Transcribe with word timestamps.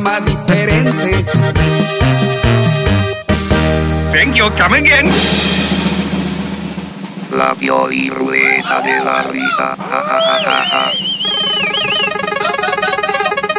programa 0.00 0.20
diferente. 0.20 1.24
Thank 4.12 4.36
you, 4.36 4.50
come 4.56 4.78
again. 4.78 5.10
La 7.32 7.54
ruleta 7.54 8.80
de 8.80 9.04
la 9.04 9.22
risa. 9.22 9.76
Ja, 9.76 10.02
ja, 10.08 10.20
ja, 10.20 10.36
ja, 10.44 10.64
ja. 10.64 10.92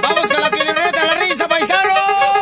¡Vamos 0.02 0.28
con 0.28 0.42
la 0.42 0.50
pioliruleta 0.50 1.02
de 1.02 1.08
la 1.08 1.14
risa, 1.16 1.48
paisano! 1.48 1.94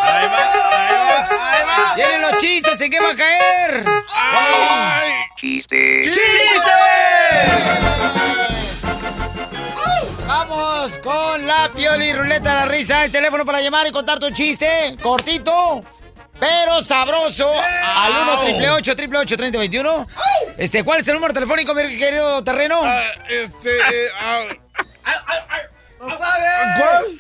Ahí 0.02 0.28
va, 0.28 0.52
ahí 0.78 0.96
va, 0.96 1.28
ahí 1.52 1.64
va. 1.66 1.96
¡Vienen 1.96 2.22
los 2.22 2.38
chistes! 2.40 2.82
¿En 2.82 2.92
qué 2.92 3.00
va 3.00 3.10
a 3.12 3.16
caer? 3.16 3.86
Ay. 4.32 5.12
Chiste. 5.38 6.02
¡Chiste! 6.04 6.39
Pioli 11.80 12.12
ruleta 12.12 12.50
de 12.50 12.56
la 12.56 12.66
risa. 12.66 13.06
El 13.06 13.12
teléfono 13.12 13.46
para 13.46 13.62
llamar 13.62 13.88
y 13.88 13.92
contar 13.92 14.20
tu 14.20 14.30
chiste. 14.32 14.98
Cortito, 15.02 15.82
pero 16.38 16.82
sabroso. 16.82 17.50
Al 17.50 18.12
1 18.12 18.32
888 18.34 18.92
888 18.92 19.38
3021 19.38 20.08
Este, 20.58 20.84
¿cuál 20.84 21.00
es 21.00 21.08
el 21.08 21.14
número 21.14 21.34
telefónico, 21.34 21.74
mi 21.74 21.98
querido 21.98 22.44
terreno? 22.44 22.82
Ah, 22.84 23.02
este, 23.30 23.72
ah, 24.20 24.44
¿No 26.00 26.10
sabes? 26.18 26.50
¿Cuál? 26.78 27.19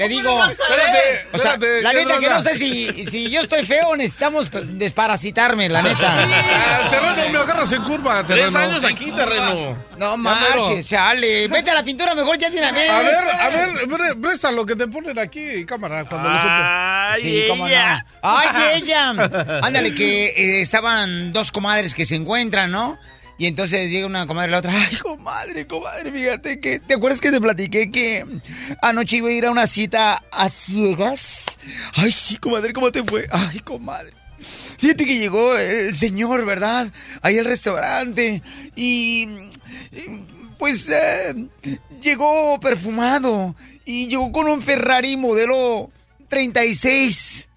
Te 0.00 0.08
digo. 0.08 0.44
Espérate, 0.46 1.26
O 1.32 1.38
sea, 1.38 1.52
espérate, 1.52 1.82
la 1.82 1.90
¿qué 1.90 1.96
neta 2.06 2.18
que 2.20 2.30
no 2.30 2.42
sé 2.42 2.54
si, 2.56 3.04
si 3.04 3.28
yo 3.28 3.42
estoy 3.42 3.66
feo, 3.66 3.94
necesitamos 3.96 4.48
desparasitarme, 4.78 5.68
la 5.68 5.82
neta. 5.82 6.26
Ah, 6.72 6.88
terreno, 6.90 7.28
me 7.30 7.38
agarras 7.38 7.72
en 7.72 7.82
curva, 7.82 8.26
terreno. 8.26 8.50
Tres 8.50 8.56
años 8.56 8.84
aquí, 8.84 9.12
terreno. 9.12 9.76
No 9.98 10.16
marches, 10.16 10.88
chale. 10.88 11.48
Vete 11.48 11.70
a 11.70 11.74
la 11.74 11.82
pintura 11.84 12.14
mejor 12.14 12.38
ya 12.38 12.48
vez. 12.50 12.90
A 12.90 12.98
ver, 13.02 13.14
a 13.40 13.48
ver, 13.50 13.88
pre- 13.88 14.14
presta 14.16 14.50
lo 14.50 14.64
que 14.64 14.74
te 14.76 14.86
ponen 14.86 15.18
aquí, 15.18 15.64
cámara, 15.66 16.04
cuando 16.06 16.28
lo 16.30 16.36
supe. 16.38 16.48
Ay, 16.50 17.20
Sí, 17.22 17.44
cómo 17.48 17.64
no. 17.64 17.68
ella. 17.68 18.04
¡Ay, 18.22 18.48
ella! 18.82 19.10
Ándale, 19.62 19.94
que 19.94 20.26
eh, 20.28 20.60
estaban 20.62 21.32
dos 21.32 21.52
comadres 21.52 21.94
que 21.94 22.06
se 22.06 22.14
encuentran, 22.16 22.70
¿no? 22.70 22.98
Y 23.40 23.46
entonces 23.46 23.90
llega 23.90 24.06
una 24.06 24.26
comadre 24.26 24.50
y 24.50 24.52
la 24.52 24.58
otra, 24.58 24.74
ay, 24.76 24.96
comadre, 24.96 25.66
comadre, 25.66 26.12
fíjate 26.12 26.60
que, 26.60 26.78
¿te 26.78 26.96
acuerdas 26.96 27.22
que 27.22 27.30
te 27.30 27.40
platiqué 27.40 27.90
que 27.90 28.26
anoche 28.82 29.16
iba 29.16 29.30
a 29.30 29.32
ir 29.32 29.46
a 29.46 29.50
una 29.50 29.66
cita 29.66 30.22
a 30.30 30.50
ciegas? 30.50 31.58
Ay, 31.94 32.12
sí, 32.12 32.36
comadre, 32.36 32.74
¿cómo 32.74 32.92
te 32.92 33.02
fue? 33.02 33.26
Ay, 33.30 33.60
comadre. 33.60 34.12
Fíjate 34.76 35.06
que 35.06 35.18
llegó 35.18 35.56
el 35.56 35.94
señor, 35.94 36.44
¿verdad? 36.44 36.92
Ahí 37.22 37.38
al 37.38 37.46
restaurante 37.46 38.42
y... 38.76 39.22
y, 39.90 40.22
Pues 40.58 40.90
eh, 40.90 41.34
llegó 42.02 42.60
perfumado 42.60 43.56
y 43.86 44.08
llegó 44.08 44.30
con 44.32 44.48
un 44.48 44.60
Ferrari 44.60 45.16
modelo 45.16 45.90
36. 46.28 47.48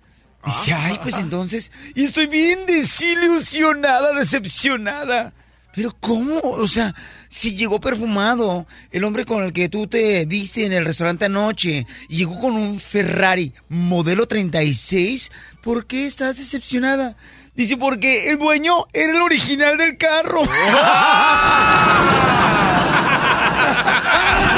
Dice, 0.46 0.74
ay, 0.74 0.98
pues 1.04 1.18
entonces, 1.18 1.74
y 1.94 2.06
estoy 2.06 2.28
bien 2.28 2.66
desilusionada, 2.66 4.14
decepcionada. 4.14 5.34
Pero 5.76 5.96
¿cómo? 6.00 6.40
O 6.40 6.68
sea, 6.68 6.94
si 7.30 7.56
llegó 7.56 7.80
perfumado, 7.80 8.68
el 8.92 9.04
hombre 9.04 9.26
con 9.26 9.44
el 9.44 9.54
que 9.54 9.70
tú 9.70 9.88
te 9.88 10.26
viste 10.26 10.66
en 10.66 10.74
el 10.74 10.86
restaurante 10.86 11.26
anoche, 11.26 11.88
llegó 12.10 12.40
con 12.40 12.54
un 12.54 12.80
Ferrari 12.80 13.54
modelo 13.70 14.28
36, 14.28 15.32
¿por 15.62 15.88
qué 15.88 16.06
estás 16.06 16.38
decepcionada? 16.38 17.16
Dice, 17.56 17.78
porque 17.78 18.30
el 18.30 18.38
dueño 18.38 18.86
era 18.94 19.14
el 19.14 19.22
original 19.22 19.78
del 19.78 19.98
carro. 19.98 20.44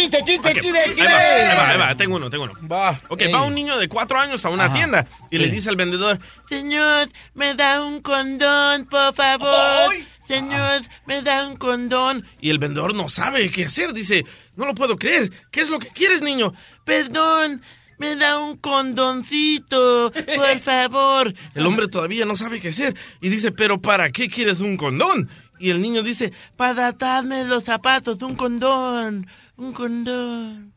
chiste, 0.00 0.18
chiste, 0.24 0.48
Ok, 0.50 0.60
chiste, 0.60 0.78
Ahí 0.78 0.88
chiste. 0.94 1.04
va, 1.04 1.18
ahí 1.18 1.56
va, 1.56 1.68
ahí 1.70 1.78
va, 1.78 1.96
tengo 1.96 2.16
uno, 2.16 2.28
tengo 2.30 2.44
uno. 2.44 2.54
Va. 2.68 3.00
Ok, 3.08 3.22
Ey. 3.22 3.32
va 3.32 3.42
un 3.42 3.54
niño 3.54 3.78
de 3.78 3.88
cuatro 3.88 4.18
años 4.20 4.44
a 4.44 4.50
una 4.50 4.64
Ajá. 4.66 4.74
tienda 4.74 5.06
y 5.30 5.38
le 5.38 5.48
dice 5.48 5.68
al 5.70 5.76
vendedor, 5.76 6.18
Señor, 6.48 7.08
me 7.34 7.54
da 7.54 7.82
un 7.84 8.00
condón, 8.00 8.84
por 8.86 9.14
favor. 9.14 9.94
Señor, 10.26 10.80
me 11.06 11.20
da 11.22 11.46
un 11.46 11.56
condón. 11.56 12.26
Y 12.40 12.48
el 12.50 12.58
vendedor 12.58 12.94
no 12.94 13.08
sabe 13.10 13.50
qué 13.50 13.66
hacer. 13.66 13.92
Dice, 13.92 14.24
no 14.56 14.64
lo 14.64 14.74
puedo 14.74 14.96
creer. 14.96 15.30
¿Qué 15.50 15.60
es 15.60 15.68
lo 15.68 15.78
que 15.78 15.88
quieres, 15.88 16.22
niño? 16.22 16.54
Perdón, 16.84 17.60
me 17.98 18.16
da 18.16 18.38
un 18.38 18.56
condoncito, 18.56 20.10
por 20.12 20.58
favor. 20.60 21.34
El 21.54 21.66
hombre 21.66 21.88
todavía 21.88 22.24
no 22.24 22.36
sabe 22.36 22.60
qué 22.60 22.68
hacer. 22.68 22.94
Y 23.20 23.28
dice, 23.28 23.52
pero 23.52 23.80
¿para 23.82 24.10
qué 24.12 24.28
quieres 24.28 24.60
un 24.60 24.76
condón? 24.78 25.28
Y 25.58 25.70
el 25.70 25.80
niño 25.82 26.02
dice, 26.02 26.32
para 26.56 26.88
atarme 26.88 27.44
los 27.44 27.64
zapatos, 27.64 28.20
un 28.22 28.34
condón, 28.34 29.26
un 29.56 29.72
condón. 29.72 30.72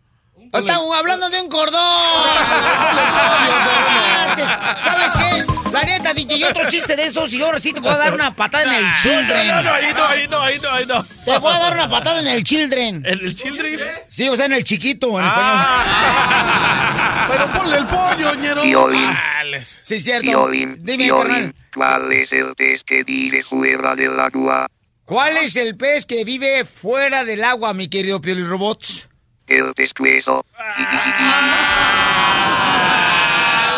Estamos 0.54 0.96
hablando 0.98 1.30
de 1.30 1.42
un 1.42 1.50
cordón. 1.50 1.82
¿Sabes 4.80 5.12
qué? 5.18 5.44
La 5.72 5.84
neta, 5.84 6.14
DJ, 6.14 6.38
y 6.38 6.44
otro 6.46 6.66
chiste 6.70 6.96
de 6.96 7.08
esos 7.08 7.34
y 7.34 7.42
ahora 7.42 7.60
sí 7.60 7.74
te 7.74 7.80
voy 7.82 7.90
a 7.92 7.98
dar 7.98 8.14
una 8.14 8.34
patada 8.34 8.78
en 8.78 8.86
el 8.86 8.94
children. 8.96 9.48
No, 9.48 9.64
no, 9.64 9.74
ahí 9.74 9.94
no, 9.94 10.06
ahí 10.06 10.28
no, 10.30 10.40
ahí 10.40 10.58
no, 10.62 10.70
ahí 10.72 10.86
no. 10.88 11.04
Te 11.26 11.38
voy 11.40 11.54
a 11.54 11.60
dar 11.60 11.74
una 11.74 11.90
patada 11.90 12.22
en 12.22 12.28
el 12.28 12.44
children. 12.44 13.04
¿En 13.06 13.20
el 13.20 13.34
children? 13.34 13.80
Sí, 14.08 14.30
o 14.30 14.38
sea, 14.38 14.46
en 14.46 14.54
el 14.54 14.64
chiquito, 14.64 15.20
en 15.20 15.26
Ah. 15.28 17.26
Pero 17.30 17.48
ponle 17.52 17.78
el 17.78 17.86
pollo, 17.88 18.36
ñero. 18.36 18.64
Español. 18.64 19.66
Sí, 19.84 20.00
cierto. 20.00 20.28
Piolín, 20.28 20.78
Dime, 20.82 21.10
carnal. 21.10 21.54
¿cuál 21.74 22.12
es 22.14 22.32
el 22.32 22.56
pez 22.56 22.84
que 22.86 23.04
vive 23.04 23.44
fuera 23.44 23.96
del 23.96 24.18
agua? 24.20 24.68
¿Cuál 25.08 25.38
es 25.38 25.56
el 25.56 25.78
pez 25.78 26.06
que 26.06 26.26
vive 26.26 26.66
fuera 26.66 27.24
del 27.24 27.42
agua, 27.46 27.74
mi 27.74 27.88
querido 27.88 28.20
Pioli 28.20 28.44
Robots? 28.44 29.08
El 29.48 29.74
pescuezo. 29.74 30.46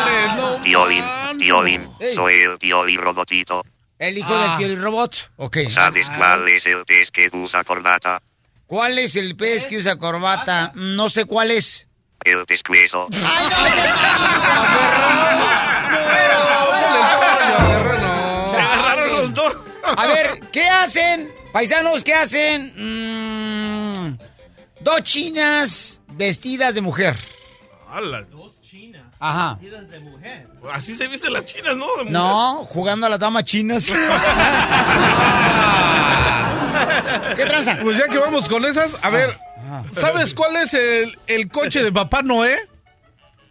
Dale, 0.05 0.33
no 0.35 0.63
Piolín, 0.63 1.03
Piolín, 1.37 1.87
Ey. 1.99 2.15
soy 2.15 2.33
el 2.33 2.57
Pioli 2.57 2.97
Robotito. 2.97 3.63
El 3.99 4.17
hijo 4.17 4.33
Ah. 4.35 4.41
del 4.47 4.57
Pioli 4.57 4.75
Robot. 4.81 5.29
Ok. 5.35 5.57
¿Sabes 5.71 6.07
cuál 6.17 6.49
es 6.49 6.65
el 6.65 6.83
pez 6.85 7.11
que 7.11 7.29
usa 7.31 7.63
corbata? 7.63 8.19
¿Cuál 8.65 8.97
es 8.97 9.15
el 9.15 9.35
pez 9.35 9.67
que 9.67 9.77
usa 9.77 9.97
corbata? 9.99 10.71
No 10.73 11.11
sé 11.11 11.25
cuál 11.25 11.51
es. 11.51 11.87
El 12.23 12.43
pescuezo. 12.47 13.07
¡Ay, 13.13 13.49
no 13.51 13.63
me 13.63 13.69
A 19.97 20.07
ver, 20.07 20.39
¿qué 20.51 20.67
hacen? 20.67 21.31
Paisanos, 21.51 22.03
¿qué 22.03 22.13
hacen? 22.13 22.73
Mm, 22.75 24.17
dos 24.81 25.03
chinas 25.03 26.01
vestidas 26.09 26.73
de 26.73 26.81
mujer. 26.81 27.15
¡Hala! 27.89 28.25
Ajá. 29.21 29.59
Así 30.71 30.95
se 30.95 31.07
visten 31.07 31.33
las 31.33 31.43
chinas, 31.43 31.75
¿no? 31.75 31.87
De 31.97 32.03
mujer. 32.03 32.11
No, 32.11 32.63
jugando 32.65 33.07
a 33.07 33.09
las 33.09 33.19
damas 33.19 33.43
chinas. 33.43 33.87
¿Qué 37.35 37.45
tranza? 37.45 37.77
Pues 37.81 37.97
ya 37.97 38.07
que 38.07 38.17
vamos 38.17 38.47
con 38.47 38.63
esas, 38.65 38.95
a 39.01 39.09
ver, 39.09 39.37
Ah, 39.71 39.83
¿sabes 39.91 40.33
cuál 40.33 40.55
es 40.55 40.73
el, 40.73 41.15
el 41.27 41.47
coche 41.49 41.83
de 41.83 41.91
Papá 41.91 42.23
Noé? 42.23 42.57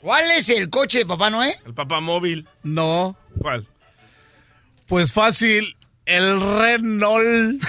¿Cuál 0.00 0.30
es 0.32 0.48
el 0.48 0.68
coche 0.68 1.00
de 1.00 1.06
Papá 1.06 1.30
Noé? 1.30 1.60
El 1.64 1.74
papá 1.74 2.00
móvil. 2.00 2.48
No, 2.64 3.16
¿Cuál? 3.40 3.68
pues 4.86 5.12
fácil, 5.12 5.76
el 6.08 6.40
Renault. 6.58 7.62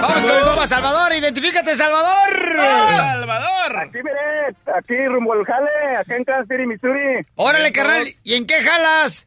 Vamos 0.00 0.20
con 0.26 0.36
el 0.36 0.44
compa 0.44 0.66
Salvador. 0.66 1.12
Identifícate, 1.12 1.74
Salvador. 1.74 2.56
¡Salvador! 2.56 3.76
Aquí, 3.76 3.98
mire, 3.98 4.56
aquí 4.76 5.06
rumbo 5.06 5.32
al 5.32 5.44
jale, 5.44 5.96
acá 6.00 6.16
en 6.16 6.24
Kansas 6.24 6.46
City, 6.48 6.66
Missouri. 6.66 7.26
Órale, 7.34 7.72
carnal. 7.72 8.04
¿Y 8.22 8.34
en 8.34 8.46
qué 8.46 8.62
jalas? 8.62 9.26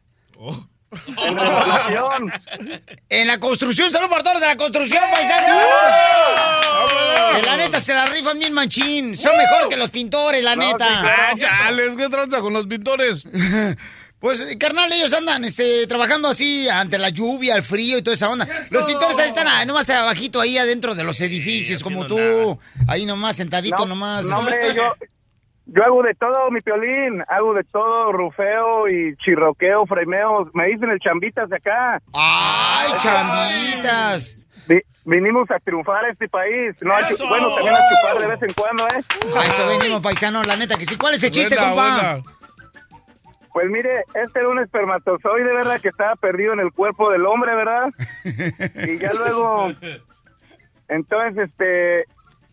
En 0.92 1.36
remodelación. 1.38 2.32
En 3.08 3.26
la 3.26 3.38
construcción, 3.38 3.90
saludos 3.90 4.10
para 4.10 4.22
todos 4.22 4.40
de 4.40 4.46
la 4.46 4.56
construcción, 4.56 5.02
paisanos. 5.12 5.62
Que 7.34 7.42
la 7.42 7.56
neta 7.56 7.80
se 7.80 7.92
la 7.94 8.06
rifan 8.06 8.38
bien 8.38 8.52
manchín. 8.52 9.16
Son 9.16 9.36
mejor 9.36 9.68
que 9.68 9.76
los 9.76 9.90
pintores, 9.90 10.42
la 10.42 10.56
neta. 10.56 10.86
Ah, 10.88 11.34
chales, 11.38 11.96
¿qué 11.96 12.08
tranza 12.08 12.40
con 12.40 12.52
los 12.52 12.66
pintores? 12.66 13.24
Pues, 14.18 14.56
carnal, 14.58 14.90
ellos 14.92 15.12
andan 15.12 15.44
este, 15.44 15.86
trabajando 15.86 16.28
así 16.28 16.66
ante 16.70 16.96
la 16.98 17.10
lluvia, 17.10 17.54
el 17.54 17.62
frío 17.62 17.98
y 17.98 18.02
toda 18.02 18.14
esa 18.14 18.30
onda. 18.30 18.48
Los 18.70 18.84
pintores 18.84 19.18
ahí 19.18 19.28
están 19.28 19.46
ah, 19.46 19.64
nomás 19.66 19.90
abajito, 19.90 20.40
ahí 20.40 20.56
adentro 20.56 20.94
de 20.94 21.04
los 21.04 21.20
edificios, 21.20 21.82
como 21.82 22.06
tú. 22.06 22.58
Ahí 22.88 23.04
nomás, 23.04 23.36
sentadito 23.36 23.76
No, 23.80 23.86
nomás. 23.86 24.24
no, 24.26 24.38
hombre, 24.38 24.74
yo, 24.74 24.94
yo 25.66 25.84
hago 25.84 26.02
de 26.02 26.14
todo, 26.14 26.50
mi 26.50 26.60
piolín. 26.60 27.22
Hago 27.28 27.54
de 27.54 27.64
todo, 27.64 28.12
rufeo 28.12 28.88
y 28.88 29.16
chirroqueo, 29.16 29.86
fremeo. 29.86 30.48
Me 30.54 30.66
dicen 30.68 30.90
el 30.90 30.98
chambitas 31.00 31.48
de 31.48 31.56
acá. 31.56 32.00
¡Ay, 32.14 32.92
chambitas! 33.00 34.38
Vi- 34.68 34.82
vinimos 35.04 35.50
a 35.50 35.58
triunfar 35.60 36.04
a 36.04 36.10
este 36.10 36.28
país. 36.28 36.74
No, 36.80 36.92
a 36.94 37.00
bueno, 37.28 37.54
también 37.54 37.74
a 37.74 37.78
chupar 37.88 38.18
de 38.20 38.26
vez 38.26 38.42
en 38.42 38.54
cuando, 38.56 38.84
¿eh? 38.88 39.02
A 39.36 39.44
eso 39.44 39.66
venimos, 39.68 40.00
paisanos, 40.00 40.46
la 40.46 40.56
neta 40.56 40.76
que 40.76 40.86
sí. 40.86 40.96
¿Cuál 40.96 41.14
es 41.14 41.22
el 41.24 41.30
chiste, 41.30 41.54
Buena, 41.56 41.70
compa? 41.70 42.12
buena. 42.14 42.22
Pues 43.52 43.70
mire, 43.70 44.02
este 44.22 44.40
era 44.40 44.48
un 44.50 44.58
espermatozoide, 44.58 45.52
¿verdad? 45.54 45.80
Que 45.80 45.88
estaba 45.88 46.14
perdido 46.16 46.52
en 46.52 46.60
el 46.60 46.72
cuerpo 46.72 47.10
del 47.10 47.24
hombre, 47.24 47.54
¿verdad? 47.54 47.86
Y 48.86 48.98
ya 48.98 49.12
luego, 49.14 49.72
entonces, 50.88 51.48
este, 51.48 52.04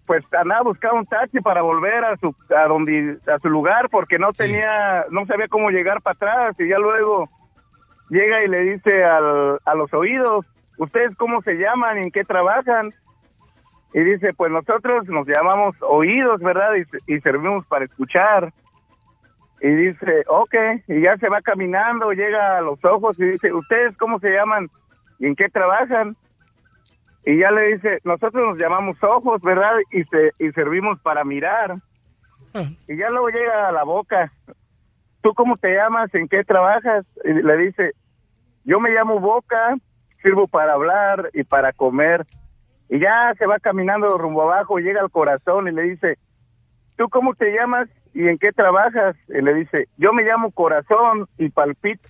pues 0.05 0.23
andaba 0.33 0.63
buscando 0.63 0.97
un 0.97 1.05
taxi 1.05 1.39
para 1.39 1.61
volver 1.61 2.03
a 2.03 2.17
su, 2.17 2.35
a 2.55 2.67
donde, 2.67 3.17
a 3.27 3.39
su 3.39 3.49
lugar 3.49 3.89
porque 3.89 4.19
no 4.19 4.33
tenía, 4.33 5.05
no 5.09 5.25
sabía 5.25 5.47
cómo 5.47 5.69
llegar 5.69 6.01
para 6.01 6.15
atrás 6.15 6.55
y 6.59 6.67
ya 6.67 6.77
luego 6.77 7.29
llega 8.09 8.43
y 8.43 8.47
le 8.47 8.59
dice 8.59 9.03
al, 9.03 9.59
a 9.65 9.75
los 9.75 9.93
oídos, 9.93 10.45
¿ustedes 10.77 11.15
cómo 11.15 11.41
se 11.41 11.55
llaman 11.55 11.97
y 11.97 12.01
en 12.01 12.11
qué 12.11 12.23
trabajan? 12.23 12.93
Y 13.93 13.99
dice, 14.01 14.33
pues 14.33 14.51
nosotros 14.51 15.07
nos 15.07 15.27
llamamos 15.27 15.75
oídos, 15.81 16.41
¿verdad? 16.41 16.71
Y, 16.75 17.13
y 17.13 17.21
servimos 17.21 17.65
para 17.67 17.85
escuchar. 17.85 18.51
Y 19.61 19.69
dice, 19.69 20.23
ok, 20.27 20.55
y 20.89 21.01
ya 21.01 21.15
se 21.17 21.29
va 21.29 21.41
caminando, 21.41 22.11
llega 22.11 22.57
a 22.57 22.61
los 22.61 22.83
ojos 22.83 23.17
y 23.19 23.23
dice, 23.25 23.53
¿ustedes 23.53 23.95
cómo 23.97 24.19
se 24.19 24.31
llaman 24.31 24.69
y 25.19 25.27
en 25.27 25.35
qué 25.35 25.47
trabajan? 25.47 26.17
Y 27.25 27.39
ya 27.39 27.51
le 27.51 27.75
dice, 27.75 27.99
nosotros 28.03 28.43
nos 28.49 28.57
llamamos 28.57 29.01
ojos, 29.01 29.41
¿verdad? 29.41 29.73
Y, 29.91 30.03
se, 30.05 30.31
y 30.39 30.51
servimos 30.51 30.99
para 31.01 31.23
mirar. 31.23 31.75
Y 32.87 32.97
ya 32.97 33.09
luego 33.09 33.29
llega 33.29 33.69
a 33.69 33.71
la 33.71 33.83
boca, 33.83 34.31
¿tú 35.21 35.33
cómo 35.33 35.57
te 35.57 35.73
llamas? 35.73 36.13
¿En 36.13 36.27
qué 36.27 36.43
trabajas? 36.43 37.05
Y 37.23 37.33
le 37.33 37.57
dice, 37.57 37.93
yo 38.63 38.79
me 38.79 38.91
llamo 38.91 39.19
Boca, 39.19 39.75
sirvo 40.21 40.47
para 40.47 40.73
hablar 40.73 41.29
y 41.33 41.43
para 41.43 41.73
comer. 41.73 42.25
Y 42.89 42.99
ya 42.99 43.33
se 43.39 43.47
va 43.47 43.57
caminando 43.59 44.17
rumbo 44.17 44.43
abajo, 44.43 44.77
llega 44.77 45.01
al 45.01 45.09
corazón 45.09 45.67
y 45.67 45.71
le 45.71 45.83
dice, 45.83 46.17
¿tú 46.95 47.09
cómo 47.09 47.33
te 47.33 47.51
llamas 47.51 47.89
y 48.13 48.27
en 48.27 48.37
qué 48.37 48.51
trabajas? 48.51 49.15
Y 49.29 49.41
le 49.41 49.53
dice, 49.55 49.87
yo 49.97 50.13
me 50.13 50.23
llamo 50.23 50.51
Corazón 50.51 51.27
y 51.37 51.49
palpito. 51.49 52.09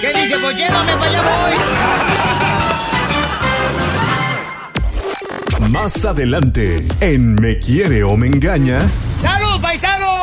¿Qué 0.00 0.12
dice? 0.12 0.38
Pues 0.38 0.56
llévame 0.56 0.92
para 0.92 1.04
allá 1.06 1.22
voy. 1.22 1.54
Más 5.70 6.04
adelante, 6.04 6.84
en 7.00 7.34
Me 7.34 7.58
Quiere 7.58 8.04
o 8.04 8.16
Me 8.16 8.26
Engaña, 8.28 8.80
¡Salud, 9.20 9.60
paisanos! 9.60 10.20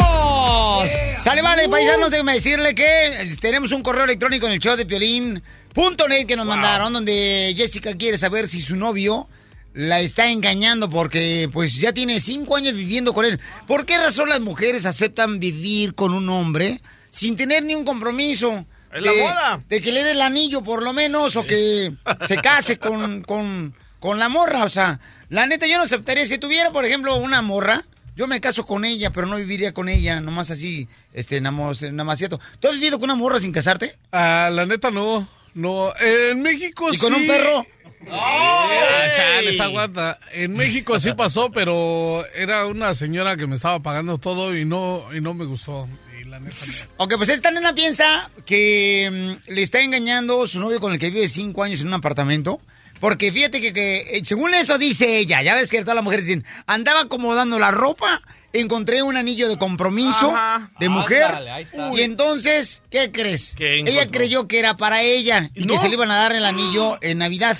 Sale, 1.18 1.42
vale, 1.42 1.68
paisanos, 1.68 2.10
déjenme 2.10 2.34
decirle 2.34 2.74
que 2.74 2.84
eh, 2.84 3.36
tenemos 3.40 3.72
un 3.72 3.82
correo 3.82 4.04
electrónico 4.06 4.46
en 4.46 4.54
el 4.54 4.60
show 4.60 4.78
de 4.78 4.86
Piolín.net 4.86 6.26
que 6.28 6.36
nos 6.36 6.46
mandaron, 6.46 6.94
donde 6.94 7.54
Jessica 7.56 7.96
quiere 7.96 8.18
saber 8.18 8.48
si 8.48 8.62
su 8.62 8.76
novio 8.76 9.28
la 9.74 10.02
está 10.02 10.30
engañando 10.30 10.90
porque 10.90 11.50
pues 11.52 11.76
ya 11.76 11.94
tiene 11.94 12.20
cinco 12.20 12.56
años 12.56 12.76
viviendo 12.76 13.14
con 13.14 13.26
él. 13.26 13.40
¿Por 13.68 13.86
qué 13.86 13.98
razón 13.98 14.30
las 14.30 14.42
mujeres 14.42 14.86
aceptan 14.86 15.40
vivir 15.40 15.96
con 15.96 16.14
un 16.14 16.30
hombre 16.30 16.82
sin 17.10 17.36
tener 17.36 17.64
ni 17.64 17.76
un 17.76 17.86
compromiso? 17.86 18.66
Es 18.94 19.02
la 19.02 19.12
de, 19.12 19.22
boda. 19.22 19.64
de 19.70 19.82
que 19.82 19.92
le 19.92 20.04
dé 20.04 20.12
el 20.12 20.22
anillo 20.22 20.62
por 20.62 20.84
lo 20.84 20.92
menos 20.92 21.36
o 21.36 21.46
que 21.46 21.94
se 22.28 22.38
case 22.38 22.78
con, 22.78 23.22
con, 23.22 23.74
con 24.00 24.20
la 24.20 24.28
morra. 24.28 24.66
O 24.66 24.70
sea, 24.70 25.00
la 25.30 25.46
neta 25.46 25.68
yo 25.68 25.78
no 25.78 25.84
aceptaría. 25.84 26.26
Si 26.26 26.38
tuviera, 26.38 26.72
por 26.72 26.84
ejemplo, 26.84 27.16
una 27.16 27.42
morra, 27.42 27.86
yo 28.16 28.28
me 28.28 28.42
caso 28.42 28.66
con 28.66 28.84
ella, 28.84 29.12
pero 29.12 29.28
no 29.28 29.38
viviría 29.38 29.74
con 29.74 29.88
ella, 29.88 30.20
nomás 30.20 30.52
así, 30.52 30.90
este, 31.14 31.40
nada 31.40 31.56
más, 31.56 31.82
nada 31.82 32.04
más 32.04 32.18
cierto. 32.18 32.40
¿Tú 32.60 32.68
has 32.68 32.74
vivido 32.74 33.00
con 33.00 33.06
una 33.10 33.16
morra 33.16 33.40
sin 33.40 33.54
casarte? 33.54 33.98
Ah, 34.12 34.50
la 34.52 34.66
neta 34.66 34.92
no. 34.92 35.28
No, 35.54 35.92
en 36.00 36.42
México 36.42 36.90
¿Y 36.92 36.96
sí. 36.96 37.02
con 37.02 37.14
un 37.14 37.28
perro? 37.28 37.66
Ah, 38.10 39.08
chales, 39.16 39.60
aguanta. 39.60 40.20
En 40.34 40.54
México 40.54 41.00
sí 41.00 41.14
pasó, 41.14 41.52
pero 41.52 42.26
era 42.36 42.66
una 42.66 42.96
señora 42.96 43.38
que 43.38 43.48
me 43.48 43.56
estaba 43.56 43.80
pagando 43.82 44.18
todo 44.18 44.56
y 44.58 44.66
no, 44.66 45.06
y 45.14 45.22
no 45.22 45.34
me 45.34 45.46
gustó. 45.46 45.88
Y 46.20 46.26
la 46.26 46.40
neta 46.40 46.56
no. 46.98 47.04
Ok, 47.04 47.14
pues 47.18 47.30
esta 47.30 47.52
nena 47.52 47.74
piensa 47.74 48.30
que 48.46 49.38
mm, 49.48 49.52
le 49.52 49.62
está 49.62 49.82
engañando 49.82 50.48
su 50.48 50.60
novio 50.60 50.80
con 50.80 50.94
el 50.94 51.00
que 51.00 51.10
vive 51.10 51.28
cinco 51.28 51.64
años 51.64 51.82
en 51.82 51.88
un 51.88 51.94
apartamento. 51.94 52.60
Porque 53.00 53.32
fíjate 53.32 53.62
que, 53.62 53.74
que, 53.74 54.18
eh, 54.18 54.22
según 54.24 54.54
eso 54.54 54.78
dice 54.78 55.18
ella, 55.18 55.42
ya 55.42 55.56
ves 55.56 55.70
que 55.70 55.82
todas 55.82 55.96
las 55.96 56.04
mujeres 56.04 56.26
dicen, 56.26 56.46
andaba 56.68 57.02
acomodando 57.02 57.58
la 57.58 57.72
ropa, 57.72 58.22
encontré 58.54 59.02
un 59.02 59.18
anillo 59.18 59.50
de 59.50 59.58
compromiso 59.58 60.30
Ajá. 60.30 60.70
de 60.80 60.88
mujer. 60.90 61.24
Ándale, 61.24 61.50
ahí 61.52 61.64
está. 61.64 61.92
Y 61.96 62.02
entonces, 62.02 62.84
¿qué 62.92 63.12
crees? 63.12 63.56
¿Qué 63.56 63.80
ella 63.80 63.90
encontró? 63.90 64.12
creyó 64.12 64.48
que 64.48 64.60
era 64.60 64.78
para 64.78 65.02
ella 65.02 65.50
y, 65.56 65.64
¿Y 65.64 65.68
que 65.68 65.80
se 65.80 65.88
le 65.88 65.96
iban 65.96 66.12
a 66.12 66.16
dar 66.16 66.34
el 66.34 66.46
anillo 66.46 67.00
en 67.02 67.18
Navidad. 67.18 67.58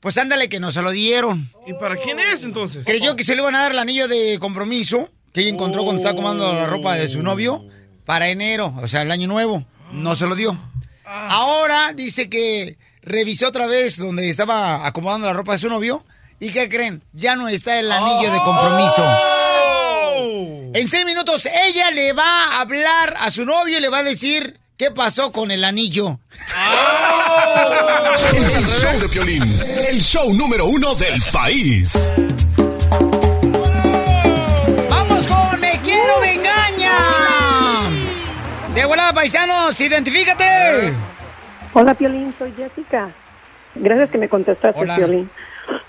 Pues 0.00 0.16
ándale 0.16 0.48
que 0.48 0.60
no 0.60 0.72
se 0.72 0.82
lo 0.82 0.90
dieron. 0.90 1.50
¿Y 1.66 1.74
para 1.74 1.96
quién 1.96 2.18
es 2.18 2.44
entonces? 2.44 2.84
Creyó 2.86 3.16
que 3.16 3.22
se 3.22 3.34
le 3.34 3.42
iban 3.42 3.54
a 3.54 3.60
dar 3.60 3.72
el 3.72 3.78
anillo 3.78 4.08
de 4.08 4.38
compromiso 4.38 5.10
que 5.32 5.42
ella 5.42 5.50
encontró 5.50 5.84
cuando 5.84 6.00
estaba 6.00 6.12
acomodando 6.12 6.52
la 6.52 6.66
ropa 6.66 6.96
de 6.96 7.08
su 7.08 7.22
novio 7.22 7.64
para 8.04 8.28
enero, 8.28 8.74
o 8.82 8.88
sea, 8.88 9.02
el 9.02 9.10
año 9.10 9.28
nuevo. 9.28 9.64
No 9.92 10.16
se 10.16 10.26
lo 10.26 10.34
dio. 10.34 10.58
Ahora 11.04 11.92
dice 11.92 12.28
que 12.28 12.78
revisó 13.02 13.48
otra 13.48 13.66
vez 13.66 13.98
donde 13.98 14.28
estaba 14.28 14.86
acomodando 14.86 15.26
la 15.26 15.32
ropa 15.32 15.52
de 15.52 15.58
su 15.58 15.68
novio. 15.68 16.04
¿Y 16.38 16.50
qué 16.50 16.68
creen? 16.68 17.02
Ya 17.12 17.36
no 17.36 17.48
está 17.48 17.78
el 17.78 17.90
anillo 17.92 18.32
de 18.32 18.38
compromiso. 18.38 19.04
En 20.72 20.88
seis 20.88 21.04
minutos 21.04 21.46
ella 21.46 21.90
le 21.90 22.12
va 22.12 22.56
a 22.56 22.60
hablar 22.60 23.16
a 23.18 23.30
su 23.30 23.44
novio 23.44 23.78
y 23.78 23.80
le 23.80 23.88
va 23.88 23.98
a 23.98 24.02
decir 24.04 24.59
qué 24.80 24.90
pasó 24.90 25.30
con 25.30 25.50
el 25.50 25.62
anillo. 25.62 26.20
el 28.32 28.64
show 28.64 28.98
de 28.98 29.08
Piolín, 29.10 29.42
el 29.42 30.00
show 30.00 30.32
número 30.32 30.64
uno 30.64 30.94
del 30.94 31.20
país. 31.30 32.14
¡Vamos 34.88 35.26
con 35.26 35.60
Me 35.60 35.78
Quiero 35.82 36.20
Me 36.22 36.32
Engaña! 36.32 36.96
De 38.74 38.86
volada, 38.86 39.12
paisanos, 39.12 39.78
identifícate. 39.78 40.94
Hola, 41.74 41.92
Piolín, 41.92 42.32
soy 42.38 42.54
Jessica. 42.56 43.10
Gracias 43.74 44.08
que 44.08 44.16
me 44.16 44.30
contestaste, 44.30 44.80
Hola. 44.80 44.96
Piolín. 44.96 45.28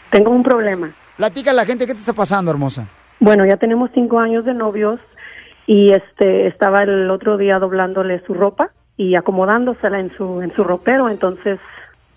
Tengo 0.10 0.31
un 0.31 0.43
problema. 0.43 0.91
Platica 1.15 1.51
a 1.51 1.53
la 1.53 1.63
gente 1.65 1.88
qué 1.88 1.93
te 1.93 2.01
está 2.01 2.12
pasando, 2.12 2.51
hermosa. 2.51 2.89
Bueno, 3.21 3.45
ya 3.45 3.55
tenemos 3.55 3.89
cinco 3.93 4.19
años 4.19 4.43
de 4.43 4.53
novios 4.53 5.00
y 5.65 5.93
este 5.93 6.48
estaba 6.48 6.83
el 6.83 7.10
otro 7.10 7.38
día 7.38 7.57
doblándole 7.57 8.21
su 8.27 8.33
ropa 8.33 8.74
y 9.01 9.15
acomodándosela 9.15 10.00
en 10.00 10.15
su 10.15 10.43
en 10.43 10.53
su 10.53 10.63
ropero, 10.63 11.10
entonces 11.10 11.60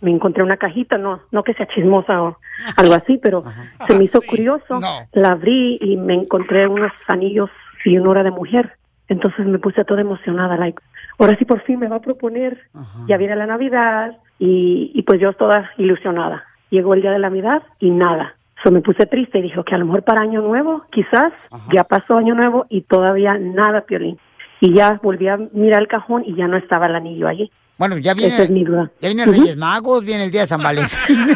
me 0.02 0.10
encontré 0.10 0.42
una 0.42 0.58
cajita, 0.58 0.98
no 0.98 1.20
no 1.32 1.42
que 1.42 1.54
sea 1.54 1.66
chismosa 1.66 2.22
o 2.22 2.36
algo 2.76 2.94
así, 2.94 3.18
pero 3.22 3.42
se 3.86 3.96
me 3.96 4.04
hizo 4.04 4.20
curioso. 4.20 4.80
La 5.12 5.30
abrí 5.30 5.78
y 5.80 5.96
me 5.96 6.14
encontré 6.14 6.68
unos 6.68 6.92
anillos 7.08 7.48
y 7.86 7.96
una 7.96 8.10
hora 8.10 8.22
de 8.22 8.30
mujer. 8.30 8.72
Entonces 9.08 9.46
me 9.46 9.58
puse 9.58 9.84
toda 9.84 10.02
emocionada, 10.02 10.56
like, 10.56 10.82
ahora 11.18 11.36
sí 11.38 11.46
por 11.46 11.60
fin 11.62 11.78
me 11.78 11.88
va 11.88 11.96
a 11.96 12.00
proponer. 12.00 12.58
Ya 13.06 13.16
viene 13.16 13.34
la 13.36 13.46
Navidad 13.46 14.16
y, 14.38 14.90
y 14.94 15.02
pues 15.02 15.20
yo 15.20 15.32
toda 15.32 15.70
ilusionada. 15.78 16.44
Llegó 16.68 16.92
el 16.92 17.00
día 17.00 17.12
de 17.12 17.18
la 17.18 17.30
Navidad 17.30 17.62
y 17.80 17.90
nada. 17.90 18.34
So 18.62 18.70
me 18.70 18.80
puse 18.80 19.06
triste 19.06 19.38
y 19.38 19.42
dije 19.42 19.62
que 19.64 19.74
a 19.74 19.78
lo 19.78 19.86
mejor 19.86 20.02
para 20.02 20.22
Año 20.22 20.40
Nuevo, 20.40 20.84
quizás, 20.90 21.32
ya 21.70 21.84
pasó 21.84 22.16
Año 22.16 22.34
Nuevo 22.34 22.66
y 22.70 22.82
todavía 22.82 23.36
nada, 23.38 23.82
Piolín. 23.82 24.18
Y 24.64 24.74
ya 24.74 24.98
volví 25.02 25.28
a 25.28 25.36
mirar 25.52 25.82
el 25.82 25.88
cajón 25.88 26.22
y 26.24 26.34
ya 26.34 26.48
no 26.48 26.56
estaba 26.56 26.86
el 26.86 26.94
anillo 26.94 27.28
allí. 27.28 27.50
Bueno, 27.76 27.98
ya 27.98 28.14
viene, 28.14 28.32
Esa 28.32 28.44
es 28.44 28.50
mi 28.50 28.64
duda. 28.64 28.90
ya 28.98 29.08
vienen 29.08 29.28
Ujú. 29.28 29.40
Reyes 29.42 29.56
Magos, 29.58 30.04
viene 30.04 30.24
el 30.24 30.30
día 30.30 30.40
de 30.40 30.46
San 30.46 30.62
Valentín. 30.62 30.96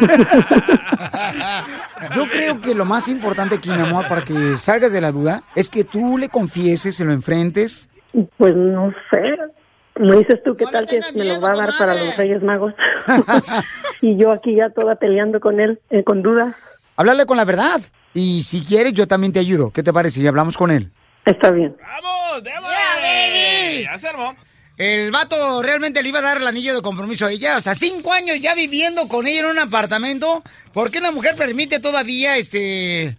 Yo 2.15 2.27
creo 2.27 2.59
que 2.59 2.73
lo 2.73 2.85
más 2.85 3.07
importante 3.07 3.53
aquí, 3.55 3.69
mi 3.69 3.81
amor, 3.81 4.07
para 4.07 4.23
que 4.23 4.57
salgas 4.57 4.91
de 4.91 5.01
la 5.01 5.11
duda, 5.11 5.43
es 5.53 5.69
que 5.69 5.83
tú 5.83 6.17
le 6.17 6.29
confieses, 6.29 6.95
se 6.95 7.05
lo 7.05 7.11
enfrentes. 7.11 7.87
Pues 8.37 8.55
no 8.55 8.91
sé. 9.11 9.21
Me 9.99 10.15
dices 10.17 10.41
tú, 10.43 10.55
¿qué 10.55 10.65
tal 10.65 10.87
que 10.87 10.99
me 11.15 11.25
lo 11.25 11.39
va 11.39 11.51
a 11.51 11.55
dar 11.57 11.69
para 11.77 11.93
los 11.93 12.17
Reyes 12.17 12.41
Magos? 12.41 12.73
y 14.01 14.17
yo 14.17 14.31
aquí 14.31 14.55
ya 14.55 14.71
toda 14.71 14.95
peleando 14.95 15.39
con 15.39 15.59
él, 15.59 15.79
eh, 15.91 16.03
con 16.03 16.23
dudas. 16.23 16.55
Háblale 16.95 17.27
con 17.27 17.37
la 17.37 17.45
verdad. 17.45 17.79
Y 18.15 18.41
si 18.41 18.63
quieres, 18.63 18.93
yo 18.93 19.07
también 19.07 19.33
te 19.33 19.39
ayudo. 19.39 19.69
¿Qué 19.69 19.83
te 19.83 19.93
parece? 19.93 20.19
Y 20.19 20.25
hablamos 20.25 20.57
con 20.57 20.71
él. 20.71 20.89
Está 21.25 21.51
bien. 21.51 21.75
¡Vamos, 21.79 22.43
démosle! 22.43 22.68
El 24.77 25.11
vato 25.11 25.61
realmente 25.61 26.01
le 26.01 26.07
iba 26.07 26.19
a 26.19 26.21
dar 26.21 26.37
el 26.37 26.47
anillo 26.47 26.73
de 26.73 26.81
compromiso 26.81 27.25
a 27.25 27.31
ella. 27.31 27.57
O 27.57 27.61
sea, 27.61 27.75
cinco 27.75 28.13
años 28.13 28.39
ya 28.39 28.55
viviendo 28.55 29.07
con 29.09 29.27
ella 29.27 29.41
en 29.41 29.47
un 29.47 29.59
apartamento. 29.59 30.41
¿Por 30.73 30.89
qué 30.89 30.99
una 30.99 31.11
mujer 31.11 31.35
permite 31.35 31.79
todavía 31.79 32.37
este 32.37 33.17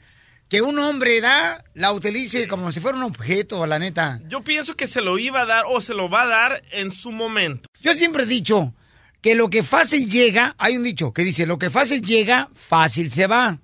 que 0.48 0.62
un 0.62 0.78
hombre 0.78 1.20
da 1.20 1.62
la 1.74 1.92
utilice 1.92 2.48
como 2.48 2.72
si 2.72 2.80
fuera 2.80 2.96
un 2.96 3.04
objeto, 3.04 3.66
la 3.66 3.78
neta? 3.78 4.20
Yo 4.26 4.42
pienso 4.42 4.74
que 4.74 4.86
se 4.86 5.02
lo 5.02 5.18
iba 5.18 5.42
a 5.42 5.46
dar 5.46 5.64
o 5.68 5.82
se 5.82 5.92
lo 5.92 6.08
va 6.08 6.22
a 6.22 6.26
dar 6.26 6.62
en 6.72 6.92
su 6.92 7.12
momento. 7.12 7.68
Yo 7.82 7.92
siempre 7.92 8.22
he 8.22 8.26
dicho 8.26 8.72
que 9.20 9.34
lo 9.34 9.50
que 9.50 9.62
fácil 9.62 10.10
llega, 10.10 10.54
hay 10.56 10.78
un 10.78 10.82
dicho 10.82 11.12
que 11.12 11.24
dice, 11.24 11.44
lo 11.44 11.58
que 11.58 11.68
fácil 11.68 12.00
llega, 12.00 12.48
fácil 12.54 13.12
se 13.12 13.26
va. 13.26 13.58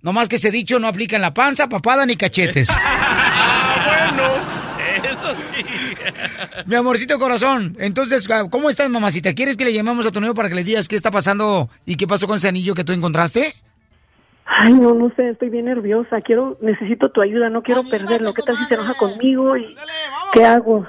No 0.00 0.12
más 0.12 0.28
que 0.28 0.36
ese 0.36 0.50
dicho 0.50 0.78
no 0.78 0.88
aplica 0.88 1.16
en 1.16 1.22
la 1.22 1.34
panza, 1.34 1.68
papada 1.68 2.06
ni 2.06 2.16
cachetes. 2.16 2.68
ah, 2.72 4.10
bueno, 4.16 5.12
eso 5.12 5.36
sí. 5.54 5.64
Mi 6.66 6.74
amorcito 6.74 7.18
corazón, 7.18 7.76
entonces, 7.78 8.28
ah, 8.30 8.44
¿cómo 8.50 8.68
estás, 8.70 8.88
mamacita? 8.90 9.32
¿Quieres 9.34 9.56
que 9.56 9.64
le 9.64 9.72
llamemos 9.72 10.06
a 10.06 10.10
tu 10.10 10.20
novio 10.20 10.34
para 10.34 10.48
que 10.48 10.54
le 10.54 10.64
digas 10.64 10.88
qué 10.88 10.96
está 10.96 11.10
pasando 11.10 11.68
y 11.86 11.96
qué 11.96 12.06
pasó 12.06 12.26
con 12.26 12.36
ese 12.36 12.48
anillo 12.48 12.74
que 12.74 12.84
tú 12.84 12.92
encontraste? 12.92 13.54
Ay, 14.44 14.74
no, 14.74 14.92
no 14.94 15.10
sé, 15.16 15.30
estoy 15.30 15.48
bien 15.50 15.64
nerviosa. 15.66 16.20
Quiero, 16.20 16.58
necesito 16.60 17.10
tu 17.10 17.22
ayuda, 17.22 17.48
no 17.48 17.62
quiero 17.62 17.84
perderlo. 17.84 18.34
¿Qué 18.34 18.42
tal 18.42 18.56
si 18.58 18.64
se 18.66 18.74
enoja 18.74 18.94
conmigo 18.94 19.56
y 19.56 19.74
qué 20.32 20.44
hago? 20.44 20.86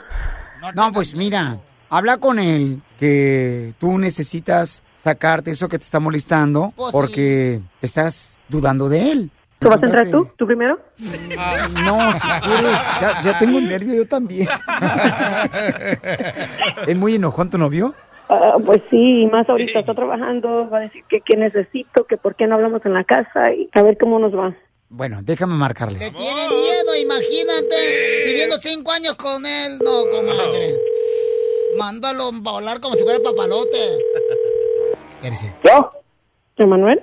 No, 0.75 0.91
pues 0.91 1.13
mira, 1.15 1.57
habla 1.89 2.17
con 2.17 2.39
él 2.39 2.81
que 2.99 3.73
tú 3.79 3.97
necesitas 3.97 4.83
sacarte 4.95 5.51
eso 5.51 5.67
que 5.69 5.77
te 5.77 5.83
está 5.83 5.99
molestando 5.99 6.73
Pues 6.75 6.87
sí. 6.87 6.91
porque 6.93 7.61
estás 7.81 8.39
dudando 8.49 8.89
de 8.89 9.11
él. 9.11 9.31
¿Tú 9.63 9.69
vas 9.69 9.81
a 9.81 9.85
entrar 9.85 10.09
tú? 10.09 10.27
¿Tú 10.37 10.45
primero? 10.45 10.79
Ah, 11.37 11.67
no, 11.69 12.13
si 12.13 12.27
quieres, 12.27 12.79
ya, 13.01 13.21
ya 13.23 13.39
tengo 13.39 13.57
un 13.57 13.67
nervio 13.67 13.95
yo 13.95 14.07
también. 14.07 14.47
¿Es 16.87 16.95
muy 16.95 17.15
enojón 17.15 17.49
tu 17.49 17.57
novio? 17.57 17.93
Ah, 18.29 18.55
pues 18.65 18.81
sí, 18.89 19.23
y 19.23 19.27
más 19.27 19.47
ahorita 19.49 19.79
está 19.79 19.93
trabajando, 19.93 20.69
va 20.69 20.79
a 20.79 20.81
decir 20.81 21.03
que 21.09 21.21
qué 21.21 21.37
necesito, 21.37 22.05
que 22.05 22.17
por 22.17 22.35
qué 22.35 22.47
no 22.47 22.55
hablamos 22.55 22.85
en 22.85 22.93
la 22.93 23.03
casa 23.03 23.53
y 23.53 23.69
a 23.73 23.83
ver 23.83 23.97
cómo 23.97 24.19
nos 24.19 24.33
va. 24.33 24.55
Bueno, 24.89 25.19
déjame 25.23 25.55
marcarle. 25.55 26.11
Tiene 26.11 26.47
miedo, 26.49 26.95
imagínate, 27.01 27.75
viviendo 28.27 28.57
cinco 28.57 28.91
años 28.91 29.15
con 29.15 29.45
él. 29.45 29.79
No, 29.83 30.03
comadre. 30.11 30.75
Mándalo 31.77 32.25
a 32.25 32.51
volar 32.51 32.79
como 32.79 32.95
si 32.95 33.03
fuera 33.03 33.19
papalote. 33.19 33.97
¿Yo? 35.63 35.91
Emanuel, 36.57 37.01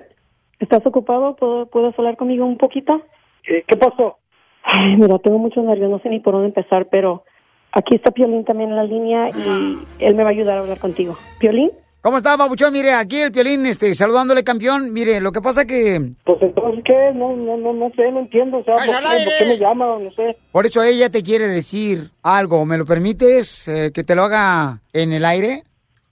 ¿estás 0.60 0.86
ocupado? 0.86 1.34
¿Puedo, 1.36 1.66
¿Puedes 1.66 1.98
hablar 1.98 2.16
conmigo 2.16 2.44
un 2.44 2.58
poquito? 2.58 3.02
¿Qué, 3.42 3.76
pasó? 3.76 4.18
Ay, 4.62 4.96
mira, 4.96 5.18
tengo 5.18 5.38
muchos 5.38 5.64
nervios, 5.64 5.90
no 5.90 5.98
sé 6.00 6.08
ni 6.10 6.20
por 6.20 6.34
dónde 6.34 6.48
empezar, 6.48 6.86
pero 6.90 7.24
aquí 7.72 7.96
está 7.96 8.10
Piolín 8.10 8.44
también 8.44 8.70
en 8.70 8.76
la 8.76 8.84
línea 8.84 9.28
y 9.30 9.78
él 9.98 10.14
me 10.14 10.22
va 10.22 10.28
a 10.28 10.32
ayudar 10.32 10.58
a 10.58 10.60
hablar 10.60 10.78
contigo. 10.78 11.16
¿Piolín? 11.38 11.70
¿Cómo 12.02 12.16
está, 12.16 12.34
babuchón? 12.36 12.72
Mire, 12.72 12.92
aquí 12.92 13.18
el 13.18 13.32
Piolín, 13.32 13.66
este, 13.66 13.92
saludándole, 13.94 14.42
campeón. 14.42 14.92
Mire, 14.92 15.20
lo 15.20 15.32
que 15.32 15.42
pasa 15.42 15.66
que... 15.66 16.00
Pues 16.24 16.40
entonces, 16.40 16.82
¿qué? 16.84 17.12
No, 17.14 17.36
no, 17.36 17.58
no, 17.58 17.74
no 17.74 17.90
sé, 17.90 18.10
no 18.10 18.20
entiendo. 18.20 18.56
O 18.56 18.64
sea, 18.64 18.76
¿por 18.76 18.86
¡Cállala, 18.86 19.18
qué, 19.18 19.24
por 19.24 19.32
qué 19.38 19.44
me 19.44 19.58
llama? 19.58 19.98
No 19.98 20.10
sé. 20.12 20.36
Por 20.50 20.64
eso 20.64 20.82
ella 20.82 21.10
te 21.10 21.22
quiere 21.22 21.46
decir 21.46 22.10
algo. 22.22 22.64
¿Me 22.64 22.78
lo 22.78 22.86
permites 22.86 23.68
eh, 23.68 23.90
que 23.92 24.02
te 24.02 24.14
lo 24.14 24.22
haga 24.22 24.80
en 24.94 25.12
el 25.12 25.26
aire? 25.26 25.64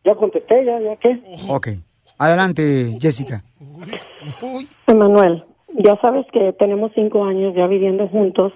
Ya 0.05 0.15
contesté, 0.15 0.63
ya, 0.67 0.79
ya, 0.79 0.97
¿qué? 0.97 1.23
Ok. 1.49 1.69
Adelante, 2.19 2.99
Jessica. 3.01 3.43
Emanuel, 4.87 5.45
ya 5.75 5.97
sabes 6.01 6.27
que 6.33 6.53
tenemos 6.53 6.93
cinco 6.95 7.25
años 7.25 7.55
ya 7.55 7.67
viviendo 7.67 8.09
juntos. 8.09 8.53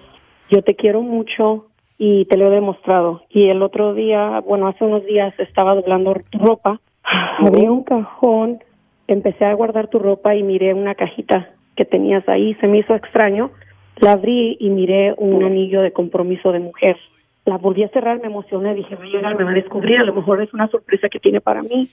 Yo 0.49 0.61
te 0.61 0.75
quiero 0.75 1.01
mucho 1.01 1.67
y 1.97 2.25
te 2.25 2.37
lo 2.37 2.47
he 2.47 2.51
demostrado. 2.51 3.23
Y 3.29 3.49
el 3.49 3.61
otro 3.61 3.93
día, 3.93 4.39
bueno, 4.41 4.67
hace 4.67 4.83
unos 4.83 5.05
días 5.05 5.33
estaba 5.39 5.75
doblando 5.75 6.13
tu 6.29 6.37
ropa. 6.39 6.79
Abrí 7.39 7.67
un 7.67 7.83
cajón, 7.83 8.59
empecé 9.07 9.45
a 9.45 9.53
guardar 9.53 9.87
tu 9.87 9.99
ropa 9.99 10.35
y 10.35 10.43
miré 10.43 10.73
una 10.73 10.95
cajita 10.95 11.49
que 11.75 11.85
tenías 11.85 12.27
ahí. 12.29 12.55
Se 12.55 12.67
me 12.67 12.79
hizo 12.79 12.95
extraño. 12.95 13.51
La 13.97 14.13
abrí 14.13 14.57
y 14.59 14.69
miré 14.69 15.13
un 15.17 15.43
anillo 15.43 15.81
de 15.81 15.91
compromiso 15.91 16.51
de 16.51 16.59
mujer. 16.59 16.97
La 17.45 17.57
volví 17.57 17.83
a 17.83 17.89
cerrar, 17.89 18.19
me 18.21 18.27
emocioné, 18.27 18.73
dije, 18.73 18.95
va 18.95 19.03
a 19.03 19.07
llegar, 19.07 19.37
me 19.37 19.43
va 19.43 19.51
a 19.51 19.53
descubrir, 19.53 19.99
a 19.99 20.05
lo 20.05 20.13
mejor 20.13 20.41
es 20.41 20.53
una 20.53 20.67
sorpresa 20.69 21.09
que 21.09 21.19
tiene 21.19 21.41
para 21.41 21.61
mí. 21.61 21.87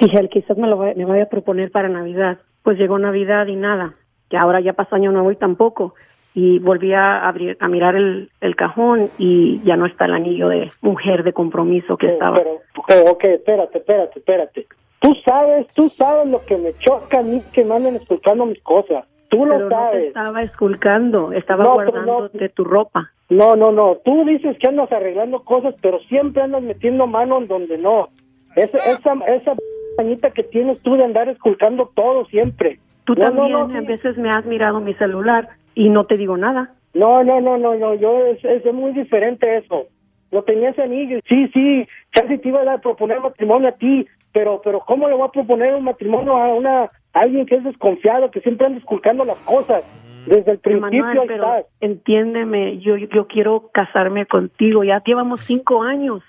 Dije, 0.00 0.18
él 0.18 0.28
quizás 0.28 0.56
me 0.58 0.68
lo 0.68 0.78
va- 0.78 0.92
me 0.94 1.04
vaya 1.04 1.24
a 1.24 1.28
proponer 1.28 1.70
para 1.70 1.88
Navidad. 1.88 2.38
Pues 2.62 2.78
llegó 2.78 2.98
Navidad 2.98 3.46
y 3.46 3.56
nada. 3.56 3.94
Y 4.30 4.36
ahora 4.36 4.60
ya 4.60 4.72
pasó 4.74 4.94
año 4.96 5.10
nuevo 5.12 5.32
y 5.32 5.36
tampoco. 5.36 5.94
Y 6.34 6.58
volví 6.60 6.92
a 6.92 7.26
abrir, 7.26 7.56
a 7.60 7.68
mirar 7.68 7.96
el, 7.96 8.30
el 8.40 8.54
cajón 8.54 9.08
y 9.18 9.60
ya 9.64 9.76
no 9.76 9.86
está 9.86 10.04
el 10.04 10.12
anillo 10.14 10.48
de 10.48 10.70
mujer 10.82 11.24
de 11.24 11.32
compromiso 11.32 11.96
que 11.96 12.12
estaba. 12.12 12.36
Pero, 12.36 12.50
pero, 12.86 13.10
ok, 13.12 13.24
espérate, 13.24 13.78
espérate, 13.78 14.18
espérate. 14.20 14.66
Tú 15.00 15.14
sabes, 15.24 15.66
tú 15.74 15.88
sabes 15.88 16.28
lo 16.28 16.44
que 16.44 16.56
me 16.56 16.74
choca 16.74 17.20
a 17.20 17.22
mí 17.22 17.40
que 17.52 17.64
me 17.64 17.74
anden 17.76 17.96
escuchando 17.96 18.46
mis 18.46 18.60
cosas. 18.62 19.04
Tú 19.30 19.44
lo 19.46 19.54
Pero 19.54 19.58
no 19.64 19.68
te 19.68 19.74
sabes. 19.74 20.04
estaba 20.08 20.42
esculcando, 20.42 21.32
estaba 21.32 21.64
No, 21.64 21.74
guardando 21.74 22.28
de 22.28 22.48
tu 22.50 22.64
ropa. 22.64 23.10
No, 23.30 23.56
no, 23.56 23.72
no. 23.72 23.96
Tú 24.04 24.24
dices 24.24 24.56
que 24.58 24.68
andas 24.68 24.90
arreglando 24.92 25.42
cosas, 25.44 25.74
pero 25.82 25.98
siempre 26.08 26.42
andas 26.42 26.62
metiendo 26.62 27.06
mano 27.06 27.38
en 27.38 27.48
donde 27.48 27.78
no. 27.78 28.08
Esa, 28.56 28.78
esa, 28.78 29.12
esa 29.26 29.54
pañita 29.98 30.30
que 30.30 30.44
tienes 30.44 30.80
tú 30.80 30.94
de 30.94 31.02
andar 31.02 31.28
esculcando 31.28 31.90
todo 31.92 32.24
siempre. 32.26 32.78
Tú 33.02 33.14
No, 33.14 33.24
no, 33.24 33.26
también 33.26 33.52
no, 33.52 33.78
a 33.78 33.80
veces 33.80 34.16
me 34.16 34.30
has 34.30 34.46
mirado 34.46 34.78
mi 34.78 34.94
celular 34.94 35.48
y 35.74 35.88
no 35.88 36.04
te 36.04 36.16
digo 36.16 36.36
nada. 36.36 36.72
No, 36.94 37.24
no, 37.24 37.40
no, 37.40 37.58
no, 37.58 37.74
no, 37.74 37.94
yo 37.94 38.26
es, 38.26 38.44
es 38.44 38.72
muy 38.72 38.92
diferente 38.92 39.56
eso. 39.56 39.88
Lo 40.30 40.44
tenía 40.44 40.70
ese 40.70 40.82
anillo, 40.82 41.18
sí, 41.28 41.48
sí, 41.52 41.88
casi 42.12 42.38
te 42.38 42.48
iba 42.48 42.60
a 42.72 42.78
proponer 42.78 43.18
matrimonio 43.20 43.70
a 43.70 43.72
ti, 43.72 44.06
pero, 44.32 44.60
pero 44.62 44.80
¿cómo 44.80 45.08
le 45.08 45.16
voy 45.16 45.26
a 45.26 45.32
proponer 45.32 45.74
un 45.74 45.84
matrimonio 45.84 46.36
a 46.36 46.54
una 46.54 46.82
a 46.84 46.90
alguien 47.20 47.46
que 47.46 47.56
es 47.56 47.64
desconfiado, 47.64 48.30
que 48.30 48.40
siempre 48.40 48.66
anda 48.66 48.78
esculcando 48.78 49.24
las 49.24 49.38
cosas? 49.38 49.82
Desde 50.26 50.52
el 50.52 50.58
principio 50.58 51.00
Emanuel, 51.00 51.18
ahí 51.18 51.26
pero 51.26 51.44
estás. 51.56 51.66
entiéndeme, 51.80 52.78
yo, 52.78 52.96
yo 52.96 53.26
quiero 53.26 53.70
casarme 53.72 54.26
contigo, 54.26 54.84
ya 54.84 55.02
llevamos 55.04 55.40
cinco 55.40 55.82
años. 55.82 56.22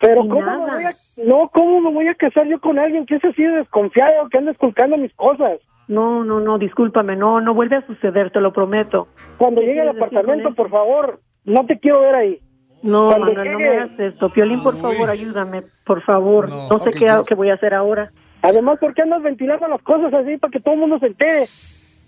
Pero 0.00 0.22
¿cómo 0.22 0.40
me 0.40 0.56
voy 0.58 0.84
a, 0.84 0.94
no, 1.24 1.48
¿cómo 1.52 1.80
me 1.80 1.92
voy 1.92 2.08
a 2.08 2.14
casar 2.14 2.46
yo 2.46 2.60
con 2.60 2.78
alguien 2.78 3.06
que 3.06 3.16
es 3.16 3.24
así 3.24 3.42
de 3.42 3.52
desconfiado, 3.58 4.28
que 4.28 4.38
anda 4.38 4.50
esculcando 4.50 4.96
mis 4.96 5.14
cosas? 5.14 5.60
No, 5.86 6.24
no, 6.24 6.40
no, 6.40 6.58
discúlpame, 6.58 7.16
no, 7.16 7.40
no 7.40 7.54
vuelve 7.54 7.76
a 7.76 7.86
suceder, 7.86 8.30
te 8.30 8.40
lo 8.40 8.52
prometo. 8.52 9.08
Cuando 9.38 9.60
¿Qué 9.60 9.68
llegue 9.68 9.80
al 9.82 9.90
apartamento, 9.90 10.54
por 10.54 10.70
favor, 10.70 11.20
no 11.44 11.66
te 11.66 11.78
quiero 11.78 12.00
ver 12.00 12.14
ahí. 12.14 12.38
No, 12.82 13.06
Cuando 13.06 13.26
Manuel, 13.26 13.52
no 13.52 13.58
me 13.58 13.64
llegue- 13.64 13.78
hagas 13.80 14.00
esto. 14.00 14.30
Piolín, 14.30 14.62
por 14.62 14.80
favor, 14.80 15.08
ayúdame, 15.10 15.62
por 15.86 16.02
favor. 16.02 16.48
No, 16.48 16.68
sé 16.68 16.90
ok, 16.90 16.96
qué, 16.98 17.22
qué 17.26 17.34
voy 17.34 17.50
a 17.50 17.54
hacer 17.54 17.72
ahora. 17.74 18.10
Además, 18.42 18.78
¿por 18.78 18.92
qué 18.92 19.02
andas 19.02 19.22
ventilando 19.22 19.66
las 19.68 19.80
cosas 19.82 20.12
así 20.12 20.36
para 20.36 20.50
que 20.50 20.60
todo 20.60 20.74
el 20.74 20.80
mundo 20.80 20.98
se 20.98 21.06
entere? 21.06 21.46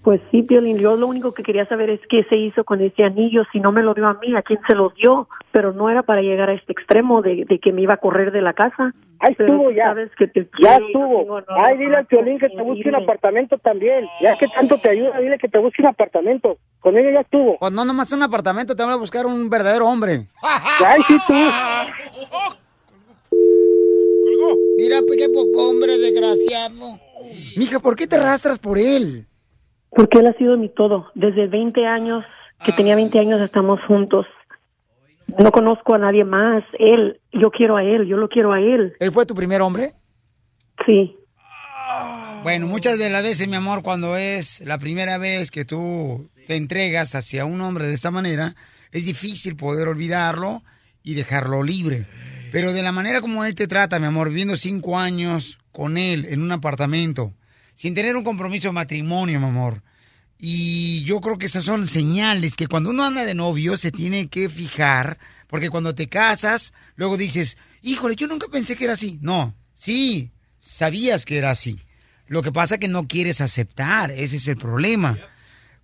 Pues 0.06 0.20
sí, 0.30 0.42
Piolín, 0.42 0.78
yo 0.78 0.94
lo 0.94 1.08
único 1.08 1.34
que 1.34 1.42
quería 1.42 1.66
saber 1.66 1.90
es 1.90 1.98
qué 2.08 2.22
se 2.28 2.36
hizo 2.36 2.62
con 2.62 2.80
ese 2.80 3.02
anillo, 3.02 3.42
si 3.50 3.58
no 3.58 3.72
me 3.72 3.82
lo 3.82 3.92
dio 3.92 4.06
a 4.06 4.14
mí, 4.14 4.36
a 4.36 4.42
quién 4.42 4.60
se 4.68 4.76
lo 4.76 4.90
dio, 4.90 5.28
pero 5.50 5.72
no 5.72 5.90
era 5.90 6.04
para 6.04 6.22
llegar 6.22 6.48
a 6.48 6.52
este 6.52 6.70
extremo 6.70 7.22
de, 7.22 7.44
de 7.44 7.58
que 7.58 7.72
me 7.72 7.82
iba 7.82 7.94
a 7.94 7.96
correr 7.96 8.30
de 8.30 8.40
la 8.40 8.52
casa. 8.52 8.94
Ahí 9.18 9.34
Pero 9.34 9.54
estuvo 9.54 9.72
ya. 9.72 9.86
Sabes 9.86 10.12
que 10.16 10.28
te 10.28 10.48
Ya 10.62 10.76
quiero 10.76 10.88
y 10.90 10.92
no 10.92 11.38
estuvo. 11.40 11.42
Ay, 11.56 11.78
dile 11.78 11.96
al 11.96 12.02
más 12.02 12.06
Piolín 12.06 12.38
que 12.38 12.48
te 12.48 12.62
busque 12.62 12.88
un 12.88 12.94
apartamento 12.94 13.58
también. 13.58 14.06
Ya 14.20 14.38
que 14.38 14.46
tanto 14.46 14.78
te 14.78 14.90
ayuda, 14.90 15.18
dile 15.18 15.38
que 15.38 15.48
te 15.48 15.58
busque 15.58 15.82
un 15.82 15.88
apartamento. 15.88 16.56
Con 16.78 16.96
ella 16.96 17.10
ya 17.10 17.20
estuvo. 17.22 17.58
Pues 17.58 17.72
no 17.72 17.84
nomás 17.84 18.12
un 18.12 18.22
apartamento, 18.22 18.76
te 18.76 18.84
van 18.84 18.92
a 18.92 18.96
buscar 18.96 19.26
un 19.26 19.50
verdadero 19.50 19.88
hombre. 19.88 20.28
Ay, 20.40 21.00
sí, 21.08 21.18
tú. 21.26 21.34
Mira, 24.78 25.00
pues 25.04 25.18
qué 25.18 25.28
poco 25.34 25.68
hombre 25.68 25.98
desgraciado. 25.98 27.00
Mija, 27.56 27.80
¿por 27.80 27.96
qué 27.96 28.06
te 28.06 28.14
arrastras 28.14 28.60
por 28.60 28.78
él? 28.78 29.26
Porque 29.90 30.18
él 30.18 30.26
ha 30.26 30.32
sido 30.34 30.56
mi 30.56 30.68
todo. 30.68 31.10
Desde 31.14 31.46
20 31.46 31.86
años, 31.86 32.24
que 32.64 32.72
tenía 32.72 32.96
20 32.96 33.18
años, 33.18 33.40
estamos 33.40 33.80
juntos. 33.86 34.26
No 35.38 35.50
conozco 35.50 35.94
a 35.94 35.98
nadie 35.98 36.24
más. 36.24 36.64
Él, 36.78 37.20
yo 37.32 37.50
quiero 37.50 37.76
a 37.76 37.82
él, 37.82 38.06
yo 38.06 38.16
lo 38.16 38.28
quiero 38.28 38.52
a 38.52 38.60
él. 38.60 38.94
¿Él 38.98 39.12
fue 39.12 39.26
tu 39.26 39.34
primer 39.34 39.60
hombre? 39.60 39.94
Sí. 40.84 41.16
Bueno, 42.42 42.66
muchas 42.66 42.98
de 42.98 43.10
las 43.10 43.22
veces, 43.22 43.48
mi 43.48 43.56
amor, 43.56 43.82
cuando 43.82 44.16
es 44.16 44.60
la 44.60 44.78
primera 44.78 45.18
vez 45.18 45.50
que 45.50 45.64
tú 45.64 46.30
te 46.46 46.56
entregas 46.56 47.14
hacia 47.14 47.44
un 47.44 47.60
hombre 47.60 47.86
de 47.86 47.94
esta 47.94 48.10
manera, 48.10 48.54
es 48.92 49.04
difícil 49.04 49.56
poder 49.56 49.88
olvidarlo 49.88 50.62
y 51.02 51.14
dejarlo 51.14 51.62
libre. 51.62 52.06
Pero 52.52 52.72
de 52.72 52.82
la 52.82 52.92
manera 52.92 53.20
como 53.20 53.44
él 53.44 53.54
te 53.54 53.66
trata, 53.66 53.98
mi 53.98 54.06
amor, 54.06 54.28
viviendo 54.28 54.56
cinco 54.56 54.98
años 54.98 55.58
con 55.72 55.98
él 55.98 56.26
en 56.28 56.42
un 56.42 56.52
apartamento, 56.52 57.32
sin 57.76 57.94
tener 57.94 58.16
un 58.16 58.24
compromiso 58.24 58.68
de 58.68 58.72
matrimonio, 58.72 59.38
mi 59.38 59.46
amor. 59.46 59.82
Y 60.38 61.04
yo 61.04 61.20
creo 61.20 61.36
que 61.36 61.46
esas 61.46 61.64
son 61.64 61.86
señales 61.86 62.56
que 62.56 62.68
cuando 62.68 62.90
uno 62.90 63.04
anda 63.04 63.24
de 63.24 63.34
novio 63.34 63.76
se 63.76 63.92
tiene 63.92 64.28
que 64.28 64.48
fijar, 64.48 65.18
porque 65.46 65.68
cuando 65.68 65.94
te 65.94 66.08
casas, 66.08 66.72
luego 66.96 67.18
dices, 67.18 67.58
híjole, 67.82 68.16
yo 68.16 68.26
nunca 68.26 68.48
pensé 68.48 68.76
que 68.76 68.84
era 68.84 68.94
así. 68.94 69.18
No, 69.20 69.54
sí, 69.74 70.32
sabías 70.58 71.26
que 71.26 71.36
era 71.36 71.50
así. 71.50 71.78
Lo 72.28 72.42
que 72.42 72.50
pasa 72.50 72.74
es 72.76 72.80
que 72.80 72.88
no 72.88 73.06
quieres 73.06 73.42
aceptar, 73.42 74.10
ese 74.10 74.36
es 74.36 74.48
el 74.48 74.56
problema. 74.56 75.18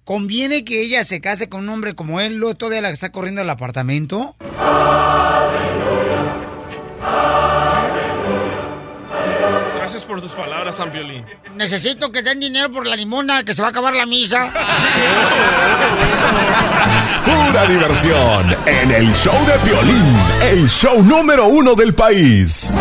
¿Conviene 0.04 0.64
que 0.64 0.80
ella 0.80 1.04
se 1.04 1.20
case 1.20 1.50
con 1.50 1.64
un 1.64 1.68
hombre 1.68 1.94
como 1.94 2.20
él, 2.20 2.36
luego 2.36 2.54
todavía 2.54 2.80
la 2.80 2.90
está 2.90 3.12
corriendo 3.12 3.42
al 3.42 3.50
apartamento? 3.50 4.34
Tus 10.20 10.32
palabras, 10.32 10.74
San 10.76 10.90
Piolín. 10.90 11.24
Necesito 11.54 12.10
que 12.10 12.22
den 12.22 12.40
dinero 12.40 12.70
por 12.70 12.86
la 12.86 12.96
limona, 12.96 13.44
que 13.44 13.54
se 13.54 13.62
va 13.62 13.68
a 13.68 13.70
acabar 13.70 13.94
la 13.94 14.06
misa. 14.06 14.52
Pura 17.24 17.66
diversión 17.66 18.56
en 18.66 18.90
el 18.90 19.14
show 19.14 19.34
de 19.46 19.52
Piolín, 19.64 20.16
el 20.42 20.68
show 20.68 21.02
número 21.02 21.46
uno 21.46 21.74
del 21.74 21.94
país. 21.94 22.72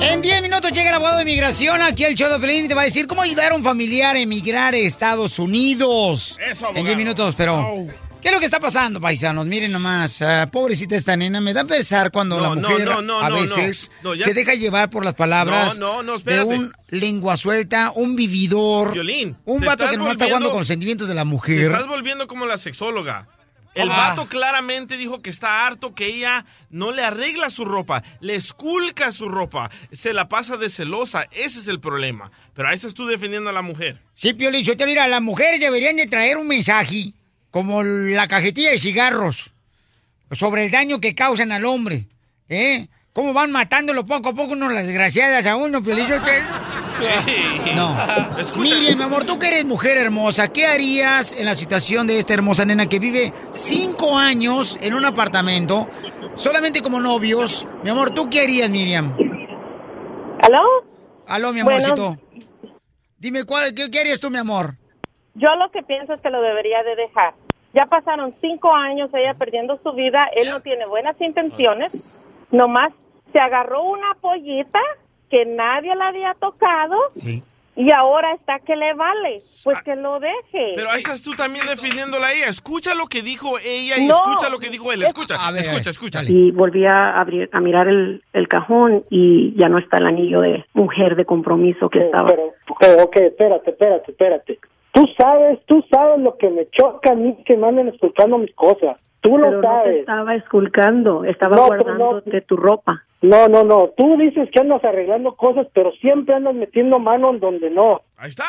En 0.00 0.20
10 0.22 0.42
minutos 0.42 0.72
llega 0.72 0.90
el 0.90 0.94
abogado 0.94 1.18
de 1.18 1.24
migración 1.24 1.80
aquí 1.82 2.04
al 2.04 2.14
show 2.14 2.30
de 2.30 2.38
Pelín 2.38 2.66
y 2.66 2.68
te 2.68 2.74
va 2.74 2.82
a 2.82 2.84
decir 2.84 3.06
cómo 3.06 3.22
ayudar 3.22 3.52
a 3.52 3.54
un 3.54 3.62
familiar 3.62 4.14
a 4.16 4.18
emigrar 4.18 4.74
a 4.74 4.76
Estados 4.76 5.38
Unidos. 5.38 6.38
Eso, 6.50 6.68
En 6.74 6.84
10 6.84 6.96
minutos, 6.96 7.34
pero... 7.36 7.86
¿Qué 8.26 8.30
es 8.30 8.34
lo 8.34 8.40
que 8.40 8.46
está 8.46 8.58
pasando, 8.58 9.00
paisanos? 9.00 9.46
Miren 9.46 9.70
nomás, 9.70 10.20
ah, 10.20 10.48
pobrecita 10.50 10.96
esta 10.96 11.16
nena, 11.16 11.40
me 11.40 11.54
da 11.54 11.64
pesar 11.64 12.10
cuando 12.10 12.36
No, 12.36 12.56
la 12.56 12.60
no, 12.60 12.68
mujer 12.70 12.84
no, 12.88 13.00
no, 13.00 13.20
a 13.20 13.30
no, 13.30 13.36
veces 13.40 13.88
no. 14.02 14.16
No, 14.16 14.20
se 14.20 14.34
deja 14.34 14.54
llevar 14.54 14.90
por 14.90 15.04
las 15.04 15.14
palabras 15.14 15.78
No, 15.78 16.02
no, 16.02 16.18
no, 16.18 16.18
de 16.18 16.42
un 16.42 16.72
lengua 16.88 17.36
suelta, 17.36 17.92
un 17.94 18.16
vividor, 18.16 18.94
Violín, 18.94 19.36
un 19.44 19.60
te 19.60 19.66
vato 19.66 19.88
que 19.88 19.96
nomás 19.96 20.14
está 20.14 20.24
jugando 20.26 20.48
con 20.50 20.58
los 20.58 20.66
sentimientos 20.66 21.06
de 21.06 21.14
la 21.14 21.20
Te 21.22 21.26
mujer. 21.28 21.70
estás 21.70 21.86
volviendo 21.86 22.26
como 22.26 22.46
la 22.46 22.58
sexóloga. 22.58 23.28
El 23.76 23.92
Ah. 23.92 23.96
vato 24.08 24.26
claramente 24.26 24.96
dijo 24.96 25.22
que 25.22 25.30
está 25.30 25.64
harto 25.64 25.94
que 25.94 26.06
ella 26.06 26.44
no 26.68 26.90
le 26.90 27.04
arregla 27.04 27.48
su 27.48 27.64
ropa, 27.64 28.02
le 28.18 28.34
esculca 28.34 29.12
su 29.12 29.28
ropa, 29.28 29.70
se 29.92 30.12
la 30.12 30.28
pasa 30.28 30.56
de 30.56 30.68
celosa. 30.68 31.28
Ese 31.30 31.60
es 31.60 31.68
el 31.68 31.78
problema. 31.78 32.32
Pero 32.54 32.66
ahí 32.70 32.74
estás 32.74 32.92
tú 32.92 33.06
defendiendo 33.06 33.50
a 33.50 33.52
la 33.52 33.62
mujer. 33.62 34.00
Sí, 34.16 34.34
Piolín, 34.34 34.64
yo 34.64 34.76
te 34.76 34.84
mira, 34.84 35.06
las 35.06 35.22
mujeres 35.22 35.60
deberían 35.60 35.94
de 35.94 36.06
traer 36.08 36.38
un 36.38 36.48
mensaje, 36.48 37.12
como 37.56 37.82
la 37.82 38.28
cajetilla 38.28 38.68
de 38.72 38.78
cigarros, 38.78 39.50
sobre 40.32 40.66
el 40.66 40.70
daño 40.70 41.00
que 41.00 41.14
causan 41.14 41.52
al 41.52 41.64
hombre, 41.64 42.04
¿eh? 42.50 42.86
Cómo 43.14 43.32
van 43.32 43.50
matándolo 43.50 44.04
poco 44.04 44.28
a 44.28 44.34
poco 44.34 44.52
uno 44.52 44.68
las 44.68 44.84
desgraciadas 44.86 45.46
a 45.46 45.56
uno, 45.56 45.82
te- 45.82 45.94
No. 47.74 47.96
Miriam, 48.60 48.98
mi 48.98 49.04
amor, 49.04 49.24
tú 49.24 49.38
que 49.38 49.48
eres 49.48 49.64
mujer 49.64 49.96
hermosa, 49.96 50.52
¿qué 50.52 50.66
harías 50.66 51.32
en 51.32 51.46
la 51.46 51.54
situación 51.54 52.06
de 52.06 52.18
esta 52.18 52.34
hermosa 52.34 52.66
nena 52.66 52.90
que 52.90 52.98
vive 52.98 53.32
cinco 53.52 54.18
años 54.18 54.78
en 54.82 54.92
un 54.92 55.06
apartamento, 55.06 55.88
solamente 56.34 56.82
como 56.82 57.00
novios? 57.00 57.66
Mi 57.82 57.88
amor, 57.88 58.10
¿tú 58.10 58.28
qué 58.28 58.42
harías, 58.42 58.68
Miriam? 58.68 59.16
¿Aló? 60.42 60.60
Aló, 61.26 61.54
mi 61.54 61.62
Bueno. 61.62 61.82
amorcito. 61.86 62.18
Dime, 63.16 63.44
¿cuál, 63.44 63.72
qué, 63.72 63.90
qué 63.90 64.00
harías 64.00 64.20
tú, 64.20 64.28
mi 64.28 64.36
amor? 64.36 64.74
Yo 65.38 65.48
lo 65.56 65.70
que 65.70 65.82
pienso 65.82 66.12
es 66.14 66.20
que 66.20 66.28
lo 66.30 66.42
debería 66.42 66.82
de 66.82 66.96
dejar. 66.96 67.34
Ya 67.76 67.84
pasaron 67.84 68.34
cinco 68.40 68.74
años 68.74 69.10
ella 69.12 69.34
perdiendo 69.34 69.78
su 69.82 69.92
vida, 69.92 70.26
él 70.34 70.48
no 70.48 70.60
tiene 70.60 70.86
buenas 70.86 71.20
intenciones, 71.20 72.26
nomás 72.50 72.90
se 73.32 73.38
agarró 73.38 73.82
una 73.82 74.14
pollita 74.22 74.80
que 75.28 75.44
nadie 75.44 75.94
la 75.94 76.08
había 76.08 76.32
tocado 76.40 76.96
y 77.76 77.94
ahora 77.94 78.32
está 78.32 78.60
que 78.60 78.74
le 78.76 78.94
vale, 78.94 79.42
pues 79.62 79.82
que 79.82 79.94
lo 79.94 80.18
deje. 80.18 80.72
Pero 80.74 80.88
ahí 80.88 81.00
estás 81.00 81.22
tú 81.22 81.34
también 81.34 81.66
defendiéndola 81.66 82.28
a 82.28 82.32
ella. 82.32 82.46
Escucha 82.46 82.94
lo 82.94 83.08
que 83.08 83.20
dijo 83.20 83.58
ella 83.58 83.98
y 83.98 84.06
No. 84.06 84.14
escucha 84.14 84.48
lo 84.48 84.58
que 84.58 84.70
dijo 84.70 84.90
él. 84.92 85.02
Escucha, 85.02 85.34
A 85.46 85.52
ver, 85.52 85.60
escucha, 85.60 85.90
escucha. 85.90 86.20
Y 86.26 86.52
volví 86.52 86.86
a 86.86 87.20
abrir, 87.20 87.50
a 87.52 87.60
mirar 87.60 87.88
el, 87.88 88.22
el 88.32 88.48
cajón 88.48 89.04
y 89.10 89.52
ya 89.60 89.68
no 89.68 89.76
está 89.76 89.98
el 89.98 90.06
anillo 90.06 90.40
de 90.40 90.64
mujer 90.72 91.14
de 91.16 91.26
compromiso 91.26 91.90
que 91.90 92.06
estaba. 92.06 92.30
Pero, 92.30 92.54
pero, 92.80 93.02
ok, 93.02 93.16
espérate, 93.16 93.70
espérate, 93.70 94.10
espérate. 94.12 94.58
Tú 94.96 95.04
sabes, 95.18 95.58
tú 95.66 95.84
sabes 95.90 96.20
lo 96.20 96.38
que 96.38 96.48
me 96.48 96.66
choca 96.70 97.12
a 97.12 97.14
mí 97.14 97.36
que 97.44 97.54
me 97.54 97.68
anden 97.68 97.88
escuchando 97.88 98.38
mis 98.38 98.54
cosas. 98.54 98.96
Tú 99.20 99.36
lo 99.36 99.48
Pero 99.48 99.56
no 99.56 99.60
te 99.60 99.66
sabes. 99.66 99.96
estaba 99.96 100.34
esculcando, 100.36 101.24
estaba 101.24 101.54
No, 101.54 101.66
guardándote 101.66 102.40
tu 102.40 102.56
ropa. 102.56 103.02
No, 103.20 103.46
no, 103.46 103.62
no. 103.62 103.88
Tú 103.94 104.16
dices 104.16 104.48
que 104.50 104.60
andas 104.60 104.82
arreglando 104.82 105.36
cosas, 105.36 105.66
pero 105.74 105.92
siempre 106.00 106.34
andas 106.34 106.54
metiendo 106.54 106.98
mano 106.98 107.28
en 107.28 107.40
donde 107.40 107.68
no. 107.68 108.00
Ahí 108.16 108.30
está. 108.30 108.44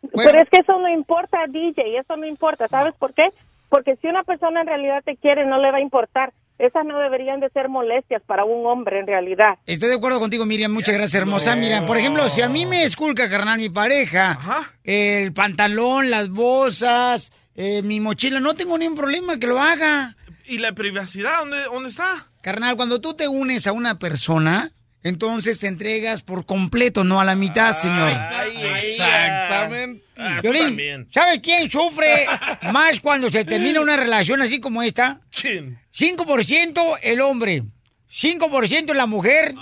Pero 0.00 0.40
es 0.40 0.48
que 0.48 0.62
eso 0.62 0.78
no 0.78 0.88
importa, 0.88 1.44
DJ, 1.46 1.98
eso 1.98 2.16
no 2.16 2.24
importa. 2.24 2.66
¿Sabes 2.68 2.94
por 2.94 3.12
qué? 3.12 3.28
Porque 3.68 3.96
si 3.96 4.06
una 4.08 4.22
persona 4.24 4.62
en 4.62 4.68
realidad 4.68 5.02
te 5.04 5.16
quiere, 5.16 5.44
no 5.44 5.58
le 5.58 5.70
va 5.70 5.76
a 5.76 5.82
importar. 5.82 6.32
Esas 6.58 6.84
no 6.84 6.98
deberían 6.98 7.40
de 7.40 7.48
ser 7.50 7.68
molestias 7.68 8.22
para 8.26 8.44
un 8.44 8.66
hombre 8.66 9.00
en 9.00 9.06
realidad. 9.06 9.58
Estoy 9.66 9.88
de 9.88 9.96
acuerdo 9.96 10.20
contigo, 10.20 10.46
Miriam. 10.46 10.72
Muchas 10.72 10.94
gracias, 10.94 11.20
hermosa. 11.20 11.56
Mira, 11.56 11.86
por 11.86 11.96
ejemplo, 11.96 12.28
si 12.28 12.40
a 12.40 12.48
mí 12.48 12.66
me 12.66 12.84
esculca, 12.84 13.28
carnal, 13.28 13.58
mi 13.58 13.68
pareja, 13.68 14.38
el 14.84 15.32
pantalón, 15.32 16.10
las 16.10 16.28
bolsas, 16.28 17.32
eh, 17.54 17.82
mi 17.82 18.00
mochila, 18.00 18.40
no 18.40 18.54
tengo 18.54 18.78
ningún 18.78 18.96
problema 18.96 19.38
que 19.38 19.46
lo 19.46 19.60
haga. 19.60 20.16
¿Y 20.44 20.58
la 20.58 20.72
privacidad 20.72 21.38
dónde, 21.40 21.64
dónde 21.64 21.88
está? 21.88 22.28
Carnal, 22.42 22.76
cuando 22.76 23.00
tú 23.00 23.14
te 23.14 23.28
unes 23.28 23.66
a 23.66 23.72
una 23.72 23.98
persona, 23.98 24.72
entonces 25.02 25.58
te 25.58 25.66
entregas 25.66 26.22
por 26.22 26.46
completo, 26.46 27.04
no 27.04 27.20
a 27.20 27.24
la 27.24 27.34
mitad, 27.34 27.76
señor. 27.76 28.12
Exactamente. 28.78 30.02
Ah, 30.16 30.38
Violín, 30.40 30.64
también. 30.64 31.08
¿sabes 31.12 31.40
quién 31.40 31.70
sufre 31.70 32.26
más 32.72 33.00
cuando 33.00 33.30
se 33.30 33.44
termina 33.44 33.80
una 33.80 33.96
relación 33.96 34.40
así 34.42 34.60
como 34.60 34.82
esta? 34.82 35.20
¿Quién? 35.30 35.78
5% 35.96 36.98
el 37.02 37.20
hombre, 37.20 37.64
5% 38.12 38.94
la 38.94 39.06
mujer 39.06 39.54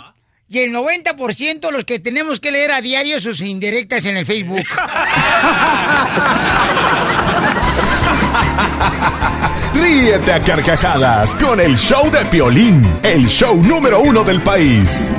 y 0.48 0.58
el 0.58 0.72
90% 0.72 1.70
los 1.70 1.84
que 1.84 2.00
tenemos 2.00 2.40
que 2.40 2.50
leer 2.50 2.72
a 2.72 2.80
diario 2.80 3.20
sus 3.20 3.40
indirectas 3.40 4.04
en 4.06 4.16
el 4.16 4.26
Facebook. 4.26 4.66
Ríete 9.80 10.32
a 10.32 10.40
carcajadas 10.40 11.34
con 11.36 11.58
el 11.58 11.74
show 11.76 12.10
de 12.10 12.24
Piolín, 12.26 12.86
el 13.02 13.26
show 13.26 13.56
número 13.62 14.00
uno 14.00 14.22
del 14.24 14.42
país. 14.42 15.10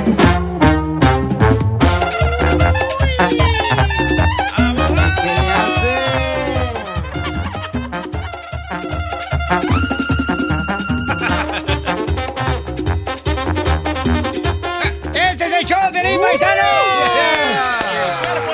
¡Este 15.12 15.44
es 15.44 15.52
el 15.52 15.66
show 15.66 15.92
de 15.92 16.16
cuerpo 16.18 16.38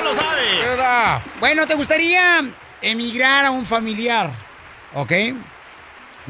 lo 0.03 0.15
sabe. 0.15 1.21
Bueno, 1.39 1.67
¿te 1.67 1.75
gustaría 1.75 2.41
emigrar 2.81 3.45
a 3.45 3.51
un 3.51 3.63
familiar? 3.65 4.31
¿Ok? 4.95 5.11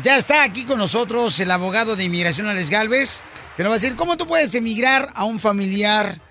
Ya 0.04 0.18
está 0.18 0.44
aquí 0.44 0.64
con 0.64 0.78
nosotros 0.78 1.38
el 1.42 1.52
abogado 1.52 1.96
de 1.96 2.06
inmigración, 2.06 2.48
Alex 2.48 2.70
Galvez. 2.70 3.20
Te 3.58 3.64
lo 3.64 3.70
va 3.70 3.76
a 3.76 3.80
decir, 3.80 3.98
¿cómo 3.98 4.16
tú 4.16 4.28
puedes 4.28 4.56
emigrar 4.56 5.12
a 5.14 5.26
un 5.26 5.40
familiar? 5.40 6.22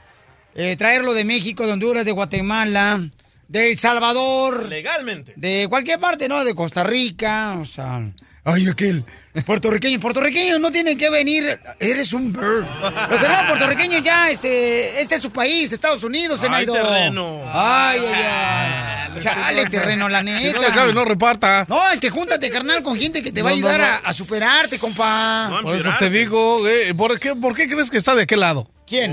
Eh, 0.55 0.77
traerlo 0.77 1.13
de 1.13 1.25
México, 1.25 1.67
de 1.67 1.73
Honduras, 1.73 2.07
de 2.07 2.13
Guatemala, 2.13 3.01
de 3.47 3.73
El 3.73 3.79
Salvador. 3.79 4.67
Legalmente. 4.69 5.35
De 5.37 5.67
cualquier 5.69 6.01
parte, 6.01 6.29
¿no? 6.29 6.45
De 6.45 6.55
Costa 6.55 6.83
Rica, 6.83 7.59
o 7.61 7.67
sea... 7.67 8.03
Ay, 8.45 8.69
aquel 8.69 9.05
puertorriqueño. 9.45 10.01
Puertorriqueños 10.01 10.61
no 10.61 10.71
tienen 10.71 10.97
que 10.99 11.11
venir. 11.11 11.59
Eres 11.81 12.13
un 12.13 12.33
bird. 12.33 12.65
Los 13.11 13.23
hermanos 13.23 13.47
puertorriqueños 13.49 14.03
ya, 14.03 14.31
este, 14.31 15.01
este 15.01 15.17
es 15.17 15.23
su 15.23 15.31
país, 15.31 15.73
Estados 15.73 16.03
Unidos, 16.05 16.41
Ay, 16.41 16.47
Senaido. 16.47 16.75
terreno. 16.75 17.41
Ay, 17.47 18.01
ay, 18.07 18.13
ay. 18.15 19.23
Chale, 19.23 19.67
terreno, 19.67 20.09
la 20.09 20.23
neta. 20.23 20.39
Si 20.41 20.53
no 20.53 20.61
le 20.63 20.69
cabe, 20.75 20.93
no 20.93 21.05
reparta. 21.05 21.67
No, 21.69 21.89
es 21.91 21.99
que 21.99 22.11
júntate, 22.11 22.51
carnal, 22.51 22.83
con 22.83 22.97
gente 22.99 23.23
que 23.23 23.33
te 23.33 23.43
va 23.43 23.51
a 23.51 23.53
No, 23.55 23.61
no, 23.61 23.69
ayudar 23.69 23.81
no. 24.03 24.07
A, 24.07 24.11
a 24.11 24.13
superarte, 24.13 24.79
compa. 24.79 25.59
Por 25.63 25.75
eso 25.75 25.91
te 25.99 26.09
digo, 26.11 26.67
eh, 26.69 26.95
¿por, 26.95 27.19
qué, 27.19 27.35
¿por 27.35 27.55
qué 27.55 27.69
crees 27.69 27.91
que 27.91 27.99
está 27.99 28.15
de 28.15 28.23
aquel 28.23 28.41
lado? 28.41 28.69
¿Quién? 28.89 29.13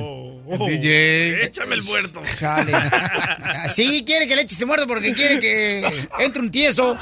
El 0.50 0.60
DJ. 0.60 1.44
Échame 1.46 1.76
el 1.76 1.84
muerto. 1.84 2.22
Chale. 2.40 2.72
Sí, 3.70 4.04
quiere 4.06 4.28
que 4.28 4.36
le 4.36 4.44
eches 4.44 4.54
este 4.54 4.66
muerto 4.66 4.88
porque 4.88 5.14
quiere 5.14 5.40
que 5.40 6.08
entre 6.20 6.42
un 6.42 6.52
tieso. 6.52 6.98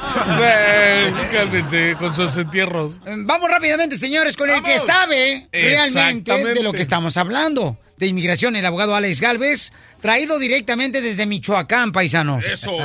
Cálmense 1.32 1.96
con 2.00 2.16
sus 2.16 2.38
entierros. 2.38 3.00
Vamos 3.06 3.50
rápidamente, 3.50 3.98
señores, 3.98 4.38
con 4.38 4.50
el 4.50 4.64
que 4.64 4.80
sabe 4.80 5.50
realmente 5.52 6.32
de 6.32 6.64
lo 6.64 6.72
que 6.72 6.82
estamos 6.82 7.18
hablando. 7.18 7.78
De 7.98 8.08
inmigración, 8.08 8.56
el 8.56 8.66
abogado 8.66 8.96
Alex 8.96 9.22
Galvez, 9.22 9.72
traído 10.02 10.40
directamente 10.40 11.02
desde 11.02 11.26
Michoacán, 11.26 11.92
paisanos. 11.92 12.44
Eso. 12.44 12.78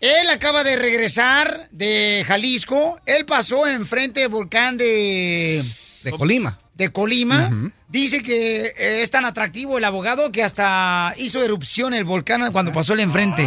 Él 0.00 0.30
acaba 0.30 0.62
de 0.62 0.76
regresar 0.76 1.68
de 1.72 2.24
Jalisco. 2.26 3.00
Él 3.06 3.24
pasó 3.26 3.66
enfrente 3.66 4.20
del 4.20 4.28
volcán 4.28 4.76
de... 4.76 5.62
De 6.02 6.10
Colima. 6.12 6.58
De 6.74 6.90
Colima. 6.90 7.50
Dice 7.90 8.22
que 8.22 8.66
eh, 8.76 9.02
es 9.02 9.10
tan 9.10 9.24
atractivo 9.24 9.76
el 9.76 9.84
abogado 9.84 10.30
que 10.30 10.44
hasta 10.44 11.12
hizo 11.16 11.42
erupción 11.42 11.92
el 11.92 12.04
volcán 12.04 12.52
cuando 12.52 12.72
pasó 12.72 12.92
el 12.94 13.00
enfrente. 13.00 13.42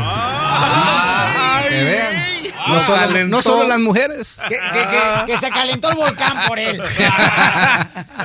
Que 1.70 1.84
vean. 1.84 2.24
No 2.68 2.82
solo, 2.86 2.98
calentó. 2.98 3.28
no 3.38 3.42
solo 3.42 3.68
las 3.68 3.80
mujeres. 3.80 4.38
Que, 4.48 4.56
que- 4.56 4.88
que- 4.88 5.32
que 5.32 5.38
se 5.38 5.50
calentó 5.50 5.90
el 5.92 5.96
volcán 5.98 6.38
por 6.48 6.60
él. 6.60 6.82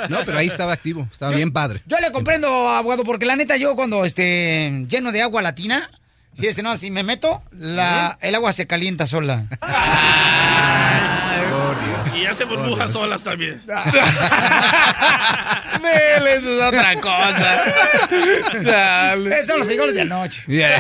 No, 0.09 0.19
pero 0.25 0.39
ahí 0.39 0.47
estaba 0.47 0.73
activo. 0.73 1.07
Estaba 1.11 1.33
bien 1.35 1.53
padre. 1.53 1.83
Yo 1.87 1.99
le 1.99 2.11
comprendo, 2.13 2.69
abogado, 2.69 3.05
porque 3.05 3.27
la 3.27 3.37
neta 3.37 3.57
yo 3.57 3.75
cuando 3.77 4.05
este 4.05 4.87
lleno 4.89 5.13
de 5.13 5.23
agua 5.23 5.43
latina, 5.43 5.91
fíjese, 6.37 6.63
no, 6.63 6.77
si 6.77 6.91
me 6.91 7.03
meto, 7.03 7.43
la, 7.53 8.17
el 8.23 8.35
agua 8.35 8.53
se 8.53 8.67
calienta 8.67 9.07
sola. 9.07 9.45
Ya 12.29 12.35
se 12.35 12.45
burbujas 12.45 12.93
solas 12.93 13.25
también. 13.25 13.63
Nel, 15.83 16.27
eso 16.27 16.59
es 16.59 16.63
otra 16.63 17.01
cosa. 17.01 17.65
Dale. 18.63 19.35
Esos 19.35 19.47
son 19.47 19.61
los 19.61 19.67
frijoles 19.67 19.95
de 19.95 20.03
anoche. 20.03 20.43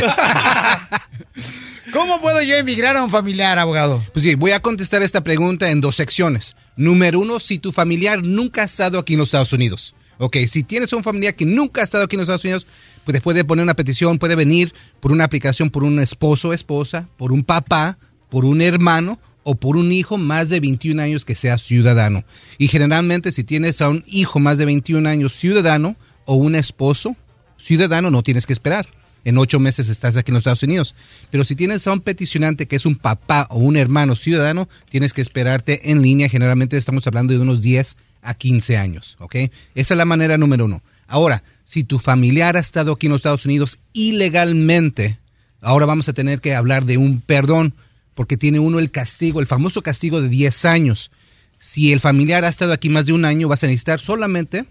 ¿Cómo 1.90 2.20
puedo 2.20 2.42
yo 2.42 2.54
emigrar 2.56 2.98
a 2.98 3.02
un 3.02 3.10
familiar, 3.10 3.58
abogado? 3.58 4.04
Pues 4.12 4.24
sí, 4.24 4.34
voy 4.34 4.50
a 4.50 4.60
contestar 4.60 5.02
esta 5.02 5.24
pregunta 5.24 5.70
en 5.70 5.80
dos 5.80 5.96
secciones. 5.96 6.54
Número 6.76 7.18
uno, 7.18 7.40
si 7.40 7.58
tu 7.58 7.72
familiar 7.72 8.22
nunca 8.22 8.60
ha 8.60 8.66
estado 8.66 8.98
aquí 8.98 9.14
en 9.14 9.20
los 9.20 9.28
Estados 9.28 9.54
Unidos. 9.54 9.94
Ok, 10.18 10.36
si 10.48 10.64
tienes 10.64 10.92
un 10.92 11.02
familiar 11.02 11.34
que 11.34 11.46
nunca 11.46 11.80
ha 11.80 11.84
estado 11.84 12.04
aquí 12.04 12.16
en 12.16 12.20
los 12.20 12.28
Estados 12.28 12.44
Unidos, 12.44 12.66
pues 13.06 13.22
puede 13.22 13.42
poner 13.42 13.62
una 13.62 13.72
petición, 13.72 14.18
puede 14.18 14.34
venir 14.34 14.74
por 15.00 15.12
una 15.12 15.24
aplicación 15.24 15.70
por 15.70 15.82
un 15.82 15.98
esposo 15.98 16.50
o 16.50 16.52
esposa, 16.52 17.08
por 17.16 17.32
un 17.32 17.42
papá, 17.42 17.96
por 18.28 18.44
un 18.44 18.60
hermano 18.60 19.18
o 19.42 19.54
por 19.54 19.76
un 19.76 19.92
hijo 19.92 20.18
más 20.18 20.48
de 20.48 20.60
21 20.60 21.00
años 21.00 21.24
que 21.24 21.34
sea 21.34 21.58
ciudadano. 21.58 22.24
Y 22.58 22.68
generalmente 22.68 23.32
si 23.32 23.44
tienes 23.44 23.80
a 23.80 23.88
un 23.88 24.04
hijo 24.06 24.38
más 24.38 24.58
de 24.58 24.66
21 24.66 25.08
años 25.08 25.34
ciudadano 25.34 25.96
o 26.24 26.34
un 26.34 26.54
esposo 26.54 27.16
ciudadano, 27.58 28.10
no 28.10 28.22
tienes 28.22 28.46
que 28.46 28.52
esperar. 28.52 28.88
En 29.24 29.36
ocho 29.36 29.58
meses 29.58 29.88
estás 29.88 30.16
aquí 30.16 30.30
en 30.30 30.34
los 30.34 30.42
Estados 30.42 30.62
Unidos. 30.62 30.94
Pero 31.30 31.44
si 31.44 31.56
tienes 31.56 31.86
a 31.86 31.92
un 31.92 32.00
peticionante 32.00 32.66
que 32.66 32.76
es 32.76 32.86
un 32.86 32.96
papá 32.96 33.46
o 33.50 33.58
un 33.58 33.76
hermano 33.76 34.16
ciudadano, 34.16 34.68
tienes 34.88 35.12
que 35.12 35.20
esperarte 35.20 35.90
en 35.90 36.02
línea. 36.02 36.28
Generalmente 36.28 36.76
estamos 36.76 37.06
hablando 37.06 37.32
de 37.32 37.40
unos 37.40 37.60
10 37.60 37.96
a 38.22 38.34
15 38.34 38.76
años. 38.76 39.16
¿ok? 39.18 39.34
Esa 39.74 39.94
es 39.94 39.98
la 39.98 40.04
manera 40.04 40.38
número 40.38 40.66
uno. 40.66 40.82
Ahora, 41.06 41.42
si 41.64 41.84
tu 41.84 41.98
familiar 41.98 42.56
ha 42.56 42.60
estado 42.60 42.92
aquí 42.92 43.06
en 43.06 43.12
los 43.12 43.20
Estados 43.20 43.46
Unidos 43.46 43.78
ilegalmente, 43.92 45.18
ahora 45.62 45.86
vamos 45.86 46.08
a 46.08 46.12
tener 46.12 46.40
que 46.40 46.54
hablar 46.54 46.84
de 46.84 46.98
un 46.98 47.20
perdón, 47.20 47.74
porque 48.18 48.36
tiene 48.36 48.58
uno 48.58 48.80
el 48.80 48.90
castigo, 48.90 49.38
el 49.38 49.46
famoso 49.46 49.80
castigo 49.80 50.20
de 50.20 50.28
10 50.28 50.64
años. 50.64 51.12
Si 51.60 51.92
el 51.92 52.00
familiar 52.00 52.44
ha 52.44 52.48
estado 52.48 52.72
aquí 52.72 52.88
más 52.88 53.06
de 53.06 53.12
un 53.12 53.24
año, 53.24 53.46
vas 53.46 53.62
a 53.62 53.68
necesitar 53.68 54.00
solamente, 54.00 54.64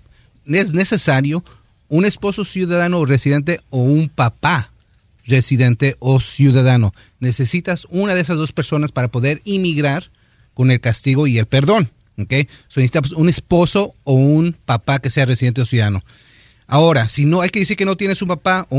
es 0.46 0.74
necesario, 0.74 1.46
un 1.88 2.04
esposo 2.04 2.44
ciudadano 2.44 3.00
o 3.00 3.06
residente 3.06 3.62
o 3.70 3.78
un 3.78 4.10
papá 4.10 4.74
residente 5.24 5.96
o 6.00 6.20
ciudadano. 6.20 6.94
Necesitas 7.22 7.88
una 7.90 8.16
de 8.16 8.20
esas 8.20 8.36
dos 8.36 8.52
personas 8.52 8.92
para 8.92 9.08
poder 9.08 9.42
inmigrar 9.46 10.12
con 10.54 10.70
el 10.70 10.82
castigo 10.82 11.26
y 11.26 11.38
el 11.38 11.46
perdón. 11.46 11.90
¿ok? 12.18 12.34
So, 12.68 12.82
necesitas 12.82 13.14
un 13.14 13.30
esposo 13.30 13.96
o 14.04 14.12
un 14.12 14.58
papá 14.66 15.00
que 15.00 15.10
sea 15.10 15.26
residente 15.26 15.62
o 15.62 15.66
ciudadano. 15.66 16.04
Ahora, 16.68 17.08
si 17.08 17.24
no, 17.24 17.40
hay 17.40 17.50
que 17.50 17.60
decir 17.60 17.78
que 17.78 17.86
no 17.86 17.96
tienes 17.96 18.22
un 18.22 18.28
papá 18.28 18.68
o 18.70 18.76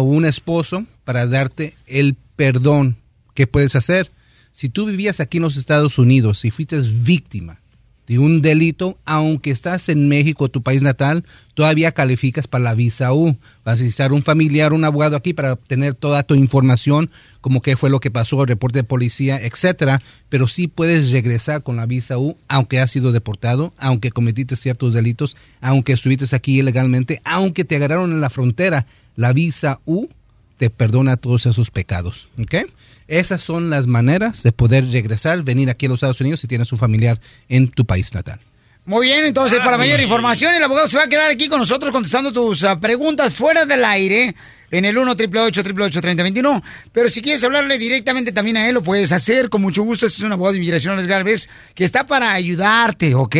un 0.00 0.24
esposo 0.24 0.86
para 1.04 1.28
darte 1.28 1.76
el 1.86 2.16
perdón. 2.34 2.96
¿Qué 3.38 3.46
puedes 3.46 3.76
hacer? 3.76 4.10
Si 4.50 4.68
tú 4.68 4.86
vivías 4.86 5.20
aquí 5.20 5.36
en 5.36 5.44
los 5.44 5.56
Estados 5.56 5.96
Unidos 6.00 6.44
y 6.44 6.50
fuiste 6.50 6.80
víctima 6.80 7.60
de 8.08 8.18
un 8.18 8.42
delito, 8.42 8.98
aunque 9.04 9.52
estás 9.52 9.88
en 9.88 10.08
México, 10.08 10.48
tu 10.48 10.64
país 10.64 10.82
natal, 10.82 11.22
todavía 11.54 11.92
calificas 11.92 12.48
para 12.48 12.64
la 12.64 12.74
visa 12.74 13.12
U. 13.12 13.36
Vas 13.64 13.78
a 13.78 13.84
necesitar 13.84 14.12
un 14.12 14.24
familiar, 14.24 14.72
un 14.72 14.84
abogado 14.84 15.14
aquí 15.14 15.34
para 15.34 15.52
obtener 15.52 15.94
toda 15.94 16.24
tu 16.24 16.34
información, 16.34 17.10
como 17.40 17.62
qué 17.62 17.76
fue 17.76 17.90
lo 17.90 18.00
que 18.00 18.10
pasó, 18.10 18.44
reporte 18.44 18.80
de 18.80 18.84
policía, 18.84 19.40
etcétera. 19.40 20.02
Pero 20.28 20.48
sí 20.48 20.66
puedes 20.66 21.12
regresar 21.12 21.62
con 21.62 21.76
la 21.76 21.86
visa 21.86 22.18
U, 22.18 22.36
aunque 22.48 22.80
has 22.80 22.90
sido 22.90 23.12
deportado, 23.12 23.72
aunque 23.78 24.10
cometiste 24.10 24.56
ciertos 24.56 24.94
delitos, 24.94 25.36
aunque 25.60 25.92
estuviste 25.92 26.34
aquí 26.34 26.58
ilegalmente, 26.58 27.22
aunque 27.24 27.64
te 27.64 27.76
agarraron 27.76 28.10
en 28.10 28.20
la 28.20 28.30
frontera. 28.30 28.86
La 29.14 29.32
visa 29.32 29.78
U 29.84 30.08
te 30.56 30.70
perdona 30.70 31.16
todos 31.16 31.46
esos 31.46 31.70
pecados. 31.70 32.28
¿ok? 32.36 32.66
Esas 33.08 33.42
son 33.42 33.70
las 33.70 33.86
maneras 33.86 34.42
de 34.42 34.52
poder 34.52 34.90
regresar, 34.90 35.42
venir 35.42 35.70
aquí 35.70 35.86
a 35.86 35.88
los 35.88 35.96
Estados 35.96 36.20
Unidos 36.20 36.40
si 36.40 36.46
tienes 36.46 36.70
un 36.72 36.78
familiar 36.78 37.18
en 37.48 37.68
tu 37.68 37.84
país 37.84 38.12
natal. 38.14 38.38
Muy 38.84 39.08
bien, 39.08 39.26
entonces, 39.26 39.58
para 39.60 39.76
mayor 39.76 40.00
información, 40.00 40.54
el 40.54 40.62
abogado 40.62 40.88
se 40.88 40.96
va 40.96 41.04
a 41.04 41.08
quedar 41.08 41.30
aquí 41.30 41.48
con 41.48 41.58
nosotros 41.58 41.92
contestando 41.92 42.32
tus 42.32 42.64
ah, 42.64 42.80
preguntas 42.80 43.34
fuera 43.34 43.66
del 43.66 43.84
aire 43.84 44.34
en 44.70 44.84
el 44.84 44.96
1 44.96 45.12
888 45.12 46.00
3021 46.00 46.62
Pero 46.92 47.10
si 47.10 47.20
quieres 47.20 47.44
hablarle 47.44 47.76
directamente 47.78 48.32
también 48.32 48.56
a 48.56 48.66
él, 48.66 48.74
lo 48.74 48.82
puedes 48.82 49.12
hacer 49.12 49.50
con 49.50 49.60
mucho 49.60 49.82
gusto. 49.82 50.06
Este 50.06 50.18
es 50.18 50.24
un 50.24 50.32
abogado 50.32 50.52
de 50.52 50.58
inmigración, 50.58 50.94
Alex 50.94 51.06
Galvez, 51.06 51.48
que 51.74 51.84
está 51.84 52.06
para 52.06 52.32
ayudarte, 52.32 53.14
¿ok? 53.14 53.36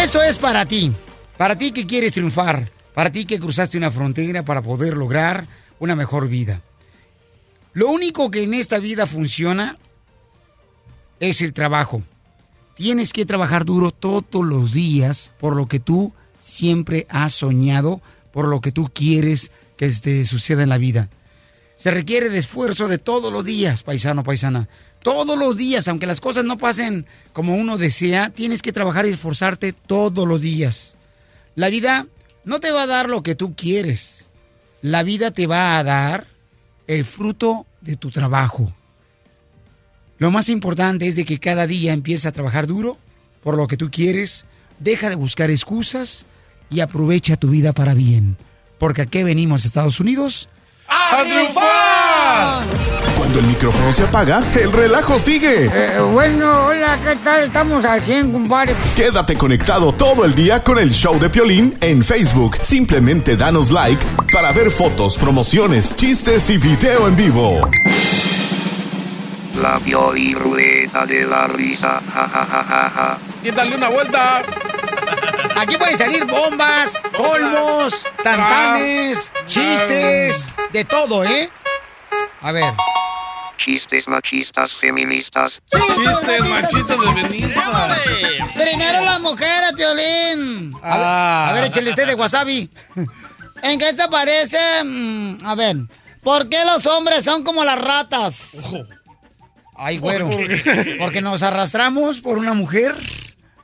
Esto 0.00 0.22
es 0.22 0.36
para 0.36 0.64
ti. 0.66 0.92
Para 1.36 1.58
ti 1.58 1.72
que 1.72 1.84
quieres 1.84 2.12
triunfar. 2.12 2.70
Para 2.94 3.10
ti 3.10 3.24
que 3.24 3.40
cruzaste 3.40 3.76
una 3.76 3.90
frontera 3.90 4.44
para 4.44 4.62
poder 4.62 4.96
lograr 4.96 5.48
una 5.80 5.96
mejor 5.96 6.28
vida. 6.28 6.62
Lo 7.72 7.88
único 7.88 8.30
que 8.30 8.44
en 8.44 8.54
esta 8.54 8.78
vida 8.78 9.08
funciona 9.08 9.76
es 11.20 11.40
el 11.42 11.52
trabajo. 11.52 12.02
Tienes 12.74 13.12
que 13.12 13.26
trabajar 13.26 13.64
duro 13.64 13.90
todos 13.90 14.46
los 14.46 14.72
días 14.72 15.32
por 15.40 15.56
lo 15.56 15.66
que 15.66 15.80
tú 15.80 16.12
siempre 16.38 17.06
has 17.10 17.32
soñado, 17.32 18.00
por 18.32 18.46
lo 18.46 18.60
que 18.60 18.72
tú 18.72 18.90
quieres 18.92 19.50
que 19.76 19.88
te 19.90 20.24
suceda 20.26 20.62
en 20.62 20.68
la 20.68 20.78
vida. 20.78 21.08
Se 21.76 21.90
requiere 21.90 22.28
de 22.28 22.38
esfuerzo 22.38 22.88
de 22.88 22.98
todos 22.98 23.32
los 23.32 23.44
días, 23.44 23.82
paisano, 23.82 24.24
paisana. 24.24 24.68
Todos 25.02 25.38
los 25.38 25.56
días, 25.56 25.86
aunque 25.86 26.06
las 26.06 26.20
cosas 26.20 26.44
no 26.44 26.58
pasen 26.58 27.06
como 27.32 27.54
uno 27.54 27.78
desea, 27.78 28.30
tienes 28.30 28.62
que 28.62 28.72
trabajar 28.72 29.06
y 29.06 29.10
esforzarte 29.10 29.72
todos 29.72 30.26
los 30.26 30.40
días. 30.40 30.96
La 31.54 31.68
vida 31.68 32.06
no 32.44 32.58
te 32.60 32.72
va 32.72 32.82
a 32.82 32.86
dar 32.86 33.08
lo 33.08 33.22
que 33.22 33.36
tú 33.36 33.54
quieres. 33.54 34.28
La 34.82 35.02
vida 35.02 35.30
te 35.30 35.46
va 35.46 35.78
a 35.78 35.84
dar 35.84 36.26
el 36.88 37.04
fruto 37.04 37.66
de 37.80 37.96
tu 37.96 38.10
trabajo. 38.10 38.72
Lo 40.18 40.30
más 40.30 40.48
importante 40.48 41.06
es 41.06 41.16
de 41.16 41.24
que 41.24 41.38
cada 41.38 41.66
día 41.66 41.92
empieces 41.92 42.26
a 42.26 42.32
trabajar 42.32 42.66
duro 42.66 42.98
por 43.42 43.56
lo 43.56 43.66
que 43.66 43.76
tú 43.76 43.90
quieres, 43.90 44.46
deja 44.78 45.08
de 45.08 45.14
buscar 45.14 45.50
excusas 45.50 46.26
y 46.70 46.80
aprovecha 46.80 47.36
tu 47.36 47.50
vida 47.50 47.72
para 47.72 47.94
bien. 47.94 48.36
Porque 48.78 49.02
aquí 49.02 49.22
venimos 49.22 49.64
a 49.64 49.68
Estados 49.68 50.00
Unidos 50.00 50.48
¡A 50.88 51.22
triunfar! 51.22 52.64
Cuando 53.16 53.40
el 53.40 53.46
micrófono 53.46 53.92
se 53.92 54.04
apaga, 54.04 54.42
el 54.54 54.72
relajo 54.72 55.18
sigue. 55.18 55.66
Eh, 55.66 56.00
bueno, 56.00 56.66
hola, 56.66 56.98
¿qué 57.04 57.16
tal? 57.16 57.44
Estamos 57.44 57.84
al 57.84 58.00
100, 58.00 58.32
compadre. 58.32 58.74
Quédate 58.96 59.34
conectado 59.36 59.92
todo 59.92 60.24
el 60.24 60.34
día 60.34 60.62
con 60.62 60.78
el 60.78 60.90
show 60.92 61.18
de 61.18 61.28
Piolín 61.28 61.76
en 61.80 62.02
Facebook. 62.02 62.56
Simplemente 62.62 63.36
danos 63.36 63.70
like 63.70 64.02
para 64.32 64.52
ver 64.52 64.70
fotos, 64.70 65.18
promociones, 65.18 65.94
chistes 65.96 66.48
y 66.48 66.56
video 66.56 67.06
en 67.06 67.16
vivo. 67.16 67.68
La 69.62 69.78
Pioli 69.80 70.34
Ruleta 70.34 71.04
de 71.06 71.24
la 71.26 71.46
Risa. 71.46 72.00
Ja, 72.14 72.28
ja, 72.28 72.44
ja, 72.44 72.64
ja, 72.64 72.90
ja. 72.94 73.18
Y 73.42 73.50
dale 73.50 73.76
una 73.76 73.88
vuelta. 73.88 74.42
Aquí 75.56 75.76
pueden 75.76 75.96
salir 75.98 76.24
bombas, 76.26 77.00
colmos, 77.16 78.06
tantanes, 78.22 79.32
chistes, 79.46 80.48
de 80.72 80.84
todo, 80.84 81.24
¿eh? 81.24 81.50
A 82.42 82.52
ver. 82.52 82.72
Chistes 83.64 84.06
machistas 84.06 84.70
feministas. 84.80 85.60
Chistes 85.70 86.44
machistas 86.46 86.96
de 87.00 87.22
Benista. 87.22 87.96
Primero 88.54 89.00
las 89.04 89.20
mujeres, 89.20 89.72
Piolín. 89.76 90.72
A, 90.82 90.96
ver, 90.96 91.06
Ah. 91.06 91.48
a 91.48 91.52
ver, 91.52 91.64
échale 91.64 91.90
usted 91.90 92.06
de 92.06 92.14
wasabi. 92.14 92.70
¿En 93.62 93.78
qué 93.80 93.92
se 93.96 94.06
parece? 94.08 94.58
Mm, 94.84 95.38
A 95.44 95.54
ver, 95.56 95.76
¿por 96.22 96.48
qué 96.48 96.64
los 96.64 96.86
hombres 96.86 97.24
son 97.24 97.42
como 97.42 97.64
las 97.64 97.80
ratas? 97.80 98.36
Ay, 99.78 99.98
güero. 99.98 100.28
¿Por 100.28 100.46
qué? 100.48 100.96
¿Porque 100.98 101.20
nos 101.22 101.42
arrastramos 101.42 102.20
por 102.20 102.36
una 102.36 102.52
mujer? 102.52 102.96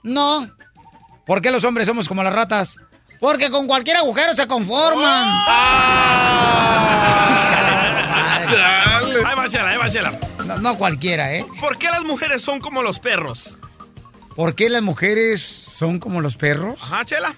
No. 0.02 0.48
¿Por 1.26 1.42
qué 1.42 1.50
los 1.50 1.64
hombres 1.64 1.86
somos 1.86 2.08
como 2.08 2.22
las 2.22 2.32
ratas? 2.32 2.76
Porque 3.20 3.50
con 3.50 3.66
cualquier 3.66 3.96
agujero 3.96 4.34
se 4.34 4.46
conforman. 4.46 5.44
Ahí 9.24 9.36
va, 9.36 9.48
Chela, 9.48 9.70
ahí 9.70 9.76
va, 9.78 9.90
Chela. 9.90 10.18
No, 10.44 10.58
no 10.58 10.76
cualquiera, 10.76 11.34
¿eh? 11.34 11.46
¿Por 11.60 11.78
qué 11.78 11.88
las 11.88 12.04
mujeres 12.04 12.42
son 12.42 12.60
como 12.60 12.82
los 12.82 12.98
perros? 12.98 13.56
¿Por 14.36 14.54
qué 14.54 14.68
las 14.68 14.82
mujeres 14.82 15.40
son 15.42 15.98
como 15.98 16.20
los 16.20 16.36
perros? 16.36 16.82
Ajá, 16.82 17.04
Chela. 17.04 17.34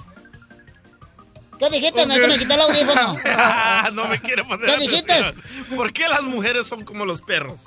¿Qué 1.58 1.70
dijiste? 1.70 2.06
No, 2.06 2.14
que 2.14 2.26
me 2.26 2.38
quité 2.38 2.54
el 2.54 2.60
audífono. 2.60 3.12
no 3.92 4.08
me 4.08 4.20
quiero 4.20 4.46
poner 4.46 4.66
¿Qué 4.66 4.76
dijiste? 4.78 5.12
atención. 5.12 5.42
¿Por 5.76 5.92
qué 5.92 6.08
las 6.08 6.22
mujeres 6.22 6.66
son 6.66 6.84
como 6.84 7.04
los 7.06 7.22
perros? 7.22 7.60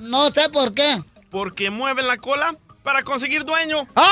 No 0.00 0.30
sé 0.32 0.48
por 0.50 0.74
qué. 0.74 1.02
Porque 1.30 1.70
mueven 1.70 2.06
la 2.06 2.16
cola 2.16 2.54
para 2.82 3.02
conseguir 3.02 3.44
dueño. 3.44 3.86
¡Ah! 3.94 4.08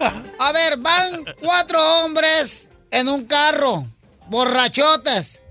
A 0.38 0.52
ver, 0.52 0.76
van 0.78 1.24
cuatro 1.40 2.04
hombres 2.04 2.70
en 2.90 3.08
un 3.08 3.24
carro, 3.26 3.86
borrachotes. 4.28 5.42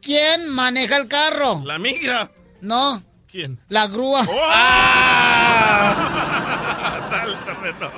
¿Quién 0.00 0.48
maneja 0.50 0.96
el 0.96 1.08
carro? 1.08 1.60
La 1.64 1.78
migra. 1.78 2.30
No, 2.60 3.02
¿Quién? 3.30 3.58
la 3.68 3.86
grúa. 3.88 4.22
Terreno. 7.44 7.90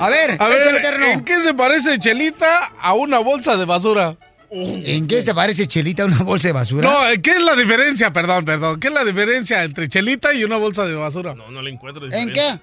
A 0.00 0.08
ver, 0.08 0.36
A 0.40 0.48
ver. 0.48 1.02
¿en 1.12 1.24
qué 1.24 1.40
se 1.40 1.54
parece 1.54 1.98
Chelita 1.98 2.72
a 2.80 2.94
una 2.94 3.18
bolsa 3.18 3.56
de 3.56 3.64
basura? 3.64 4.16
¿En 4.50 5.06
qué 5.06 5.22
se 5.22 5.34
parece 5.34 5.66
Chelita 5.66 6.04
a 6.04 6.06
una 6.06 6.22
bolsa 6.22 6.48
de 6.48 6.52
basura? 6.52 6.88
No, 6.88 7.22
¿qué 7.22 7.30
es 7.30 7.42
la 7.42 7.56
diferencia? 7.56 8.12
Perdón, 8.12 8.44
perdón. 8.44 8.78
¿Qué 8.80 8.88
es 8.88 8.92
la 8.92 9.04
diferencia 9.04 9.64
entre 9.64 9.88
Chelita 9.88 10.32
y 10.34 10.44
una 10.44 10.56
bolsa 10.56 10.86
de 10.86 10.94
basura? 10.94 11.34
No, 11.34 11.50
no 11.50 11.62
le 11.62 11.70
encuentro 11.70 12.06
¿En 12.10 12.32
qué? 12.32 12.60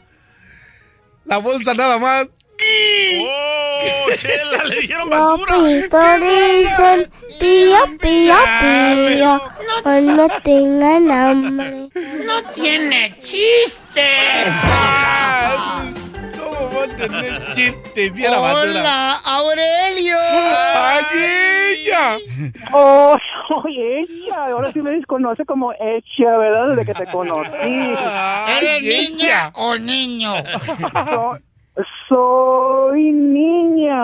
La 1.26 1.38
bolsa 1.38 1.74
nada 1.74 2.00
más. 2.00 2.28
¡Oh, 3.19 4.10
Chela! 4.17 4.63
¡Le 4.65 4.82
dieron 4.82 5.10
basura! 5.10 5.58
Dicen 5.63 7.10
pío, 7.39 7.78
pío, 8.00 8.36
pío. 8.62 9.41
Hoy 9.86 10.02
no 10.02 10.28
tengan 10.43 11.12
hambre. 11.12 11.89
No 12.26 12.43
tiene 12.54 13.17
chiste. 13.19 14.04
¿Cómo 16.88 16.98
va 16.98 17.06
a 17.06 17.08
tener 17.08 17.56
chiste 17.56 18.12
si? 18.15 18.26
Hola, 18.26 19.19
Aurelio. 19.26 20.17
¡Ay, 20.76 21.06
ella! 21.80 22.17
Oh, 22.72 23.17
soy 23.48 23.78
ella. 23.80 24.46
Ahora 24.52 24.72
sí 24.72 24.82
me 24.82 24.91
desconoce 24.91 25.46
como 25.46 25.72
ella, 25.74 26.38
¿verdad? 26.38 26.69
Desde 26.69 26.86
que 26.86 26.93
te 26.93 27.12
conocí. 27.12 27.50
¿Eres 28.50 28.84
niña 28.84 29.52
o 29.56 29.76
niño? 29.78 30.34
So- 30.91 31.38
soy 32.08 33.12
niña. 33.12 33.98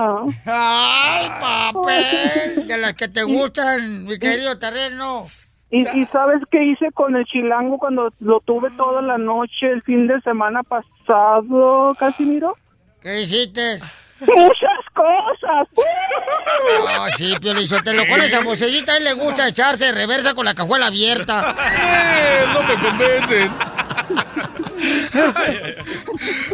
Ay, 0.46 1.30
papel. 1.40 2.68
De 2.68 2.78
las 2.80 2.94
que 2.96 3.08
te 3.08 3.22
gustan, 3.24 4.06
mi 4.06 4.18
querido 4.18 4.58
terreno. 4.58 5.22
¿Y, 5.70 5.88
y 6.00 6.06
sabes 6.08 6.42
qué 6.50 6.64
hice 6.64 6.92
con 6.92 7.16
el 7.16 7.26
chilango 7.26 7.78
cuando 7.78 8.12
lo 8.22 8.40
tuve 8.40 8.72
toda 8.72 9.04
la 9.04 9.20
noche 9.20 9.70
el 9.70 9.84
fin 9.84 10.08
de 10.08 10.20
semana 10.22 10.64
pasado, 10.64 11.94
Casimiro? 12.00 12.58
¿Qué 13.02 13.22
hiciste? 13.22 13.80
Muchas 14.20 14.86
cosas. 14.94 15.68
No, 16.86 17.10
sí, 17.16 17.34
Piolizotelo, 17.40 18.06
con 18.08 18.20
esa 18.22 18.42
vocecita 18.42 18.94
a 18.94 18.98
él 18.98 19.06
le 19.06 19.14
gusta 19.14 19.48
echarse 19.48 19.86
de 19.86 19.92
reversa 19.94 20.34
con 20.34 20.46
la 20.46 20.54
cajuela 20.54 20.88
abierta. 20.88 21.56
Eh, 21.58 22.46
no 22.54 22.64
me 22.64 22.74
convencen. 22.82 23.52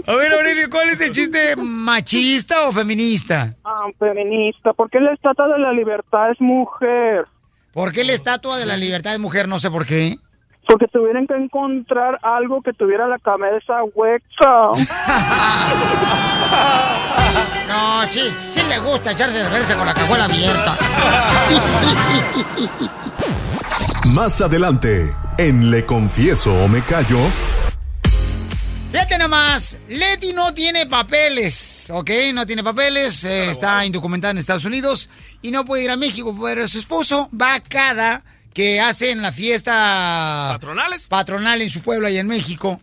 A 0.07 0.15
ver, 0.15 0.33
Aurelio, 0.33 0.69
¿cuál 0.69 0.89
es 0.89 1.01
el 1.01 1.11
chiste 1.11 1.55
machista 1.55 2.67
o 2.67 2.71
feminista? 2.71 3.55
Ah, 3.63 3.87
feminista, 3.97 4.73
porque 4.73 4.99
la 4.99 5.13
estatua 5.13 5.47
de 5.47 5.59
la 5.59 5.73
libertad 5.73 6.31
es 6.31 6.39
mujer. 6.39 7.25
¿Por 7.73 7.91
qué 7.91 8.03
la 8.03 8.13
estatua 8.13 8.57
de 8.57 8.65
la 8.65 8.77
libertad 8.77 9.13
es 9.13 9.19
mujer? 9.19 9.47
No 9.47 9.59
sé 9.59 9.71
por 9.71 9.85
qué. 9.85 10.17
Porque 10.67 10.87
tuvieran 10.87 11.27
que 11.27 11.35
encontrar 11.35 12.19
algo 12.23 12.61
que 12.61 12.73
tuviera 12.73 13.07
la 13.07 13.19
cabeza 13.19 13.83
hueca. 13.93 14.69
No, 17.67 18.03
sí, 18.09 18.21
sí 18.51 18.61
le 18.69 18.79
gusta 18.79 19.11
echarse 19.11 19.39
de 19.39 19.43
reversa 19.45 19.75
con 19.75 19.85
la 19.85 19.93
cajuela 19.93 20.25
abierta. 20.25 20.77
Más 24.13 24.39
adelante, 24.39 25.13
en 25.37 25.71
Le 25.71 25.85
Confieso 25.85 26.53
o 26.63 26.67
Me 26.67 26.81
Callo, 26.83 27.19
Fíjate 28.95 29.17
nomás, 29.17 29.77
Leti 29.89 30.31
no 30.31 30.53
tiene 30.53 30.85
papeles, 30.85 31.89
¿ok? 31.91 32.09
No 32.33 32.45
tiene 32.45 32.63
papeles, 32.63 33.25
eh, 33.25 33.49
está 33.49 33.85
indocumentada 33.85 34.31
en 34.31 34.37
Estados 34.37 34.63
Unidos 34.63 35.09
y 35.41 35.51
no 35.51 35.65
puede 35.65 35.83
ir 35.83 35.91
a 35.91 35.97
México, 35.97 36.33
pero 36.41 36.65
su 36.65 36.79
esposo 36.79 37.29
va 37.29 37.59
cada 37.59 38.23
que 38.55 38.79
hacen 38.79 39.21
la 39.21 39.33
fiesta 39.33 40.47
¿Patronales? 40.53 41.07
patronal 41.07 41.61
en 41.61 41.69
su 41.69 41.81
pueblo 41.81 42.07
allá 42.07 42.21
en 42.21 42.27
México. 42.27 42.79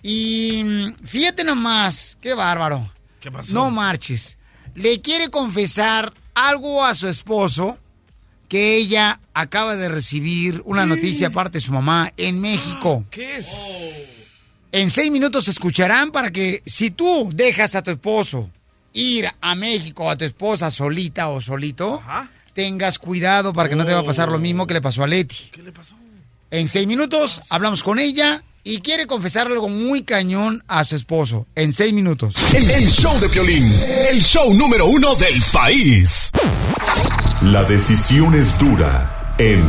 Y 0.00 0.62
mm, 0.64 1.04
fíjate 1.04 1.42
nomás, 1.42 2.16
qué 2.20 2.32
bárbaro. 2.32 2.88
¿Qué 3.20 3.30
pasó? 3.32 3.52
No 3.52 3.70
marches. 3.72 4.38
Le 4.76 5.00
quiere 5.00 5.28
confesar 5.28 6.14
algo 6.32 6.84
a 6.84 6.94
su 6.94 7.08
esposo 7.08 7.76
que 8.48 8.76
ella 8.76 9.18
acaba 9.34 9.74
de 9.74 9.88
recibir 9.88 10.62
una 10.64 10.86
noticia 10.86 11.26
aparte 11.28 11.58
de 11.58 11.64
su 11.64 11.72
mamá 11.72 12.12
en 12.16 12.40
México. 12.40 13.04
¿Qué 13.10 13.38
es? 13.38 13.48
En 14.70 14.92
seis 14.92 15.10
minutos 15.10 15.48
escucharán 15.48 16.12
para 16.12 16.30
que 16.30 16.62
si 16.66 16.92
tú 16.92 17.30
dejas 17.34 17.74
a 17.74 17.82
tu 17.82 17.90
esposo 17.90 18.48
ir 18.92 19.28
a 19.40 19.54
México 19.56 20.08
a 20.08 20.16
tu 20.16 20.24
esposa 20.24 20.70
solita 20.70 21.28
o 21.28 21.40
solito, 21.40 22.00
tengas 22.56 22.98
cuidado 22.98 23.52
para 23.52 23.68
que 23.68 23.76
no 23.76 23.84
te 23.84 23.92
va 23.92 24.00
a 24.00 24.02
pasar 24.02 24.30
lo 24.30 24.38
mismo 24.38 24.66
que 24.66 24.72
le 24.72 24.80
pasó 24.80 25.04
a 25.04 25.06
Leti. 25.06 25.50
¿Qué 25.52 25.62
le 25.62 25.72
pasó? 25.72 25.94
En 26.50 26.68
seis 26.68 26.86
minutos 26.86 27.42
hablamos 27.50 27.82
con 27.82 27.98
ella 27.98 28.42
y 28.64 28.80
quiere 28.80 29.06
confesar 29.06 29.46
algo 29.46 29.68
muy 29.68 30.04
cañón 30.04 30.64
a 30.66 30.82
su 30.86 30.96
esposo. 30.96 31.46
En 31.54 31.74
seis 31.74 31.92
minutos. 31.92 32.34
el, 32.54 32.70
el 32.70 32.88
show 32.88 33.20
de 33.20 33.28
Piolín, 33.28 33.70
el 34.10 34.22
show 34.22 34.54
número 34.54 34.86
uno 34.86 35.14
del 35.16 35.34
país. 35.52 36.30
La 37.42 37.62
decisión 37.64 38.34
es 38.34 38.58
dura 38.58 39.34
en 39.36 39.62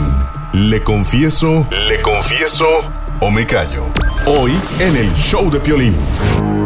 Le 0.54 0.82
Confieso, 0.82 1.68
Le 1.90 2.02
Confieso 2.02 2.70
o 3.20 3.30
Me 3.30 3.46
Callo. 3.46 3.86
Hoy 4.26 4.54
en 4.80 4.96
el 4.96 5.14
show 5.14 5.52
de 5.52 5.60
Piolín. 5.60 6.57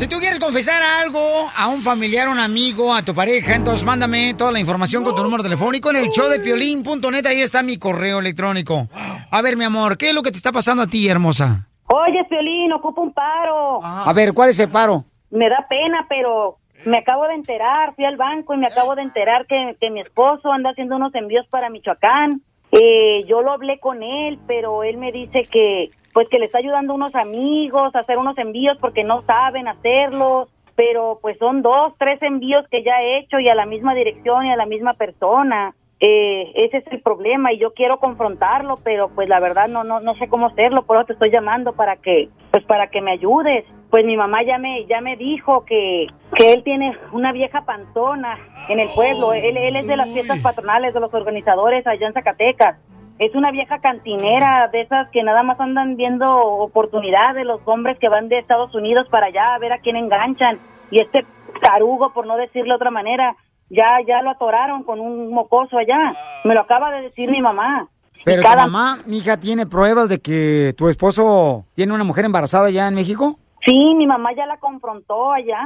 Si 0.00 0.08
tú 0.08 0.16
quieres 0.18 0.40
confesar 0.40 0.82
algo 0.82 1.20
a 1.58 1.68
un 1.68 1.82
familiar, 1.82 2.26
un 2.30 2.38
amigo, 2.38 2.94
a 2.94 3.02
tu 3.02 3.14
pareja, 3.14 3.54
entonces 3.54 3.84
mándame 3.84 4.32
toda 4.32 4.50
la 4.50 4.58
información 4.58 5.04
con 5.04 5.14
tu 5.14 5.22
número 5.22 5.42
telefónico 5.42 5.90
en 5.90 5.96
el 5.96 6.08
show 6.08 6.26
de 6.30 6.40
piolín.net. 6.40 7.26
Ahí 7.26 7.42
está 7.42 7.62
mi 7.62 7.76
correo 7.76 8.18
electrónico. 8.18 8.88
A 9.30 9.42
ver, 9.42 9.58
mi 9.58 9.64
amor, 9.64 9.98
¿qué 9.98 10.08
es 10.08 10.14
lo 10.14 10.22
que 10.22 10.30
te 10.30 10.38
está 10.38 10.52
pasando 10.52 10.84
a 10.84 10.86
ti, 10.86 11.06
hermosa? 11.06 11.68
Oye, 11.88 12.24
Piolín, 12.30 12.72
ocupo 12.72 13.02
un 13.02 13.12
paro. 13.12 13.84
A 13.84 14.10
ver, 14.14 14.32
¿cuál 14.32 14.48
es 14.48 14.58
el 14.60 14.70
paro? 14.70 15.04
Me 15.28 15.50
da 15.50 15.66
pena, 15.68 16.06
pero 16.08 16.56
me 16.86 16.96
acabo 16.96 17.26
de 17.26 17.34
enterar, 17.34 17.94
fui 17.94 18.06
al 18.06 18.16
banco 18.16 18.54
y 18.54 18.56
me 18.56 18.68
acabo 18.68 18.94
de 18.94 19.02
enterar 19.02 19.44
que, 19.46 19.76
que 19.78 19.90
mi 19.90 20.00
esposo 20.00 20.50
anda 20.50 20.70
haciendo 20.70 20.96
unos 20.96 21.14
envíos 21.14 21.46
para 21.50 21.68
Michoacán. 21.68 22.40
Eh, 22.72 23.24
yo 23.26 23.42
lo 23.42 23.52
hablé 23.52 23.78
con 23.80 24.02
él, 24.02 24.38
pero 24.46 24.84
él 24.84 24.96
me 24.96 25.12
dice 25.12 25.42
que 25.42 25.90
pues 26.12 26.28
que 26.28 26.38
le 26.38 26.46
está 26.46 26.58
ayudando 26.58 26.94
unos 26.94 27.14
amigos 27.14 27.94
a 27.94 28.00
hacer 28.00 28.18
unos 28.18 28.36
envíos 28.38 28.76
porque 28.80 29.04
no 29.04 29.22
saben 29.22 29.68
hacerlos, 29.68 30.48
pero 30.74 31.18
pues 31.22 31.38
son 31.38 31.62
dos, 31.62 31.92
tres 31.98 32.20
envíos 32.22 32.66
que 32.68 32.82
ya 32.82 33.00
he 33.02 33.18
hecho 33.18 33.38
y 33.38 33.48
a 33.48 33.54
la 33.54 33.66
misma 33.66 33.94
dirección 33.94 34.46
y 34.46 34.52
a 34.52 34.56
la 34.56 34.66
misma 34.66 34.94
persona. 34.94 35.74
Eh, 36.02 36.52
ese 36.54 36.78
es 36.78 36.86
el 36.92 37.02
problema 37.02 37.52
y 37.52 37.58
yo 37.58 37.74
quiero 37.74 37.98
confrontarlo, 37.98 38.78
pero 38.82 39.10
pues 39.10 39.28
la 39.28 39.38
verdad 39.38 39.68
no 39.68 39.84
no 39.84 40.00
no 40.00 40.14
sé 40.14 40.28
cómo 40.28 40.46
hacerlo, 40.46 40.86
por 40.86 40.96
eso 40.96 41.06
te 41.06 41.12
estoy 41.12 41.30
llamando 41.30 41.74
para 41.74 41.96
que 41.96 42.30
pues 42.50 42.64
para 42.64 42.86
que 42.86 43.02
me 43.02 43.12
ayudes. 43.12 43.66
Pues 43.90 44.06
mi 44.06 44.16
mamá 44.16 44.42
ya 44.44 44.56
me 44.56 44.86
ya 44.86 45.02
me 45.02 45.16
dijo 45.16 45.64
que 45.66 46.06
que 46.36 46.54
él 46.54 46.62
tiene 46.62 46.96
una 47.12 47.32
vieja 47.32 47.66
panzona 47.66 48.38
en 48.70 48.80
el 48.80 48.88
pueblo, 48.94 49.34
él 49.34 49.58
él 49.58 49.76
es 49.76 49.86
de 49.86 49.96
las 49.96 50.10
fiestas 50.10 50.38
patronales 50.40 50.94
de 50.94 51.00
los 51.00 51.12
organizadores 51.12 51.86
allá 51.86 52.06
en 52.06 52.14
Zacatecas. 52.14 52.78
Es 53.18 53.34
una 53.34 53.50
vieja 53.50 53.80
cantinera 53.80 54.68
de 54.68 54.80
esas 54.80 55.10
que 55.10 55.22
nada 55.22 55.42
más 55.42 55.60
andan 55.60 55.96
viendo 55.96 56.24
oportunidad 56.34 57.34
de 57.34 57.44
los 57.44 57.60
hombres 57.66 57.98
que 57.98 58.08
van 58.08 58.30
de 58.30 58.38
Estados 58.38 58.74
Unidos 58.74 59.06
para 59.10 59.26
allá 59.26 59.54
a 59.54 59.58
ver 59.58 59.74
a 59.74 59.78
quién 59.80 59.96
enganchan. 59.96 60.58
Y 60.90 61.02
este 61.02 61.26
tarugo, 61.60 62.14
por 62.14 62.26
no 62.26 62.38
decirlo 62.38 62.72
de 62.72 62.76
otra 62.76 62.90
manera, 62.90 63.36
ya 63.70 63.98
ya 64.06 64.20
lo 64.22 64.30
atoraron 64.30 64.82
con 64.82 65.00
un 65.00 65.32
mocoso 65.32 65.78
allá. 65.78 66.14
Me 66.44 66.54
lo 66.54 66.60
acaba 66.60 66.90
de 66.90 67.02
decir 67.02 67.30
mi 67.30 67.40
mamá. 67.40 67.88
Pero 68.24 68.42
tu 68.42 68.48
mamá, 68.48 68.98
mija, 69.06 69.38
¿tiene 69.38 69.66
pruebas 69.66 70.08
de 70.08 70.20
que 70.20 70.74
tu 70.76 70.88
esposo 70.88 71.64
tiene 71.74 71.94
una 71.94 72.04
mujer 72.04 72.26
embarazada 72.26 72.66
allá 72.66 72.86
en 72.88 72.94
México? 72.94 73.38
Sí, 73.64 73.94
mi 73.96 74.06
mamá 74.06 74.32
ya 74.34 74.46
la 74.46 74.58
confrontó 74.58 75.32
allá. 75.32 75.64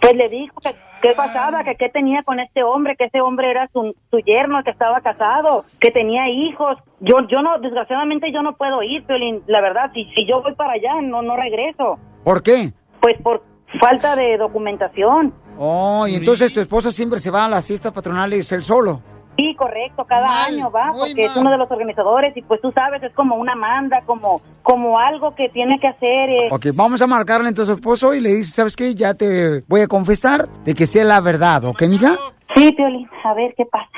Pues 0.00 0.14
le 0.14 0.28
dijo 0.28 0.60
que 0.60 0.74
qué 1.02 1.12
pasaba, 1.16 1.64
que 1.64 1.74
qué 1.76 1.88
tenía 1.88 2.22
con 2.22 2.38
este 2.38 2.62
hombre, 2.62 2.96
que 2.96 3.04
ese 3.04 3.20
hombre 3.20 3.50
era 3.50 3.68
su, 3.72 3.94
su 4.10 4.18
yerno, 4.18 4.62
que 4.62 4.70
estaba 4.70 5.00
casado, 5.00 5.64
que 5.80 5.90
tenía 5.90 6.28
hijos. 6.28 6.78
Yo 7.00 7.26
yo 7.28 7.42
no, 7.42 7.58
desgraciadamente 7.58 8.30
yo 8.32 8.42
no 8.42 8.56
puedo 8.56 8.82
ir, 8.82 9.04
Piolín, 9.04 9.42
la 9.46 9.60
verdad, 9.60 9.90
si, 9.94 10.04
si 10.14 10.26
yo 10.26 10.42
voy 10.42 10.54
para 10.54 10.74
allá, 10.74 11.00
no, 11.02 11.22
no 11.22 11.36
regreso. 11.36 11.98
¿Por 12.22 12.42
qué? 12.42 12.72
Pues 13.00 13.20
por 13.22 13.42
falta 13.80 14.14
de 14.16 14.36
documentación. 14.36 15.34
Oh, 15.58 16.06
y 16.06 16.14
entonces 16.16 16.52
tu 16.52 16.60
esposo 16.60 16.92
siempre 16.92 17.18
se 17.18 17.30
va 17.30 17.44
a 17.46 17.48
las 17.48 17.64
fiestas 17.64 17.92
patronales 17.92 18.50
él 18.52 18.62
solo. 18.62 19.00
Sí, 19.36 19.54
correcto, 19.54 20.04
cada 20.08 20.44
año 20.44 20.70
va, 20.70 20.92
porque 20.98 21.26
es 21.26 21.36
uno 21.36 21.50
de 21.50 21.58
los 21.58 21.70
organizadores 21.70 22.34
y 22.36 22.42
pues 22.42 22.58
tú 22.62 22.72
sabes, 22.72 23.02
es 23.02 23.12
como 23.12 23.36
una 23.36 23.54
manda, 23.54 24.00
como, 24.06 24.40
como 24.62 24.98
algo 24.98 25.34
que 25.34 25.50
tiene 25.50 25.78
que 25.78 25.88
hacer. 25.88 26.30
eh. 26.30 26.48
Ok, 26.50 26.66
vamos 26.72 27.02
a 27.02 27.06
marcarle 27.06 27.48
entonces 27.48 27.72
a 27.72 27.76
tu 27.76 27.80
esposo 27.80 28.14
y 28.14 28.20
le 28.20 28.30
dices, 28.34 28.54
¿sabes 28.54 28.74
qué? 28.74 28.94
Ya 28.94 29.12
te 29.12 29.62
voy 29.68 29.82
a 29.82 29.88
confesar 29.88 30.48
de 30.64 30.74
que 30.74 30.86
sea 30.86 31.04
la 31.04 31.20
verdad, 31.20 31.64
¿ok, 31.66 31.82
mija? 31.82 32.16
Sí, 32.54 32.72
Piolín, 32.72 33.06
a 33.24 33.34
ver 33.34 33.52
qué 33.58 33.66
pasa. 33.66 33.90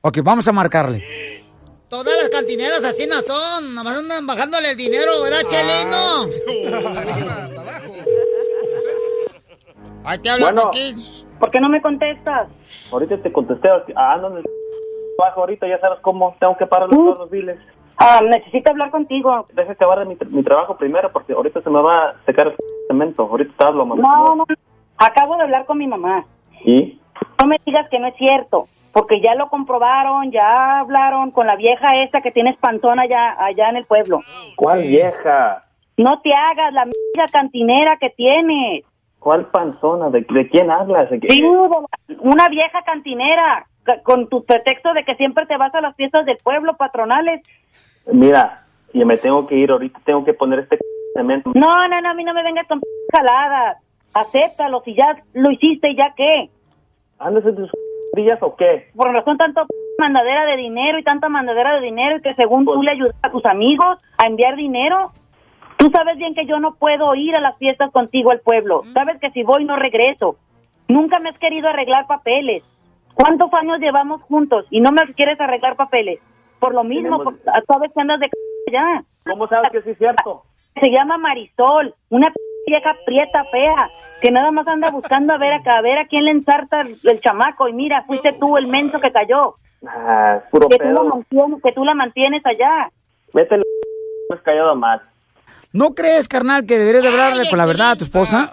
Ok, 0.00 0.18
vamos 0.24 0.48
a 0.48 0.52
marcarle. 0.52 1.04
Todas 1.88 2.14
las 2.20 2.28
cantineras 2.28 2.82
así 2.82 3.06
no 3.06 3.20
son, 3.20 3.74
nomás 3.74 3.96
andan 3.96 4.26
bajándole 4.26 4.72
el 4.72 4.76
dinero, 4.76 5.22
¿verdad, 5.22 5.42
Chelino? 5.46 6.26
Ahí 10.04 10.18
te 10.18 10.30
habla 10.30 10.46
Bueno. 10.46 10.62
Joaquín. 10.62 10.96
¿Por 11.38 11.50
qué 11.50 11.60
no 11.60 11.68
me 11.68 11.80
contestas? 11.82 12.48
Ahorita 12.92 13.18
te 13.18 13.32
contesté, 13.32 13.68
ah, 13.96 14.12
ando 14.14 14.28
en 14.32 14.36
el 14.38 14.44
trabajo 15.16 15.40
ahorita, 15.40 15.66
ya 15.68 15.78
sabes 15.78 16.00
cómo, 16.00 16.34
tengo 16.38 16.56
que 16.56 16.66
parar 16.66 16.88
todos 16.90 17.18
los 17.18 17.30
biles. 17.30 17.58
Ah, 17.96 18.20
necesito 18.22 18.70
hablar 18.70 18.90
contigo. 18.90 19.46
Deja 19.52 19.66
que 19.66 19.72
acabar 19.72 20.04
mi, 20.06 20.16
tra- 20.16 20.28
mi 20.28 20.42
trabajo 20.42 20.76
primero, 20.76 21.10
porque 21.12 21.34
ahorita 21.34 21.60
se 21.60 21.68
me 21.70 21.82
va 21.82 22.06
a 22.06 22.14
secar 22.24 22.48
el 22.48 22.56
cemento. 22.88 23.22
Ahorita 23.24 23.52
te 23.58 23.66
hablo, 23.66 23.84
mamá. 23.84 24.02
No, 24.02 24.36
no, 24.36 24.44
acabo 24.96 25.36
de 25.36 25.42
hablar 25.42 25.66
con 25.66 25.76
mi 25.78 25.86
mamá. 25.86 26.24
¿Y? 26.64 26.98
No 27.38 27.46
me 27.46 27.58
digas 27.66 27.86
que 27.90 27.98
no 27.98 28.06
es 28.08 28.16
cierto, 28.16 28.64
porque 28.94 29.20
ya 29.20 29.34
lo 29.34 29.48
comprobaron, 29.50 30.30
ya 30.30 30.80
hablaron 30.80 31.30
con 31.30 31.46
la 31.46 31.56
vieja 31.56 32.02
esta 32.02 32.22
que 32.22 32.30
tienes 32.32 32.56
pantón 32.58 32.98
allá, 32.98 33.36
allá 33.38 33.68
en 33.68 33.76
el 33.76 33.84
pueblo. 33.84 34.20
¿Cuál 34.56 34.80
vieja? 34.82 35.64
No 35.98 36.20
te 36.22 36.32
hagas 36.32 36.72
la 36.72 36.82
amiga 36.82 37.26
cantinera 37.30 37.98
que 37.98 38.08
tienes. 38.10 38.84
¿Cuál 39.20 39.46
panzona? 39.46 40.08
¿De, 40.10 40.22
de 40.22 40.48
quién 40.48 40.70
hablas? 40.70 41.08
Una 42.20 42.48
vieja 42.48 42.82
cantinera, 42.84 43.66
ca- 43.84 44.02
con 44.02 44.28
tu 44.28 44.44
pretexto 44.44 44.92
de 44.94 45.04
que 45.04 45.14
siempre 45.16 45.46
te 45.46 45.56
vas 45.56 45.74
a 45.74 45.80
las 45.82 45.94
fiestas 45.94 46.24
del 46.24 46.38
pueblo 46.42 46.74
patronales. 46.76 47.42
Mira, 48.10 48.62
y 48.92 49.04
me 49.04 49.16
tengo 49.18 49.46
que 49.46 49.56
ir 49.56 49.70
ahorita, 49.70 50.00
tengo 50.04 50.24
que 50.24 50.32
poner 50.34 50.60
este 50.60 50.78
cemento. 51.14 51.52
No, 51.54 51.68
no, 51.88 52.00
no, 52.00 52.10
a 52.10 52.14
mí 52.14 52.24
no 52.24 52.32
me 52.34 52.42
vengas 52.42 52.66
con 52.66 52.80
jaladas. 53.14 53.76
Acéptalo, 54.14 54.80
si 54.84 54.94
ya 54.94 55.22
lo 55.34 55.50
hiciste, 55.52 55.94
¿ya 55.94 56.12
qué? 56.16 56.48
¿Andas 57.18 57.44
en 57.44 57.54
tus 57.56 57.70
días 58.14 58.38
o 58.42 58.56
qué? 58.56 58.88
Por 58.96 59.12
razón 59.12 59.36
tanto 59.36 59.66
mandadera 59.98 60.46
de 60.46 60.56
dinero 60.56 60.98
y 60.98 61.04
tanta 61.04 61.28
mandadera 61.28 61.74
de 61.74 61.82
dinero 61.82 62.16
y 62.16 62.22
que 62.22 62.34
según 62.34 62.64
tú 62.64 62.82
le 62.82 62.92
ayudas 62.92 63.14
a 63.22 63.30
tus 63.30 63.44
amigos 63.44 63.98
a 64.16 64.26
enviar 64.26 64.56
dinero. 64.56 65.12
Tú 65.80 65.88
sabes 65.90 66.18
bien 66.18 66.34
que 66.34 66.44
yo 66.44 66.60
no 66.60 66.74
puedo 66.74 67.14
ir 67.14 67.34
a 67.34 67.40
las 67.40 67.56
fiestas 67.56 67.90
contigo 67.90 68.30
al 68.32 68.40
pueblo. 68.40 68.82
Sabes 68.92 69.18
que 69.18 69.30
si 69.30 69.42
voy 69.42 69.64
no 69.64 69.76
regreso. 69.76 70.36
Nunca 70.88 71.18
me 71.20 71.30
has 71.30 71.38
querido 71.38 71.68
arreglar 71.70 72.06
papeles. 72.06 72.62
¿Cuántos 73.14 73.50
años 73.54 73.78
llevamos 73.80 74.20
juntos 74.24 74.66
y 74.68 74.80
no 74.82 74.92
me 74.92 75.00
quieres 75.14 75.40
arreglar 75.40 75.76
papeles? 75.76 76.20
Por 76.58 76.74
lo 76.74 76.84
mismo, 76.84 77.22
por- 77.24 77.38
sabes 77.66 77.90
que 77.94 78.00
andas 78.02 78.20
de 78.20 78.26
c- 78.28 78.72
ya. 78.72 79.02
¿Cómo 79.24 79.48
sabes 79.48 79.70
que 79.70 79.80
sí 79.80 79.90
es 79.90 79.96
cierto? 79.98 80.42
Se 80.78 80.90
llama 80.90 81.16
Marisol, 81.16 81.94
una 82.10 82.30
vieja 82.66 82.94
prieta 83.06 83.44
fea, 83.50 83.88
que 84.20 84.30
nada 84.30 84.50
más 84.50 84.68
anda 84.68 84.90
buscando 84.90 85.32
a 85.32 85.38
ver 85.38 85.54
a, 85.66 85.78
a 85.78 85.80
ver 85.80 85.96
a 85.96 86.06
quién 86.08 86.26
le 86.26 86.32
ensarta 86.32 86.82
el, 86.82 86.94
el 87.04 87.20
chamaco. 87.20 87.68
Y 87.68 87.72
mira, 87.72 88.02
fuiste 88.02 88.34
tú 88.34 88.58
el 88.58 88.66
menso 88.66 89.00
que 89.00 89.12
cayó. 89.12 89.54
Ah, 89.86 90.40
puro 90.50 90.68
Que 90.68 90.76
tú, 90.78 90.84
la 90.84 91.02
mantienes, 91.04 91.62
que 91.62 91.72
tú 91.72 91.84
la 91.86 91.94
mantienes 91.94 92.44
allá. 92.44 92.90
Vete 93.32 93.56
me 93.56 93.64
has 94.36 94.42
callado 94.42 94.74
más. 94.76 95.00
¿No 95.72 95.94
crees, 95.94 96.28
carnal, 96.28 96.66
que 96.66 96.78
deberías 96.78 97.02
de 97.02 97.08
hablarle 97.10 97.48
con 97.48 97.58
la 97.58 97.66
verdad 97.66 97.92
a 97.92 97.96
tu 97.96 98.04
esposa? 98.04 98.52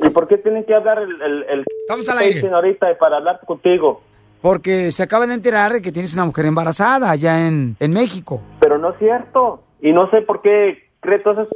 ¿Y 0.00 0.10
por 0.10 0.28
qué 0.28 0.38
tienen 0.38 0.64
que 0.64 0.74
hablar 0.74 0.98
el... 0.98 1.10
el, 1.22 1.42
el 1.48 1.64
Estamos 1.82 2.08
al 2.08 2.18
aire. 2.18 2.48
ahorita 2.48 2.96
para 2.98 3.16
hablar 3.18 3.40
contigo? 3.46 4.02
Porque 4.40 4.92
se 4.92 5.02
acaba 5.02 5.26
de 5.26 5.34
enterar 5.34 5.72
de 5.72 5.82
que 5.82 5.92
tienes 5.92 6.14
una 6.14 6.24
mujer 6.24 6.46
embarazada 6.46 7.10
allá 7.10 7.46
en, 7.46 7.76
en 7.80 7.92
México. 7.92 8.40
Pero 8.60 8.78
no 8.78 8.90
es 8.90 8.98
cierto. 8.98 9.62
Y 9.80 9.92
no 9.92 10.10
sé 10.10 10.22
por 10.22 10.42
qué 10.42 10.88
cree 11.00 11.18
todas 11.20 11.46
esas... 11.46 11.52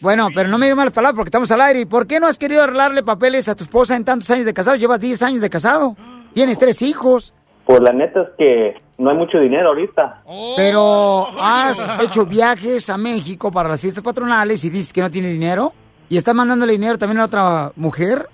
Bueno, 0.00 0.28
pero 0.34 0.48
no 0.48 0.58
me 0.58 0.66
digas 0.66 0.76
malas 0.76 0.94
palabras 0.94 1.16
porque 1.16 1.28
estamos 1.28 1.50
al 1.50 1.60
aire. 1.60 1.80
¿Y 1.80 1.84
por 1.86 2.06
qué 2.06 2.18
no 2.20 2.26
has 2.26 2.38
querido 2.38 2.62
arreglarle 2.62 3.02
papeles 3.02 3.48
a 3.48 3.54
tu 3.54 3.64
esposa 3.64 3.96
en 3.96 4.04
tantos 4.04 4.30
años 4.30 4.46
de 4.46 4.54
casado? 4.54 4.76
Llevas 4.76 5.00
10 5.00 5.22
años 5.22 5.40
de 5.40 5.50
casado. 5.50 5.96
Tienes 6.32 6.58
tres 6.58 6.80
hijos. 6.82 7.34
Pues 7.66 7.80
la 7.80 7.92
neta 7.92 8.22
es 8.22 8.28
que 8.36 8.74
no 8.98 9.10
hay 9.10 9.16
mucho 9.16 9.38
dinero 9.38 9.68
ahorita. 9.68 10.22
Pero 10.56 11.26
has 11.40 12.00
hecho 12.02 12.24
viajes 12.26 12.88
a 12.90 12.96
México 12.98 13.50
para 13.50 13.68
las 13.68 13.80
fiestas 13.80 14.02
patronales 14.04 14.62
y 14.64 14.70
dices 14.70 14.92
que 14.92 15.00
no 15.00 15.10
tienes 15.10 15.32
dinero. 15.32 15.72
¿Y 16.08 16.16
estás 16.16 16.34
mandándole 16.34 16.72
dinero 16.72 16.98
también 16.98 17.20
a 17.20 17.24
otra 17.24 17.72
mujer? 17.76 18.28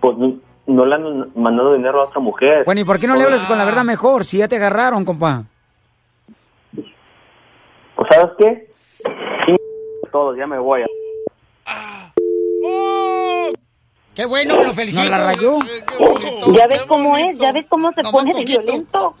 Pues 0.00 0.16
no, 0.18 0.34
no 0.66 0.84
le 0.86 0.94
han 0.94 1.32
mandado 1.36 1.74
dinero 1.74 2.00
a 2.00 2.04
otra 2.06 2.20
mujer. 2.20 2.64
Bueno, 2.64 2.80
¿y 2.80 2.84
por 2.84 2.98
qué 2.98 3.06
no 3.06 3.14
le 3.16 3.22
hablas 3.22 3.44
con 3.46 3.58
la 3.58 3.64
verdad 3.64 3.84
mejor 3.84 4.24
si 4.24 4.38
ya 4.38 4.48
te 4.48 4.56
agarraron, 4.56 5.04
compa? 5.04 5.44
Pues 6.74 8.08
¿sabes 8.10 8.32
qué? 8.38 8.68
Ching- 9.46 10.10
Todo, 10.10 10.34
ya 10.36 10.46
me 10.46 10.58
voy. 10.58 10.82
Qué 14.14 14.24
bueno, 14.26 14.62
lo 14.62 14.72
felicito. 14.72 15.04
No 15.04 15.10
la 15.10 15.24
rayó. 15.26 15.58
Ya 16.54 16.66
ves 16.68 16.84
cómo 16.86 17.16
es, 17.16 17.36
ya 17.38 17.52
ves 17.52 17.66
cómo 17.68 17.90
se 17.92 18.02
pone 18.10 18.32
de 18.32 18.44
violento. 18.44 19.14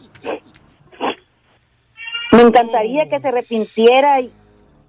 Me 2.34 2.42
encantaría 2.42 3.08
que 3.08 3.20
se 3.20 3.28
arrepintiera 3.28 4.20
y, 4.20 4.30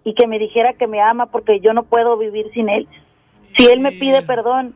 y 0.04 0.14
que 0.14 0.28
me 0.28 0.40
dijera 0.40 0.74
que 0.74 0.88
me 0.88 1.02
ama 1.02 1.28
porque 1.28 1.60
yo 1.60 1.74
no 1.74 1.84
puedo 1.84 2.18
vivir 2.18 2.48
sin 2.54 2.70
él. 2.70 2.88
Si 3.58 3.66
él 3.68 3.80
me 3.80 3.92
pide 3.92 4.22
perdón, 4.22 4.76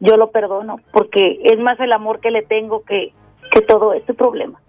yo 0.00 0.16
lo 0.16 0.30
perdono 0.30 0.80
porque 0.92 1.40
es 1.44 1.58
más 1.58 1.78
el 1.80 1.92
amor 1.92 2.20
que 2.20 2.30
le 2.30 2.42
tengo 2.42 2.84
que, 2.84 3.12
que 3.52 3.60
todo 3.62 3.94
este 3.94 4.14
problema. 4.14 4.60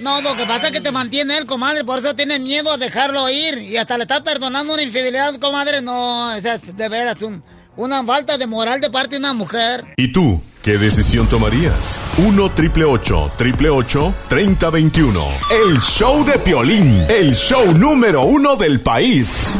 No, 0.00 0.20
lo 0.20 0.34
que 0.36 0.46
pasa 0.46 0.66
es 0.66 0.72
que 0.72 0.80
te 0.80 0.90
mantiene 0.90 1.38
él, 1.38 1.46
comadre, 1.46 1.84
por 1.84 1.98
eso 2.00 2.16
tienes 2.16 2.40
miedo 2.40 2.72
a 2.72 2.76
dejarlo 2.76 3.28
ir. 3.28 3.58
Y 3.58 3.76
hasta 3.76 3.96
le 3.96 4.02
estás 4.02 4.22
perdonando 4.22 4.72
una 4.74 4.82
infidelidad, 4.82 5.34
comadre. 5.36 5.80
No, 5.80 6.32
esa 6.32 6.54
es 6.54 6.76
de 6.76 6.88
veras 6.88 7.22
un- 7.22 7.42
una 7.76 8.02
falta 8.04 8.36
de 8.36 8.46
moral 8.46 8.80
de 8.80 8.90
parte 8.90 9.16
de 9.16 9.20
una 9.20 9.32
mujer. 9.34 9.84
¿Y 9.96 10.12
tú? 10.12 10.40
¿Qué 10.62 10.78
decisión 10.78 11.26
tomarías? 11.28 12.00
1 12.18 12.50
triple 12.52 12.84
8 12.84 13.32
3021. 13.48 15.24
El 15.50 15.80
show 15.80 16.24
de 16.24 16.38
Piolín. 16.38 17.04
El 17.10 17.34
show 17.34 17.74
número 17.74 18.22
uno 18.22 18.54
del 18.54 18.78
país. 18.80 19.50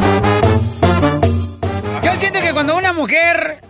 Yo 2.05 2.15
siento 2.15 2.41
que 2.41 2.53
cuando 2.53 2.77
una 2.77 2.93
mujer 2.93 3.63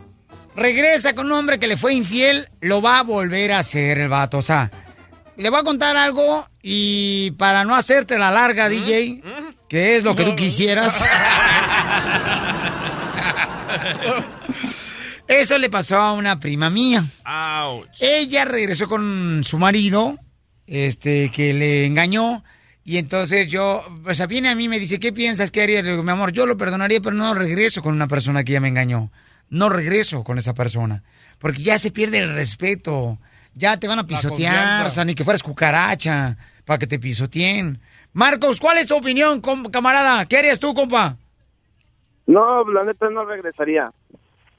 regresa 0.54 1.14
con 1.14 1.24
un 1.24 1.32
hombre 1.32 1.58
que 1.58 1.68
le 1.68 1.78
fue 1.78 1.94
infiel, 1.94 2.50
lo 2.60 2.82
va 2.82 2.98
a 2.98 3.02
volver 3.02 3.52
a 3.52 3.60
hacer 3.60 3.96
el 3.98 4.10
vato. 4.10 4.36
O 4.36 4.42
sea, 4.42 4.70
le 5.38 5.48
voy 5.48 5.60
a 5.60 5.64
contar 5.64 5.96
algo 5.96 6.46
y 6.60 7.30
para 7.38 7.64
no 7.64 7.74
hacerte 7.74 8.18
la 8.18 8.30
larga, 8.30 8.68
DJ, 8.68 9.22
que 9.70 9.96
es 9.96 10.02
lo 10.02 10.14
que 10.14 10.24
tú 10.24 10.36
quisieras. 10.36 11.02
Eso 15.32 15.56
le 15.58 15.70
pasó 15.70 15.96
a 15.96 16.12
una 16.12 16.38
prima 16.38 16.68
mía. 16.68 17.04
Ella 18.00 18.44
regresó 18.44 18.86
con 18.86 19.42
su 19.44 19.58
marido, 19.58 20.18
este, 20.66 21.30
que 21.30 21.54
le 21.54 21.86
engañó. 21.86 22.44
Y 22.84 22.98
entonces 22.98 23.48
yo, 23.50 23.82
o 24.04 24.14
sea, 24.14 24.26
viene 24.26 24.50
a 24.50 24.54
mí 24.54 24.64
y 24.64 24.68
me 24.68 24.78
dice, 24.78 25.00
¿qué 25.00 25.10
piensas? 25.12 25.50
¿Qué 25.50 25.62
haría? 25.62 25.82
Le 25.82 25.92
digo, 25.92 26.02
mi 26.02 26.10
amor, 26.10 26.32
yo 26.32 26.46
lo 26.46 26.58
perdonaría, 26.58 27.00
pero 27.00 27.16
no 27.16 27.32
regreso 27.32 27.80
con 27.82 27.94
una 27.94 28.08
persona 28.08 28.44
que 28.44 28.52
ya 28.52 28.60
me 28.60 28.68
engañó. 28.68 29.10
No 29.48 29.70
regreso 29.70 30.22
con 30.22 30.36
esa 30.36 30.52
persona. 30.52 31.02
Porque 31.38 31.62
ya 31.62 31.78
se 31.78 31.90
pierde 31.90 32.18
el 32.18 32.34
respeto. 32.34 33.18
Ya 33.54 33.78
te 33.78 33.88
van 33.88 34.00
a 34.00 34.06
pisotear, 34.06 34.86
o 34.86 34.90
sea, 34.90 35.04
ni 35.04 35.14
que 35.14 35.24
fueras 35.24 35.42
cucaracha 35.42 36.36
para 36.66 36.78
que 36.78 36.86
te 36.86 36.98
pisoteen. 36.98 37.80
Marcos, 38.12 38.60
¿cuál 38.60 38.78
es 38.78 38.86
tu 38.86 38.96
opinión, 38.96 39.40
camarada? 39.70 40.26
¿Qué 40.26 40.36
harías 40.36 40.60
tú, 40.60 40.74
compa? 40.74 41.16
No, 42.26 42.70
la 42.70 42.84
neta 42.84 43.08
no 43.10 43.24
regresaría. 43.24 43.90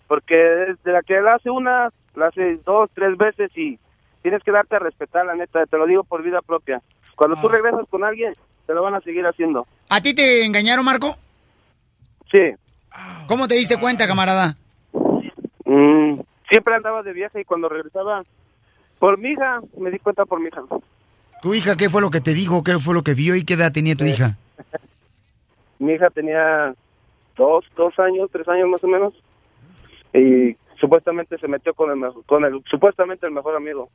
Porque 0.08 0.36
desde 0.36 0.92
la 0.92 1.02
que 1.02 1.20
la 1.22 1.36
hace 1.36 1.50
una, 1.50 1.90
la 2.16 2.28
hace 2.28 2.58
dos, 2.66 2.90
tres 2.94 3.18
veces 3.18 3.52
y 3.58 3.80
tienes 4.22 4.44
que 4.44 4.52
darte 4.52 4.76
a 4.76 4.80
respetar, 4.80 5.26
la 5.26 5.36
neta. 5.36 5.66
Te 5.66 5.78
lo 5.78 5.86
digo 5.86 6.04
por 6.04 6.24
vida 6.24 6.42
propia. 6.42 6.82
Cuando 7.16 7.40
tú 7.40 7.48
regresas 7.48 7.88
con 7.90 8.04
alguien, 8.04 8.34
te 8.66 8.74
lo 8.74 8.82
van 8.82 8.96
a 8.96 9.02
seguir 9.02 9.26
haciendo. 9.26 9.68
¿A 9.90 10.02
ti 10.02 10.16
te 10.16 10.46
engañaron, 10.46 10.86
Marco? 10.86 11.16
Sí. 12.32 12.54
¿Cómo 13.28 13.48
te 13.48 13.56
diste 13.56 13.78
cuenta, 13.78 14.08
camarada? 14.08 14.56
Mm, 15.66 16.20
siempre 16.50 16.76
andaba 16.76 17.04
de 17.04 17.14
viaje 17.14 17.42
y 17.42 17.46
cuando 17.46 17.70
regresaba, 17.70 18.24
por 19.00 19.18
mi 19.18 19.30
hija, 19.30 19.62
me 19.78 19.92
di 19.92 20.00
cuenta 20.00 20.26
por 20.26 20.40
mi 20.40 20.48
hija. 20.48 20.62
¿Tu 21.42 21.54
hija 21.54 21.76
qué 21.76 21.90
fue 21.90 22.02
lo 22.02 22.10
que 22.10 22.22
te 22.22 22.34
dijo? 22.34 22.64
¿Qué 22.64 22.80
fue 22.80 22.94
lo 22.94 23.04
que 23.04 23.14
vio 23.14 23.36
y 23.36 23.44
qué 23.44 23.56
edad 23.56 23.72
tenía 23.72 23.96
tu 23.96 24.06
hija? 24.06 24.38
Mi 25.80 25.94
hija 25.94 26.10
tenía 26.10 26.74
dos, 27.36 27.66
dos 27.76 27.98
años, 28.00 28.30
tres 28.32 28.48
años 28.48 28.70
más 28.70 28.84
o 28.84 28.88
menos. 28.88 29.14
Y 30.14 30.56
supuestamente 30.80 31.38
se 31.38 31.48
metió 31.48 31.74
con 31.74 31.90
el, 31.92 31.98
mejor- 31.98 32.26
con 32.26 32.46
el 32.46 32.64
supuestamente 32.70 33.26
el 33.26 33.34
mejor 33.34 33.56
amigo. 33.56 33.90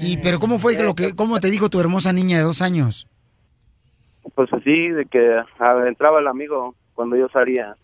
¿Y 0.00 0.18
pero 0.18 0.38
cómo 0.38 0.58
fue 0.58 0.76
que 0.76 0.82
lo 0.82 0.94
que 0.94 1.14
cómo 1.14 1.40
te 1.40 1.50
dijo 1.50 1.70
tu 1.70 1.80
hermosa 1.80 2.12
niña 2.12 2.36
de 2.38 2.42
dos 2.44 2.60
años? 2.62 3.06
Pues 4.34 4.52
así, 4.52 4.88
de 4.90 5.06
que 5.06 5.42
entraba 5.86 6.20
el 6.20 6.26
amigo 6.26 6.74
cuando 6.94 7.16
yo 7.16 7.28
salía. 7.28 7.74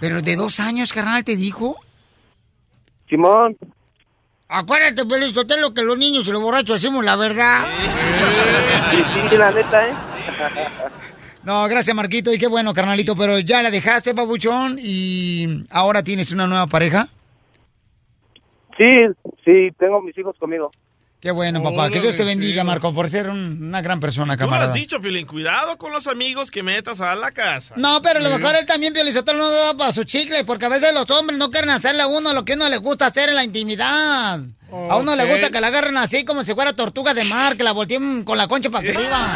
Pero 0.00 0.20
de 0.20 0.36
dos 0.36 0.60
años, 0.60 0.92
carnal, 0.92 1.24
te 1.24 1.36
dijo. 1.36 1.76
Simón. 3.08 3.56
Acuérdate, 4.48 5.04
Feliz 5.08 5.34
lo 5.60 5.74
que 5.74 5.82
los 5.82 5.98
niños 5.98 6.28
y 6.28 6.30
los 6.30 6.40
borrachos 6.42 6.76
hacemos 6.76 7.04
la 7.04 7.16
verdad. 7.16 7.66
Sí, 8.90 9.02
sí, 9.30 9.36
la 9.36 9.50
neta, 9.50 9.88
¿eh? 9.88 9.92
No, 11.46 11.68
gracias, 11.68 11.94
Marquito, 11.94 12.32
y 12.32 12.38
qué 12.38 12.48
bueno, 12.48 12.74
carnalito, 12.74 13.14
pero 13.14 13.38
ya 13.38 13.62
la 13.62 13.70
dejaste, 13.70 14.14
papuchón, 14.14 14.78
y 14.82 15.62
ahora 15.70 16.02
tienes 16.02 16.32
una 16.32 16.48
nueva 16.48 16.66
pareja. 16.66 17.08
Sí, 18.76 18.90
sí, 19.44 19.68
tengo 19.78 20.02
mis 20.02 20.18
hijos 20.18 20.34
conmigo. 20.40 20.72
Qué 21.20 21.30
bueno, 21.30 21.62
papá. 21.62 21.88
Que 21.88 22.00
Dios 22.00 22.16
te 22.16 22.24
bendiga, 22.24 22.62
Marco, 22.64 22.92
por 22.92 23.08
ser 23.08 23.30
un- 23.30 23.68
una 23.68 23.80
gran 23.80 24.00
persona, 24.00 24.34
Tú 24.36 24.40
lo 24.40 24.44
has 24.46 24.50
camarada. 24.50 24.72
dicho, 24.74 25.00
Piolín. 25.00 25.26
Cuidado 25.26 25.78
con 25.78 25.92
los 25.92 26.06
amigos 26.08 26.50
que 26.50 26.62
metas 26.64 27.00
a 27.00 27.14
la 27.14 27.30
casa. 27.30 27.74
No, 27.78 28.02
pero 28.02 28.18
a 28.18 28.22
lo 28.22 28.30
mejor 28.36 28.54
él 28.54 28.66
también, 28.66 28.92
Piolizotelo, 28.92 29.38
no 29.38 29.50
da 29.50 29.74
para 29.76 29.92
su 29.92 30.04
chicle, 30.04 30.44
porque 30.44 30.66
a 30.66 30.68
veces 30.68 30.92
los 30.92 31.08
hombres 31.10 31.38
no 31.38 31.50
quieren 31.50 31.70
hacerle 31.70 32.02
a 32.02 32.06
uno 32.08 32.34
lo 32.34 32.44
que 32.44 32.52
a 32.52 32.56
uno 32.56 32.68
le 32.68 32.76
gusta 32.78 33.06
hacer 33.06 33.28
en 33.30 33.36
la 33.36 33.44
intimidad. 33.44 34.40
A 34.90 34.96
uno 34.96 35.14
le 35.16 35.24
gusta 35.26 35.50
que 35.50 35.60
la 35.60 35.68
agarren 35.68 35.96
así 35.96 36.24
como 36.24 36.42
si 36.44 36.52
fuera 36.54 36.72
tortuga 36.74 37.14
de 37.14 37.24
mar, 37.24 37.56
que 37.56 37.62
la 37.64 37.72
volteen 37.72 38.24
con 38.24 38.36
la 38.36 38.46
concha 38.48 38.68
para 38.68 38.86
arriba. 38.88 39.26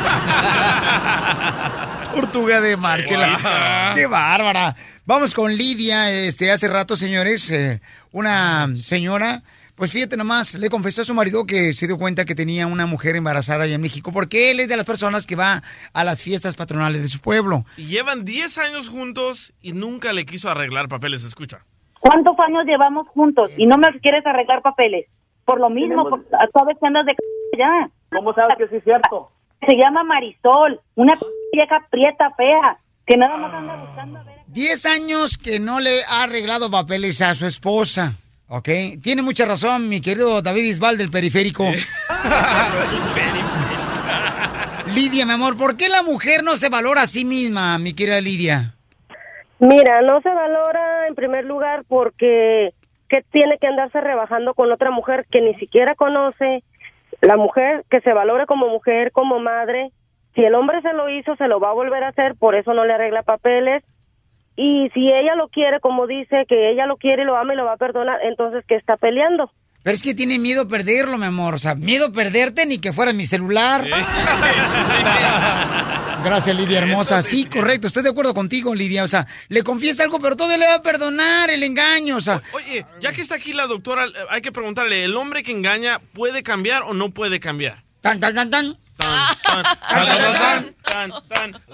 tortuga 2.13 2.61
de 2.61 2.77
mar, 2.77 3.05
chela. 3.05 3.93
Qué 3.95 4.07
bárbara. 4.07 4.77
Vamos 5.07 5.35
con 5.35 5.55
Lidia, 5.55 6.11
este, 6.11 6.51
hace 6.51 6.69
rato, 6.69 6.97
señores, 6.97 7.51
eh, 7.51 7.81
una 8.13 8.69
señora, 8.77 9.43
pues 9.75 9.93
fíjate 9.93 10.17
nomás, 10.17 10.55
le 10.55 10.69
confesó 10.69 11.03
a 11.03 11.05
su 11.05 11.15
marido 11.15 11.47
que 11.47 11.73
se 11.73 11.87
dio 11.87 11.99
cuenta 11.99 12.25
que 12.25 12.35
tenía 12.35 12.67
una 12.67 12.87
mujer 12.87 13.17
embarazada 13.17 13.65
allá 13.65 13.75
en 13.77 13.81
México, 13.81 14.13
porque 14.13 14.51
él 14.51 14.61
es 14.61 14.69
de 14.69 14.77
las 14.77 14.87
personas 14.87 15.27
que 15.27 15.37
va 15.37 15.63
a 15.93 16.05
las 16.05 16.23
fiestas 16.23 16.55
patronales 16.57 17.03
de 17.03 17.09
su 17.09 17.21
pueblo. 17.21 17.65
Y 17.77 17.87
llevan 17.87 18.25
10 18.25 18.59
años 18.59 18.89
juntos 18.89 19.53
y 19.63 19.73
nunca 19.73 20.13
le 20.13 20.25
quiso 20.27 20.51
arreglar 20.51 20.89
papeles. 20.89 21.25
Escucha. 21.25 21.65
¿Cuántos 22.01 22.39
años 22.41 22.65
llevamos 22.67 23.07
juntos 23.09 23.51
y 23.57 23.67
no 23.67 23.77
me 23.79 23.89
quieres 24.01 24.25
arreglar 24.27 24.63
papeles? 24.63 25.07
Por 25.45 25.61
lo 25.61 25.69
mismo, 25.71 26.09
porque 26.09 26.27
sabes 26.53 26.77
que 26.81 26.87
andas 26.87 27.07
de 27.07 27.13
c- 27.13 27.59
ya. 27.59 27.91
¿Cómo 28.11 28.33
sabes 28.35 28.57
que 28.59 28.69
sí 28.69 28.77
es 28.77 28.85
cierto? 28.85 29.31
Se 29.67 29.75
llama 29.77 30.03
Marisol, 30.05 30.81
una 30.95 31.19
vieja 31.53 31.87
prieta 31.91 32.31
fea, 32.37 32.79
que 33.07 33.17
nada 33.17 33.37
más 33.37 33.53
anda 33.53 33.77
buscando. 33.77 34.21
Diez 34.47 34.85
años 34.87 35.39
que 35.39 35.61
no 35.61 35.81
le 35.81 36.03
ha 36.05 36.25
arreglado 36.25 36.71
papeles 36.71 37.23
a 37.23 37.35
su 37.35 37.47
esposa. 37.47 38.15
¿Ok? 38.49 38.69
Tiene 39.01 39.23
mucha 39.23 39.45
razón, 39.45 39.89
mi 39.89 40.01
querido 40.01 40.43
David 40.43 40.63
Bisbal 40.63 40.99
del 40.99 41.09
periférico. 41.09 41.65
Lidia, 44.95 45.25
mi 45.25 45.33
amor, 45.33 45.57
¿por 45.57 45.77
qué 45.77 45.89
la 45.89 46.03
mujer 46.03 46.43
no 46.43 46.57
se 46.57 46.69
valora 46.69 47.03
a 47.03 47.07
sí 47.07 47.25
misma, 47.25 47.79
mi 47.79 47.93
querida 47.93 48.21
Lidia? 48.21 48.75
Mira, 49.61 50.03
no 50.03 50.21
se 50.21 50.31
valora 50.31 51.07
en 51.07 51.15
primer 51.15 51.45
lugar 51.45 51.85
porque 51.87 52.75
que 53.09 53.23
tiene 53.31 53.59
que 53.59 53.69
andarse 53.69 54.01
rebajando 54.01 54.55
con 54.55 54.73
otra 54.73 54.91
mujer 54.91 55.27
que 55.31 55.41
ni 55.41 55.55
siquiera 55.55 55.95
conoce. 55.95 56.65
La 57.21 57.37
mujer 57.37 57.85
que 57.89 58.01
se 58.01 58.13
valore 58.13 58.47
como 58.47 58.69
mujer, 58.69 59.13
como 59.13 59.39
madre. 59.39 59.93
Si 60.35 60.43
el 60.43 60.55
hombre 60.55 60.81
se 60.83 60.93
lo 60.93 61.09
hizo, 61.09 61.37
se 61.37 61.49
lo 61.49 61.61
va 61.61 61.71
a 61.71 61.75
volver 61.75 62.05
a 62.05 62.09
hacer, 62.09 62.35
por 62.37 62.55
eso 62.55 62.73
no 62.75 62.85
le 62.85 62.95
arregla 62.95 63.23
papeles. 63.23 63.83
Y 64.57 64.89
si 64.95 65.11
ella 65.11 65.35
lo 65.37 65.49
quiere, 65.49 65.81
como 65.81 66.07
dice, 66.07 66.45
que 66.49 66.71
ella 66.71 66.87
lo 66.87 66.97
quiere 66.97 67.23
y 67.23 67.27
lo 67.27 67.37
ama 67.37 67.55
y 67.55 67.57
lo 67.57 67.65
va 67.65 67.73
a 67.73 67.79
perdonar, 67.79 68.19
entonces, 68.23 68.65
¿qué 68.69 68.77
está 68.77 68.97
peleando? 68.97 69.51
Pero 69.83 69.95
es 69.95 70.03
que 70.03 70.15
tiene 70.15 70.39
miedo 70.39 70.69
perderlo, 70.69 71.17
mi 71.17 71.25
amor. 71.25 71.55
O 71.55 71.59
sea, 71.59 71.75
miedo 71.75 72.13
perderte 72.13 72.67
ni 72.67 72.79
que 72.79 72.93
fuera 72.93 73.15
mi 73.15 73.25
celular. 73.25 73.83
Gracias, 76.23 76.55
Lidia 76.55 76.81
hermosa. 76.81 77.23
Sí, 77.23 77.47
correcto. 77.47 77.87
Estoy 77.87 78.03
de 78.03 78.11
acuerdo 78.11 78.35
contigo, 78.35 78.75
Lidia. 78.75 79.05
O 79.05 79.09
sea, 79.09 79.27
le 79.49 79.63
confiesa 79.63 80.03
algo, 80.03 80.21
pero 80.21 80.37
todavía 80.37 80.59
le 80.59 80.67
va 80.67 80.75
a 80.75 80.83
perdonar 80.83 81.49
el 81.49 81.63
engaño. 81.63 82.17
O 82.17 82.21
sea, 82.21 82.43
Oye, 82.53 82.85
ya 83.01 83.13
que 83.13 83.23
está 83.23 83.37
aquí 83.37 83.55
la 83.55 83.67
doctora, 83.67 84.05
hay 84.29 84.43
que 84.43 84.53
preguntarle, 84.53 85.05
¿el 85.05 85.17
hombre 85.17 85.43
que 85.43 85.53
engaña 85.53 85.99
puede 86.13 86.43
cambiar 86.43 86.83
o 86.83 86.93
no 86.93 87.09
puede 87.09 87.41
cambiar? 87.41 87.83
tan, 88.03 88.21
tan, 88.21 88.35
tan, 88.35 88.51
tan. 88.51 88.77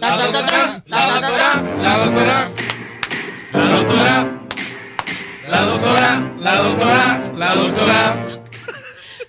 La 0.01 0.17
doctora, 0.17 0.83
la 0.87 1.07
doctora, 1.17 1.63
la 1.81 1.97
doctora, 1.99 2.51
la 3.53 3.67
doctora, 3.67 4.27
la 5.49 5.61
doctora, 5.65 6.23
la 6.39 6.55
doctora, 6.57 7.21
la 7.37 7.55
doctora. 7.55 8.17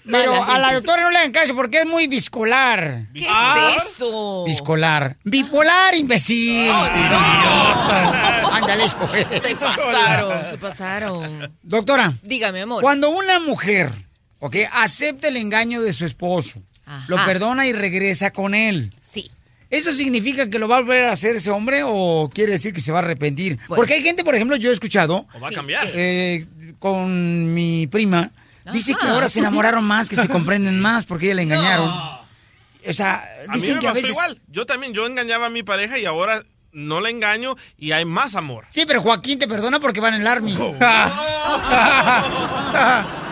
Pero 0.09 0.41
a 0.43 0.57
la 0.57 0.73
doctora 0.73 1.01
no 1.03 1.09
le 1.11 1.17
hagan 1.17 1.31
caso 1.31 1.53
porque 1.55 1.81
es 1.81 1.85
muy 1.85 2.07
biscolar. 2.07 3.07
¿Qué 3.13 3.27
es 3.27 3.83
eso? 3.95 4.45
Biscolar. 4.45 5.17
Bipolar, 5.25 5.95
imbécil. 5.95 6.69
Oh, 6.69 6.85
Idiota. 6.85 8.55
Ándale, 8.55 8.85
pues. 9.05 9.27
Se 9.41 9.55
pasaron, 9.55 10.49
se 10.49 10.57
pasaron. 10.57 11.57
Doctora, 11.61 12.13
Dígame, 12.23 12.61
amor. 12.61 12.81
cuando 12.81 13.09
una 13.09 13.39
mujer, 13.39 13.91
ok, 14.39 14.55
acepta 14.71 15.27
el 15.27 15.35
engaño 15.37 15.81
de 15.81 15.91
su 15.91 16.05
esposo, 16.05 16.61
lo 17.07 17.17
perdona 17.25 17.67
y 17.67 17.73
regresa 17.73 18.31
con 18.31 18.55
él. 18.55 18.93
Sí. 19.13 19.29
¿Eso 19.69 19.93
significa 19.93 20.49
que 20.49 20.59
lo 20.59 20.67
va 20.67 20.77
a 20.77 20.81
volver 20.81 21.05
a 21.05 21.11
hacer 21.11 21.35
ese 21.35 21.51
hombre 21.51 21.81
o 21.85 22.29
quiere 22.33 22.53
decir 22.53 22.73
que 22.73 22.81
se 22.81 22.91
va 22.91 22.99
a 22.99 23.01
arrepentir? 23.01 23.57
Bueno. 23.67 23.75
Porque 23.81 23.95
hay 23.95 24.03
gente, 24.03 24.23
por 24.23 24.35
ejemplo, 24.35 24.55
yo 24.55 24.69
he 24.69 24.73
escuchado 24.73 25.27
¿O 25.33 25.39
va 25.39 25.49
a 25.49 25.51
cambiar? 25.51 25.89
eh, 25.93 26.45
con 26.79 27.53
mi 27.53 27.87
prima, 27.87 28.31
dice 28.71 28.93
Ajá. 28.93 29.01
que 29.01 29.07
ahora 29.07 29.29
se 29.29 29.39
enamoraron 29.39 29.83
más, 29.83 30.07
que 30.09 30.15
se 30.15 30.29
comprenden 30.29 30.79
más 30.81 31.05
porque 31.05 31.25
ella 31.25 31.35
le 31.35 31.41
engañaron. 31.43 31.89
O 31.89 32.93
sea, 32.93 33.25
A 33.49 33.53
mí 33.53 33.59
dicen 33.59 33.75
me 33.75 33.81
que 33.81 33.87
a 33.89 33.93
veces... 33.93 34.11
igual. 34.11 34.39
Yo 34.47 34.65
también, 34.65 34.93
yo 34.93 35.05
engañaba 35.05 35.47
a 35.47 35.49
mi 35.49 35.63
pareja 35.63 35.99
y 35.99 36.05
ahora 36.05 36.43
no 36.71 37.01
la 37.01 37.09
engaño 37.09 37.55
y 37.77 37.91
hay 37.91 38.05
más 38.05 38.35
amor. 38.35 38.65
Sí, 38.69 38.85
pero 38.87 39.01
Joaquín 39.01 39.39
te 39.39 39.47
perdona 39.49 39.81
porque 39.81 39.99
van 39.99 40.13
en 40.13 40.21
el 40.21 40.27
army. 40.27 40.53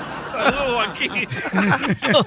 Aquí. 0.81 1.09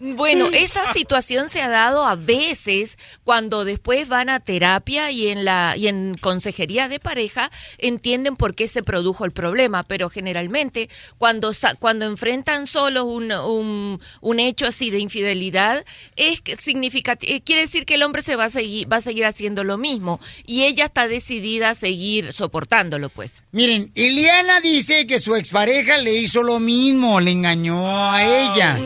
Bueno, 0.00 0.48
esa 0.52 0.92
situación 0.92 1.48
se 1.48 1.62
ha 1.62 1.68
dado 1.68 2.04
a 2.04 2.14
veces 2.14 2.98
cuando 3.22 3.64
después 3.64 4.08
van 4.08 4.28
a 4.28 4.40
terapia 4.40 5.10
y 5.10 5.28
en 5.28 5.44
la 5.46 5.74
y 5.78 5.88
en 5.88 6.16
consejería 6.20 6.88
de 6.88 7.00
pareja 7.00 7.50
entienden 7.78 8.36
por 8.36 8.54
qué 8.54 8.68
se 8.68 8.82
produjo 8.82 9.24
el 9.24 9.30
problema, 9.30 9.82
pero 9.82 10.10
generalmente 10.10 10.90
cuando 11.16 11.54
sa- 11.54 11.74
cuando 11.76 12.04
enfrentan 12.04 12.66
solos 12.66 13.04
un, 13.06 13.32
un, 13.32 14.00
un 14.20 14.40
hecho 14.40 14.66
así 14.66 14.90
de 14.90 14.98
infidelidad 14.98 15.84
es 16.16 16.40
que 16.42 16.56
significa 16.56 17.16
eh, 17.22 17.40
quiere 17.40 17.62
decir 17.62 17.86
que 17.86 17.94
el 17.94 18.02
hombre 18.02 18.20
se 18.20 18.36
va 18.36 18.44
a 18.46 18.50
seguir 18.50 18.90
va 18.92 18.96
a 18.98 19.00
seguir 19.00 19.24
haciendo 19.24 19.64
lo 19.64 19.78
mismo 19.78 20.20
y 20.44 20.64
ella 20.64 20.86
está 20.86 21.08
decidida 21.08 21.70
a 21.70 21.74
seguir 21.74 22.32
soportándolo, 22.34 23.08
pues. 23.08 23.42
Miren, 23.52 23.90
Iliana 23.94 24.60
dice 24.60 25.06
que 25.06 25.18
su 25.18 25.34
expareja 25.34 25.96
le 25.98 26.12
hizo 26.12 26.42
lo 26.42 26.60
mismo, 26.60 27.13
le 27.20 27.30
engañó 27.30 28.12
a 28.12 28.24
ella. 28.24 28.76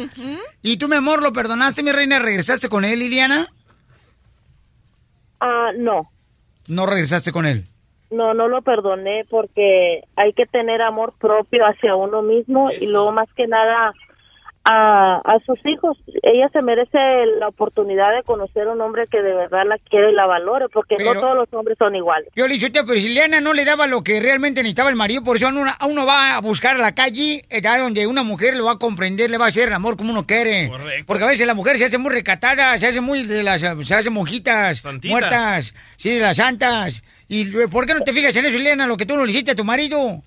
¿Y 0.62 0.76
tú, 0.76 0.88
mi 0.88 0.96
amor, 0.96 1.22
lo 1.22 1.32
perdonaste, 1.32 1.82
mi 1.82 1.92
reina? 1.92 2.18
¿Regresaste 2.18 2.68
con 2.68 2.84
él, 2.84 3.02
Iliana? 3.02 3.48
Ah, 5.40 5.70
no. 5.76 6.10
No 6.66 6.86
regresaste 6.86 7.32
con 7.32 7.46
él. 7.46 7.64
No, 8.10 8.34
no 8.34 8.48
lo 8.48 8.62
perdoné 8.62 9.24
porque 9.28 10.02
hay 10.16 10.32
que 10.32 10.46
tener 10.46 10.80
amor 10.80 11.14
propio 11.18 11.64
hacia 11.64 11.94
uno 11.94 12.22
mismo 12.22 12.70
y 12.70 12.86
luego 12.86 13.12
más 13.12 13.28
que 13.36 13.46
nada 13.46 13.92
a, 14.70 15.22
a 15.24 15.38
sus 15.46 15.58
hijos. 15.64 15.96
Ella 16.22 16.48
se 16.52 16.60
merece 16.60 16.98
la 17.38 17.48
oportunidad 17.48 18.14
de 18.14 18.22
conocer 18.22 18.68
un 18.68 18.80
hombre 18.82 19.06
que 19.10 19.22
de 19.22 19.32
verdad 19.32 19.62
la 19.66 19.78
quiere 19.78 20.10
y 20.10 20.14
la 20.14 20.26
valore 20.26 20.66
porque 20.70 20.96
Pero- 20.98 21.14
no 21.14 21.20
todos 21.20 21.36
los 21.36 21.48
hombres 21.54 21.78
son 21.78 21.96
iguales. 21.96 22.28
Yo 22.36 22.46
le 22.46 22.54
dije, 22.54 22.66
"Usted, 22.66 22.82
pero 22.86 23.00
si 23.00 23.18
no 23.42 23.52
le 23.54 23.64
daba 23.64 23.86
lo 23.86 24.02
que 24.02 24.20
realmente 24.20 24.60
necesitaba 24.62 24.90
el 24.90 24.96
marido, 24.96 25.24
por 25.24 25.36
eso 25.36 25.48
uno, 25.48 25.64
a 25.78 25.86
uno 25.86 26.04
va 26.04 26.36
a 26.36 26.40
buscar 26.40 26.74
a 26.76 26.78
la 26.78 26.94
calle, 26.94 27.42
eh, 27.48 27.62
allá 27.66 27.78
donde 27.78 28.06
una 28.06 28.22
mujer 28.22 28.56
lo 28.56 28.64
va 28.66 28.72
a 28.72 28.78
comprender, 28.78 29.30
le 29.30 29.38
va 29.38 29.46
a 29.46 29.48
hacer 29.48 29.68
el 29.68 29.74
amor 29.74 29.96
como 29.96 30.10
uno 30.10 30.26
quiere. 30.26 30.70
Porque 31.06 31.24
a 31.24 31.28
veces 31.28 31.46
la 31.46 31.54
mujer 31.54 31.78
se 31.78 31.86
hace 31.86 31.96
muy 31.98 32.10
recatada, 32.12 32.76
se 32.76 32.86
hace 32.88 33.00
muy 33.00 33.22
de 33.24 33.42
las, 33.42 33.60
se 33.60 33.94
hace 33.94 34.10
monjitas, 34.10 34.78
Santitas. 34.78 35.10
muertas, 35.10 35.74
sí, 35.96 36.10
de 36.14 36.20
las 36.20 36.36
santas. 36.36 37.02
¿Y 37.28 37.44
por 37.68 37.86
qué 37.86 37.94
no 37.94 38.00
te 38.02 38.12
fijas 38.12 38.34
en 38.36 38.46
eso, 38.46 38.56
Iliana, 38.56 38.86
lo 38.86 38.96
que 38.96 39.06
tú 39.06 39.16
no 39.16 39.24
le 39.24 39.30
hiciste 39.30 39.52
a 39.52 39.54
tu 39.54 39.64
marido? 39.64 40.22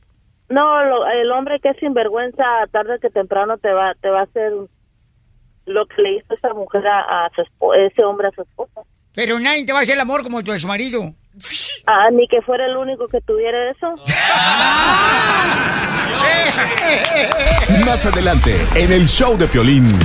No, 0.52 0.84
lo- 0.86 1.08
el 1.08 1.32
hombre 1.32 1.60
que 1.62 1.70
es 1.70 1.78
sinvergüenza 1.78 2.44
tarde 2.72 3.00
que 3.02 3.10
temprano 3.10 3.58
te 3.58 3.72
va 3.72 3.94
te 4.02 4.10
va 4.10 4.20
a 4.22 4.24
hacer 4.24 4.52
lo 5.66 5.86
que 5.88 6.02
le 6.02 6.18
hizo 6.18 6.34
esa 6.34 6.54
mujer 6.54 6.86
a, 6.88 7.26
a 7.26 7.30
su 7.36 7.42
espo- 7.42 7.76
ese 7.76 8.04
hombre 8.04 8.28
a 8.28 8.32
su 8.32 8.42
esposa. 8.42 8.82
Pero 9.14 9.40
nadie 9.40 9.66
te 9.66 9.74
va 9.74 9.80
a 9.80 9.82
hacer 9.84 9.96
el 9.96 10.02
amor 10.02 10.24
como 10.24 10.44
tu 10.44 10.52
ex 10.54 10.66
marido. 10.66 11.14
Ah, 11.88 12.10
ni 12.12 12.28
que 12.28 12.42
fuera 12.42 12.66
el 12.66 12.76
único 12.78 13.08
que 13.08 13.22
tuviera 13.22 13.72
eso. 13.72 13.96
Más 17.86 18.06
adelante, 18.06 18.56
en 18.76 18.92
el 18.92 19.08
show 19.08 19.38
de 19.38 19.48
Piolín. 19.48 19.98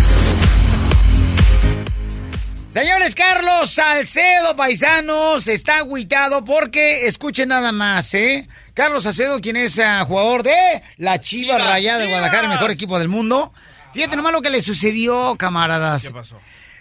Señores, 2.77 3.14
Carlos 3.14 3.70
Salcedo, 3.70 4.55
paisanos, 4.55 5.49
está 5.49 5.79
agüitado 5.79 6.45
porque, 6.45 7.07
escuchen 7.07 7.49
nada 7.49 7.72
más, 7.72 8.12
¿eh? 8.12 8.51
Carlos 8.74 9.05
Salcedo, 9.05 9.41
quien 9.41 9.57
es 9.57 9.79
ah, 9.79 10.05
jugador 10.07 10.43
de 10.43 10.83
la 10.99 11.18
Chivas 11.18 11.66
Rayada 11.66 12.01
de 12.01 12.07
Guadalajara, 12.07 12.43
el 12.43 12.51
mejor 12.51 12.70
equipo 12.70 12.99
del 12.99 13.09
mundo. 13.09 13.55
Fíjate 13.95 14.14
nomás 14.14 14.35
lo 14.35 14.43
que 14.43 14.51
le 14.51 14.61
sucedió, 14.61 15.37
camaradas. 15.39 16.03
¿Qué 16.03 16.11
pasó? 16.11 16.37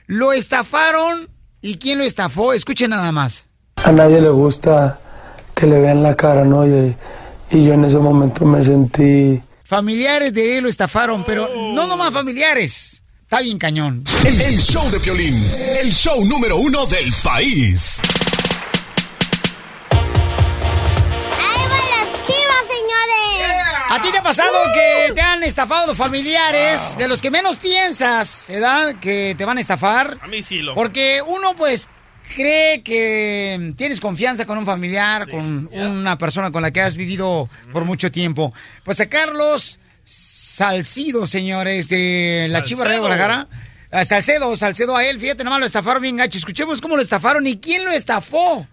Lo 0.05 0.33
estafaron, 0.33 1.29
¿y 1.61 1.77
quién 1.77 1.99
lo 1.99 2.03
estafó? 2.03 2.51
Escuchen 2.51 2.89
nada 2.89 3.13
más. 3.13 3.45
A 3.77 3.93
nadie 3.93 4.19
le 4.19 4.31
gusta 4.31 4.99
que 5.55 5.65
le 5.65 5.79
vean 5.79 6.03
la 6.03 6.17
cara, 6.17 6.43
¿no? 6.43 6.67
Y, 6.67 6.93
y 7.51 7.63
yo 7.63 7.73
en 7.73 7.85
ese 7.85 7.99
momento 7.99 8.43
me 8.43 8.61
sentí... 8.61 9.41
Familiares 9.63 10.33
de 10.33 10.57
él 10.57 10.63
lo 10.63 10.69
estafaron, 10.69 11.23
pero 11.23 11.47
no 11.73 11.87
nomás 11.87 12.11
familiares. 12.11 13.01
Está 13.35 13.43
bien 13.43 13.57
cañón. 13.57 14.01
El, 14.25 14.41
el 14.41 14.57
show 14.57 14.89
de 14.89 14.97
Piolín, 14.97 15.35
el 15.81 15.91
show 15.91 16.23
número 16.25 16.55
uno 16.55 16.85
del 16.85 17.11
país. 17.21 18.01
¡Ahí 21.37 21.59
van 21.69 21.83
las 21.91 22.21
chivas, 22.25 22.63
señores! 22.65 23.89
¿A 23.89 24.01
ti 24.01 24.09
te 24.13 24.19
ha 24.19 24.23
pasado 24.23 24.57
que 24.73 25.11
te 25.13 25.19
han 25.19 25.43
estafado 25.43 25.87
los 25.87 25.97
familiares, 25.97 26.95
de 26.97 27.09
los 27.09 27.21
que 27.21 27.29
menos 27.29 27.57
piensas, 27.57 28.45
¿verdad? 28.47 28.95
Que 29.01 29.35
te 29.37 29.43
van 29.43 29.57
a 29.57 29.59
estafar. 29.59 30.17
A 30.21 30.27
mí 30.27 30.41
sí, 30.41 30.61
loco. 30.61 30.79
Porque 30.79 31.21
uno, 31.27 31.57
pues, 31.57 31.89
cree 32.37 32.83
que 32.83 33.73
tienes 33.75 33.99
confianza 33.99 34.45
con 34.45 34.57
un 34.57 34.65
familiar, 34.65 35.29
con 35.29 35.69
una 35.73 36.17
persona 36.17 36.53
con 36.53 36.61
la 36.61 36.71
que 36.71 36.79
has 36.79 36.95
vivido 36.95 37.49
por 37.73 37.83
mucho 37.83 38.13
tiempo. 38.13 38.53
Pues 38.85 39.01
a 39.01 39.07
Carlos 39.07 39.77
Salcido, 40.55 41.27
señores, 41.27 41.89
de 41.89 42.47
la 42.49 42.63
Chiva 42.63 42.87
de 42.87 42.97
Guadalajara. 42.97 43.49
A 43.91 44.05
Salcedo, 44.05 44.55
Salcedo 44.55 44.95
a 44.95 45.03
él, 45.03 45.19
fíjate, 45.19 45.43
nomás 45.43 45.59
lo 45.59 45.65
estafaron 45.65 46.01
bien 46.01 46.15
gacho. 46.15 46.37
Escuchemos 46.37 46.79
cómo 46.79 46.95
lo 46.95 47.01
estafaron 47.01 47.45
y 47.45 47.57
quién 47.57 47.83
lo 47.83 47.91
estafó. 47.91 48.65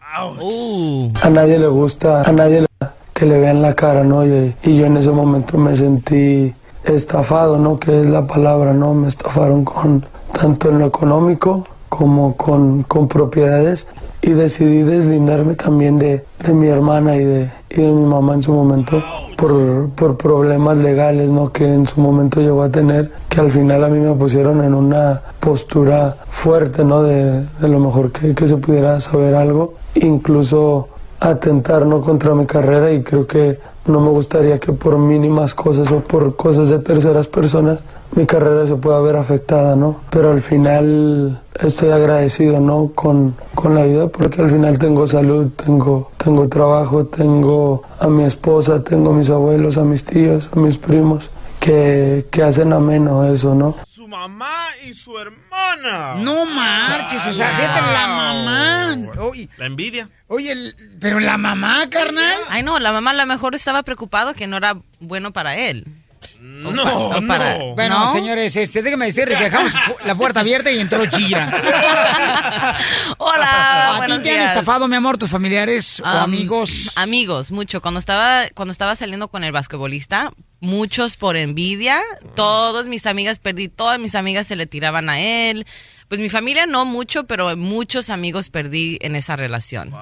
A 1.22 1.28
nadie 1.28 1.58
le 1.58 1.66
gusta, 1.66 2.22
a 2.22 2.30
nadie 2.30 2.60
le 2.60 2.66
que 3.12 3.26
le 3.26 3.36
vean 3.36 3.62
la 3.62 3.74
cara, 3.74 4.04
¿no? 4.04 4.24
Y, 4.24 4.54
y 4.62 4.76
yo 4.76 4.86
en 4.86 4.96
ese 4.96 5.10
momento 5.10 5.58
me 5.58 5.74
sentí 5.74 6.54
estafado, 6.84 7.58
¿no? 7.58 7.80
Que 7.80 8.02
es 8.02 8.06
la 8.06 8.28
palabra, 8.28 8.72
¿no? 8.72 8.94
Me 8.94 9.08
estafaron 9.08 9.64
con 9.64 10.06
tanto 10.40 10.70
en 10.70 10.78
lo 10.78 10.86
económico 10.86 11.66
como 11.88 12.36
con, 12.36 12.84
con 12.84 13.08
propiedades 13.08 13.88
y 14.22 14.30
decidí 14.30 14.82
deslindarme 14.82 15.54
también 15.54 15.98
de, 15.98 16.24
de 16.46 16.52
mi 16.54 16.68
hermana 16.68 17.16
y 17.16 17.24
de, 17.24 17.50
y 17.70 17.82
de 17.82 17.90
mi 17.90 18.04
mamá 18.06 18.34
en 18.34 18.42
su 18.44 18.52
momento 18.52 19.02
por, 19.36 19.90
por 19.90 20.16
problemas 20.16 20.76
legales 20.76 21.30
¿no? 21.30 21.52
que 21.52 21.66
en 21.66 21.86
su 21.86 22.00
momento 22.00 22.40
llegó 22.40 22.62
a 22.62 22.68
tener 22.68 23.10
que 23.28 23.40
al 23.40 23.50
final 23.50 23.82
a 23.82 23.88
mí 23.88 23.98
me 23.98 24.14
pusieron 24.14 24.62
en 24.62 24.74
una 24.74 25.20
postura 25.40 26.16
fuerte 26.30 26.84
¿no? 26.84 27.02
de, 27.02 27.42
de 27.60 27.68
lo 27.68 27.80
mejor 27.80 28.12
que, 28.12 28.32
que 28.32 28.46
se 28.46 28.56
pudiera 28.56 29.00
saber 29.00 29.34
algo 29.34 29.74
incluso 29.96 30.88
atentar 31.18 31.84
¿no? 31.84 32.00
contra 32.00 32.32
mi 32.34 32.46
carrera 32.46 32.92
y 32.92 33.02
creo 33.02 33.26
que 33.26 33.58
no 33.86 34.00
me 34.00 34.10
gustaría 34.10 34.60
que 34.60 34.72
por 34.72 34.96
mínimas 34.98 35.54
cosas 35.54 35.90
o 35.90 35.98
por 35.98 36.36
cosas 36.36 36.68
de 36.68 36.78
terceras 36.78 37.26
personas 37.26 37.80
mi 38.14 38.26
carrera 38.26 38.66
se 38.66 38.74
pueda 38.76 39.00
ver 39.00 39.16
afectada, 39.16 39.74
¿no? 39.76 40.00
Pero 40.10 40.32
al 40.32 40.40
final 40.42 41.40
estoy 41.60 41.90
agradecido, 41.90 42.60
¿no? 42.60 42.92
Con, 42.94 43.34
con 43.54 43.74
la 43.74 43.84
vida 43.84 44.06
porque 44.08 44.42
al 44.42 44.50
final 44.50 44.78
tengo 44.78 45.06
salud, 45.06 45.50
tengo, 45.56 46.10
tengo 46.18 46.48
trabajo, 46.48 47.06
tengo 47.06 47.82
a 48.00 48.08
mi 48.08 48.24
esposa, 48.24 48.82
tengo 48.84 49.10
a 49.10 49.14
mis 49.14 49.30
abuelos, 49.30 49.78
a 49.78 49.82
mis 49.84 50.04
tíos, 50.04 50.48
a 50.54 50.58
mis 50.58 50.76
primos 50.78 51.30
que, 51.60 52.26
que 52.30 52.42
hacen 52.42 52.72
ameno 52.72 53.24
eso, 53.32 53.54
¿no? 53.54 53.76
Su 53.88 54.08
mamá 54.08 54.66
y 54.84 54.92
su 54.92 55.16
hermana. 55.18 56.16
No 56.16 56.44
marches, 56.44 57.24
o 57.26 57.32
sea, 57.32 57.48
fíjate 57.56 57.80
la 57.80 58.08
mamá. 58.08 58.96
Oye, 59.20 59.48
La 59.58 59.66
envidia. 59.66 60.08
oye, 60.28 60.50
el- 60.52 60.74
pero 61.00 61.20
la 61.20 61.38
mamá, 61.38 61.88
carnal. 61.88 62.34
Ay, 62.48 62.62
no, 62.62 62.78
la 62.78 62.92
mamá 62.92 63.12
a 63.12 63.14
lo 63.14 63.26
mejor 63.26 63.54
estaba 63.54 63.82
preocupado 63.84 64.34
que 64.34 64.46
no 64.48 64.56
era 64.56 64.76
bueno 65.00 65.32
para 65.32 65.56
él. 65.56 65.86
No, 66.40 67.08
o 67.08 67.26
para- 67.26 67.58
no. 67.58 67.74
Bueno, 67.74 67.98
¿No? 68.06 68.12
señores, 68.12 68.54
este, 68.56 68.82
déjenme 68.82 69.06
decirles 69.06 69.36
que 69.38 69.44
dejamos 69.44 69.72
la 70.04 70.14
puerta 70.14 70.40
abierta 70.40 70.70
y 70.70 70.78
entró 70.80 71.04
Chilla. 71.06 71.50
Hola, 73.18 73.96
¿A 73.96 74.06
ti 74.06 74.18
te 74.20 74.38
han 74.38 74.46
estafado, 74.48 74.88
mi 74.88 74.96
amor, 74.96 75.18
tus 75.18 75.30
familiares 75.30 76.00
o 76.00 76.06
Am, 76.06 76.24
amigos? 76.24 76.92
Amigos, 76.96 77.52
mucho. 77.52 77.80
Cuando 77.80 78.00
estaba, 78.00 78.44
cuando 78.54 78.72
estaba 78.72 78.96
saliendo 78.96 79.28
con 79.28 79.44
el 79.44 79.52
basquetbolista, 79.52 80.32
muchos 80.60 81.16
por 81.16 81.36
envidia. 81.36 82.00
Todos 82.34 82.86
mis 82.86 83.06
amigas 83.06 83.38
perdí, 83.38 83.68
todas 83.68 83.98
mis 83.98 84.14
amigas 84.14 84.46
se 84.46 84.56
le 84.56 84.66
tiraban 84.66 85.08
a 85.08 85.20
él. 85.20 85.66
Pues 86.08 86.20
mi 86.20 86.28
familia 86.28 86.66
no 86.66 86.84
mucho, 86.84 87.24
pero 87.24 87.56
muchos 87.56 88.10
amigos 88.10 88.50
perdí 88.50 88.98
en 89.00 89.16
esa 89.16 89.34
relación. 89.34 89.92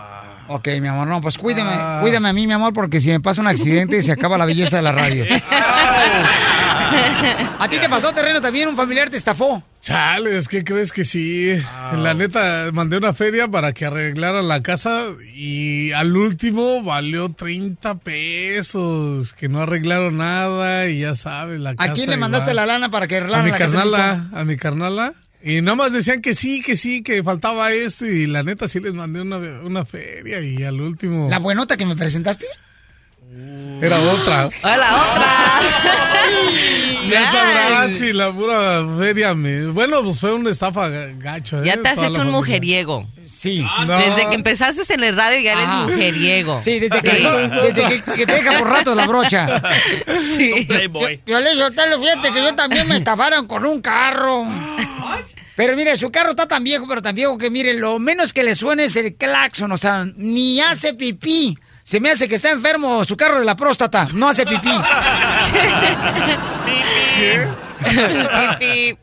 Ok, 0.48 0.66
mi 0.80 0.88
amor, 0.88 1.06
no, 1.06 1.20
pues 1.20 1.38
cuídame, 1.38 1.70
Ah. 1.72 2.00
cuídame 2.02 2.28
a 2.28 2.32
mí, 2.32 2.46
mi 2.48 2.52
amor, 2.52 2.72
porque 2.72 2.98
si 2.98 3.08
me 3.10 3.20
pasa 3.20 3.40
un 3.40 3.46
accidente 3.46 4.02
se 4.02 4.10
acaba 4.10 4.36
la 4.36 4.44
belleza 4.44 4.76
de 4.76 4.82
la 4.82 4.90
radio. 4.92 5.24
¿A 7.58 7.68
ti 7.68 7.78
te 7.78 7.88
pasó, 7.88 8.12
terreno, 8.12 8.40
también 8.40 8.68
un 8.68 8.76
familiar 8.76 9.08
te 9.10 9.16
estafó? 9.16 9.62
Chales, 9.80 10.48
¿qué 10.48 10.64
crees 10.64 10.92
que 10.92 11.04
sí? 11.04 11.52
La 11.96 12.14
neta, 12.14 12.70
mandé 12.72 12.96
una 12.96 13.12
feria 13.14 13.48
para 13.48 13.72
que 13.72 13.86
arreglaran 13.86 14.48
la 14.48 14.62
casa 14.62 15.04
y 15.34 15.92
al 15.92 16.16
último 16.16 16.82
valió 16.82 17.30
30 17.32 17.96
pesos, 17.98 19.34
que 19.34 19.48
no 19.48 19.62
arreglaron 19.62 20.16
nada 20.18 20.88
y 20.88 21.00
ya 21.00 21.14
sabes, 21.14 21.60
la 21.60 21.70
¿A 21.70 21.76
casa 21.76 21.92
quién 21.92 22.10
le 22.10 22.16
mandaste 22.16 22.54
la 22.54 22.66
lana 22.66 22.90
para 22.90 23.06
que 23.06 23.16
A 23.16 23.18
arreglaran 23.18 23.44
mi 23.44 23.52
la 23.52 23.58
casa? 23.58 23.76
carnala, 23.78 24.28
a 24.32 24.44
mi 24.44 24.56
carnala. 24.56 25.14
Y 25.42 25.62
nada 25.62 25.74
más 25.76 25.92
decían 25.92 26.20
que 26.20 26.34
sí, 26.34 26.60
que 26.60 26.76
sí, 26.76 27.02
que 27.02 27.22
faltaba 27.24 27.72
esto 27.72 28.04
y 28.06 28.26
la 28.26 28.42
neta 28.42 28.68
sí 28.68 28.78
les 28.80 28.92
mandé 28.92 29.22
una, 29.22 29.38
una 29.38 29.86
feria 29.86 30.40
y 30.42 30.62
al 30.64 30.78
último 30.82 31.30
¿La 31.30 31.38
buenota 31.38 31.78
que 31.78 31.86
me 31.86 31.96
presentaste? 31.96 32.44
Era 33.82 33.98
otra. 34.00 34.50
¡Hola, 34.62 34.96
otra! 35.12 35.60
Ya 37.08 37.28
sabrás 37.32 37.96
si 37.98 38.12
la 38.12 38.30
pura 38.30 38.84
feria 38.98 39.34
me... 39.34 39.66
Bueno, 39.66 40.02
pues 40.04 40.20
fue 40.20 40.32
una 40.32 40.50
estafa 40.50 40.88
ga- 40.88 41.18
gacho. 41.18 41.60
¿eh? 41.60 41.66
Ya 41.66 41.76
te 41.82 41.88
has 41.88 41.94
Toda 41.96 42.06
hecho 42.06 42.18
la 42.18 42.24
un 42.24 42.26
familia. 42.26 42.36
mujeriego. 42.38 43.06
Sí. 43.28 43.66
No. 43.86 43.98
Desde 43.98 44.28
que 44.28 44.34
empezaste 44.36 44.94
en 44.94 45.02
el 45.02 45.16
radio 45.16 45.40
ya 45.40 45.52
eres 45.54 45.68
mujeriego. 45.68 46.60
Sí, 46.62 46.78
desde 46.78 47.00
que, 47.00 47.10
desde 47.62 47.84
que, 47.86 48.12
que 48.16 48.26
te 48.26 48.32
deja 48.32 48.58
por 48.58 48.68
rato 48.68 48.94
la 48.94 49.06
brocha. 49.08 49.60
Sí. 50.36 50.66
Playboy. 50.68 51.20
Violín 51.26 51.56
Sotelo, 51.58 52.00
fíjate 52.00 52.32
que 52.32 52.42
yo 52.42 52.54
también 52.54 52.86
me 52.86 52.96
estafaron 52.98 53.46
con 53.48 53.64
un 53.66 53.80
carro. 53.80 54.46
Pero 55.56 55.76
mire, 55.76 55.96
su 55.96 56.10
carro 56.12 56.30
está 56.30 56.46
tan 56.46 56.62
viejo, 56.62 56.86
pero 56.88 57.02
tan 57.02 57.14
viejo 57.14 57.36
que 57.38 57.50
mire, 57.50 57.74
lo 57.74 57.98
menos 57.98 58.32
que 58.32 58.44
le 58.44 58.54
suene 58.54 58.84
es 58.84 58.94
el 58.96 59.14
claxon, 59.16 59.72
o 59.72 59.76
sea, 59.76 60.06
ni 60.16 60.60
hace 60.60 60.94
pipí. 60.94 61.58
Se 61.90 61.98
me 61.98 62.08
hace 62.12 62.28
que 62.28 62.36
está 62.36 62.50
enfermo 62.50 63.04
su 63.04 63.16
carro 63.16 63.40
de 63.40 63.44
la 63.44 63.56
próstata, 63.56 64.04
no 64.14 64.28
hace 64.28 64.46
pipí. 64.46 64.70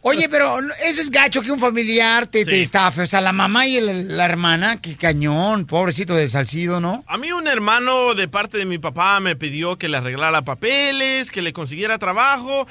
Oye, 0.01 0.29
pero 0.29 0.59
eso 0.85 1.01
es 1.01 1.09
gacho 1.11 1.41
que 1.41 1.51
un 1.51 1.59
familiar 1.59 2.27
te, 2.27 2.45
te 2.45 2.51
Sí. 2.51 2.61
estafe. 2.61 3.01
O 3.01 3.07
sea, 3.07 3.19
la 3.19 3.33
mamá 3.33 3.65
y 3.67 3.75
el- 3.75 4.15
la 4.15 4.23
hermana, 4.23 4.79
qué 4.81 4.95
cañón, 4.95 5.65
pobrecito 5.65 6.15
de 6.15 6.29
Salcido, 6.29 6.79
¿no? 6.79 7.03
A 7.07 7.17
mí 7.17 7.29
un 7.33 7.47
hermano 7.47 8.13
de 8.13 8.29
parte 8.29 8.57
de 8.57 8.63
mi 8.63 8.77
papá 8.77 9.19
me 9.19 9.35
pidió 9.35 9.77
que 9.77 9.89
le 9.89 9.97
arreglara 9.97 10.43
papeles, 10.43 11.29
que 11.29 11.41
le 11.41 11.51
consiguiera 11.51 11.97
trabajo 11.97 12.67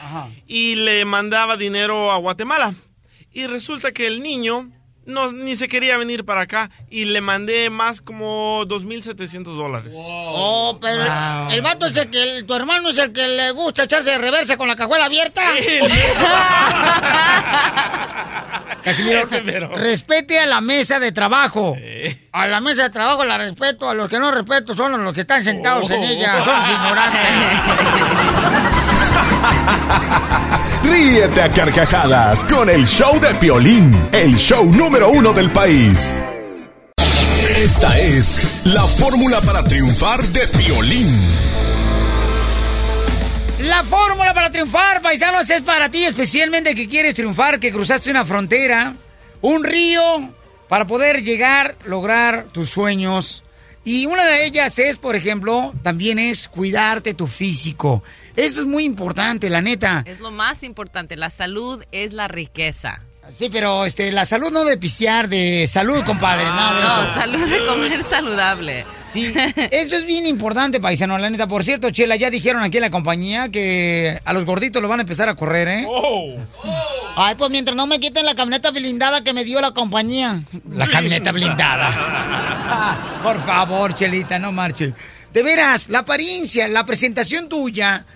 y 0.46 0.76
le 0.76 1.04
mandaba 1.04 1.58
dinero 1.58 2.10
a 2.10 2.16
Guatemala. 2.16 2.72
Y 3.32 3.46
resulta 3.48 3.92
que 3.92 4.06
el 4.06 4.22
niño 4.22 4.70
no, 5.07 5.32
ni 5.32 5.57
se 5.57 5.68
quería 5.68 5.96
venir 5.96 6.24
para 6.24 6.42
acá 6.42 6.70
y 6.90 7.07
le 7.07 7.20
mandé 7.20 7.70
más 7.70 8.00
como 8.00 8.64
2.700 8.66 9.44
dólares. 9.57 9.92
Oh, 9.96 10.78
pero 10.80 11.02
Wow. 11.04 11.50
el 11.50 11.62
vato 11.62 11.86
es 11.86 11.96
el 11.96 12.11
que, 12.11 12.22
el- 12.38 12.46
tu 12.46 12.54
hermano 12.54 12.88
es 12.90 12.98
el 12.98 13.12
que 13.12 13.26
le 13.28 13.50
gusta 13.52 13.84
echarse 13.84 14.11
de 14.11 14.18
reversa 14.18 14.57
con 14.57 14.68
la 14.68 14.76
cajuela 14.76 15.07
abierta. 15.07 15.42
Casimiro, 18.82 19.22
respete 19.74 20.38
a 20.38 20.46
la 20.46 20.61
mesa 20.61 21.00
de 21.00 21.11
trabajo. 21.11 21.74
A 22.32 22.46
la 22.46 22.61
mesa 22.61 22.84
de 22.84 22.90
trabajo 22.90 23.24
la 23.24 23.36
respeto, 23.36 23.88
a 23.90 23.94
los 23.94 24.09
que 24.09 24.20
no 24.20 24.30
respeto 24.30 24.76
son 24.76 25.02
los 25.02 25.12
que 25.12 25.22
están 25.22 25.42
sentados 25.42 25.90
en 25.90 26.04
ella, 26.04 26.44
son 26.44 26.57
los 26.61 26.70
ignorantes. 26.70 27.20
Ríete 30.84 31.42
a 31.42 31.48
carcajadas 31.48 32.44
con 32.44 32.70
el 32.70 32.86
show 32.86 33.18
de 33.20 33.34
Piolín, 33.34 34.08
el 34.12 34.36
show 34.36 34.64
número 34.64 35.10
uno 35.10 35.32
del 35.32 35.50
país. 35.50 36.22
Esta 37.56 37.98
es 37.98 38.62
la 38.64 38.82
fórmula 38.82 39.40
para 39.40 39.64
triunfar 39.64 40.22
de 40.28 40.46
Piolín. 40.58 41.20
La 43.60 43.82
fórmula 43.82 44.34
para 44.34 44.50
triunfar, 44.50 45.00
paisanos, 45.02 45.48
es 45.48 45.62
para 45.62 45.90
ti, 45.90 46.04
especialmente 46.04 46.74
que 46.74 46.88
quieres 46.88 47.14
triunfar, 47.14 47.58
que 47.58 47.72
cruzaste 47.72 48.10
una 48.10 48.24
frontera, 48.24 48.94
un 49.40 49.64
río, 49.64 50.34
para 50.68 50.86
poder 50.86 51.22
llegar, 51.22 51.76
lograr 51.84 52.46
tus 52.52 52.70
sueños. 52.70 53.42
Y 53.84 54.06
una 54.06 54.24
de 54.24 54.46
ellas 54.46 54.78
es, 54.78 54.96
por 54.96 55.16
ejemplo, 55.16 55.72
también 55.82 56.18
es 56.18 56.48
cuidarte 56.48 57.14
tu 57.14 57.26
físico. 57.26 58.02
Eso 58.37 58.61
es 58.61 58.66
muy 58.66 58.84
importante, 58.84 59.49
la 59.51 59.61
neta. 59.62 60.03
Es 60.07 60.20
lo 60.20 60.30
más 60.30 60.62
importante. 60.62 61.16
La 61.16 61.30
salud 61.30 61.82
es 61.93 62.12
la 62.12 62.28
riqueza. 62.28 63.01
Sí, 63.32 63.49
pero 63.51 63.84
este, 63.84 64.12
la 64.12 64.24
salud 64.24 64.53
no 64.53 64.64
de 64.64 64.76
pistear, 64.78 65.28
de 65.28 65.66
salud, 65.66 66.01
compadre. 66.05 66.45
nada 66.45 67.03
de 67.03 67.07
No, 67.09 67.14
salud 67.20 67.49
de 67.51 67.66
comer 67.66 68.05
saludable. 68.05 68.87
Sí, 69.12 69.34
eso 69.72 69.97
es 69.97 70.07
bien 70.07 70.26
importante, 70.26 70.78
paisano, 70.78 71.18
la 71.18 71.28
neta. 71.28 71.49
Por 71.49 71.64
cierto, 71.64 71.91
Chela, 71.91 72.14
ya 72.14 72.30
dijeron 72.30 72.62
aquí 72.62 72.76
en 72.76 72.82
la 72.82 72.91
compañía 72.91 73.49
que 73.49 74.20
a 74.24 74.32
los 74.32 74.45
gorditos 74.45 74.80
lo 74.80 74.87
van 74.89 75.01
a 75.01 75.03
empezar 75.03 75.28
a 75.28 75.34
correr, 75.34 75.66
¿eh? 75.66 75.89
Ay, 77.16 77.34
pues 77.37 77.51
mientras 77.51 77.76
no 77.76 77.89
me 77.89 77.99
quiten 77.99 78.24
la 78.26 78.37
camioneta 78.37 78.70
blindada 78.70 79.24
que 79.24 79.32
me 79.32 79.45
dio 79.45 79.61
la 79.61 79.72
compañía. 79.72 80.41
La 80.70 80.87
camioneta 80.87 81.32
blindada. 81.32 81.91
Ah, 82.68 83.20
Por 83.24 83.45
favor, 83.45 83.95
Chelita, 83.97 84.39
no 84.39 84.53
marche. 84.53 84.93
De 85.32 85.43
veras, 85.43 85.89
la 85.89 86.01
apariencia, 86.01 86.68
la 86.68 86.84
presentación 86.84 87.49
tuya 87.49 88.07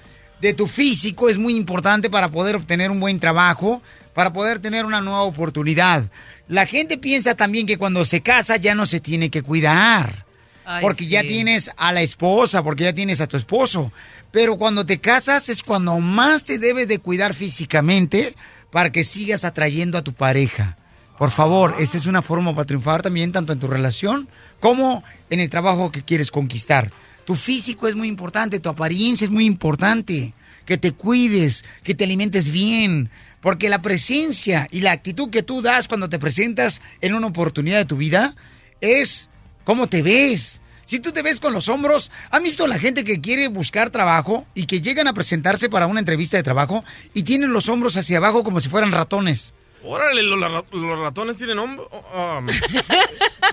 de 0.40 0.54
tu 0.54 0.66
físico 0.66 1.28
es 1.28 1.38
muy 1.38 1.56
importante 1.56 2.10
para 2.10 2.30
poder 2.30 2.56
obtener 2.56 2.90
un 2.90 3.00
buen 3.00 3.20
trabajo, 3.20 3.82
para 4.14 4.32
poder 4.32 4.58
tener 4.58 4.84
una 4.84 5.00
nueva 5.00 5.22
oportunidad. 5.22 6.10
La 6.48 6.66
gente 6.66 6.98
piensa 6.98 7.34
también 7.34 7.66
que 7.66 7.78
cuando 7.78 8.04
se 8.04 8.22
casa 8.22 8.56
ya 8.56 8.74
no 8.74 8.86
se 8.86 9.00
tiene 9.00 9.30
que 9.30 9.42
cuidar. 9.42 10.26
Ay, 10.64 10.82
porque 10.82 11.06
ya 11.06 11.22
tienes 11.22 11.70
a 11.76 11.92
la 11.92 12.02
esposa, 12.02 12.62
porque 12.62 12.84
ya 12.84 12.92
tienes 12.92 13.20
a 13.20 13.26
tu 13.26 13.36
esposo. 13.36 13.92
Pero 14.30 14.56
cuando 14.56 14.86
te 14.86 15.00
casas 15.00 15.48
es 15.48 15.62
cuando 15.62 15.98
más 16.00 16.44
te 16.44 16.58
debes 16.58 16.88
de 16.88 16.98
cuidar 16.98 17.34
físicamente 17.34 18.34
para 18.70 18.90
que 18.92 19.04
sigas 19.04 19.44
atrayendo 19.44 19.98
a 19.98 20.02
tu 20.02 20.12
pareja. 20.12 20.76
Por 21.18 21.30
favor, 21.30 21.76
esta 21.78 21.98
es 21.98 22.06
una 22.06 22.22
forma 22.22 22.54
para 22.54 22.64
triunfar 22.64 23.02
también 23.02 23.30
tanto 23.30 23.52
en 23.52 23.60
tu 23.60 23.66
relación 23.66 24.28
como 24.58 25.04
en 25.28 25.40
el 25.40 25.50
trabajo 25.50 25.92
que 25.92 26.02
quieres 26.02 26.30
conquistar. 26.30 26.92
Tu 27.30 27.36
físico 27.36 27.86
es 27.86 27.94
muy 27.94 28.08
importante, 28.08 28.58
tu 28.58 28.70
apariencia 28.70 29.24
es 29.24 29.30
muy 29.30 29.46
importante. 29.46 30.34
Que 30.66 30.78
te 30.78 30.90
cuides, 30.90 31.64
que 31.84 31.94
te 31.94 32.02
alimentes 32.02 32.48
bien. 32.48 33.08
Porque 33.40 33.68
la 33.68 33.82
presencia 33.82 34.66
y 34.72 34.80
la 34.80 34.90
actitud 34.90 35.30
que 35.30 35.44
tú 35.44 35.62
das 35.62 35.86
cuando 35.86 36.08
te 36.08 36.18
presentas 36.18 36.82
en 37.00 37.14
una 37.14 37.28
oportunidad 37.28 37.78
de 37.78 37.84
tu 37.84 37.96
vida 37.96 38.34
es 38.80 39.28
cómo 39.62 39.86
te 39.86 40.02
ves. 40.02 40.60
Si 40.84 40.98
tú 40.98 41.12
te 41.12 41.22
ves 41.22 41.38
con 41.38 41.54
los 41.54 41.68
hombros, 41.68 42.10
¿han 42.32 42.42
visto 42.42 42.66
la 42.66 42.80
gente 42.80 43.04
que 43.04 43.20
quiere 43.20 43.46
buscar 43.46 43.90
trabajo 43.90 44.44
y 44.56 44.66
que 44.66 44.80
llegan 44.80 45.06
a 45.06 45.12
presentarse 45.12 45.68
para 45.68 45.86
una 45.86 46.00
entrevista 46.00 46.36
de 46.36 46.42
trabajo 46.42 46.82
y 47.14 47.22
tienen 47.22 47.52
los 47.52 47.68
hombros 47.68 47.96
hacia 47.96 48.16
abajo 48.16 48.42
como 48.42 48.58
si 48.58 48.68
fueran 48.68 48.90
ratones? 48.90 49.54
Órale, 49.82 50.22
los, 50.22 50.98
ratones 50.98 51.36
tienen 51.36 51.58
hombro. 51.58 51.88
oh, 51.90 52.38
um. 52.38 52.46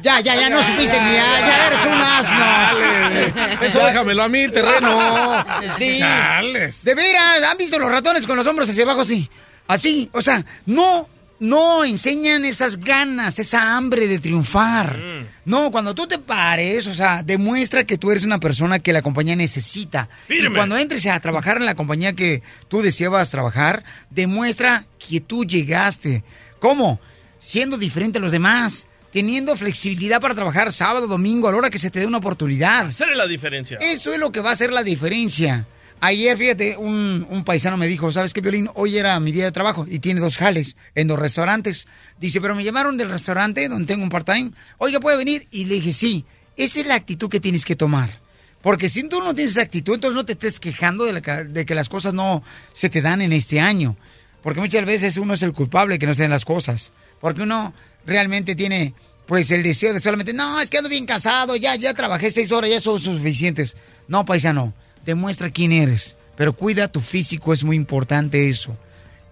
Ya, 0.02 0.20
ya, 0.20 0.36
ya 0.36 0.50
no 0.50 0.62
supiste 0.62 1.00
ni 1.02 1.14
ya, 1.14 1.40
ya 1.40 1.68
eres 1.68 1.86
un 1.86 1.94
asno. 1.94 2.38
Chale. 2.38 3.68
Eso 3.68 3.84
déjamelo 3.84 4.24
a 4.24 4.30
mí, 4.30 4.48
terreno. 4.48 5.46
Sí. 5.78 5.98
Chales. 6.00 6.84
De 6.84 6.94
veras, 6.94 7.44
¿han 7.44 7.58
visto 7.58 7.80
los 7.80 7.92
ratones 7.92 8.28
con 8.28 8.38
los 8.38 8.46
hombros 8.46 8.70
hacia 8.70 8.84
abajo 8.84 9.02
así? 9.02 9.30
Así, 9.68 10.10
o 10.14 10.22
sea, 10.22 10.46
no, 10.66 11.10
no 11.40 11.84
enseñan 11.84 12.46
esas 12.46 12.78
ganas, 12.78 13.40
esa 13.40 13.76
hambre 13.76 14.08
de 14.08 14.20
triunfar. 14.20 15.00
No, 15.46 15.72
cuando 15.72 15.94
tú 15.94 16.08
te 16.08 16.18
pares, 16.18 16.88
o 16.88 16.94
sea, 16.94 17.24
demuestra 17.24 17.86
que 17.86 17.98
tú 17.98 18.12
eres 18.12 18.24
una 18.24 18.40
persona 18.40 18.80
que 18.80 18.94
la 18.94 19.02
compañía 19.02 19.36
necesita. 19.36 20.10
Y 20.30 20.46
cuando 20.54 20.78
entres 20.78 21.06
a 21.06 21.20
trabajar 21.20 21.58
en 21.58 21.66
la 21.66 21.76
compañía 21.76 22.14
que 22.14 22.42
tú 22.68 22.82
deseabas 22.82 23.30
trabajar, 23.30 23.84
demuestra 24.10 24.86
que 24.98 25.22
tú 25.22 25.46
llegaste. 25.46 26.24
¿Cómo? 26.60 27.00
Siendo 27.40 27.78
diferente 27.78 28.18
a 28.18 28.22
los 28.22 28.32
demás, 28.32 28.88
teniendo 29.12 29.56
flexibilidad 29.56 30.20
para 30.20 30.36
trabajar 30.36 30.74
sábado, 30.74 31.08
domingo, 31.08 31.48
a 31.48 31.52
la 31.52 31.58
hora 31.58 31.70
que 31.70 31.80
se 31.80 31.92
te 31.92 32.00
dé 32.00 32.08
una 32.08 32.18
oportunidad. 32.18 32.88
Hacer 32.88 33.16
la 33.16 33.28
diferencia. 33.28 33.78
Eso 33.80 34.12
es 34.12 34.20
lo 34.20 34.32
que 34.32 34.42
va 34.42 34.50
a 34.50 34.54
hacer 34.54 34.72
la 34.72 34.84
diferencia. 34.84 35.68
Ayer, 36.00 36.38
fíjate, 36.38 36.78
un, 36.78 37.26
un 37.30 37.44
paisano 37.44 37.76
me 37.76 37.88
dijo, 37.88 38.12
¿sabes 38.12 38.32
qué, 38.32 38.42
Violín? 38.42 38.70
Hoy 38.76 38.98
era 38.98 39.20
mi 39.20 39.32
día 39.32 39.46
de 39.46 39.52
trabajo 39.52 39.88
y 39.90 39.98
tiene 39.98 40.20
dos 40.20 40.38
jales 40.38 40.76
en 40.94 41.08
dos 41.08 41.18
restaurantes. 41.18 41.88
Dice, 42.20 42.40
pero 42.40 42.54
me 42.54 42.64
llamaron 42.64 42.98
del 42.98 43.10
restaurante 43.10 43.68
donde 43.68 43.88
tengo 43.88 44.04
un 44.04 44.10
part-time. 44.10 44.52
Oiga, 44.78 45.00
¿puede 45.00 45.18
venir? 45.18 45.48
Y 45.50 45.66
le 45.66 45.76
dije, 45.76 45.94
sí, 45.94 46.24
esa 46.56 46.82
es 46.82 46.86
la 46.86 46.96
actitud 46.96 47.30
que 47.30 47.40
tienes 47.40 47.66
que 47.66 47.76
tomar. 47.76 48.20
Porque 48.62 48.90
si 48.90 49.08
tú 49.10 49.20
no 49.22 49.34
tienes 49.34 49.52
esa 49.54 49.62
actitud, 49.62 49.96
entonces 49.96 50.16
no 50.16 50.26
te 50.26 50.34
estés 50.34 50.60
quejando 50.60 51.06
de, 51.06 51.14
la 51.14 51.44
de 51.44 51.66
que 51.66 51.74
las 51.74 51.90
cosas 51.90 52.14
no 52.14 52.44
se 52.74 52.90
te 52.90 53.02
dan 53.02 53.22
en 53.22 53.34
este 53.34 53.60
año. 53.60 53.98
Porque 54.44 54.60
muchas 54.60 54.86
veces 54.86 55.18
uno 55.18 55.34
es 55.34 55.42
el 55.42 55.54
culpable 55.54 55.98
que 55.98 56.06
no 56.06 56.14
se 56.14 56.22
den 56.24 56.32
las 56.32 56.46
cosas. 56.46 56.94
Porque 57.20 57.42
uno 57.42 57.74
realmente 58.06 58.56
tiene, 58.56 58.94
pues, 59.26 59.50
el 59.50 59.64
deseo 59.64 59.94
de 59.94 60.00
solamente, 60.00 60.32
no, 60.34 60.60
es 60.62 60.70
que 60.70 60.78
ando 60.78 60.90
bien 60.90 61.06
casado, 61.06 61.56
ya, 61.56 61.76
ya 61.76 61.94
trabajé 61.96 62.30
seis 62.30 62.52
horas, 62.52 62.70
ya 62.70 62.82
son 62.82 63.02
suficientes. 63.02 63.76
No, 64.08 64.26
paisano, 64.26 64.74
demuestra 65.08 65.50
quién 65.52 65.72
eres. 65.72 66.16
Pero 66.36 66.54
cuida 66.54 66.88
tu 66.88 67.02
físico, 67.02 67.52
es 67.54 67.64
muy 67.64 67.76
importante 67.76 68.48
eso. 68.48 68.78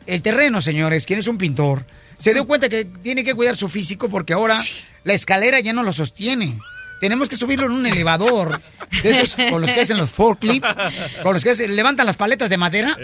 El 0.08 0.22
terreno, 0.24 0.62
señores, 0.62 1.06
quien 1.06 1.20
es 1.20 1.28
un 1.28 1.38
pintor, 1.38 1.86
se 2.18 2.34
dio 2.34 2.46
cuenta 2.48 2.68
que 2.70 2.86
tiene 2.86 3.24
que 3.24 3.36
cuidar 3.36 3.56
su 3.58 3.70
físico 3.70 4.10
porque 4.10 4.34
ahora 4.34 4.60
la 5.04 5.14
escalera 5.14 5.60
ya 5.60 5.74
no 5.74 5.84
lo 5.84 5.94
sostiene. 5.94 6.58
Tenemos 7.02 7.28
que 7.28 7.36
subirlo 7.36 7.66
en 7.66 7.74
un 7.74 7.86
elevador, 7.86 8.62
de 9.04 9.10
esos 9.12 9.36
con 9.52 9.62
los 9.62 9.74
que 9.74 9.82
hacen 9.82 9.98
los 9.98 10.10
forklift, 10.10 10.64
con 11.22 11.34
los 11.34 11.44
que 11.44 11.52
hacen- 11.52 11.76
levantan 11.76 12.06
las 12.06 12.16
paletas 12.16 12.50
de 12.50 12.58
madera, 12.58 12.98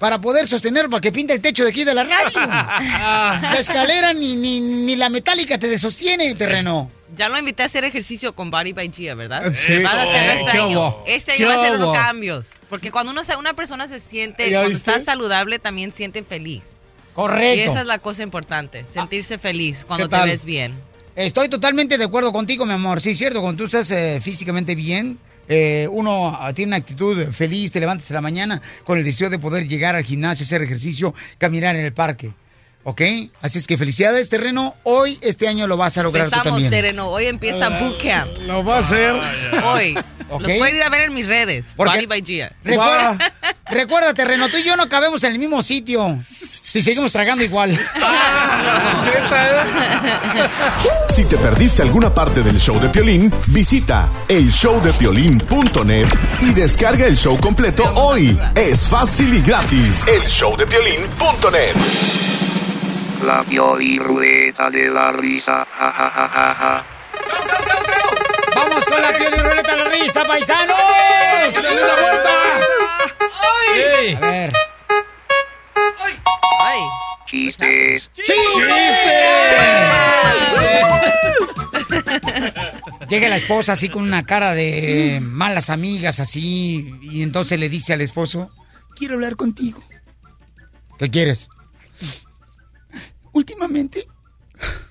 para 0.00 0.20
poder 0.20 0.48
sostener, 0.48 0.88
para 0.90 1.00
que 1.00 1.12
pinte 1.12 1.32
el 1.34 1.40
techo 1.40 1.62
de 1.62 1.70
aquí 1.70 1.84
de 1.84 1.94
la 1.94 2.02
radio. 2.04 2.40
La 2.46 3.56
escalera 3.58 4.12
ni, 4.12 4.34
ni, 4.36 4.60
ni 4.60 4.96
la 4.96 5.08
metálica 5.08 5.56
te 5.56 5.78
sostiene, 5.78 6.34
terreno. 6.34 6.90
Ya 7.16 7.28
lo 7.28 7.38
invité 7.38 7.62
a 7.62 7.66
hacer 7.66 7.84
ejercicio 7.84 8.34
con 8.34 8.50
Body 8.50 8.72
by 8.72 8.90
Gia, 8.92 9.14
¿verdad? 9.14 9.52
Sí. 9.54 9.82
Vas 9.82 9.94
a 9.94 10.02
Eso. 10.04 10.38
este 10.40 10.52
¿Qué 10.52 10.58
año. 10.58 10.68
hubo? 10.88 11.04
Este 11.06 11.32
¿Qué 11.36 11.44
año 11.44 11.56
va 11.56 11.62
a 11.62 11.66
ser 11.66 11.76
hubo? 11.78 11.86
los 11.86 11.96
cambios. 11.96 12.50
Porque 12.68 12.90
cuando 12.90 13.12
uno 13.12 13.24
se- 13.24 13.36
una 13.36 13.54
persona 13.54 13.88
se 13.88 13.98
siente, 14.00 14.50
¿Ya 14.50 14.58
cuando 14.58 14.70
viste? 14.74 14.90
está 14.90 15.02
saludable, 15.04 15.58
también 15.58 15.92
siente 15.94 16.22
feliz. 16.22 16.62
Correcto. 17.14 17.56
Y 17.56 17.60
esa 17.60 17.80
es 17.80 17.86
la 17.86 17.98
cosa 17.98 18.22
importante, 18.22 18.84
sentirse 18.92 19.38
feliz 19.38 19.84
cuando 19.86 20.06
¿Qué 20.06 20.10
te 20.10 20.16
tal? 20.20 20.28
ves 20.28 20.44
bien. 20.44 20.74
Estoy 21.16 21.48
totalmente 21.48 21.98
de 21.98 22.04
acuerdo 22.04 22.30
contigo, 22.32 22.64
mi 22.64 22.74
amor. 22.74 23.00
Sí, 23.00 23.14
cierto, 23.16 23.40
cuando 23.40 23.58
tú 23.58 23.64
estás 23.64 23.90
eh, 23.90 24.20
físicamente 24.22 24.76
bien, 24.76 25.18
eh, 25.48 25.88
uno 25.90 26.36
ah, 26.38 26.52
tiene 26.52 26.68
una 26.70 26.76
actitud 26.76 27.26
feliz, 27.32 27.72
te 27.72 27.80
levantas 27.80 28.08
en 28.10 28.14
la 28.14 28.20
mañana 28.20 28.62
con 28.84 28.98
el 28.98 29.04
deseo 29.04 29.28
de 29.30 29.38
poder 29.38 29.66
llegar 29.66 29.96
al 29.96 30.04
gimnasio, 30.04 30.44
hacer 30.44 30.62
ejercicio, 30.62 31.14
caminar 31.38 31.74
en 31.74 31.84
el 31.86 31.92
parque. 31.92 32.30
¿Ok? 32.84 33.02
Así 33.42 33.58
es 33.58 33.66
que 33.66 33.76
felicidades, 33.76 34.30
terreno. 34.30 34.74
Hoy, 34.82 35.18
este 35.20 35.46
año 35.46 35.66
lo 35.66 35.76
vas 35.76 35.98
a 35.98 36.02
lograr 36.02 36.30
tú 36.30 36.36
Empezamos, 36.36 36.62
también. 36.62 36.70
Tereno. 36.70 37.08
Hoy 37.08 37.26
empieza 37.26 37.68
Bootcamp. 37.68 38.38
Lo 38.46 38.64
va 38.64 38.76
a 38.76 38.80
hacer. 38.80 39.14
Hoy. 39.64 39.98
Ok. 40.30 40.42
Los 40.42 40.52
pueden 40.58 40.76
ir 40.76 40.82
a 40.82 40.88
ver 40.88 41.02
en 41.02 41.14
mis 41.14 41.26
redes. 41.26 41.66
Porque- 41.76 42.06
by 42.06 42.22
Gia. 42.24 42.52
Recuerda, 42.64 43.18
recuerda, 43.70 44.14
terreno, 44.14 44.48
tú 44.48 44.56
y 44.58 44.62
yo 44.62 44.76
no 44.76 44.88
cabemos 44.88 45.22
en 45.24 45.32
el 45.32 45.38
mismo 45.38 45.62
sitio. 45.62 46.18
Si 46.22 46.80
seguimos 46.82 47.12
tragando 47.12 47.44
igual. 47.44 47.78
Si 51.14 51.24
te 51.24 51.36
perdiste 51.36 51.82
alguna 51.82 52.14
parte 52.14 52.42
del 52.42 52.60
show 52.60 52.78
de 52.78 52.88
Piolín, 52.90 53.32
visita 53.48 54.08
elshowdepiolín.net 54.28 56.06
y 56.42 56.52
descarga 56.54 57.06
el 57.06 57.16
show 57.16 57.36
completo 57.40 57.82
hoy. 57.94 58.38
Es 58.54 58.88
fácil 58.88 59.34
y 59.34 59.40
gratis. 59.42 60.04
Elshowdepiolín.net. 60.06 61.74
La 63.24 63.42
Pioliruleta 63.42 64.70
de 64.70 64.88
la 64.88 65.12
risa. 65.12 65.66
Ja, 65.78 65.92
ja, 65.92 66.10
ja, 66.10 66.28
ja, 66.28 66.54
ja. 66.54 66.84
Vamos 68.54 68.84
con 68.86 69.02
la 69.02 69.08
piel 69.16 69.34
y 69.36 69.40
ruleta 69.40 69.76
de 69.76 69.84
la 69.84 69.90
risa, 69.90 70.24
paisanos. 70.24 70.76
¡Dale 71.54 71.82
una 71.82 71.94
vuelta! 71.94 72.30
A 74.16 74.20
ver. 74.20 74.52
Ay. 76.60 76.80
Chistes. 77.26 78.10
Llega 83.08 83.28
la 83.28 83.36
esposa 83.36 83.72
así 83.72 83.88
con 83.88 84.02
una 84.02 84.24
cara 84.24 84.54
de 84.54 85.18
malas 85.22 85.70
amigas 85.70 86.20
así 86.20 86.94
y 87.02 87.22
entonces 87.22 87.58
le 87.58 87.68
dice 87.68 87.92
al 87.92 88.00
esposo, 88.00 88.50
quiero 88.96 89.14
hablar 89.14 89.36
contigo. 89.36 89.82
¿Qué 90.98 91.10
quieres? 91.10 91.48
Últimamente, 93.38 94.08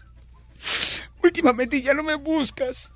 últimamente 1.21 1.81
ya 1.81 1.93
no 1.93 2.01
me 2.01 2.15
buscas. 2.15 2.93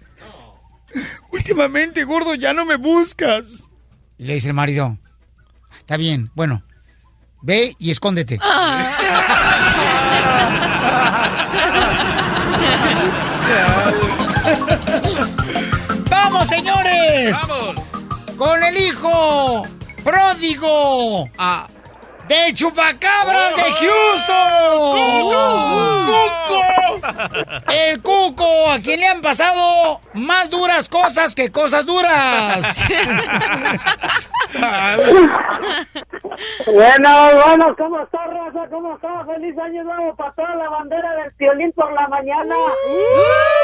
Últimamente, 1.30 2.06
gordo, 2.06 2.36
ya 2.36 2.54
no 2.54 2.64
me 2.64 2.78
buscas. 2.78 3.66
Y 4.18 4.24
le 4.24 4.36
dice 4.36 4.48
el 4.48 4.54
marido, 4.54 4.98
está 5.78 5.98
bien, 5.98 6.32
bueno, 6.36 6.64
ve 7.42 7.76
y 7.80 7.92
escóndete. 7.92 8.40
¡Vamos, 16.10 16.48
señores! 16.48 17.36
Con 18.38 18.64
el 18.64 18.78
hijo 18.78 19.68
pródigo 20.06 21.30
del 22.32 22.54
chupacabras 22.54 23.56
de 23.58 23.64
Houston. 23.64 25.26
¡Cuco! 26.06 26.62
El 27.74 28.02
Cuco, 28.02 28.72
a 28.72 28.80
quien 28.80 29.02
le 29.02 29.08
han 29.08 29.20
pasado 29.22 30.00
más 30.14 30.50
duras 30.50 30.88
cosas 30.88 31.36
que 31.36 31.52
cosas 31.52 31.86
duras. 31.86 32.78
Bueno, 36.66 37.30
bueno, 37.46 37.76
¿cómo 37.78 38.00
está, 38.02 38.26
raza? 38.26 38.68
¿Cómo 38.70 38.96
está? 38.96 39.26
Feliz 39.26 39.56
año 39.60 39.84
nuevo 39.84 40.16
para 40.16 40.32
toda 40.32 40.56
la 40.56 40.70
bandera 40.70 41.14
del 41.18 41.32
violín 41.38 41.72
por 41.74 41.92
la 41.94 42.08
mañana. 42.08 42.56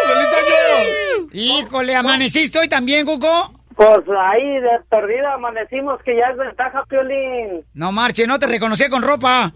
¡Feliz 0.06 0.28
año! 0.28 1.28
Híjole, 1.32 1.96
¿amaneciste 1.96 2.60
hoy 2.60 2.68
también, 2.68 3.06
Cuco? 3.06 3.52
Pues 3.78 4.00
ahí 4.20 4.60
de 4.60 4.80
perdida 4.90 5.36
amanecimos 5.36 6.02
que 6.02 6.18
ya 6.18 6.26
es 6.32 6.38
ventaja, 6.38 6.84
Piolín. 6.90 7.64
No 7.76 7.92
marche, 7.92 8.26
no 8.26 8.40
te 8.40 8.48
reconocía 8.48 8.90
con 8.90 9.04
ropa. 9.04 9.54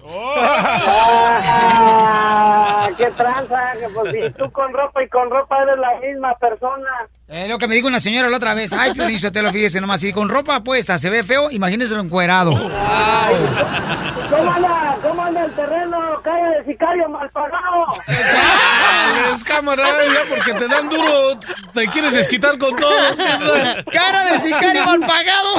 Ah, 1.64 2.88
qué 2.98 3.08
tranza, 3.12 3.74
pues 3.96 4.14
si 4.14 4.32
tú 4.34 4.52
con 4.52 4.74
ropa 4.74 5.04
y 5.04 5.10
con 5.10 5.28
ropa 5.32 5.64
eres 5.64 5.78
la 5.78 6.00
misma 6.00 6.36
persona. 6.36 7.10
Es 7.34 7.50
lo 7.50 7.58
que 7.58 7.66
me 7.66 7.76
dijo 7.76 7.88
una 7.88 8.02
señora 8.02 8.28
la 8.30 8.36
otra 8.36 8.54
vez. 8.54 8.74
Ay, 8.74 8.94
Piolín, 8.94 9.18
te 9.18 9.42
lo 9.42 9.54
fíjese 9.54 9.80
nomás. 9.80 10.02
Si 10.02 10.12
con 10.12 10.28
ropa 10.28 10.62
puesta 10.64 10.98
se 10.98 11.10
ve 11.10 11.24
feo, 11.24 11.50
imagínese 11.50 11.94
lo 11.94 12.02
encuerado. 12.02 12.52
¿Cómo 12.52 14.52
anda? 14.52 14.98
¿Cómo 15.02 15.24
anda 15.24 15.46
el 15.46 15.54
terreno? 15.54 15.98
Calle 16.24 16.58
de 16.58 16.66
sicario 16.66 17.08
mal 17.08 17.30
pagado. 17.30 17.86
Es 19.34 19.44
camarada, 19.46 20.04
ya 20.06 20.22
porque 20.30 20.54
te 20.54 20.68
dan 20.68 20.90
duro, 20.90 21.40
te 21.74 21.88
quieres 21.88 22.12
desquitar 22.12 22.58
con 22.58 22.76
todos. 22.76 23.18
Cara 23.94 24.26
de 24.26 24.40
sicario 24.40 24.86
mal 24.86 25.00
pagado. 25.00 25.56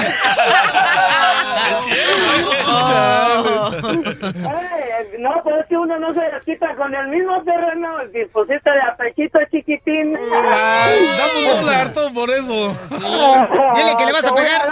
Ay, 4.45 5.07
no, 5.19 5.31
pero 5.45 5.61
es 5.61 5.67
que 5.69 5.77
uno 5.77 5.99
no 5.99 6.13
se 6.13 6.21
desquita 6.21 6.75
con 6.77 6.95
el 6.95 7.09
mismo 7.09 7.43
terreno. 7.45 7.89
Dispusiste 8.13 8.71
de 8.71 8.83
apechito 8.83 9.39
chiquitín. 9.51 10.15
Dame 10.15 11.61
un 11.61 11.62
todo 11.93 12.13
por 12.13 12.31
eso. 12.31 12.77
Dile 12.91 13.97
que 13.99 14.07
le 14.07 14.13
vas 14.13 14.27
a 14.27 14.31
voy 14.31 14.43
pegar. 14.43 14.69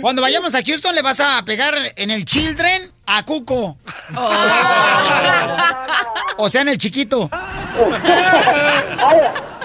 Cuando 0.00 0.22
vayamos 0.22 0.54
a 0.54 0.62
Houston 0.64 0.94
le 0.94 1.02
vas 1.02 1.20
a 1.20 1.42
pegar 1.44 1.74
en 1.96 2.10
el 2.10 2.24
Children 2.24 2.82
a 3.06 3.24
Cuco. 3.24 3.76
O 6.38 6.48
sea, 6.48 6.62
en 6.62 6.68
el 6.68 6.78
chiquito. 6.78 7.30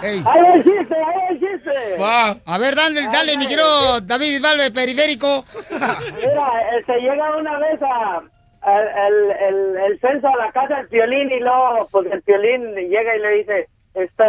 Ey. 0.03 0.23
Ahí 0.25 0.41
el 0.55 0.63
chiste, 0.63 0.95
ahí 0.95 1.21
el 1.29 1.39
chiste. 1.39 1.97
A 2.03 2.57
ver, 2.57 2.75
dale, 2.75 3.01
dale, 3.11 3.37
mi 3.37 3.45
quiero 3.47 4.01
David 4.01 4.29
Bisbal 4.29 4.71
periférico. 4.73 5.45
Mira, 5.69 6.51
este, 6.79 6.99
llega 7.01 7.37
una 7.37 7.57
vez 7.59 7.79
a, 7.81 8.21
a- 8.61 9.07
el, 9.07 9.31
el, 9.31 9.77
el 9.91 9.99
censo 9.99 10.27
a 10.27 10.37
la 10.37 10.51
casa 10.51 10.75
del 10.77 10.87
violín 10.87 11.29
y 11.31 11.39
luego, 11.39 11.87
pues 11.91 12.07
el 12.11 12.21
violín 12.25 12.73
llega 12.89 13.15
y 13.15 13.19
le 13.19 13.29
dice, 13.37 13.67
este, 13.93 14.23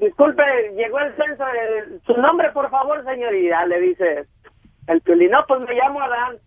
disculpe, 0.00 0.42
llegó 0.76 0.98
el 1.00 1.14
censo, 1.16 1.44
eh, 1.46 1.98
su 2.06 2.14
nombre 2.14 2.50
por 2.52 2.70
favor, 2.70 3.04
señor, 3.04 3.34
y 3.34 3.48
ya 3.48 3.66
le 3.66 3.80
dice 3.80 4.24
el 4.86 5.00
violín, 5.00 5.30
no, 5.30 5.44
pues 5.46 5.60
me 5.60 5.74
llamo 5.74 6.00
Adán. 6.00 6.38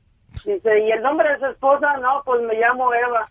Dice, 0.46 0.80
¿y 0.80 0.92
el 0.92 1.02
nombre 1.02 1.30
de 1.32 1.40
su 1.40 1.46
esposa? 1.48 1.98
No, 1.98 2.22
pues 2.24 2.42
me 2.44 2.54
llamo 2.56 2.94
Eva. 2.94 3.28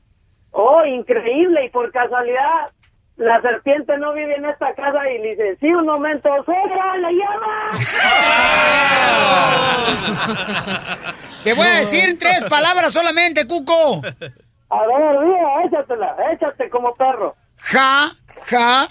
Oh, 0.50 0.84
increíble, 0.84 1.66
y 1.66 1.70
por 1.70 1.92
casualidad, 1.92 2.70
la 3.16 3.40
serpiente 3.40 3.96
no 3.98 4.12
vive 4.12 4.34
en 4.36 4.46
esta 4.46 4.74
casa 4.74 5.08
y 5.10 5.18
le 5.18 5.30
dice, 5.30 5.56
sí, 5.60 5.66
un 5.66 5.86
momento, 5.86 6.28
suegra, 6.44 6.96
le 6.96 7.12
llama. 7.12 7.70
Te 11.44 11.54
voy 11.54 11.66
a 11.66 11.76
decir 11.76 12.18
tres 12.18 12.44
palabras 12.50 12.92
solamente, 12.92 13.46
Cuco. 13.46 14.02
A 14.68 14.86
ver, 14.86 15.18
mira, 15.22 15.62
échatela, 15.64 16.16
échate 16.32 16.68
como 16.68 16.94
perro. 16.96 17.36
Ja, 17.58 18.10
ja, 18.46 18.88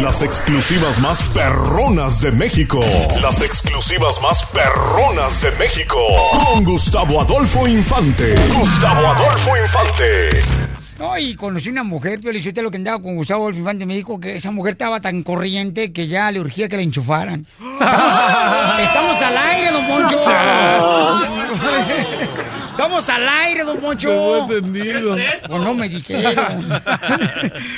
Las 0.00 0.22
exclusivas 0.22 0.98
más 1.00 1.22
perronas 1.34 2.20
de 2.20 2.32
México. 2.32 2.80
Las 3.20 3.42
exclusivas 3.42 4.20
más 4.22 4.44
perronas 4.46 5.42
de 5.42 5.52
México. 5.52 5.98
Con 6.44 6.64
Gustavo 6.64 7.20
Adolfo 7.20 7.66
Infante. 7.66 8.34
Gustavo 8.54 9.06
Adolfo 9.06 9.56
Infante. 9.56 10.71
No, 11.02 11.18
y 11.18 11.34
conocí 11.34 11.68
una 11.68 11.82
mujer, 11.82 12.20
Piolichotelo, 12.20 12.70
que 12.70 12.76
andaba 12.76 13.02
con 13.02 13.16
Gustavo 13.16 13.42
Adolfo 13.42 13.58
Infante, 13.58 13.84
me 13.86 13.96
dijo 13.96 14.20
que 14.20 14.36
esa 14.36 14.52
mujer 14.52 14.74
estaba 14.74 15.00
tan 15.00 15.24
corriente 15.24 15.92
que 15.92 16.06
ya 16.06 16.30
le 16.30 16.38
urgía 16.38 16.68
que 16.68 16.76
la 16.76 16.82
enchufaran. 16.82 17.44
Estamos, 17.58 18.78
estamos 18.80 19.20
al 19.22 19.36
aire, 19.36 19.72
don 19.72 19.84
Poncho. 19.88 20.20
Estamos 22.70 23.08
al 23.08 23.28
aire, 23.28 23.64
don 23.64 23.78
Poncho. 23.78 24.14
No 24.14 24.44
entendido. 24.54 25.16
Pues 25.48 25.62
no 25.62 25.74
me 25.74 25.88
dijeron. 25.88 26.34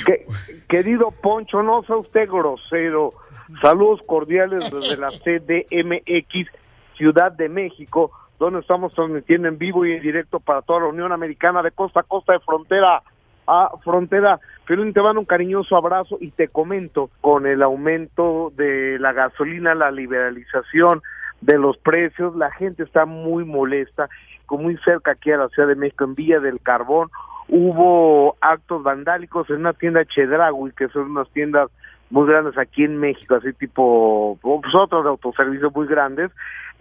Que- 0.05 0.27
querido 0.69 1.09
Poncho, 1.09 1.63
no 1.63 1.81
sea 1.83 1.95
usted 1.97 2.29
grosero. 2.29 3.11
Saludos 3.59 4.01
cordiales 4.05 4.69
desde 4.71 4.97
la 4.97 5.09
CDMX, 5.09 6.47
Ciudad 6.95 7.31
de 7.31 7.49
México, 7.49 8.11
donde 8.37 8.59
estamos 8.59 8.93
transmitiendo 8.93 9.47
en 9.47 9.57
vivo 9.57 9.83
y 9.83 9.93
en 9.93 10.01
directo 10.03 10.39
para 10.39 10.61
toda 10.61 10.81
la 10.81 10.87
Unión 10.89 11.11
Americana 11.11 11.63
de 11.63 11.71
costa 11.71 12.01
a 12.01 12.03
costa, 12.03 12.33
de 12.33 12.39
frontera 12.41 13.01
a 13.47 13.71
frontera. 13.83 14.39
Pero 14.67 14.91
te 14.91 15.01
mando 15.01 15.19
un 15.19 15.25
cariñoso 15.25 15.75
abrazo 15.75 16.17
y 16.19 16.31
te 16.31 16.47
comento 16.47 17.09
con 17.21 17.45
el 17.45 17.61
aumento 17.61 18.51
de 18.55 18.97
la 18.99 19.13
gasolina, 19.13 19.75
la 19.75 19.91
liberalización 19.91 21.01
de 21.41 21.57
los 21.57 21.77
precios, 21.77 22.35
la 22.35 22.51
gente 22.51 22.83
está 22.83 23.05
muy 23.05 23.45
molesta, 23.45 24.09
como 24.45 24.63
muy 24.63 24.77
cerca 24.77 25.11
aquí 25.11 25.31
a 25.31 25.37
la 25.37 25.49
Ciudad 25.49 25.67
de 25.67 25.75
México, 25.75 26.03
en 26.03 26.15
Villa 26.15 26.39
del 26.39 26.59
Carbón, 26.61 27.09
hubo 27.47 28.35
actos 28.41 28.81
vandálicos 28.81 29.49
en 29.49 29.57
una 29.57 29.73
tienda 29.73 30.05
Chedraui, 30.05 30.71
que 30.71 30.87
son 30.89 31.11
unas 31.11 31.29
tiendas 31.29 31.69
muy 32.09 32.27
grandes 32.27 32.57
aquí 32.57 32.83
en 32.83 32.97
México, 32.97 33.35
así 33.35 33.53
tipo, 33.53 34.37
pues 34.41 34.73
otros 34.73 35.03
de 35.03 35.09
autoservicio 35.09 35.71
muy 35.71 35.87
grandes, 35.87 36.31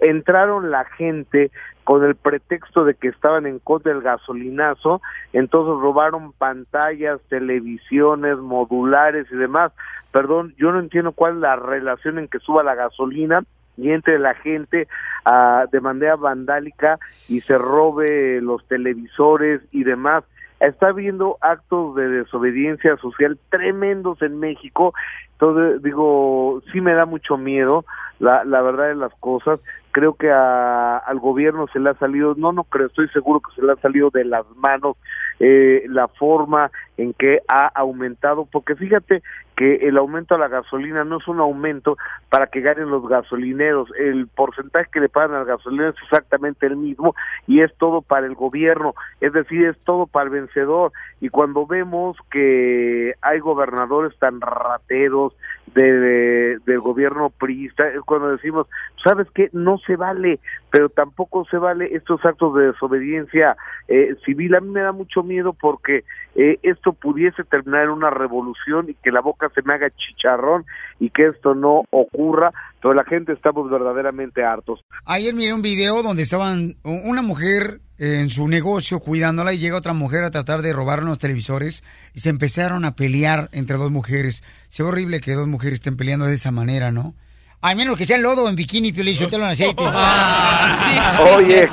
entraron 0.01 0.71
la 0.71 0.85
gente 0.85 1.51
con 1.85 2.03
el 2.05 2.15
pretexto 2.15 2.85
de 2.85 2.95
que 2.95 3.09
estaban 3.09 3.47
en 3.47 3.59
contra 3.59 3.93
del 3.93 4.03
gasolinazo, 4.03 5.01
entonces 5.33 5.81
robaron 5.81 6.33
pantallas, 6.33 7.21
televisiones, 7.29 8.39
modulares 8.39 9.27
y 9.31 9.37
demás. 9.37 9.73
Perdón, 10.11 10.55
yo 10.57 10.73
no 10.73 10.81
entiendo 10.81 11.13
cuál 11.13 11.35
es 11.35 11.39
la 11.41 11.57
relación 11.57 12.19
en 12.19 12.29
que 12.29 12.39
suba 12.39 12.63
la 12.63 12.75
gasolina 12.75 13.45
y 13.77 13.91
entre 13.91 14.19
la 14.19 14.35
gente 14.35 14.89
ah, 15.25 15.67
de 15.71 15.81
manera 15.81 16.17
vandálica 16.17 16.99
y 17.29 17.41
se 17.41 17.59
robe 17.59 18.41
los 18.41 18.67
televisores 18.67 19.61
y 19.71 19.85
demás. 19.85 20.25
Está 20.61 20.89
habiendo 20.89 21.37
actos 21.41 21.95
de 21.97 22.09
desobediencia 22.09 22.97
social 22.97 23.39
tremendos 23.51 24.23
en 24.23 24.39
México. 24.39 24.95
Entonces, 25.33 25.83
digo, 25.83 26.63
sí 26.73 26.81
me 26.81 26.95
da 26.95 27.05
mucho 27.05 27.37
miedo 27.37 27.85
la, 28.25 28.63
verdad 28.63 28.89
de 28.89 28.95
las 28.97 29.15
cosas. 29.21 29.61
Creo 29.93 30.15
que 30.15 30.31
a- 30.31 30.99
al 30.99 31.19
gobierno 31.21 31.67
se 31.73 31.79
le 31.79 31.91
ha 31.91 31.95
salido, 31.95 32.35
no, 32.37 32.53
no 32.53 32.65
creo, 32.65 32.87
estoy 32.89 33.09
seguro 33.09 33.41
que 33.41 33.55
se 33.55 33.65
le 33.65 33.73
ha 33.73 33.77
salido 33.77 34.11
de 34.11 34.25
las 34.25 34.45
manos 34.57 34.97
eh, 35.41 35.85
la 35.89 36.07
forma 36.09 36.71
en 36.97 37.13
que 37.13 37.41
ha 37.49 37.67
aumentado, 37.75 38.47
porque 38.51 38.77
fíjate 38.77 39.23
que 39.57 39.89
el 39.89 39.97
aumento 39.99 40.35
a 40.35 40.39
la 40.39 40.47
gasolina 40.49 41.05
no 41.05 41.19
es 41.19 41.27
un 41.29 41.41
aumento 41.41 41.97
para 42.29 42.47
que 42.47 42.61
ganen 42.61 42.89
los 42.91 43.07
gasolineros, 43.09 43.89
el 43.99 44.29
porcentaje 44.29 44.91
que 44.93 45.01
le 45.01 45.09
pagan 45.09 45.37
al 45.37 45.45
gasolinero 45.45 45.91
es 45.91 45.97
exactamente 46.03 46.67
el 46.67 46.77
mismo 46.77 47.15
y 47.49 47.61
es 47.63 47.73
todo 47.79 48.01
para 48.01 48.27
el 48.27 48.35
gobierno, 48.35 48.95
es 49.21 49.33
decir, 49.33 49.67
es 49.67 49.79
todo 49.85 50.07
para 50.07 50.27
el 50.27 50.31
vencedor 50.31 50.93
y 51.21 51.29
cuando 51.31 51.67
vemos 51.67 52.17
que 52.31 53.15
hay 53.23 53.39
gobernadores 53.41 54.17
tan 54.19 54.41
rateros 54.41 55.35
de, 55.75 55.83
de- 55.93 56.59
del 56.67 56.79
gobierno 56.81 57.31
priista, 57.31 57.89
es 57.89 58.01
cuando 58.01 58.29
decimos, 58.29 58.67
¿sabes 59.03 59.27
qué? 59.35 59.49
No 59.53 59.79
se 59.79 59.97
vale, 59.97 60.39
pero 60.71 60.89
tampoco 60.89 61.45
se 61.51 61.59
vale 61.59 61.89
estos 61.95 62.25
actos 62.25 62.55
de 62.55 62.67
desobediencia 62.69 63.57
eh, 63.89 64.15
civil. 64.25 64.55
A 64.55 64.61
mí 64.61 64.69
me 64.71 64.81
da 64.81 64.93
mucho 64.93 65.23
miedo 65.23 65.53
porque 65.53 66.05
eh, 66.37 66.59
esto 66.63 66.93
pudiese 66.93 67.45
terminar 67.45 67.85
en 67.85 67.91
una 67.91 68.11
revolución 68.11 68.89
y 68.89 68.95
que 68.95 69.11
la 69.13 69.21
boca 69.21 69.51
se 69.55 69.63
me 69.63 69.75
haga 69.75 69.91
chicharrón 69.91 70.65
y 71.01 71.11
que 71.11 71.27
esto 71.27 71.55
no 71.55 71.83
ocurra, 71.91 72.53
pero 72.81 72.95
la 72.95 73.05
gente 73.05 73.33
estamos 73.33 73.71
verdaderamente 73.71 74.45
hartos. 74.45 74.85
Ayer 75.05 75.35
miré 75.35 75.53
un 75.55 75.63
video 75.63 76.03
donde 76.03 76.23
estaban 76.23 76.75
una 76.85 77.23
mujer 77.23 77.81
en 77.99 78.29
su 78.31 78.49
negocio 78.49 79.01
cuidándola 79.01 79.53
y 79.53 79.59
llega 79.59 79.77
otra 79.77 79.93
mujer 79.93 80.25
a 80.25 80.31
tratar 80.31 80.63
de 80.63 80.73
robar 80.73 81.03
unos 81.03 81.19
televisores 81.19 81.85
y 82.15 82.21
se 82.21 82.29
empezaron 82.31 82.85
a 82.85 82.97
pelear 82.97 83.49
entre 83.53 83.77
dos 83.77 83.91
mujeres. 83.91 84.43
Se 84.69 84.83
ve 84.83 84.89
horrible 84.89 85.21
que 85.21 85.35
dos 85.35 85.47
mujeres 85.47 85.75
estén 85.75 85.97
peleando 85.97 86.27
de 86.27 86.35
esa 86.35 86.51
manera, 86.51 86.91
¿no? 86.91 87.15
Al 87.61 87.77
menos 87.77 87.97
que 87.97 88.05
sea 88.05 88.17
en 88.17 88.23
lodo, 88.25 88.47
en 88.49 88.57
bikini, 88.57 88.93
piolín, 88.93 89.17
suéltalo 89.17 89.45
en 89.45 89.51
aceite. 89.53 89.83
Oye. 91.37 91.69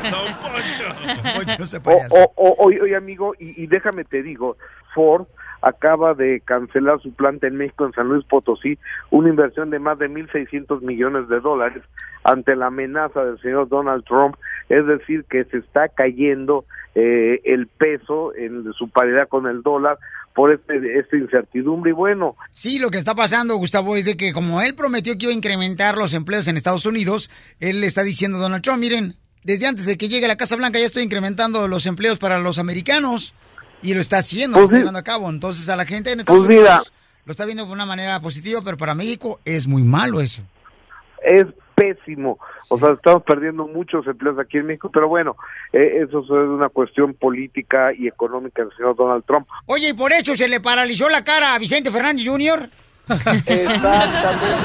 Poncho, 1.35 1.55
no 1.59 1.65
sea 1.65 1.81
O- 1.83 1.91
o- 2.09 2.33
o- 2.35 2.55
oye, 2.65 2.81
oye, 2.81 2.95
amigo, 2.95 3.33
y, 3.39 3.61
y 3.61 3.67
déjame 3.67 4.05
te 4.05 4.23
digo, 4.23 4.55
Ford 4.93 5.25
acaba 5.61 6.13
de 6.13 6.41
cancelar 6.45 6.99
su 7.01 7.13
planta 7.13 7.47
en 7.47 7.55
México, 7.57 7.85
en 7.85 7.93
San 7.93 8.07
Luis 8.07 8.25
Potosí, 8.25 8.79
una 9.11 9.29
inversión 9.29 9.69
de 9.69 9.79
más 9.79 9.99
de 9.99 10.09
1.600 10.09 10.81
millones 10.81 11.27
de 11.29 11.39
dólares 11.39 11.83
ante 12.23 12.55
la 12.55 12.67
amenaza 12.67 13.23
del 13.23 13.39
señor 13.41 13.67
Donald 13.69 14.03
Trump, 14.05 14.35
es 14.71 14.85
decir, 14.87 15.25
que 15.29 15.43
se 15.43 15.57
está 15.57 15.89
cayendo 15.89 16.65
eh, 16.95 17.41
el 17.45 17.67
peso 17.67 18.33
en 18.35 18.71
su 18.73 18.89
paridad 18.89 19.27
con 19.27 19.47
el 19.47 19.61
dólar 19.61 19.97
por 20.33 20.51
este, 20.53 20.97
esta 20.99 21.17
incertidumbre 21.17 21.91
y 21.91 21.93
bueno, 21.93 22.35
Sí, 22.53 22.79
lo 22.79 22.89
que 22.89 22.97
está 22.97 23.15
pasando, 23.15 23.55
Gustavo, 23.57 23.95
es 23.97 24.05
de 24.05 24.15
que 24.17 24.31
como 24.33 24.61
él 24.61 24.75
prometió 24.75 25.17
que 25.17 25.25
iba 25.25 25.33
a 25.33 25.35
incrementar 25.35 25.97
los 25.97 26.13
empleos 26.13 26.47
en 26.47 26.57
Estados 26.57 26.85
Unidos, 26.85 27.29
él 27.59 27.81
le 27.81 27.87
está 27.87 28.03
diciendo 28.03 28.37
a 28.37 28.41
Donald 28.41 28.63
Trump, 28.63 28.79
miren, 28.79 29.15
desde 29.43 29.67
antes 29.67 29.85
de 29.85 29.97
que 29.97 30.07
llegue 30.07 30.25
a 30.25 30.29
la 30.29 30.37
Casa 30.37 30.55
Blanca 30.55 30.79
ya 30.79 30.85
estoy 30.85 31.03
incrementando 31.03 31.67
los 31.67 31.85
empleos 31.85 32.17
para 32.19 32.39
los 32.39 32.59
americanos. 32.59 33.33
Y 33.83 33.95
lo 33.95 33.99
está 34.01 34.19
haciendo, 34.19 34.59
lo 34.59 34.65
Pues 34.67 34.69
está 34.69 34.75
sí. 34.75 34.79
llevando 34.81 34.99
a 34.99 35.03
cabo. 35.03 35.27
Entonces 35.29 35.67
a 35.67 35.75
la 35.75 35.85
gente 35.85 36.11
en 36.11 36.19
Estados 36.19 36.45
Pues 36.45 36.49
mira. 36.59 36.69
Unidos 36.75 36.93
lo 37.25 37.31
está 37.31 37.45
viendo 37.45 37.65
de 37.65 37.71
una 37.71 37.85
manera 37.85 38.19
positiva, 38.19 38.61
pero 38.63 38.77
para 38.77 38.93
México 38.95 39.39
es 39.43 39.65
muy 39.67 39.81
malo 39.83 40.21
eso. 40.21 40.43
es 41.23 41.45
pésimo. 41.81 42.39
O 42.69 42.77
sea, 42.77 42.91
estamos 42.91 43.23
perdiendo 43.23 43.67
muchos 43.67 44.05
empleos 44.05 44.37
aquí 44.37 44.57
en 44.57 44.67
México, 44.67 44.89
pero 44.93 45.07
bueno, 45.07 45.35
eh, 45.73 46.03
eso 46.05 46.19
es 46.19 46.29
una 46.29 46.69
cuestión 46.69 47.13
política 47.13 47.91
y 47.93 48.07
económica 48.07 48.63
del 48.63 48.75
señor 48.75 48.95
Donald 48.95 49.23
Trump. 49.25 49.47
Oye, 49.65 49.89
¿y 49.89 49.93
por 49.93 50.11
eso 50.11 50.35
se 50.35 50.47
le 50.47 50.59
paralizó 50.59 51.09
la 51.09 51.23
cara 51.23 51.55
a 51.55 51.59
Vicente 51.59 51.89
Fernández 51.89 52.27
Jr.? 52.27 52.69
Exactamente, 53.45 54.55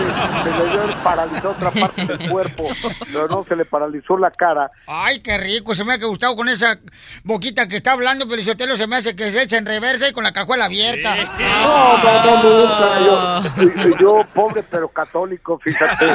se 0.45 0.51
le 0.51 0.71
dio 0.71 1.03
paralizó 1.03 1.51
otra 1.51 1.71
parte 1.71 2.05
del 2.05 2.31
cuerpo, 2.31 2.69
pero 3.13 3.29
no 3.29 3.45
se 3.45 3.57
le 3.57 3.65
paralizó 3.65 4.17
la 4.17 4.31
cara. 4.31 4.71
Ay, 4.87 5.21
qué 5.21 5.39
rico, 5.39 5.75
se 5.75 5.85
me 5.85 5.95
ha 5.95 5.99
gustado 5.99 6.35
con 6.37 6.49
esa 6.49 6.79
boquita 7.25 7.69
que 7.69 7.77
está 7.77 7.93
hablando, 7.93 8.27
pero 8.29 8.43
se 8.43 8.87
me 8.87 8.97
hace 8.97 9.15
que 9.15 9.31
se 9.31 9.43
echa 9.43 9.59
en 9.59 9.67
reversa 9.67 10.09
y 10.09 10.13
con 10.13 10.25
la 10.25 10.33
cajuela 10.33 10.67
abierta. 10.67 11.15
No, 11.17 11.99
no, 11.99 12.25
no, 12.25 12.43
me 12.43 12.61
gusta. 12.61 13.01
Yo, 13.01 13.99
yo, 13.99 14.27
pobre 14.35 14.63
pero 14.71 14.89
católico, 14.89 15.59
fíjate. 15.59 16.07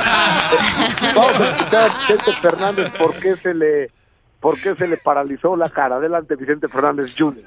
Vamos 1.16 1.40
a 1.40 1.52
escuchar 1.52 1.92
a 1.92 2.00
Vicente 2.00 2.36
Fernández 2.42 2.92
por 2.98 3.16
qué 3.20 3.36
se 3.38 3.54
le, 3.54 3.92
por 4.40 4.60
qué 4.60 4.76
se 4.76 4.88
le 4.88 4.98
paralizó 4.98 5.56
la 5.56 5.70
cara. 5.70 5.96
Adelante, 5.98 6.36
Vicente 6.36 6.68
Fernández 6.68 7.16
Jr. 7.18 7.44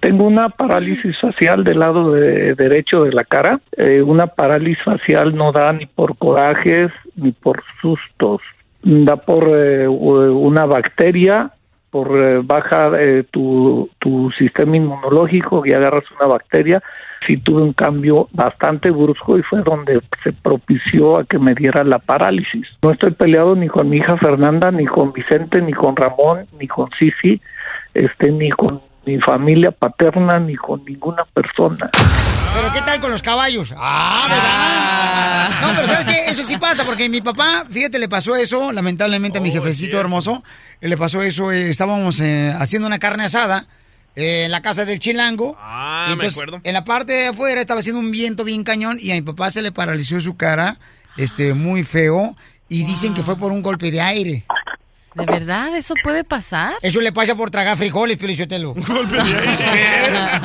Tengo 0.00 0.24
una 0.26 0.48
parálisis 0.48 1.18
facial 1.20 1.64
del 1.64 1.80
lado 1.80 2.12
de- 2.12 2.54
derecho 2.54 3.04
de 3.04 3.12
la 3.12 3.24
cara. 3.24 3.60
Eh, 3.76 4.02
una 4.02 4.26
parálisis 4.28 4.82
facial 4.84 5.34
no 5.34 5.52
da 5.52 5.72
ni 5.72 5.86
por 5.86 6.16
corajes 6.16 6.90
ni 7.16 7.32
por 7.32 7.62
sustos. 7.80 8.40
Da 8.82 9.16
por 9.16 9.48
eh, 9.48 9.86
una 9.88 10.66
bacteria, 10.66 11.50
por 11.90 12.08
eh, 12.20 12.40
eh, 12.98 13.24
tu, 13.30 13.88
tu 13.98 14.30
sistema 14.38 14.76
inmunológico 14.76 15.62
y 15.64 15.72
agarras 15.72 16.04
una 16.18 16.26
bacteria. 16.28 16.82
Sí 17.26 17.36
tuve 17.36 17.62
un 17.62 17.72
cambio 17.72 18.28
bastante 18.32 18.90
brusco 18.90 19.38
y 19.38 19.42
fue 19.42 19.62
donde 19.62 20.00
se 20.24 20.32
propició 20.32 21.18
a 21.18 21.24
que 21.24 21.38
me 21.38 21.54
diera 21.54 21.84
la 21.84 21.98
parálisis. 22.00 22.66
No 22.82 22.90
estoy 22.90 23.12
peleado 23.12 23.54
ni 23.54 23.68
con 23.68 23.88
mi 23.88 23.98
hija 23.98 24.16
Fernanda, 24.16 24.70
ni 24.72 24.86
con 24.86 25.12
Vicente, 25.12 25.60
ni 25.62 25.72
con 25.72 25.94
Ramón, 25.94 26.46
ni 26.58 26.66
con 26.66 26.88
Sisi, 26.98 27.40
este, 27.94 28.32
ni 28.32 28.50
con 28.50 28.80
mi 29.04 29.18
familia 29.20 29.70
paterna, 29.70 30.38
ni 30.38 30.56
con 30.56 30.84
ninguna 30.84 31.24
persona. 31.34 31.90
Pero 32.54 32.72
¿qué 32.72 32.82
tal 32.82 33.00
con 33.00 33.10
los 33.10 33.22
caballos? 33.22 33.72
Ah, 33.76 34.26
¿verdad? 34.28 35.60
No, 35.62 35.74
pero 35.74 35.88
¿sabes 35.88 36.06
qué? 36.06 36.30
Eso 36.30 36.42
sí 36.42 36.58
pasa, 36.58 36.84
porque 36.84 37.08
mi 37.08 37.20
papá, 37.20 37.64
fíjate, 37.70 37.98
le 37.98 38.08
pasó 38.08 38.36
eso, 38.36 38.72
lamentablemente 38.72 39.38
a 39.38 39.40
mi 39.40 39.50
jefecito 39.50 39.98
hermoso, 39.98 40.42
eh, 40.80 40.88
le 40.88 40.96
pasó 40.96 41.22
eso, 41.22 41.50
eh, 41.50 41.70
estábamos 41.70 42.20
eh, 42.20 42.54
haciendo 42.58 42.86
una 42.86 42.98
carne 42.98 43.24
asada 43.24 43.66
eh, 44.14 44.44
en 44.44 44.50
la 44.50 44.60
casa 44.60 44.84
del 44.84 44.98
chilango. 44.98 45.56
Ah, 45.58 46.10
y 46.12 46.16
me 46.16 46.26
acuerdo. 46.26 46.60
En 46.62 46.74
la 46.74 46.84
parte 46.84 47.12
de 47.14 47.26
afuera 47.28 47.60
estaba 47.60 47.80
haciendo 47.80 48.00
un 48.00 48.10
viento 48.10 48.44
bien 48.44 48.64
cañón 48.64 48.98
y 49.00 49.10
a 49.10 49.14
mi 49.14 49.22
papá 49.22 49.50
se 49.50 49.62
le 49.62 49.72
paralizó 49.72 50.20
su 50.20 50.36
cara, 50.36 50.76
este, 51.16 51.54
muy 51.54 51.84
feo, 51.84 52.36
y 52.68 52.84
dicen 52.84 53.14
que 53.14 53.22
fue 53.22 53.36
por 53.36 53.52
un 53.52 53.62
golpe 53.62 53.90
de 53.90 54.00
aire. 54.00 54.44
¿De 55.14 55.26
verdad? 55.26 55.76
¿Eso 55.76 55.94
puede 56.02 56.24
pasar? 56.24 56.74
Eso 56.82 57.00
le 57.00 57.12
pasa 57.12 57.34
por 57.36 57.50
tragar 57.50 57.76
frijoles, 57.76 58.16
Pelichotelo. 58.16 58.74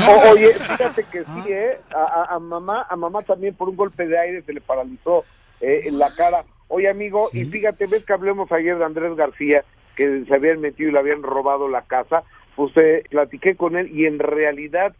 O- 0.07 0.31
oye, 0.31 0.53
fíjate 0.53 1.03
que 1.11 1.19
sí, 1.23 1.51
¿eh? 1.51 1.77
A, 1.95 2.03
a- 2.31 2.35
a 2.35 2.39
mamá, 2.39 2.85
a 2.89 2.95
mamá 2.95 3.21
también 3.23 3.53
por 3.55 3.69
un 3.69 3.75
golpe 3.75 4.07
de 4.07 4.17
aire 4.19 4.41
se 4.43 4.53
le 4.53 4.61
paralizó 4.61 5.25
eh, 5.61 5.81
en 5.85 5.97
la 5.99 6.13
cara. 6.15 6.43
Oye, 6.67 6.89
amigo, 6.89 7.29
y 7.33 7.45
fíjate, 7.45 7.85
ves 7.87 8.05
que 8.05 8.13
hablemos 8.13 8.51
ayer 8.51 8.77
de 8.77 8.85
Andrés 8.85 9.15
García, 9.15 9.63
que 9.95 10.23
se 10.27 10.35
habían 10.35 10.59
metido 10.61 10.89
y 10.89 10.93
le 10.93 10.99
habían 10.99 11.23
robado 11.23 11.67
la 11.69 11.81
casa, 11.83 12.23
pues 12.55 12.71
eh, 12.77 13.03
platiqué 13.09 13.55
con 13.55 13.75
él 13.77 13.89
y 13.95 14.05
en 14.05 14.19
realidad 14.19 14.93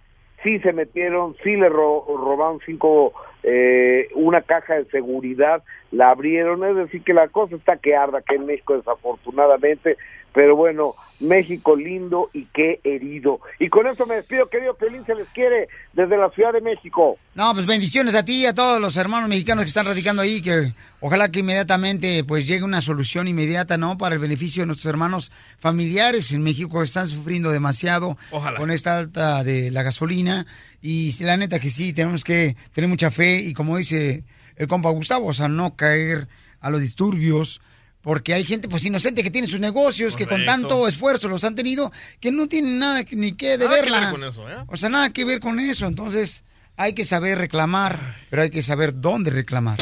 sí 0.44 0.60
se 0.60 0.72
metieron, 0.72 1.36
sí 1.44 1.56
le 1.56 1.68
ro- 1.70 2.06
robaron 2.28 2.60
cinco, 2.66 3.14
eh, 3.44 4.10
una 4.16 4.42
caja 4.42 4.76
de 4.76 4.86
seguridad, 4.86 5.64
la 5.92 6.10
abrieron, 6.10 6.64
es 6.66 6.76
decir, 6.76 7.04
que 7.04 7.14
la 7.14 7.28
cosa 7.28 7.56
está 7.56 7.78
que 7.78 7.96
arda 7.96 8.20
aquí 8.20 8.36
en 8.36 8.46
México 8.46 8.76
desafortunadamente, 8.76 9.98
pero 10.34 10.56
bueno, 10.56 10.94
México 11.20 11.76
lindo 11.76 12.30
y 12.32 12.46
qué 12.54 12.80
herido. 12.84 13.40
Y 13.60 13.70
con 13.70 13.88
esto 13.88 14.06
me 14.06 14.16
despido, 14.16 14.48
querido 14.48 14.76
Pelín, 14.76 15.04
se 15.06 15.16
les 15.16 15.28
quiere 15.30 15.68
desde 15.94 16.16
la 16.16 16.30
Ciudad 16.30 16.54
de 16.54 16.62
México. 16.62 17.18
No, 17.34 17.54
pues 17.54 17.66
bendiciones 17.66 18.14
a 18.14 18.24
ti 18.24 18.44
y 18.44 18.46
a 18.46 18.54
todos 18.54 18.80
los 18.80 18.98
hermanos 18.98 19.30
mexicanos 19.30 19.64
que 19.64 19.70
están 19.70 19.88
radicando 19.88 20.22
ahí, 20.22 20.42
que 20.42 20.74
ojalá 21.00 21.30
que 21.30 21.40
inmediatamente 21.40 22.24
pues 22.24 22.48
llegue 22.48 22.64
una 22.64 22.82
solución 22.82 23.28
inmediata, 23.28 23.78
¿no? 23.78 23.98
Para 23.98 24.14
el 24.14 24.22
beneficio 24.22 24.62
de 24.62 24.68
nuestros 24.68 24.92
hermanos 24.92 25.32
familiares 25.58 26.32
en 26.32 26.44
México 26.44 26.78
que 26.78 26.84
están 26.84 27.08
sufriendo 27.08 27.50
demasiado 27.50 28.18
Ojalá. 28.32 28.60
con 28.60 28.70
esta 28.70 29.00
alta 29.00 29.44
de 29.44 29.72
la 29.72 29.82
gasolina. 29.82 30.46
Y 30.82 31.12
la 31.24 31.38
neta 31.38 31.60
que 31.60 31.72
sí, 31.72 31.94
tenemos 31.94 32.24
que 32.24 32.56
tener 32.72 32.90
mucha 32.90 33.12
fe 33.12 33.40
y 33.40 33.54
como 33.54 33.78
dice 33.78 34.24
el 34.56 34.68
compa 34.68 34.90
Gustavo, 34.90 35.28
o 35.28 35.34
sea, 35.34 35.48
no 35.48 35.76
caer 35.76 36.28
a 36.60 36.70
los 36.70 36.82
disturbios. 36.82 37.62
Porque 38.02 38.34
hay 38.34 38.46
gente 38.46 38.70
pues 38.70 38.86
inocente 38.86 39.22
que 39.22 39.32
tiene 39.32 39.48
sus 39.50 39.60
negocios, 39.60 40.16
que 40.16 40.28
con 40.28 40.46
tanto 40.46 40.88
esfuerzo 40.88 41.28
los 41.28 41.44
han 41.44 41.56
tenido, 41.56 41.92
que 42.22 42.32
no 42.32 42.48
tienen 42.48 42.80
nada 42.80 43.04
ni 43.12 43.34
que 43.34 43.58
Nada 43.58 43.58
que 43.58 43.58
deberla. 43.58 44.00
ver 44.00 44.12
con 44.12 44.24
eso, 44.24 44.50
¿eh? 44.50 44.64
O 44.68 44.78
sea, 44.78 44.88
nada 44.88 45.10
que 45.10 45.26
ver 45.26 45.42
con 45.42 45.60
eso. 45.60 45.88
Entonces, 45.88 46.46
hay 46.78 46.94
que 46.94 47.04
saber 47.04 47.38
reclamar, 47.38 48.16
pero 48.30 48.44
hay 48.44 48.50
que 48.50 48.62
saber 48.62 49.02
dónde 49.02 49.32
reclamar. 49.32 49.80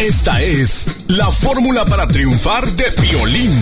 Esta 0.00 0.42
es 0.42 0.90
la 1.08 1.30
fórmula 1.30 1.84
para 1.84 2.08
triunfar 2.08 2.72
de 2.72 2.84
Piolín. 3.02 3.52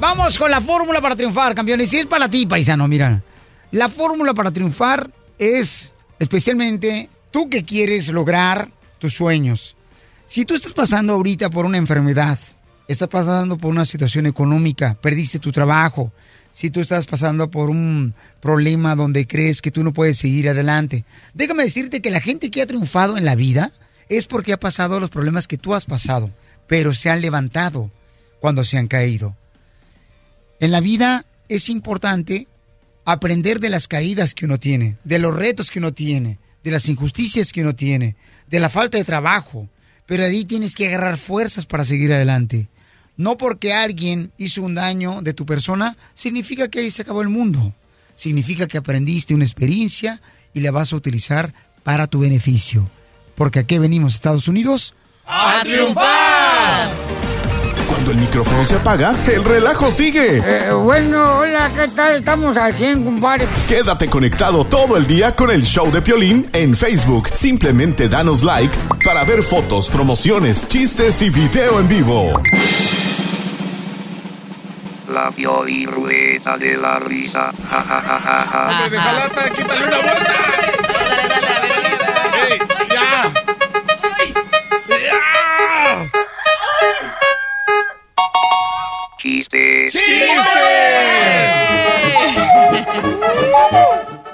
Vamos 0.00 0.38
con 0.38 0.50
la 0.50 0.62
fórmula 0.62 1.02
para 1.02 1.14
triunfar, 1.14 1.54
campeones. 1.54 1.92
Y 1.92 1.98
es 1.98 2.06
para 2.06 2.28
ti, 2.30 2.46
paisano, 2.46 2.88
mira. 2.88 3.22
La 3.72 3.88
fórmula 3.88 4.34
para 4.34 4.50
triunfar 4.50 5.10
es 5.38 5.92
especialmente 6.18 7.08
tú 7.30 7.48
que 7.48 7.64
quieres 7.64 8.08
lograr 8.08 8.68
tus 8.98 9.14
sueños. 9.14 9.76
Si 10.26 10.44
tú 10.44 10.54
estás 10.54 10.72
pasando 10.72 11.12
ahorita 11.12 11.50
por 11.50 11.64
una 11.64 11.78
enfermedad, 11.78 12.38
estás 12.88 13.08
pasando 13.08 13.56
por 13.56 13.70
una 13.70 13.84
situación 13.84 14.26
económica, 14.26 14.96
perdiste 15.00 15.38
tu 15.38 15.52
trabajo, 15.52 16.12
si 16.52 16.70
tú 16.70 16.80
estás 16.80 17.06
pasando 17.06 17.48
por 17.48 17.70
un 17.70 18.14
problema 18.40 18.96
donde 18.96 19.28
crees 19.28 19.62
que 19.62 19.70
tú 19.70 19.84
no 19.84 19.92
puedes 19.92 20.18
seguir 20.18 20.48
adelante, 20.48 21.04
déjame 21.32 21.62
decirte 21.62 22.02
que 22.02 22.10
la 22.10 22.20
gente 22.20 22.50
que 22.50 22.62
ha 22.62 22.66
triunfado 22.66 23.16
en 23.16 23.24
la 23.24 23.36
vida 23.36 23.72
es 24.08 24.26
porque 24.26 24.52
ha 24.52 24.58
pasado 24.58 24.98
los 24.98 25.10
problemas 25.10 25.46
que 25.46 25.58
tú 25.58 25.74
has 25.74 25.84
pasado, 25.84 26.30
pero 26.66 26.92
se 26.92 27.08
han 27.08 27.20
levantado 27.20 27.92
cuando 28.40 28.64
se 28.64 28.78
han 28.78 28.88
caído. 28.88 29.36
En 30.58 30.72
la 30.72 30.80
vida 30.80 31.24
es 31.48 31.68
importante 31.68 32.48
aprender 33.04 33.60
de 33.60 33.70
las 33.70 33.88
caídas 33.88 34.34
que 34.34 34.44
uno 34.44 34.58
tiene, 34.58 34.96
de 35.04 35.18
los 35.18 35.34
retos 35.34 35.70
que 35.70 35.78
uno 35.78 35.92
tiene, 35.92 36.38
de 36.62 36.70
las 36.70 36.88
injusticias 36.88 37.52
que 37.52 37.62
uno 37.62 37.74
tiene, 37.74 38.16
de 38.48 38.60
la 38.60 38.68
falta 38.68 38.98
de 38.98 39.04
trabajo. 39.04 39.68
Pero 40.06 40.24
ahí 40.24 40.44
tienes 40.44 40.74
que 40.74 40.88
agarrar 40.88 41.18
fuerzas 41.18 41.66
para 41.66 41.84
seguir 41.84 42.12
adelante. 42.12 42.68
No 43.16 43.36
porque 43.36 43.72
alguien 43.72 44.32
hizo 44.38 44.62
un 44.62 44.74
daño 44.74 45.22
de 45.22 45.34
tu 45.34 45.46
persona, 45.46 45.96
significa 46.14 46.68
que 46.68 46.80
ahí 46.80 46.90
se 46.90 47.02
acabó 47.02 47.22
el 47.22 47.28
mundo. 47.28 47.74
Significa 48.14 48.66
que 48.66 48.78
aprendiste 48.78 49.34
una 49.34 49.44
experiencia 49.44 50.20
y 50.52 50.60
la 50.60 50.70
vas 50.70 50.92
a 50.92 50.96
utilizar 50.96 51.54
para 51.82 52.06
tu 52.06 52.20
beneficio. 52.20 52.90
Porque 53.34 53.60
aquí 53.60 53.78
venimos, 53.78 54.14
Estados 54.14 54.48
Unidos, 54.48 54.94
¡A 55.26 55.60
triunfar! 55.62 57.09
Cuando 58.00 58.12
el 58.12 58.26
micrófono 58.26 58.64
se 58.64 58.76
apaga, 58.76 59.14
el 59.26 59.44
relajo 59.44 59.90
sigue. 59.90 60.38
Eh, 60.38 60.72
bueno, 60.72 61.40
hola, 61.40 61.70
¿qué 61.76 61.86
tal? 61.88 62.14
Estamos 62.14 62.56
al 62.56 62.72
100, 62.72 63.04
compadre. 63.04 63.46
Quédate 63.68 64.08
conectado 64.08 64.64
todo 64.64 64.96
el 64.96 65.06
día 65.06 65.36
con 65.36 65.50
el 65.50 65.64
show 65.64 65.90
de 65.92 66.00
Piolín 66.00 66.48
en 66.54 66.74
Facebook. 66.74 67.28
Simplemente 67.34 68.08
danos 68.08 68.42
like 68.42 68.74
para 69.04 69.22
ver 69.24 69.42
fotos, 69.42 69.90
promociones, 69.90 70.66
chistes 70.66 71.20
y 71.20 71.28
video 71.28 71.78
en 71.78 71.88
vivo. 71.88 72.42
La 75.12 75.30
Pioli 75.30 75.84
Rueda 75.84 76.56
de 76.56 76.78
la 76.78 77.00
Risa. 77.00 77.52
Ja, 77.68 77.82
ja, 77.82 78.00
ja, 78.00 78.18
ja, 78.18 78.46
ja. 78.50 78.70
Hombre, 78.70 78.88
de 78.88 78.98
jalata, 78.98 79.50
quítale 79.50 79.86
una 79.88 79.96
vuelta. 79.96 80.69
Chistes. 89.20 89.92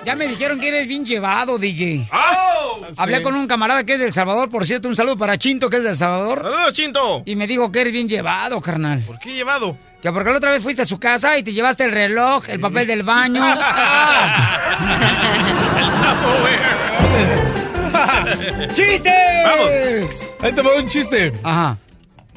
Ya 0.05 0.14
me 0.14 0.28
dijeron 0.28 0.61
que 0.61 0.68
eres 0.68 0.87
bien 0.87 1.05
llevado, 1.05 1.59
DJ. 1.59 2.07
¡Oh! 2.12 2.80
Hablé 2.97 3.16
Sí. 3.18 3.22
con 3.24 3.34
un 3.34 3.49
camarada 3.49 3.82
que 3.84 3.95
es 3.95 3.99
del 3.99 4.12
Salvador, 4.12 4.49
por 4.49 4.64
cierto, 4.64 4.87
un 4.89 4.95
saludo 4.95 5.18
para 5.18 5.37
Chinto, 5.37 5.68
que 5.68 5.78
es 5.78 5.82
del 5.82 5.97
Salvador. 5.97 6.41
¡Saludos, 6.43 6.72
Chinto! 6.72 7.22
Y 7.26 7.34
me 7.34 7.49
dijo 7.49 7.72
que 7.72 7.80
eres 7.80 7.93
bien 7.93 8.09
llevado, 8.09 8.61
carnal. 8.61 9.01
¿Por 9.01 9.18
qué 9.18 9.32
llevado? 9.32 9.76
Que 10.01 10.12
porque 10.12 10.30
la 10.30 10.37
otra 10.37 10.53
vez 10.53 10.62
fuiste 10.62 10.82
a 10.82 10.87
su 10.87 11.01
casa 11.01 11.37
y 11.37 11.43
te 11.43 11.53
llevaste 11.53 11.82
el 11.82 11.91
reloj, 11.91 12.45
el 12.49 12.61
papel 12.61 12.87
del 12.87 13.03
baño. 13.03 13.45
¡Chistes! 18.74 19.12
¡Vamos! 19.45 20.22
Ahí 20.41 20.53
te 20.53 20.62
va 20.62 20.76
un 20.76 20.89
chiste. 20.89 21.32
Ajá. 21.43 21.76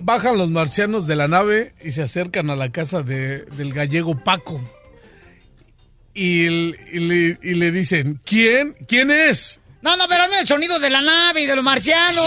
Bajan 0.01 0.37
los 0.37 0.49
marcianos 0.49 1.07
de 1.07 1.15
la 1.15 1.27
nave 1.27 1.73
y 1.83 1.91
se 1.91 2.01
acercan 2.03 2.49
a 2.49 2.55
la 2.55 2.71
casa 2.71 3.03
de- 3.03 3.39
del 3.45 3.73
gallego 3.73 4.23
Paco. 4.23 4.61
Y, 6.13 6.45
el- 6.45 6.75
y 6.91 6.99
le, 6.99 7.37
y 7.41 7.53
le 7.55 7.71
dicen, 7.71 8.19
¿quién? 8.25 8.75
¿Quién 8.87 9.11
es? 9.11 9.61
No, 9.81 9.95
no, 9.95 10.05
pero 10.09 10.25
el 10.39 10.45
sonido 10.47 10.77
de 10.79 10.89
la 10.89 11.01
nave 11.01 11.41
y 11.43 11.45
de 11.45 11.55
los 11.55 11.63
marcianos. 11.63 12.25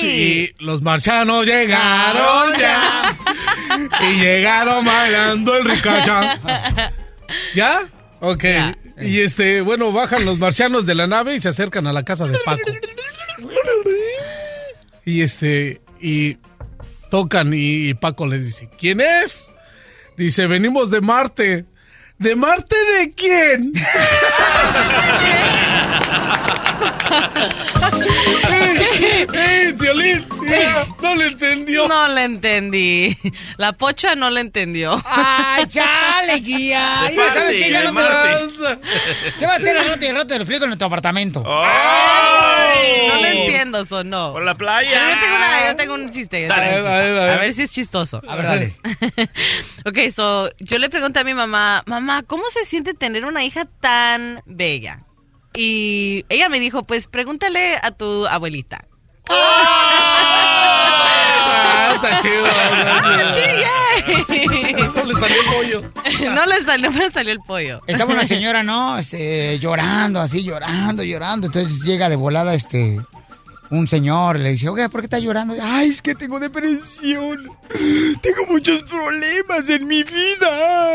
Sí, 0.00 0.52
los 0.58 0.82
marcianos 0.82 1.46
llegaron 1.46 2.52
ya. 2.58 3.16
y 4.02 4.20
llegaron 4.20 4.84
bailando 4.84 5.56
el 5.56 5.64
ricacha. 5.64 6.38
¿Ya? 7.54 7.88
Ok. 8.20 8.44
Y 9.00 9.20
este, 9.20 9.62
bueno, 9.62 9.92
bajan 9.92 10.26
los 10.26 10.38
marcianos 10.38 10.84
de 10.84 10.94
la 10.94 11.06
nave 11.06 11.34
y 11.36 11.40
se 11.40 11.48
acercan 11.48 11.86
a 11.86 11.94
la 11.94 12.02
casa 12.04 12.26
de 12.26 12.36
Paco. 12.44 12.70
Y 15.06 15.22
este, 15.22 15.80
y 16.00 16.36
tocan 17.10 17.52
y, 17.52 17.88
y 17.88 17.94
Paco 17.94 18.26
les 18.26 18.44
dice, 18.44 18.70
¿quién 18.78 19.00
es? 19.00 19.52
Dice, 20.16 20.46
venimos 20.46 20.90
de 20.90 21.00
Marte. 21.00 21.66
¿De 22.18 22.36
Marte 22.36 22.76
de 22.98 23.12
quién? 23.12 23.72
¡Ey, 28.50 29.26
ey, 29.32 29.59
Violín! 29.92 30.26
Mira, 30.42 30.86
no 31.02 31.14
le 31.14 31.26
entendió. 31.26 31.88
No 31.88 32.08
le 32.08 32.24
entendí. 32.24 33.16
La 33.56 33.72
pocha 33.72 34.14
no 34.14 34.30
le 34.30 34.40
entendió. 34.40 35.00
Ay, 35.04 35.66
chale, 35.68 36.40
guía. 36.40 37.04
De 37.08 37.14
Ya 37.16 37.32
sabes 37.32 37.56
que 37.58 37.70
ya 37.70 37.82
no 37.84 37.88
te 37.88 37.92
Marte. 37.92 38.80
¿Qué 39.38 39.46
va 39.46 39.52
a 39.52 39.56
hacer 39.56 39.76
al 39.76 39.86
rato 39.86 40.04
y 40.04 40.08
al 40.08 40.14
rato 40.16 40.26
te 40.28 40.34
lo 40.36 40.42
explico 40.42 40.64
en 40.64 40.78
tu 40.78 40.84
apartamento? 40.84 41.42
No 41.42 43.16
le 43.22 43.44
entiendo, 43.44 43.84
sonó. 43.84 44.32
Por 44.32 44.42
la 44.44 44.54
playa. 44.54 44.90
Pero 44.90 45.08
yo 45.14 45.20
tengo, 45.20 45.36
una- 45.36 45.66
yo 45.68 45.76
tengo 45.76 45.94
un 45.94 46.10
chiste. 46.10 46.46
Dale. 46.46 46.80
un. 46.80 46.86
A 46.86 47.36
ver 47.36 47.52
si 47.54 47.62
es 47.62 47.70
chistoso. 47.72 48.20
A 48.26 48.36
ver, 48.36 48.44
dale. 48.44 48.74
ok, 49.84 49.98
so, 50.14 50.50
yo 50.58 50.78
le 50.78 50.88
pregunté 50.88 51.20
a 51.20 51.24
mi 51.24 51.34
mamá, 51.34 51.82
mamá, 51.86 52.22
¿cómo 52.22 52.44
se 52.50 52.64
siente 52.64 52.94
tener 52.94 53.24
una 53.24 53.44
hija 53.44 53.66
tan 53.80 54.42
bella? 54.46 55.04
Y 55.54 56.24
ella 56.28 56.48
me 56.48 56.60
dijo, 56.60 56.84
pues 56.84 57.06
pregúntale 57.06 57.76
a 57.82 57.90
tu 57.90 58.26
abuelita. 58.26 58.84
Ah, 60.22 61.92
está 61.94 62.20
chido. 62.20 62.44
No 64.94 65.04
le 65.04 65.14
salió 65.14 65.36
el 65.40 65.46
pollo. 65.54 65.82
no 66.34 66.46
le 66.46 66.64
salió, 66.64 66.90
me 66.90 67.10
salió 67.10 67.32
el 67.32 67.40
pollo. 67.40 67.80
Estaba 67.86 68.12
una 68.12 68.24
señora, 68.24 68.62
¿no? 68.62 68.98
Este, 68.98 69.58
llorando, 69.58 70.20
así, 70.20 70.42
llorando, 70.44 71.02
llorando. 71.02 71.46
Entonces 71.46 71.80
llega 71.82 72.08
de 72.08 72.16
volada, 72.16 72.54
este, 72.54 73.00
un 73.70 73.86
señor, 73.88 74.38
le 74.40 74.52
dice, 74.52 74.68
oiga, 74.68 74.88
¿por 74.88 75.00
qué 75.00 75.06
está 75.06 75.18
llorando? 75.18 75.54
Ay, 75.62 75.88
es 75.90 76.02
que 76.02 76.14
tengo 76.14 76.38
depresión. 76.40 77.50
Tengo 78.22 78.46
muchos 78.48 78.82
problemas 78.82 79.68
en 79.68 79.86
mi 79.86 80.02
vida. 80.02 80.88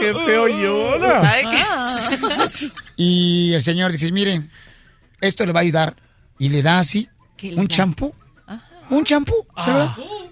Qué 0.00 0.14
feo 0.26 0.48
llora. 0.48 1.20
Ay, 1.30 1.44
qué- 1.50 1.64
Y 2.96 3.52
el 3.54 3.62
señor 3.62 3.90
dice, 3.92 4.10
mire, 4.12 4.42
esto 5.20 5.44
le 5.46 5.52
va 5.52 5.60
a 5.60 5.62
ayudar. 5.62 5.94
Y 6.42 6.48
le 6.48 6.60
da 6.60 6.80
así 6.80 7.08
un 7.54 7.68
champú. 7.68 8.12
Un 8.90 9.04
champú, 9.04 9.46
¿sabes? 9.64 9.90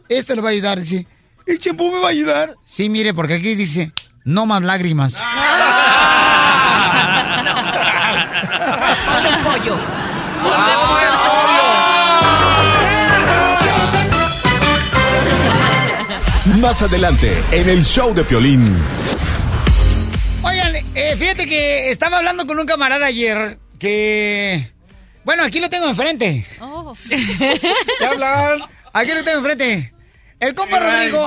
Esto 0.08 0.34
le 0.34 0.40
va 0.40 0.48
a 0.48 0.50
ayudar, 0.50 0.80
dice. 0.80 1.06
¿El 1.46 1.60
champú 1.60 1.92
me 1.92 2.00
va 2.00 2.08
a 2.08 2.10
ayudar? 2.10 2.56
Sí, 2.66 2.88
mire, 2.88 3.14
porque 3.14 3.34
aquí 3.34 3.54
dice, 3.54 3.92
no 4.24 4.44
más 4.44 4.60
lágrimas. 4.62 5.14
Ponle 9.06 9.28
un 9.36 9.44
pollo. 9.44 9.76
Más 16.60 16.82
adelante, 16.82 17.40
en 17.52 17.68
el 17.68 17.84
show 17.84 18.12
de 18.12 18.24
Piolín. 18.24 18.76
Oigan, 20.42 20.74
eh, 20.96 21.14
fíjate 21.16 21.46
que 21.46 21.90
estaba 21.90 22.16
hablando 22.16 22.48
con 22.48 22.58
un 22.58 22.66
camarada 22.66 23.06
ayer 23.06 23.60
que... 23.78 24.72
Bueno, 25.30 25.44
aquí 25.44 25.60
lo 25.60 25.70
tengo 25.70 25.86
enfrente. 25.86 26.44
¿Qué 26.58 28.04
hablan? 28.04 28.68
Aquí 28.92 29.12
lo 29.12 29.22
tengo 29.22 29.38
enfrente. 29.38 29.94
El 30.40 30.56
compa 30.56 30.78
Ay, 30.78 31.08
Rodrigo 31.12 31.24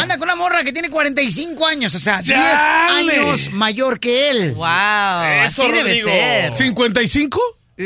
anda, 0.00 0.18
con 0.18 0.28
una 0.28 0.36
morra 0.36 0.62
que 0.62 0.72
tiene 0.72 0.88
45 0.88 1.66
años, 1.66 1.92
o 1.96 1.98
sea, 1.98 2.22
10 2.22 2.38
¡Chale! 2.38 3.12
años 3.16 3.50
mayor 3.50 3.98
que 3.98 4.30
él. 4.30 4.52
Wow, 4.54 4.64
Eso, 4.66 5.64
así 5.64 5.72
debe 5.72 5.82
Rodrigo. 5.82 6.08
ser. 6.10 6.52
¿55? 6.52 7.40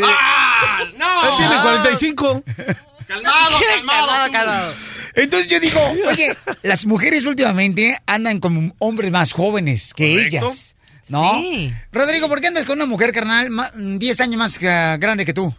¡Ah! 0.05 0.81
¡No! 0.99 1.23
Él 1.23 1.31
tiene 1.39 1.63
45. 1.63 2.45
Calmado, 3.09 3.59
calmado. 3.59 4.33
Calmado. 4.33 4.75
Entonces 5.15 5.49
yo 5.49 5.61
digo, 5.61 5.81
oye, 6.11 6.37
las 6.63 6.85
mujeres 6.85 7.25
últimamente 7.25 7.99
andan 8.05 8.39
con 8.39 8.75
hombres 8.79 9.11
más 9.11 9.33
jóvenes 9.33 9.95
que 9.95 10.13
Correcto. 10.13 10.37
ellas. 10.37 10.77
¿No? 11.11 11.35
Sí. 11.35 11.73
Rodrigo, 11.93 12.29
¿por 12.29 12.41
qué 12.41 12.47
andas 12.47 12.65
con 12.65 12.79
una 12.79 12.87
mujer, 12.87 13.13
carnal, 13.13 13.51
ma- 13.51 13.71
10 13.75 14.21
años 14.21 14.39
más 14.39 14.59
ah, 14.65 14.97
grande 14.99 15.25
que 15.25 15.35
tú? 15.35 15.53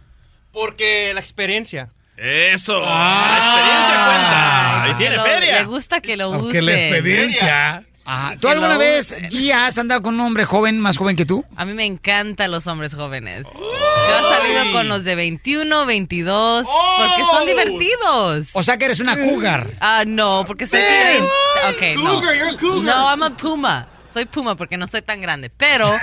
Porque 0.52 1.12
la 1.14 1.20
experiencia. 1.20 1.90
Eso. 2.16 2.80
La 2.80 3.36
experiencia 3.38 4.04
cuenta. 4.06 4.86
Y 4.90 4.94
tiene 4.96 5.16
Lo- 5.16 5.22
feria. 5.22 5.58
Le 5.60 5.64
gusta 5.64 6.00
que 6.00 6.16
lo 6.16 6.30
use. 6.30 6.38
Porque 6.40 6.62
la 6.62 6.72
experiencia. 6.72 7.84
Ajá. 8.04 8.32
¿Tú 8.32 8.48
Que 8.48 8.54
alguna 8.54 8.78
vez. 8.78 9.16
Gia, 9.30 9.66
has 9.66 9.78
andado 9.78 10.02
con 10.02 10.14
un 10.14 10.20
hombre 10.20 10.44
joven, 10.44 10.80
más 10.80 10.98
joven 10.98 11.16
que 11.16 11.24
tú? 11.24 11.44
A 11.56 11.64
mí 11.64 11.72
me 11.72 11.84
encantan 11.84 12.50
los 12.50 12.66
hombres 12.66 12.94
jóvenes. 12.94 13.44
Yo 13.44 14.18
he 14.18 14.22
salido 14.34 14.72
con 14.72 14.88
los 14.88 15.04
de 15.04 15.14
21, 15.14 15.86
22, 15.86 16.66
porque 16.98 17.22
son 17.30 17.46
divertidos. 17.46 18.48
O 18.52 18.62
sea 18.62 18.76
que 18.76 18.86
eres 18.86 19.00
una 19.00 19.16
cougar. 19.16 19.68
Ah, 19.80 20.04
no, 20.06 20.44
porque 20.46 20.66
soy. 20.66 20.80
Ok, 20.80 21.96
no. 21.96 22.14
Cougar, 22.14 22.34
you're 22.34 22.50
a 22.50 22.58
cougar. 22.58 22.82
No, 22.82 23.08
I'm 23.08 23.22
a 23.22 23.36
puma. 23.36 23.88
Soy 24.12 24.24
puma 24.26 24.56
porque 24.56 24.76
no 24.76 24.86
soy 24.86 25.02
tan 25.02 25.20
grande, 25.20 25.50
pero 25.50 25.90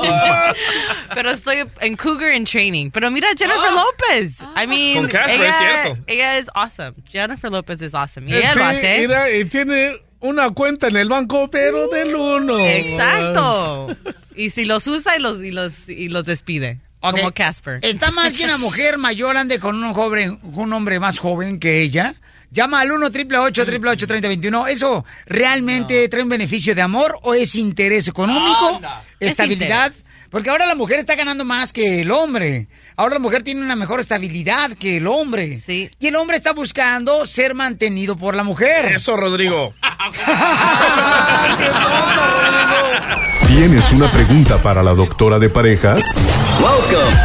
pero 1.14 1.30
estoy 1.30 1.64
en 1.80 1.96
cougar 1.96 2.32
in 2.34 2.44
training. 2.44 2.90
Pero 2.90 3.10
mira 3.10 3.28
Jennifer 3.36 3.72
Lopez. 3.72 4.40
I 4.56 4.66
mean, 4.66 4.96
Con 5.02 5.08
Casper, 5.08 5.40
ella, 5.40 5.48
es 5.50 5.56
cierto. 5.58 6.02
ella 6.06 6.38
es 6.38 6.46
awesome. 6.54 6.94
Jennifer 7.10 7.50
Lopez 7.50 7.82
es 7.82 7.94
awesome. 7.94 8.30
Y 8.30 8.34
ella 8.36 8.52
Sí, 8.52 8.58
lo 8.58 8.64
hace. 8.64 8.98
mira, 9.00 9.30
y 9.30 9.44
tiene 9.44 9.92
una 10.20 10.50
cuenta 10.50 10.88
en 10.88 10.96
el 10.96 11.08
banco, 11.08 11.48
pero 11.50 11.88
del 11.88 12.14
uno. 12.14 12.58
Exacto. 12.66 13.96
Y 14.36 14.50
si 14.50 14.64
los 14.64 14.86
usa 14.86 15.16
y 15.16 15.20
los 15.20 15.42
y 15.42 15.50
los 15.50 15.72
y 15.88 16.08
los 16.08 16.24
despide. 16.24 16.78
Como 17.00 17.32
Casper. 17.32 17.80
¿Está 17.82 18.10
mal 18.10 18.30
que 18.30 18.44
una 18.44 18.58
mujer 18.58 18.98
mayor 18.98 19.38
ande 19.38 19.58
con 19.58 19.82
un 19.82 19.94
joven, 19.94 20.38
un 20.42 20.70
hombre 20.74 21.00
más 21.00 21.18
joven 21.18 21.58
que 21.58 21.80
ella? 21.80 22.14
Llama 22.50 22.80
al 22.80 22.90
1 22.90 23.06
888 23.06 24.06
3021 24.06 24.66
¿Eso 24.66 25.04
realmente 25.26 26.08
trae 26.08 26.22
un 26.22 26.28
beneficio 26.28 26.74
de 26.74 26.82
amor 26.82 27.18
o 27.22 27.34
es 27.34 27.54
interés 27.54 28.08
económico? 28.08 28.76
Anda. 28.76 29.02
¿Estabilidad? 29.20 29.92
Porque 30.30 30.48
ahora 30.48 30.64
la 30.66 30.76
mujer 30.76 31.00
está 31.00 31.16
ganando 31.16 31.44
más 31.44 31.72
que 31.72 32.02
el 32.02 32.12
hombre. 32.12 32.68
Ahora 32.96 33.14
la 33.14 33.20
mujer 33.20 33.42
tiene 33.42 33.62
una 33.62 33.74
mejor 33.74 33.98
estabilidad 33.98 34.70
que 34.78 34.98
el 34.98 35.08
hombre. 35.08 35.60
Sí. 35.64 35.90
Y 35.98 36.06
el 36.06 36.14
hombre 36.14 36.36
está 36.36 36.52
buscando 36.52 37.26
ser 37.26 37.54
mantenido 37.54 38.16
por 38.16 38.36
la 38.36 38.44
mujer. 38.44 38.86
Eso, 38.86 39.16
Rodrigo. 39.16 39.74
¿Tienes 43.48 43.90
una 43.90 44.08
pregunta 44.10 44.62
para 44.62 44.84
la 44.84 44.94
doctora 44.94 45.40
de 45.40 45.50
parejas? 45.50 46.20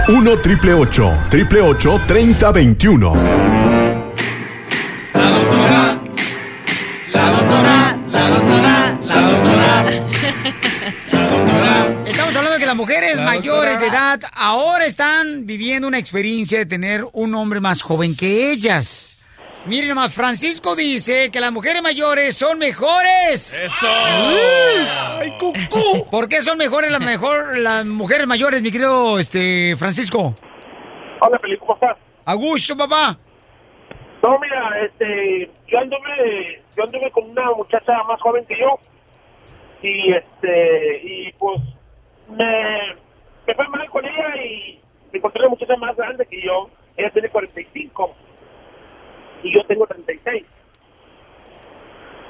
1 0.07 0.37
triple 0.39 0.73
888 0.73 2.01
3021. 2.07 3.74
Mujeres 12.85 13.19
mayores 13.19 13.79
de 13.79 13.87
edad 13.87 14.19
ahora 14.31 14.85
están 14.85 15.47
viviendo 15.47 15.87
una 15.87 15.97
experiencia 15.97 16.59
de 16.59 16.67
tener 16.67 17.03
un 17.13 17.33
hombre 17.33 17.59
más 17.59 17.81
joven 17.81 18.15
que 18.15 18.51
ellas. 18.51 19.19
Miren 19.65 19.89
nomás, 19.89 20.13
Francisco 20.13 20.75
dice 20.75 21.31
que 21.31 21.39
las 21.39 21.51
mujeres 21.51 21.81
mayores 21.81 22.37
son 22.37 22.59
mejores. 22.59 23.55
Eso. 23.55 23.87
¡Ay, 25.19 25.31
cucú! 25.39 26.07
¿Por 26.11 26.29
qué 26.29 26.43
son 26.43 26.59
mejores 26.59 26.91
las 26.91 27.01
mejor 27.01 27.57
las 27.57 27.87
mujeres 27.87 28.27
mayores, 28.27 28.61
mi 28.61 28.71
querido 28.71 29.17
este 29.17 29.75
Francisco? 29.77 30.35
Hola, 31.21 31.39
Felipe, 31.39 31.61
¿cómo 31.61 31.73
estás? 31.73 31.97
A 32.23 32.35
gusto, 32.35 32.77
papá. 32.77 33.17
No, 34.21 34.37
mira, 34.37 34.85
este, 34.85 35.49
yo 35.67 35.79
anduve, 35.79 36.61
yo 36.77 36.83
anduve 36.83 37.09
con 37.09 37.31
una 37.31 37.49
muchacha 37.57 37.93
más 38.07 38.21
joven 38.21 38.45
que 38.45 38.59
yo 38.59 38.77
y 39.81 40.13
este, 40.13 41.01
y 41.03 41.31
pues 41.39 41.59
me, 42.29 42.95
me 43.47 43.55
fue 43.55 43.67
mal 43.69 43.89
con 43.89 44.05
ella 44.05 44.43
y 44.43 44.79
me 45.11 45.17
encontré 45.19 45.41
una 45.41 45.49
muchacha 45.49 45.75
más 45.77 45.95
grande 45.95 46.25
que 46.25 46.41
yo. 46.41 46.69
Ella 46.97 47.09
tiene 47.11 47.29
45 47.29 48.15
y 49.43 49.55
yo 49.55 49.63
tengo 49.65 49.85
36. 49.85 50.45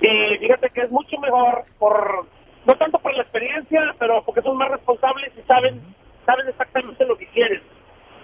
Y 0.02 0.38
fíjate 0.38 0.70
que 0.70 0.82
es 0.82 0.92
mucho 0.92 1.18
mejor 1.20 1.64
por, 1.80 2.28
no 2.66 2.76
tanto 2.76 3.00
por 3.00 3.14
la 3.16 3.24
experiencia, 3.24 3.96
pero 3.98 4.24
porque 4.24 4.42
son 4.42 4.58
más 4.58 4.70
responsables 4.70 5.32
y 5.38 5.42
saben, 5.44 5.82
saben 6.26 6.48
exactamente 6.48 7.06
lo 7.06 7.18
que 7.18 7.28
quieren. 7.28 7.62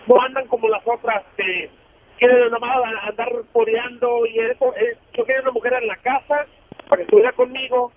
No 0.08 0.22
andan 0.22 0.48
como 0.48 0.68
las 0.68 0.86
otras 0.86 1.24
que 1.38 1.70
quieren 2.18 2.52
nomás 2.52 2.78
andar 3.04 3.30
poreando 3.54 4.26
y 4.26 4.40
eso. 4.40 4.76
Es, 4.76 4.98
yo 5.14 5.24
quería 5.26 5.42
una 5.42 5.52
mujer 5.52 5.74
en 5.74 5.88
la 5.88 5.96
casa 5.98 6.46
para 6.88 6.98
que 6.98 7.04
estuviera 7.04 7.32
conmigo 7.32 7.92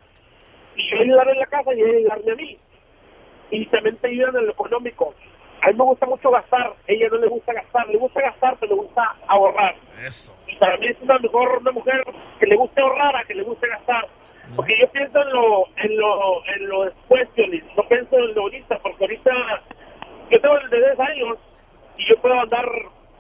y 0.77 0.91
yo 0.91 1.01
ayudarle 1.01 1.33
en 1.33 1.39
la 1.41 1.47
casa 1.47 1.75
y 1.75 1.81
ella 1.81 1.99
ayudarme 1.99 2.33
a 2.33 2.37
mí. 2.37 2.59
Y 3.51 3.67
también 3.67 3.97
te 3.99 4.09
ayudan 4.09 4.37
en 4.37 4.47
lo 4.47 4.53
económico. 4.53 5.15
A 5.63 5.69
mí 5.69 5.75
me 5.75 5.85
gusta 5.85 6.07
mucho 6.07 6.31
gastar, 6.31 6.75
ella 6.87 7.09
no 7.11 7.19
le 7.19 7.29
gusta 7.29 7.53
gastar, 7.53 7.89
le 7.89 7.97
gusta 7.97 8.21
gastar, 8.21 8.57
pero 8.61 8.75
le 8.75 8.83
gusta 8.83 9.15
ahorrar. 9.29 9.75
Eso. 10.05 10.35
Y 10.47 10.57
para 10.57 10.77
mí 10.77 10.89
es 10.89 11.01
una 11.01 11.19
mejor 11.19 11.59
una 11.59 11.73
mujer 11.73 12.05
que 12.39 12.47
le 12.47 12.57
guste 12.57 12.81
ahorrar 12.81 13.17
a 13.17 13.25
que 13.25 13.35
le 13.35 13.43
guste 13.43 13.69
gastar. 13.69 14.07
Porque 14.57 14.79
yo 14.79 14.87
pienso 14.89 15.23
en 15.23 15.31
lo, 15.31 15.65
en 15.77 15.97
lo, 15.97 16.47
en 16.55 16.69
lo 16.69 16.85
después, 16.85 17.29
no 17.77 17.83
pienso 17.89 18.19
en 18.19 18.35
lo 18.35 18.43
ahorita, 18.43 18.79
porque 18.81 19.05
ahorita 19.05 19.33
yo 20.31 20.41
tengo 20.41 20.59
el 20.59 20.71
de 20.71 20.77
10 20.77 21.01
años 21.01 21.39
y 21.97 22.09
yo 22.09 22.17
puedo 22.21 22.39
andar 22.39 22.67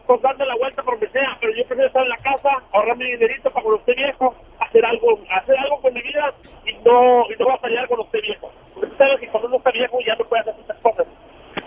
pues, 0.06 0.20
dando 0.22 0.44
la 0.44 0.56
vuelta 0.56 0.82
por 0.82 0.94
donde 0.94 1.10
sea, 1.10 1.36
pero 1.40 1.52
yo 1.54 1.64
prefiero 1.64 1.86
estar 1.86 2.02
en 2.02 2.08
la 2.08 2.18
casa, 2.18 2.62
ahorrar 2.72 2.96
mi 2.96 3.04
dinerito 3.04 3.50
para 3.50 3.62
cuando 3.62 3.80
esté 3.80 3.94
viejo, 3.94 4.34
hacer 4.60 4.84
algo, 4.84 5.18
hacer 5.30 5.58
algo 5.58 5.80
con 5.80 5.94
mi 5.94 6.02
vida 6.02 6.34
y 6.66 6.72
no, 6.84 7.24
y 7.30 7.36
no 7.38 7.58
fallar 7.58 7.88
cuando 7.88 8.04
esté 8.06 8.20
viejo. 8.20 8.52
Porque 8.74 8.88
tú 8.88 8.96
sabes 8.96 9.20
que 9.20 9.28
cuando 9.28 9.48
uno 9.48 9.56
está 9.58 9.70
viejo 9.70 9.98
ya 10.06 10.16
no 10.16 10.24
puede 10.24 10.42
hacer 10.42 10.54
muchas 10.54 10.78
cosas. 10.78 11.06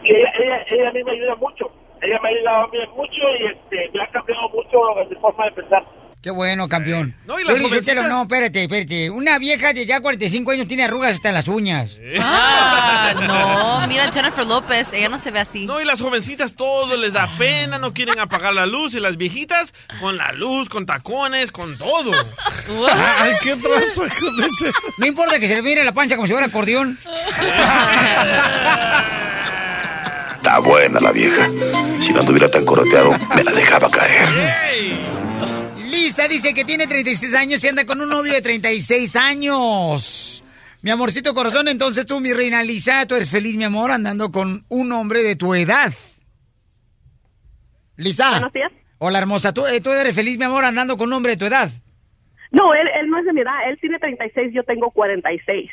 Y 0.03 0.15
ella, 0.15 0.31
ella, 0.39 0.65
ella 0.69 0.89
a 0.89 0.91
mí 0.91 1.03
me 1.03 1.11
ayuda 1.11 1.35
mucho, 1.35 1.71
ella 2.01 2.19
me 2.21 2.29
ha 2.29 2.31
ayudado 2.31 2.63
a 2.63 2.67
mí 2.67 2.79
mucho 2.95 3.21
y 3.39 3.45
este, 3.45 3.89
me 3.93 4.03
ha 4.03 4.07
cambiado 4.07 4.49
mucho 4.49 4.79
mi 5.09 5.15
forma 5.15 5.45
de 5.45 5.51
pensar. 5.51 5.83
Qué 6.27 6.31
bueno, 6.31 6.67
campeón. 6.67 7.15
No, 7.25 7.39
y 7.39 7.45
las 7.45 7.57
Sotelo, 7.57 7.69
jovencitas- 7.69 8.09
no, 8.09 8.23
espérate, 8.23 8.63
espérate. 8.63 9.09
Una 9.09 9.39
vieja 9.39 9.71
de 9.71 9.85
ya 9.85 10.01
45 10.01 10.51
años 10.51 10.67
tiene 10.67 10.83
arrugas 10.83 11.15
hasta 11.15 11.29
en 11.29 11.35
las 11.35 11.47
uñas. 11.47 11.91
Ah, 12.19 13.13
no, 13.81 13.87
mira 13.87 14.11
Jennifer 14.11 14.45
López, 14.45 14.91
ella 14.91 15.07
no 15.07 15.19
se 15.19 15.31
ve 15.31 15.39
así. 15.39 15.65
No, 15.65 15.79
y 15.79 15.85
las 15.85 16.01
jovencitas 16.01 16.53
todo 16.57 16.97
les 16.97 17.13
da 17.13 17.29
pena, 17.37 17.79
no 17.79 17.93
quieren 17.93 18.19
apagar 18.19 18.53
la 18.53 18.65
luz. 18.65 18.93
Y 18.93 18.99
las 18.99 19.15
viejitas 19.15 19.73
con 20.01 20.17
la 20.17 20.33
luz, 20.33 20.67
con 20.67 20.85
tacones, 20.85 21.49
con 21.49 21.77
todo. 21.77 22.11
Ay, 22.91 23.31
qué 23.41 23.55
tranza. 23.55 24.01
No 24.97 25.05
importa 25.05 25.39
que 25.39 25.47
se 25.47 25.55
le 25.55 25.61
mire 25.61 25.85
la 25.85 25.93
pancha 25.93 26.17
como 26.17 26.27
si 26.27 26.33
fuera 26.33 26.47
acordeón. 26.47 26.99
Está 30.35 30.59
buena 30.59 30.99
la 30.99 31.13
vieja. 31.13 31.47
Si 32.01 32.11
no 32.11 32.19
anduviera 32.19 32.51
tan 32.51 32.65
coroteado, 32.65 33.11
me 33.33 33.45
la 33.45 33.51
dejaba 33.53 33.89
caer. 33.89 34.27
Lisa 36.01 36.27
dice 36.27 36.53
que 36.53 36.63
tiene 36.63 36.85
36 36.87 37.33
años 37.33 37.63
y 37.63 37.67
anda 37.67 37.85
con 37.85 37.99
un 38.01 38.09
novio 38.09 38.33
de 38.33 38.41
36 38.41 39.15
años. 39.15 40.43
Mi 40.81 40.91
amorcito 40.91 41.33
corazón, 41.33 41.67
entonces 41.67 42.05
tú, 42.05 42.19
mi 42.19 42.31
reina 42.33 42.61
Lisa, 42.63 43.05
tú 43.07 43.15
eres 43.15 43.29
feliz, 43.29 43.55
mi 43.57 43.63
amor, 43.63 43.91
andando 43.91 44.31
con 44.31 44.63
un 44.69 44.91
hombre 44.91 45.23
de 45.23 45.35
tu 45.35 45.53
edad. 45.55 45.91
Lisa. 47.95 48.29
Buenos 48.31 48.53
días. 48.53 48.71
Hola, 48.99 49.17
hermosa. 49.19 49.53
¿Tú, 49.53 49.65
eh, 49.65 49.81
tú 49.81 49.91
eres 49.91 50.13
feliz, 50.15 50.37
mi 50.37 50.45
amor, 50.45 50.65
andando 50.65 50.97
con 50.97 51.07
un 51.07 51.13
hombre 51.13 51.31
de 51.33 51.37
tu 51.37 51.45
edad. 51.45 51.69
No, 52.51 52.73
él, 52.73 52.87
él 53.01 53.09
no 53.09 53.19
es 53.19 53.25
de 53.25 53.33
mi 53.33 53.41
edad. 53.41 53.67
Él 53.69 53.77
tiene 53.81 53.99
36, 53.99 54.51
yo 54.53 54.63
tengo 54.63 54.89
46. 54.91 55.69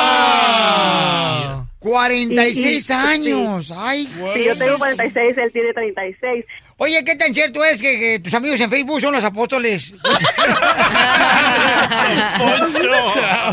¡Ah! 0.00 1.64
46 1.78 2.88
Y- 2.88 2.92
y- 2.92 2.96
años. 2.96 3.72
Ay, 3.76 4.06
Sí, 4.34 4.44
yo 4.46 4.58
tengo 4.58 4.76
46, 4.78 5.38
él 5.38 5.52
tiene 5.52 5.72
36. 5.72 6.44
Oye, 6.80 7.04
¿qué 7.04 7.16
tan 7.16 7.34
cierto 7.34 7.64
es 7.64 7.82
que, 7.82 7.98
que 7.98 8.20
tus 8.20 8.32
amigos 8.34 8.60
en 8.60 8.70
Facebook 8.70 9.00
son 9.00 9.12
los 9.12 9.24
apóstoles? 9.24 9.92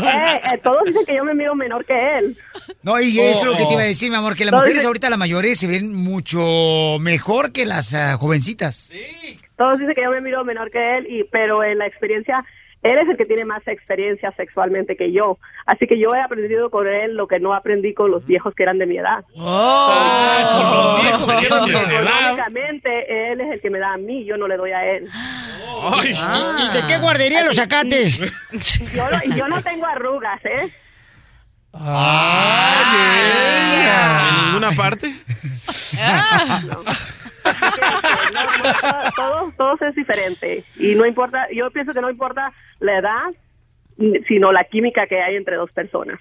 Eh, 0.06 0.40
eh, 0.52 0.58
todos 0.62 0.84
dicen 0.86 1.04
que 1.04 1.16
yo 1.16 1.24
me 1.24 1.34
miro 1.34 1.54
menor 1.54 1.84
que 1.84 2.18
él. 2.18 2.36
No, 2.82 3.00
y 3.00 3.18
eso 3.20 3.40
es 3.40 3.44
lo 3.44 3.56
que 3.56 3.64
te 3.66 3.72
iba 3.72 3.82
a 3.82 3.86
decir, 3.86 4.10
mi 4.10 4.16
amor, 4.16 4.34
que 4.34 4.44
las 4.44 4.50
Todos 4.50 4.62
mujeres 4.62 4.78
dicen- 4.82 4.86
ahorita, 4.86 5.10
las 5.10 5.18
mayores, 5.18 5.58
se 5.58 5.66
ven 5.66 5.94
mucho 5.94 6.98
mejor 7.00 7.52
que 7.52 7.66
las 7.66 7.94
ah, 7.94 8.16
jovencitas. 8.16 8.90
Todos 9.56 9.78
dicen 9.78 9.94
que 9.94 10.02
yo 10.02 10.10
me 10.10 10.20
miro 10.20 10.44
menor 10.44 10.70
que 10.70 10.98
él, 10.98 11.06
y 11.08 11.24
pero 11.24 11.64
en 11.64 11.78
la 11.78 11.86
experiencia, 11.86 12.44
él 12.86 12.98
es 12.98 13.08
el 13.08 13.16
que 13.16 13.26
tiene 13.26 13.44
más 13.44 13.66
experiencia 13.66 14.32
sexualmente 14.36 14.96
que 14.96 15.12
yo. 15.12 15.38
Así 15.66 15.86
que 15.86 15.98
yo 15.98 16.14
he 16.14 16.20
aprendido 16.20 16.70
con 16.70 16.86
él 16.86 17.14
lo 17.14 17.26
que 17.26 17.40
no 17.40 17.54
aprendí 17.54 17.94
con 17.94 18.10
los 18.10 18.24
viejos 18.26 18.54
que 18.54 18.62
eran 18.62 18.78
de 18.78 18.86
mi 18.86 18.98
edad. 18.98 19.24
Los 19.34 21.02
viejos 21.02 21.34
que 21.36 21.46
eran 21.46 21.66
de 21.66 21.72
esa 21.72 22.00
edad. 22.00 22.48
Él 23.08 23.40
es 23.40 23.52
el 23.52 23.60
que 23.60 23.70
me 23.70 23.78
da 23.78 23.94
a 23.94 23.96
mí, 23.96 24.24
yo 24.24 24.36
no 24.36 24.46
le 24.46 24.56
doy 24.56 24.70
a 24.72 24.84
él. 24.84 25.08
¿Y, 26.04 26.08
y 26.08 26.68
de 26.72 26.86
qué 26.86 26.98
guardería 26.98 27.44
los 27.44 27.56
sacates? 27.56 28.18
Yo 28.94 29.04
no, 29.10 29.36
yo 29.36 29.48
no 29.48 29.62
tengo 29.62 29.86
arrugas, 29.86 30.42
¿eh? 30.44 30.70
¿En 34.28 34.44
ninguna 34.46 34.70
parte? 34.72 35.14
Todos, 39.16 39.56
todos 39.56 39.80
es 39.82 39.94
diferente. 39.94 40.64
Y 40.78 40.94
no 40.94 41.06
importa, 41.06 41.46
yo 41.54 41.70
pienso 41.70 41.92
que 41.94 42.00
no 42.00 42.10
importa 42.10 42.52
la 42.80 42.98
edad, 42.98 43.22
sino 44.26 44.52
la 44.52 44.64
química 44.64 45.06
que 45.06 45.20
hay 45.22 45.36
entre 45.36 45.56
dos 45.56 45.70
personas. 45.72 46.18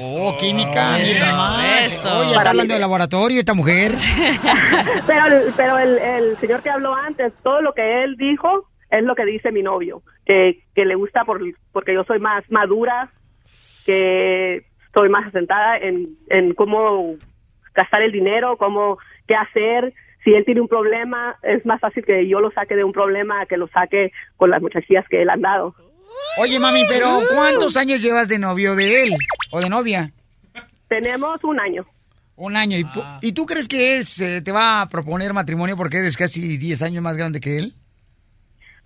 Oh, 0.00 0.36
química, 0.38 0.98
mira 0.98 1.30
nomás. 1.30 1.92
Eso. 1.92 2.18
Oye, 2.18 2.28
Para 2.30 2.36
está 2.38 2.50
hablando 2.50 2.74
de 2.74 2.80
laboratorio 2.80 3.38
esta 3.40 3.54
mujer. 3.54 3.94
Pero, 5.06 5.26
el- 5.26 5.52
pero 5.54 5.78
el, 5.78 5.98
el 5.98 6.38
señor 6.40 6.62
que 6.62 6.70
habló 6.70 6.94
antes, 6.94 7.32
todo 7.42 7.60
lo 7.62 7.72
que 7.74 8.04
él 8.04 8.16
dijo 8.16 8.68
es 8.90 9.02
lo 9.02 9.14
que 9.14 9.24
dice 9.24 9.52
mi 9.52 9.62
novio, 9.62 10.02
que, 10.24 10.62
que 10.74 10.84
le 10.84 10.94
gusta 10.94 11.24
por, 11.24 11.40
porque 11.72 11.94
yo 11.94 12.04
soy 12.04 12.18
más 12.20 12.44
madura, 12.50 13.10
que 13.84 14.64
estoy 14.96 15.10
más 15.10 15.26
asentada 15.26 15.76
en, 15.76 16.08
en 16.30 16.54
cómo 16.54 17.16
gastar 17.74 18.00
el 18.00 18.12
dinero, 18.12 18.56
cómo 18.56 18.96
qué 19.28 19.34
hacer. 19.34 19.92
Si 20.24 20.32
él 20.32 20.42
tiene 20.46 20.62
un 20.62 20.68
problema, 20.68 21.36
es 21.42 21.66
más 21.66 21.80
fácil 21.80 22.02
que 22.02 22.26
yo 22.26 22.40
lo 22.40 22.50
saque 22.50 22.74
de 22.74 22.82
un 22.82 22.92
problema 22.92 23.42
a 23.42 23.46
que 23.46 23.58
lo 23.58 23.68
saque 23.68 24.10
con 24.38 24.48
las 24.48 24.62
muchachillas 24.62 25.04
que 25.10 25.20
él 25.20 25.28
ha 25.28 25.36
dado. 25.36 25.74
Oye, 26.40 26.58
mami, 26.58 26.84
pero 26.88 27.10
¿cuántos 27.30 27.76
años 27.76 28.00
llevas 28.00 28.26
de 28.28 28.38
novio 28.38 28.74
de 28.74 29.02
él 29.02 29.10
o 29.52 29.60
de 29.60 29.68
novia? 29.68 30.10
Tenemos 30.88 31.44
un 31.44 31.60
año. 31.60 31.84
Un 32.36 32.56
año. 32.56 32.78
¿Y, 32.78 32.84
pu- 32.84 33.18
¿y 33.20 33.32
tú 33.32 33.44
crees 33.44 33.68
que 33.68 33.96
él 33.98 34.06
se 34.06 34.40
te 34.40 34.50
va 34.50 34.80
a 34.80 34.86
proponer 34.88 35.34
matrimonio 35.34 35.76
porque 35.76 35.98
eres 35.98 36.16
casi 36.16 36.56
10 36.56 36.80
años 36.82 37.02
más 37.02 37.18
grande 37.18 37.38
que 37.40 37.58
él? 37.58 37.74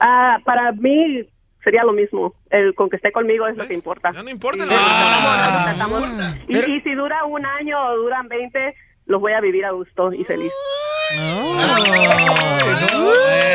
Ah, 0.00 0.38
para 0.44 0.72
mí 0.72 1.24
sería 1.62 1.84
lo 1.84 1.92
mismo. 1.92 2.34
El 2.50 2.74
con 2.74 2.90
que 2.90 2.96
esté 2.96 3.12
conmigo 3.12 3.46
es 3.46 3.56
lo 3.56 3.66
que 3.66 3.74
importa. 3.74 4.12
Ya 4.12 4.22
no 4.22 4.30
importa. 4.30 4.64
Y, 6.48 6.58
y 6.58 6.80
si 6.80 6.94
dura 6.94 7.24
un 7.24 7.44
año 7.44 7.78
o 7.80 7.96
duran 7.96 8.28
20, 8.28 8.74
los 9.06 9.20
voy 9.20 9.32
a 9.32 9.40
vivir 9.40 9.64
a 9.64 9.72
gusto 9.72 10.12
y 10.12 10.24
feliz. 10.24 10.52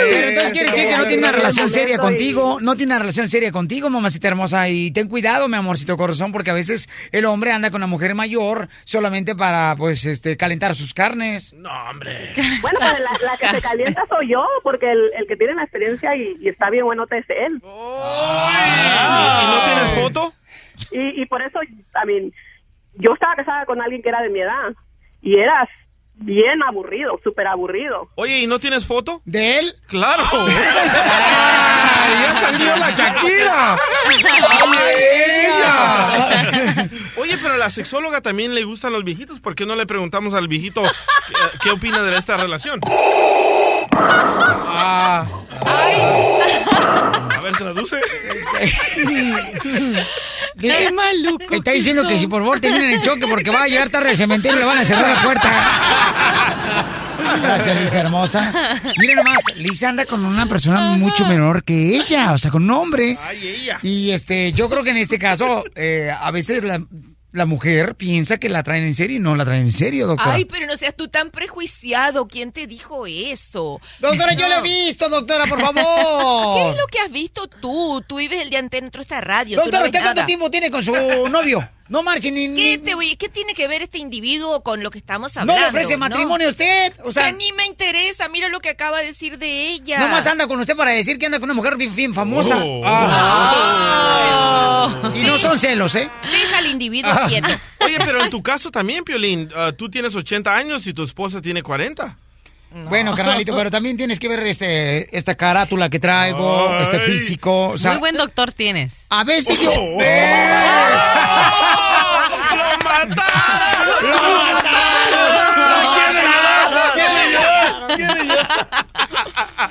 Pero 0.10 0.28
entonces 0.28 0.52
quiere 0.52 0.72
decir 0.72 0.88
que 0.88 0.98
no 0.98 1.06
tiene 1.08 1.24
una 1.24 1.32
relación 1.32 1.70
seria 1.70 1.98
contigo, 1.98 2.60
no 2.62 2.76
tiene 2.76 2.92
una 2.94 3.00
relación 3.00 3.28
seria 3.30 3.52
contigo, 3.52 3.90
mamacita 3.90 4.28
hermosa, 4.28 4.68
y 4.70 4.92
ten 4.92 5.08
cuidado, 5.08 5.48
mi 5.48 5.56
amorcito 5.56 5.96
corazón, 5.98 6.32
porque 6.32 6.52
a 6.52 6.54
veces 6.54 6.90
el 7.12 7.26
hombre 7.26 7.52
anda 7.52 7.72
con 7.72 7.80
una 7.80 7.88
mujer 7.88 8.14
mayor 8.16 8.68
solamente 8.84 9.36
para, 9.36 9.76
pues, 9.78 10.06
este, 10.06 10.38
calentar 10.38 10.76
sus 10.76 10.94
carnes. 10.94 11.54
No, 11.54 11.70
hombre. 11.90 12.16
Bueno, 12.62 12.80
pues 12.80 13.00
la, 13.00 13.12
la 13.32 13.38
que 13.38 13.50
se 13.50 13.62
calienta 13.62 14.04
soy 14.10 14.30
yo, 14.30 14.46
porque 14.64 14.92
el, 14.92 15.12
el 15.18 15.28
que 15.28 15.38
tiene 15.38 15.54
la 15.56 15.64
experiencia 15.64 16.16
y, 16.16 16.36
y 16.42 16.50
está 16.50 16.70
bien 16.70 16.86
bueno 16.86 17.06
es 17.10 17.26
él. 17.30 17.62
¿Y 17.64 17.68
no 19.48 19.64
tienes 19.64 19.90
foto? 20.02 20.34
Y, 20.92 21.22
y 21.22 21.26
por 21.26 21.42
eso, 21.42 21.60
a 21.94 22.06
mí, 22.06 22.32
yo 22.96 23.14
estaba 23.14 23.36
casada 23.36 23.66
con 23.66 23.82
alguien 23.82 24.02
que 24.02 24.10
era 24.10 24.22
de 24.22 24.30
mi 24.30 24.42
edad 24.42 24.74
y 25.22 25.40
eras 25.40 25.70
bien 26.18 26.62
aburrido, 26.68 27.20
súper 27.24 27.48
aburrido. 27.48 28.10
Oye, 28.16 28.42
¿y 28.42 28.48
no 28.48 28.60
tienes 28.60 28.86
foto? 28.86 29.22
¿De 29.26 29.60
él? 29.60 29.74
Claro. 29.88 30.24
¡Ya 32.22 32.36
salió 32.40 32.76
la 32.76 32.92
Shakira! 32.92 33.78
Oye, 37.18 37.38
pero 37.42 37.54
a 37.54 37.58
la 37.58 37.70
sexóloga 37.70 38.22
también 38.22 38.56
le 38.56 38.64
gustan 38.64 38.94
los 38.94 39.04
viejitos. 39.04 39.40
¿Por 39.40 39.56
qué 39.56 39.66
no 39.66 39.76
le 39.76 39.86
preguntamos 39.86 40.34
al 40.34 40.48
viejito 40.48 40.82
qué, 40.82 41.34
qué 41.64 41.72
opina 41.72 42.02
de 42.04 42.18
esta 42.18 42.38
relación? 42.38 42.80
Ah. 43.98 45.26
A 47.36 47.42
ver, 47.42 47.56
traduce. 47.56 47.98
Qué 50.60 50.92
maluco. 50.92 51.54
Está 51.54 51.72
diciendo 51.72 52.08
que 52.08 52.20
si 52.20 52.28
por 52.28 52.42
favor 52.42 52.60
terminen 52.60 52.92
el 52.92 53.02
choque 53.02 53.28
porque 53.28 53.50
va 53.50 53.64
a 53.64 53.68
llegar 53.68 53.90
tarde 53.90 54.10
al 54.12 54.18
cementerio 54.18 54.58
y 54.58 54.60
le 54.60 54.66
van 54.66 54.78
a 54.78 54.86
cerrar 54.86 55.16
la 55.16 55.22
puerta. 55.22 55.52
Gracias, 57.42 57.82
Lisa 57.82 58.00
hermosa. 58.00 58.54
Mira 58.98 59.16
nomás, 59.16 59.44
Lisa 59.58 59.90
anda 59.90 60.06
con 60.06 60.24
una 60.26 60.46
persona 60.48 60.92
mucho 60.92 61.26
menor 61.26 61.64
que 61.64 61.96
ella, 61.96 62.34
o 62.34 62.38
sea, 62.38 62.52
con 62.52 62.64
un 62.64 62.72
hombre. 62.72 63.16
Y 63.82 64.12
este, 64.12 64.54
yo 64.54 64.70
creo 64.70 64.84
que 64.84 64.92
en 64.92 64.98
este 64.98 65.20
caso, 65.20 65.64
eh, 65.76 66.12
a 66.18 66.32
veces 66.32 66.64
la, 66.64 66.82
la 67.36 67.46
mujer 67.46 67.96
piensa 67.96 68.38
que 68.38 68.48
la 68.48 68.64
traen 68.64 68.86
en 68.86 68.94
serio 68.94 69.18
y 69.18 69.20
no 69.20 69.36
la 69.36 69.44
traen 69.44 69.64
en 69.64 69.72
serio, 69.72 70.08
doctora. 70.08 70.36
Ay, 70.36 70.46
pero 70.46 70.66
no 70.68 70.78
seas 70.78 70.96
tú 70.96 71.10
tan 71.10 71.32
prejuiciado. 71.32 72.28
¿Quién 72.28 72.52
te 72.54 72.66
dijo 72.66 73.06
eso? 73.06 73.82
Doctora, 74.00 74.34
yo 74.34 74.48
lo 74.48 74.56
he 74.56 74.62
visto, 74.62 75.10
doctora, 75.10 75.46
por 75.46 75.60
favor. 75.60 76.56
¿Qué 76.56 76.70
es 76.72 76.78
lo 76.78 76.88
que 76.88 77.00
has 77.00 77.12
visto 77.12 77.48
tú? 77.48 78.02
Tú 78.08 78.18
vives 78.18 78.42
el 78.42 78.50
día 78.50 78.60
entero 78.60 78.90
de 78.90 79.02
esta 79.02 79.20
radio. 79.20 79.58
no 79.58 79.64
Doctora, 79.64 79.86
¿usted 79.86 80.02
cuánto 80.02 80.26
tiempo 80.26 80.50
tiene 80.50 80.72
con 80.72 80.82
su 80.82 80.94
novio? 81.30 81.70
No 81.88 82.02
marchen 82.02 82.34
ni... 82.34 82.52
¿Qué, 82.56 82.80
te 82.80 82.96
voy- 82.96 83.16
¿Qué 83.16 83.30
tiene 83.30 83.54
que 83.54 83.68
ver 83.68 83.84
este 83.84 84.00
individuo 84.00 84.64
con 84.64 84.82
lo 84.82 84.90
que 84.90 84.98
estamos 84.98 85.36
¿No 85.36 85.42
hablando? 85.42 85.62
le 85.62 85.68
ofrece 85.68 85.98
matrimonio 85.98 86.48
a 86.48 86.50
usted? 86.50 86.94
O 87.04 87.12
sea- 87.12 87.28
Que 87.28 87.34
ni 87.34 87.52
me 87.52 87.68
interesa, 87.68 88.28
mira 88.28 88.50
lo 88.50 88.60
que 88.60 88.70
acaba 88.70 89.00
de 89.02 89.06
decir 89.08 89.38
de 89.38 89.70
ella. 89.70 90.00
Nomás 90.00 90.26
anda 90.26 90.48
con 90.48 90.60
usted 90.60 90.76
para 90.76 90.90
decir 90.92 91.20
que 91.20 91.28
anda 91.28 91.38
con 91.40 91.46
una 91.46 91.54
mujer 91.54 91.76
bien, 91.78 91.96
bien 91.96 92.14
famosa. 92.16 92.58
Oh. 92.60 92.82
Ah. 92.84 95.12
Y 95.16 95.22
no 95.24 95.38
son 95.38 95.60
celos, 95.60 95.94
¿eh? 95.96 96.10
Deja 96.32 96.58
al 96.58 96.66
individuo 96.68 97.12
quieto. 97.28 97.50
Oye, 97.80 97.98
pero 98.00 98.24
en 98.24 98.30
tu 98.32 98.42
caso 98.42 98.72
también, 98.72 99.04
Piolín, 99.04 99.50
ah, 99.56 99.72
tú 99.78 99.88
tienes 99.90 100.16
80 100.16 100.56
años 100.56 100.88
y 100.88 100.94
tu 100.94 101.04
esposa 101.04 101.40
tiene 101.42 101.62
40. 101.62 102.18
Bueno, 102.90 103.16
carnalito, 103.16 103.56
pero 103.56 103.72
también 103.72 103.96
tienes 103.96 104.20
que 104.20 104.28
ver 104.28 104.40
este, 104.42 105.16
esta 105.16 105.36
carátula 105.36 105.90
que 105.90 105.98
traigo, 105.98 106.78
este 106.80 107.00
físico. 107.00 107.70
O 107.70 107.78
sea, 107.78 107.92
Muy 107.92 108.00
buen 108.02 108.18
doctor 108.18 108.52
tienes. 108.52 109.06
A 109.10 109.24
veces 109.24 109.58
yo... 109.62 109.72
¡Lo 113.10 113.16
¡Lo 114.10 114.46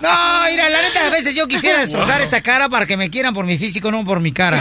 No, 0.01 0.44
mira, 0.51 0.69
la 0.69 0.82
neta, 0.82 1.06
a 1.06 1.11
veces 1.11 1.35
yo 1.35 1.47
quisiera 1.48 1.81
destrozar 1.81 2.20
esta 2.20 2.40
cara 2.43 2.69
para 2.69 2.86
que 2.86 2.97
me 2.97 3.11
quieran 3.11 3.35
por 3.35 3.47
mi 3.47 3.59
físico, 3.59 3.90
no 3.90 4.05
por 4.05 4.20
mi 4.20 4.32
cara. 4.32 4.61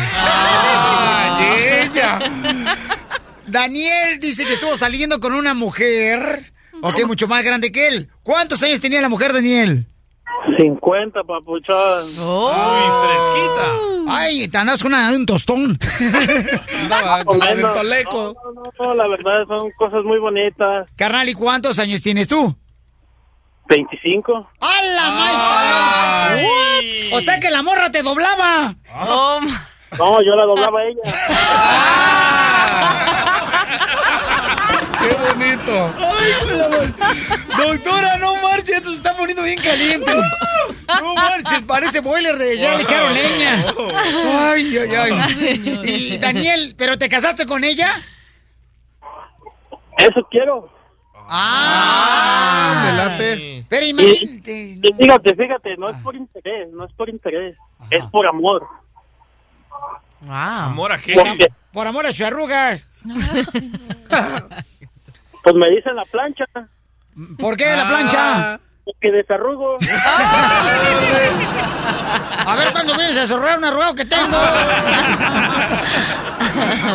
Daniel 3.47 4.19
dice 4.19 4.45
que 4.45 4.53
estuvo 4.53 4.77
saliendo 4.77 5.19
con 5.19 5.33
una 5.33 5.53
mujer, 5.53 6.53
ok, 6.81 7.05
mucho 7.05 7.27
más 7.27 7.43
grande 7.43 7.71
que 7.71 7.87
él. 7.87 8.09
¿Cuántos 8.23 8.63
años 8.63 8.79
tenía 8.79 9.01
la 9.01 9.09
mujer, 9.09 9.33
Daniel? 9.33 9.85
50, 10.57 11.24
papuchón. 11.24 12.03
Uy, 12.03 12.86
fresquita. 13.02 13.65
Ay, 14.07 14.48
te 14.49 14.57
andabas 14.57 14.84
con 14.84 14.94
una- 14.94 15.11
un 15.11 15.26
tostón. 15.26 15.80
Andaba 16.82 17.24
con 17.24 17.40
toleco. 17.40 18.36
No, 18.44 18.52
no, 18.61 18.64
no, 18.80 18.94
la 18.95 19.07
verdad 19.07 19.45
son 19.48 19.72
cosas 19.78 20.03
muy 20.03 20.20
bonitas. 20.20 20.88
Carnal, 20.98 21.30
¿y 21.30 21.34
cuántos 21.34 21.80
años 21.80 22.02
tienes 22.02 22.28
tú? 22.28 22.56
25. 23.70 24.49
¡A 24.60 24.82
la 24.95 25.10
madre! 25.10 26.48
O 27.14 27.22
sea 27.22 27.40
que 27.40 27.49
la 27.49 27.64
morra 27.64 27.90
te 27.91 28.03
doblaba. 28.03 28.76
No, 29.98 30.22
yo 30.22 30.36
la 30.36 30.44
doblaba 30.45 30.80
a 30.80 30.84
ella. 30.84 31.02
¡Qué 35.03 35.15
bonito! 35.15 35.93
Doctora, 37.57 38.17
no 38.17 38.35
marches, 38.41 38.77
esto 38.77 38.89
se 38.89 38.97
está 38.97 39.15
poniendo 39.15 39.43
bien 39.43 39.59
caliente. 39.59 40.11
No 41.01 41.15
marches, 41.15 41.61
parece 41.67 41.99
boiler 41.99 42.38
de 42.38 42.57
ya 42.57 42.75
le 42.75 42.84
echaron 42.84 43.13
leña. 43.13 43.65
Ay, 44.51 44.77
ay, 44.77 44.95
ay. 44.95 45.81
Y 45.84 46.17
Daniel, 46.17 46.75
¿pero 46.77 46.97
te 46.97 47.09
casaste 47.09 47.45
con 47.45 47.63
ella? 47.63 48.01
Eso 49.97 50.27
quiero. 50.30 50.69
Ah, 51.30 52.84
me 52.85 52.97
late. 52.97 53.65
Pero 53.69 53.85
imagínate. 53.85 54.77
y 54.81 54.93
fíjate, 54.93 55.35
fíjate, 55.35 55.77
no 55.77 55.89
es 55.89 55.97
por 55.97 56.15
interés, 56.15 56.69
no 56.71 56.85
es 56.85 56.93
por 56.93 57.09
interés, 57.09 57.55
es 57.89 58.03
por 58.11 58.27
amor. 58.27 58.67
Wow. 60.21 60.31
¿Amor 60.34 60.91
a 60.91 60.99
qué? 60.99 61.15
Por 61.71 61.88
amor 61.88 62.05
a 62.05 62.11
su 62.11 62.25
arruga. 62.25 62.80
pues 65.44 65.56
me 65.56 65.70
dicen 65.70 65.95
la 65.95 66.06
plancha, 66.06 66.45
¿Por 67.38 67.57
qué 67.57 67.65
la 67.76 67.88
plancha? 67.88 68.60
Porque 68.85 69.11
desarrugo. 69.11 69.77
A 72.45 72.55
ver 72.55 72.72
cuándo 72.72 72.95
vienes 72.95 73.18
a 73.18 73.27
zorrar 73.27 73.57
un 73.57 73.65
arrugado 73.65 73.95
que 73.95 74.05
tengo. 74.05 74.38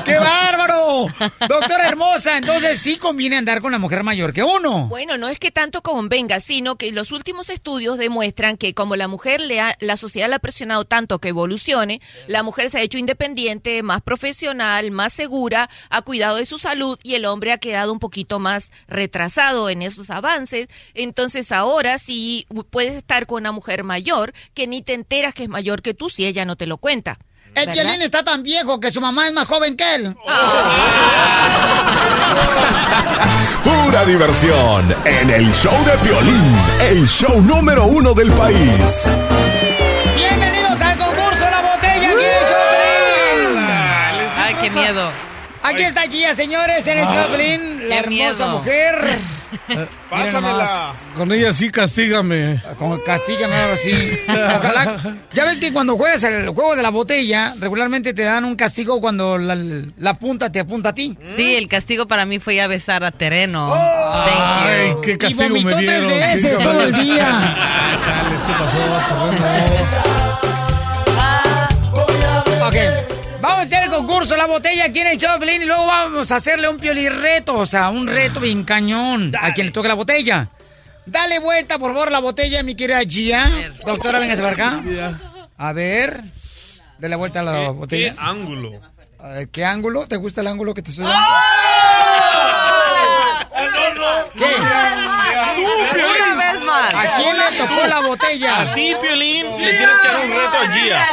¡Qué 0.04 0.14
bárbaro! 0.14 1.06
Doctora 1.48 1.88
hermosa, 1.88 2.36
entonces 2.36 2.78
sí 2.78 2.96
conviene 2.96 3.36
andar 3.36 3.60
con 3.60 3.72
la 3.72 3.78
mujer 3.78 4.04
mayor 4.04 4.32
que 4.32 4.42
uno. 4.42 4.86
Bueno, 4.88 5.16
no 5.16 5.28
es 5.28 5.38
que 5.38 5.50
tanto 5.50 5.82
convenga, 5.82 6.40
sino 6.40 6.76
que 6.76 6.92
los 6.92 7.12
últimos 7.12 7.50
estudios 7.50 7.98
demuestran 7.98 8.56
que 8.56 8.74
como 8.74 8.96
la 8.96 9.08
mujer 9.08 9.40
le 9.40 9.60
ha, 9.60 9.76
la 9.80 9.96
sociedad 9.96 10.28
la 10.28 10.36
ha 10.36 10.40
presionado 10.40 10.84
tanto 10.84 11.18
que 11.18 11.30
evolucione, 11.30 12.00
la 12.26 12.42
mujer 12.42 12.70
se 12.70 12.78
ha 12.78 12.82
hecho 12.82 12.98
independiente, 12.98 13.82
más 13.82 14.02
profesional, 14.02 14.90
más 14.90 15.12
segura, 15.12 15.68
ha 15.90 16.02
cuidado 16.02 16.36
de 16.36 16.46
su 16.46 16.58
salud 16.58 16.98
y 17.02 17.14
el 17.14 17.24
hombre 17.24 17.52
ha 17.52 17.58
quedado 17.58 17.92
un 17.92 17.98
poquito 17.98 18.38
más 18.38 18.70
retrasado 18.86 19.70
en 19.70 19.82
esos 19.82 20.10
avances. 20.10 20.68
Entonces 20.94 21.52
ahora 21.52 21.77
sí 21.98 22.46
puedes 22.70 22.94
estar 22.94 23.26
con 23.26 23.42
una 23.42 23.52
mujer 23.52 23.84
mayor 23.84 24.32
que 24.54 24.66
ni 24.66 24.82
te 24.82 24.94
enteras 24.94 25.34
que 25.34 25.44
es 25.44 25.48
mayor 25.48 25.80
que 25.82 25.94
tú 25.94 26.08
si 26.10 26.26
ella 26.26 26.44
no 26.44 26.56
te 26.56 26.66
lo 26.66 26.78
cuenta. 26.78 27.18
El 27.54 27.66
¿verdad? 27.66 27.82
violín 27.84 28.02
está 28.02 28.22
tan 28.24 28.42
viejo 28.42 28.78
que 28.80 28.90
su 28.90 29.00
mamá 29.00 29.26
es 29.26 29.32
más 29.32 29.46
joven 29.46 29.76
que 29.76 29.94
él. 29.94 30.14
Pura 33.64 34.04
diversión 34.04 34.94
en 35.04 35.30
el 35.30 35.52
show 35.52 35.72
de 35.84 35.96
violín, 36.08 36.56
el 36.80 37.06
show 37.08 37.40
número 37.42 37.84
uno 37.86 38.12
del 38.14 38.30
país. 38.32 39.10
Bienvenidos 40.16 40.80
al 40.80 40.98
concurso 40.98 41.44
La 41.50 41.62
Botella 41.62 42.10
aquí 42.12 42.24
en 42.24 42.36
el. 43.40 43.48
Ay, 44.36 44.54
qué 44.60 44.70
miedo. 44.70 45.10
Aquí 45.62 45.82
está 45.82 46.02
Gia, 46.02 46.34
señores, 46.34 46.86
en 46.86 46.98
el 46.98 47.08
Choplin, 47.08 47.88
la 47.88 47.94
Qué 47.94 47.98
hermosa 48.00 48.46
miedo. 48.46 48.58
mujer. 48.58 49.18
Pásamela. 50.10 50.92
Con 51.14 51.32
ella 51.32 51.52
sí 51.52 51.70
castígame. 51.70 52.62
Como 52.76 53.02
castígame 53.02 53.54
ahora 53.54 53.76
sí. 53.76 54.18
Ojalá. 54.28 55.16
Ya 55.32 55.44
ves 55.44 55.60
que 55.60 55.72
cuando 55.72 55.96
juegas 55.96 56.22
el 56.24 56.48
juego 56.50 56.74
de 56.76 56.82
la 56.82 56.90
botella, 56.90 57.54
regularmente 57.60 58.14
te 58.14 58.22
dan 58.22 58.44
un 58.44 58.56
castigo 58.56 59.00
cuando 59.00 59.38
la, 59.38 59.56
la 59.96 60.14
punta 60.14 60.50
te 60.50 60.60
apunta 60.60 60.90
a 60.90 60.94
ti. 60.94 61.16
Sí, 61.36 61.56
el 61.56 61.68
castigo 61.68 62.06
para 62.06 62.24
mí 62.26 62.38
fue 62.38 62.54
ir 62.54 62.62
a 62.62 62.66
besar 62.66 63.04
a 63.04 63.10
Terreno. 63.10 63.72
Ay, 63.74 64.90
Thank 64.90 64.94
you. 64.94 65.00
qué 65.02 65.18
castigo 65.18 65.48
vomitó 65.48 65.76
me 65.76 65.82
tres 65.84 66.06
veces 66.06 66.58
todo 66.62 66.82
el 66.82 66.92
día. 66.94 67.54
Ah, 67.90 68.00
chales, 68.02 68.44
¿qué 68.44 68.52
pasó? 68.52 68.78
No. 72.60 72.68
Ok. 72.68 73.17
Vamos 73.40 73.58
a 73.58 73.62
hacer 73.62 73.84
el 73.84 73.90
concurso 73.90 74.36
La 74.36 74.46
Botella 74.46 74.86
aquí 74.86 75.00
en 75.00 75.06
el 75.08 75.18
Choplin 75.18 75.62
y 75.62 75.64
luego 75.64 75.86
vamos 75.86 76.30
a 76.32 76.36
hacerle 76.36 76.68
un 76.68 76.78
piolirreto, 76.78 77.54
o 77.54 77.66
sea, 77.66 77.88
un 77.90 78.06
reto 78.08 78.40
bien 78.40 78.64
cañón 78.64 79.32
a 79.40 79.52
quien 79.52 79.68
le 79.68 79.72
toque 79.72 79.86
la 79.88 79.94
botella. 79.94 80.48
Dale 81.06 81.38
vuelta, 81.38 81.78
por 81.78 81.92
favor, 81.92 82.10
la 82.10 82.18
botella, 82.18 82.62
mi 82.64 82.74
querida 82.74 83.00
Gia. 83.02 83.48
Doctora, 83.84 84.18
véngase 84.18 84.42
para 84.42 84.52
acá. 84.54 84.82
A 85.56 85.72
ver. 85.72 86.20
Dale 86.98 87.16
vuelta 87.16 87.40
a 87.40 87.42
la 87.44 87.52
¿Qué 87.54 87.68
botella. 87.68 88.14
ángulo? 88.18 88.72
A 89.20 89.28
ver, 89.28 89.48
¿Qué 89.50 89.64
ángulo? 89.64 90.06
¿Te 90.08 90.16
gusta 90.16 90.40
el 90.40 90.48
ángulo 90.48 90.74
que 90.74 90.82
te 90.82 90.90
estoy 90.90 91.04
dando? 91.06 91.18
¿Qué? 94.34 94.44
Una 96.04 96.34
vez 96.52 96.60
más. 96.62 96.94
¿A 96.94 97.16
quién 97.16 97.36
le 97.38 97.58
tocó 97.58 97.86
la 97.86 98.00
botella? 98.00 98.60
A 98.62 98.74
ti, 98.74 98.94
Piolín, 99.00 99.46
le 99.60 99.70
tienes 99.70 99.96
que 100.02 100.08
dar 100.08 100.24
un 100.24 100.30
reto 100.32 100.58
a 100.58 100.72
Gia. 100.72 101.08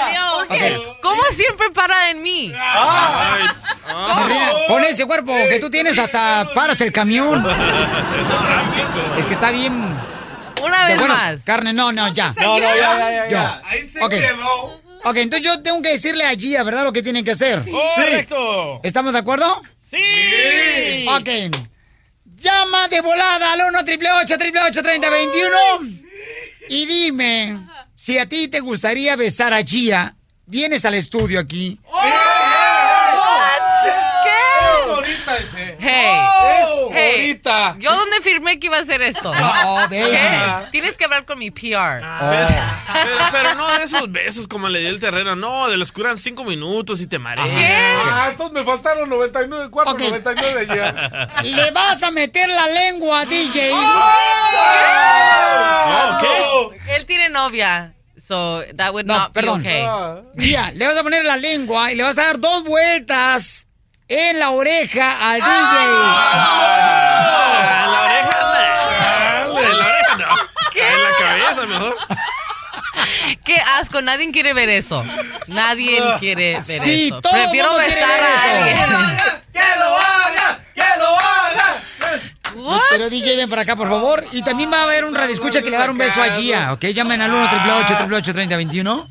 ¿Cómo 1.01 1.21
siempre 1.31 1.69
para 1.71 2.09
en 2.09 2.21
mí? 2.21 2.51
Ay, 2.55 3.43
Marina, 3.87 4.51
Con 4.67 4.83
ese 4.83 5.05
cuerpo 5.05 5.33
que 5.49 5.59
tú 5.59 5.69
tienes 5.69 5.97
hasta 5.97 6.47
paras 6.53 6.79
el 6.81 6.91
camión. 6.91 7.45
Es 9.17 9.25
que 9.27 9.33
está 9.33 9.51
bien. 9.51 9.73
Una 10.63 10.85
vez 10.87 11.07
más. 11.07 11.43
Carne, 11.43 11.73
no, 11.73 11.91
no, 11.91 12.07
ya. 12.13 12.33
No, 12.37 12.59
no, 12.59 12.75
ya, 12.75 12.97
ya, 12.97 13.27
ya. 13.29 13.61
Ahí 13.65 13.87
se 13.87 14.03
Ok. 14.03 14.11
quedó. 14.11 14.81
Ok, 15.03 15.17
entonces 15.17 15.45
yo 15.45 15.61
tengo 15.61 15.81
que 15.83 15.89
decirle 15.89 16.25
a 16.25 16.33
Gia, 16.33 16.63
¿verdad? 16.63 16.83
Lo 16.83 16.91
que 16.91 17.03
tienen 17.03 17.23
que 17.23 17.31
hacer. 17.31 17.63
¡Correcto! 17.69 18.79
¿Estamos 18.81 19.13
de 19.13 19.19
acuerdo? 19.19 19.61
¡Sí! 19.79 21.05
Ok. 21.07 21.29
Llama 22.37 22.87
de 22.87 23.01
volada 23.01 23.53
al 23.53 23.61
1 23.69 23.79
888 23.79 24.81
3021 24.81 25.57
y 26.69 26.85
dime 26.87 27.59
si 27.95 28.17
a 28.17 28.27
ti 28.27 28.47
te 28.47 28.59
gustaría 28.61 29.15
besar 29.15 29.53
a 29.53 29.61
Gia. 29.63 30.15
Vienes 30.47 30.85
al 30.85 30.93
estudio 30.93 31.39
aquí. 31.39 31.79
Es 34.25 34.89
ahorita 34.89 35.37
ese. 35.37 35.77
Hey, 35.79 36.19
Es 36.61 36.69
hey. 36.93 37.11
ahorita. 37.19 37.75
¿Yo 37.79 37.95
dónde 37.95 38.21
firmé 38.21 38.59
que 38.59 38.67
iba 38.67 38.77
a 38.77 38.81
hacer 38.81 39.01
esto? 39.01 39.33
No. 39.33 39.89
¿Qué? 39.89 40.67
Tienes 40.71 40.95
que 40.97 41.05
hablar 41.05 41.25
con 41.25 41.39
mi 41.39 41.49
PR. 41.51 42.01
¿Ves? 42.29 42.49
Pero, 42.93 43.17
pero 43.31 43.55
no 43.55 43.67
de 43.77 43.83
esos 43.85 44.11
besos 44.11 44.47
como 44.47 44.69
le 44.69 44.79
dio 44.79 44.89
el 44.89 44.99
terreno, 44.99 45.35
no, 45.35 45.67
de 45.67 45.77
los 45.77 45.91
que 45.91 46.01
duran 46.01 46.17
cinco 46.17 46.43
minutos 46.43 47.01
y 47.01 47.07
te 47.07 47.17
mareas. 47.19 47.47
Ah, 47.51 48.27
entonces 48.31 48.53
me 48.53 48.63
faltaron 48.63 49.09
99, 49.09 49.67
4, 49.71 49.93
Ok. 49.93 49.99
99 50.01 50.67
ya. 50.67 51.41
Le 51.43 51.71
vas 51.71 52.03
a 52.03 52.11
meter 52.11 52.47
la 52.49 52.67
lengua 52.67 53.21
a 53.21 53.25
DJ. 53.25 53.71
No, 55.89 56.19
¿qué? 56.21 56.95
Él 56.95 57.05
tiene 57.05 57.29
novia. 57.29 57.94
So 58.25 58.63
that 58.73 58.91
would 58.93 59.05
No, 59.05 59.17
not 59.17 59.33
perdón. 59.33 59.61
be 59.61 59.69
okay. 59.69 59.83
Ah. 59.85 60.71
Le 60.73 60.87
vas 60.87 60.97
a 60.97 61.03
poner 61.03 61.23
la 61.25 61.37
lengua 61.37 61.91
y 61.91 61.95
le 61.95 62.03
vas 62.03 62.17
a 62.17 62.23
dar 62.23 62.39
dos 62.39 62.63
vueltas 62.63 63.67
en 64.07 64.39
la 64.39 64.49
oreja 64.49 65.11
al 65.31 65.41
Ah, 65.43 67.05
En 67.85 67.91
la 67.91 68.01
oreja, 68.01 68.37
no. 68.41 69.59
En 69.59 69.77
la 69.77 69.85
oreja, 69.85 70.15
no. 70.17 70.25
En 70.81 71.03
la 71.03 71.11
cabeza, 71.19 71.65
mejor. 71.67 71.95
Qué 73.45 73.55
asco, 73.57 74.01
nadie 74.01 74.31
quiere 74.31 74.53
ver 74.53 74.69
eso. 74.69 75.03
Nadie 75.47 75.99
quiere 76.19 76.53
ver 76.67 76.81
Sí, 76.81 77.05
eso. 77.07 77.21
todo 77.21 77.31
Prefiero 77.31 77.71
mundo 77.73 77.85
quiere 77.85 78.01
besar 78.01 78.19
ver 78.19 78.23
a 78.23 78.33
eso. 78.33 79.41
Alguien. 82.59 82.81
Pero 82.91 83.09
DJ, 83.09 83.35
ven 83.37 83.49
para 83.49 83.61
acá, 83.63 83.75
por 83.75 83.89
favor. 83.89 84.23
Y 84.31 84.41
también 84.43 84.71
va 84.71 84.81
a 84.81 84.83
haber 84.83 85.05
un 85.05 85.15
radioescucha 85.15 85.61
que 85.61 85.69
le 85.69 85.77
va 85.77 85.77
a 85.77 85.81
dar 85.81 85.89
un 85.91 85.97
beso 85.97 86.21
a 86.21 86.35
Gia, 86.35 86.73
¿ok? 86.73 86.85
Llamen 86.85 87.21
al 87.21 87.31
1 87.31 87.43
888 87.43 88.33
3021 88.33 89.09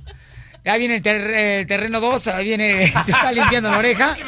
Ya 0.64 0.76
viene 0.78 0.96
el, 0.96 1.02
ter- 1.02 1.30
el 1.30 1.66
terreno 1.66 2.00
2, 2.00 2.26
ahí 2.28 2.44
viene, 2.46 2.90
se 3.04 3.10
está 3.10 3.30
limpiando 3.32 3.70
la 3.70 3.78
oreja. 3.78 4.16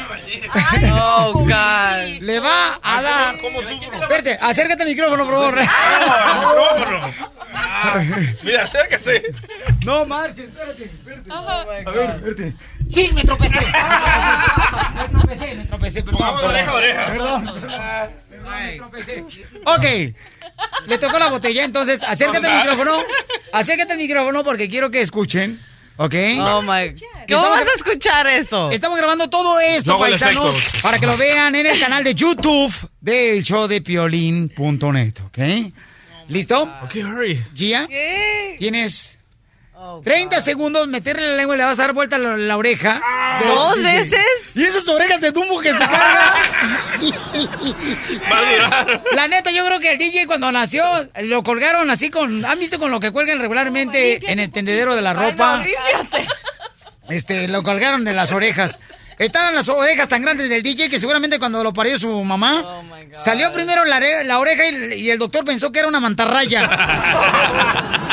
Oh, 0.92 1.32
God. 1.32 2.20
Le 2.20 2.40
va 2.40 2.78
a 2.82 3.02
dar. 3.02 3.36
Espérate, 3.36 4.38
acércate 4.40 4.82
al 4.82 4.88
micrófono, 4.88 5.24
por 5.24 5.34
favor. 5.34 5.60
Mira, 8.42 8.64
acércate. 8.64 9.22
No 9.84 10.04
marches, 10.06 10.46
espérate, 10.46 10.84
espérate. 10.84 11.30
A 11.32 11.64
ver, 11.64 11.88
espérate. 12.18 12.54
Sí, 12.90 13.10
me 13.14 13.22
tropecé. 13.24 13.60
Me 14.96 15.08
tropecé, 15.08 15.54
me 15.54 15.64
tropecé, 15.64 16.02
perdón. 16.02 16.20
Vamos 16.20 16.42
de 16.42 16.48
oreja 16.48 16.72
oreja. 16.74 17.06
Perdón. 17.06 17.50
Tropecé. 18.76 19.24
Ok. 19.64 19.84
Le 20.86 20.98
tocó 20.98 21.18
la 21.18 21.28
botella, 21.28 21.64
entonces 21.64 22.02
acércate 22.02 22.46
al 22.46 22.58
micrófono. 22.58 23.02
Acércate 23.52 23.92
al 23.92 23.98
micrófono 23.98 24.44
porque 24.44 24.68
quiero 24.68 24.90
que 24.90 25.00
escuchen. 25.00 25.60
¿Ok? 25.98 26.14
Oh, 26.40 26.60
my. 26.60 26.94
¿Cómo 27.26 27.46
estamos 27.46 27.48
vas 27.50 27.66
a 27.66 27.76
escuchar 27.76 28.26
eso? 28.26 28.70
Estamos 28.70 28.98
grabando 28.98 29.30
todo 29.30 29.58
esto, 29.60 29.98
paisanos, 29.98 30.54
para 30.82 30.98
que 30.98 31.06
lo 31.06 31.16
vean 31.16 31.54
en 31.54 31.66
el 31.66 31.80
canal 31.80 32.04
de 32.04 32.14
YouTube 32.14 32.72
del 33.00 33.42
show 33.42 33.66
de 33.66 33.80
piolín.net, 33.80 35.14
¿ok? 35.24 35.38
¿Listo? 36.28 36.62
Ok, 36.82 36.96
hurry. 36.96 37.42
Gia, 37.54 37.86
¿Qué? 37.86 38.56
tienes 38.58 39.15
30 40.02 40.40
segundos, 40.40 40.88
meterle 40.88 41.28
la 41.28 41.36
lengua 41.36 41.54
y 41.54 41.58
le 41.58 41.64
vas 41.64 41.78
a 41.78 41.82
dar 41.82 41.92
vuelta 41.92 42.18
la, 42.18 42.36
la 42.36 42.56
oreja. 42.56 43.00
del 43.40 43.48
¿Dos 43.48 43.76
DJ. 43.76 43.92
veces? 43.92 44.20
Y 44.54 44.64
esas 44.64 44.88
orejas 44.88 45.20
de 45.20 45.30
Dumbo 45.32 45.60
que 45.60 45.72
se 45.72 45.78
carga. 45.80 46.34
Va 48.32 48.38
a 48.38 48.52
durar. 48.52 49.02
La 49.12 49.28
neta, 49.28 49.50
yo 49.50 49.64
creo 49.66 49.80
que 49.80 49.92
el 49.92 49.98
DJ 49.98 50.26
cuando 50.26 50.50
nació 50.50 50.84
lo 51.22 51.42
colgaron 51.42 51.90
así 51.90 52.10
con. 52.10 52.44
¿Han 52.44 52.58
visto 52.58 52.78
con 52.78 52.90
lo 52.90 53.00
que 53.00 53.10
cuelgan 53.10 53.38
regularmente 53.38 54.20
en 54.30 54.38
el 54.38 54.50
tendedero 54.50 54.96
de 54.96 55.02
la 55.02 55.12
ropa? 55.12 55.64
Este, 57.08 57.46
lo 57.48 57.62
colgaron 57.62 58.04
de 58.04 58.12
las 58.14 58.32
orejas. 58.32 58.78
Estaban 59.18 59.54
las 59.54 59.68
orejas 59.68 60.08
tan 60.08 60.20
grandes 60.22 60.48
del 60.50 60.62
DJ 60.62 60.90
que 60.90 60.98
seguramente 60.98 61.38
cuando 61.38 61.62
lo 61.62 61.72
parió 61.72 61.98
su 61.98 62.22
mamá, 62.24 62.82
salió 63.14 63.50
primero 63.52 63.84
la, 63.86 63.98
la 64.24 64.38
oreja 64.38 64.66
y, 64.66 64.94
y 64.94 65.10
el 65.10 65.18
doctor 65.18 65.42
pensó 65.44 65.72
que 65.72 65.78
era 65.78 65.88
una 65.88 66.00
mantarraya. 66.00 66.68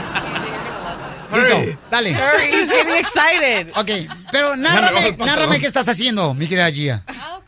Listo, 1.33 1.79
dale. 1.89 2.11
Hurry, 2.13 2.47
he's 2.53 2.69
getting 2.69 2.95
excited. 2.95 3.71
Ok, 3.75 3.89
pero 4.31 4.55
nárrame, 4.55 5.15
nárrame 5.17 5.59
qué 5.59 5.67
estás 5.67 5.87
haciendo, 5.89 6.33
mi 6.33 6.47
querida 6.47 6.69
Gia. 6.71 7.03
Va- 7.07 7.41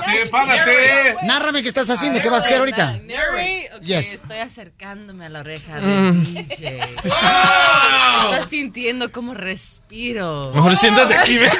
Párate, 0.00 0.26
párate. 0.26 1.16
Nárrame 1.22 1.62
qué 1.62 1.68
estás 1.68 1.88
haciendo, 1.88 2.20
qué 2.20 2.28
vas 2.28 2.42
a 2.42 2.46
hacer 2.46 2.58
ahorita. 2.58 2.98
Hurry. 3.04 3.68
Ok, 3.76 3.82
Yes. 3.82 4.14
Estoy 4.14 4.38
acercándome 4.38 5.26
a 5.26 5.28
la 5.28 5.38
oreja 5.40 5.78
Mm. 5.80 6.24
del 6.24 6.48
DJ. 6.48 6.80
Estás 6.94 8.48
sintiendo 8.50 9.12
cómo 9.12 9.34
respiro. 9.34 10.50
Mejor 10.52 10.74
siéntate 10.74 11.14
aquí, 11.16 11.38
vete. 11.38 11.56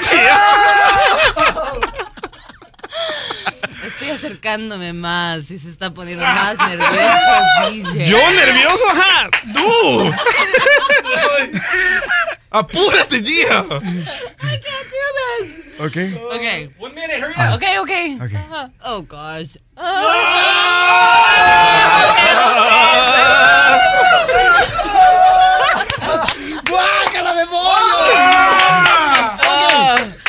Estoy 3.85 4.09
acercándome 4.09 4.91
más 4.93 5.49
y 5.51 5.57
se 5.59 5.69
está 5.69 5.93
poniendo 5.93 6.23
más 6.25 6.57
nervioso, 6.57 7.69
DJ. 7.71 8.07
¿Yo 8.07 8.17
nervioso? 8.31 8.83
Ajá. 8.89 9.29
¡Tú! 9.53 10.13
¡Apúrate, 12.51 13.21
Gia! 13.23 13.61
Ok. 15.79 15.95
Okay. 16.35 16.69
One 16.79 16.93
minute, 16.93 17.19
hurry 17.21 17.33
Ah. 17.37 17.49
up. 17.51 17.55
Okay, 17.55 17.77
okay. 17.79 18.15
Ok. 18.15 18.33
Uh-huh. 18.33 18.69
Oh 18.83 19.01
gosh. 19.03 19.55
¡Guácala 26.69 27.33
de 27.35 27.43
Ok, 27.43 27.49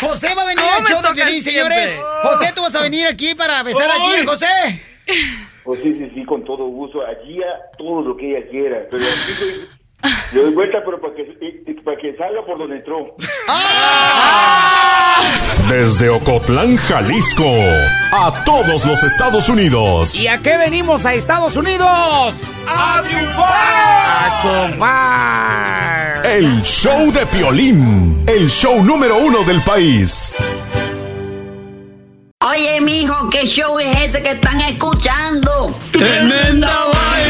José 0.00 0.34
va 0.34 0.42
a 0.42 0.46
venir 0.46 0.64
¿Cómo 0.64 0.76
al 0.78 0.84
show 0.86 1.02
de 1.02 1.12
Piolín, 1.14 1.42
señores. 1.42 2.02
José, 2.22 2.52
tú 2.54 2.62
vas 2.62 2.74
a 2.74 2.80
venir 2.80 3.06
aquí 3.06 3.34
para 3.34 3.62
besar 3.62 3.90
a 3.90 3.94
Gia, 3.94 4.24
José. 4.24 4.46
Pues 5.64 5.80
sí, 5.82 5.92
sí, 5.98 6.10
sí, 6.14 6.24
con 6.24 6.42
todo 6.44 6.64
gusto. 6.66 7.00
Allí 7.06 7.42
a 7.42 7.70
todo 7.76 8.00
lo 8.02 8.16
que 8.16 8.30
ella 8.36 8.48
quiera. 8.50 8.86
Pero 8.90 9.04
aquí 9.04 9.68
le 10.32 10.42
doy 10.42 10.54
vuelta, 10.54 10.78
pero 10.84 11.00
para 11.00 11.14
que, 11.14 11.24
para 11.84 11.96
que 11.96 12.16
salga 12.16 12.44
por 12.46 12.58
donde 12.58 12.76
entró. 12.76 13.14
Desde 15.68 16.08
Ocotlán, 16.08 16.76
Jalisco, 16.76 17.44
a 17.44 18.42
todos 18.44 18.84
los 18.86 19.02
Estados 19.04 19.48
Unidos. 19.48 20.16
¿Y 20.16 20.26
a 20.26 20.38
qué 20.38 20.56
venimos 20.56 21.06
a 21.06 21.14
Estados 21.14 21.56
Unidos? 21.56 22.34
¡A 22.66 23.02
triunfar! 23.06 23.52
¡A 23.52 24.40
triunfar! 24.42 26.26
El 26.26 26.62
show 26.62 27.12
de 27.12 27.26
Piolín, 27.26 28.24
el 28.26 28.48
show 28.48 28.82
número 28.82 29.16
uno 29.18 29.42
del 29.44 29.62
país. 29.62 30.34
Oye, 32.42 32.80
mijo, 32.80 33.28
¿qué 33.28 33.46
show 33.46 33.78
es 33.78 33.96
ese 34.02 34.22
que 34.22 34.30
están 34.30 34.60
escuchando? 34.62 35.78
¡Tremenda 35.92 36.86
vaina! 36.86 37.29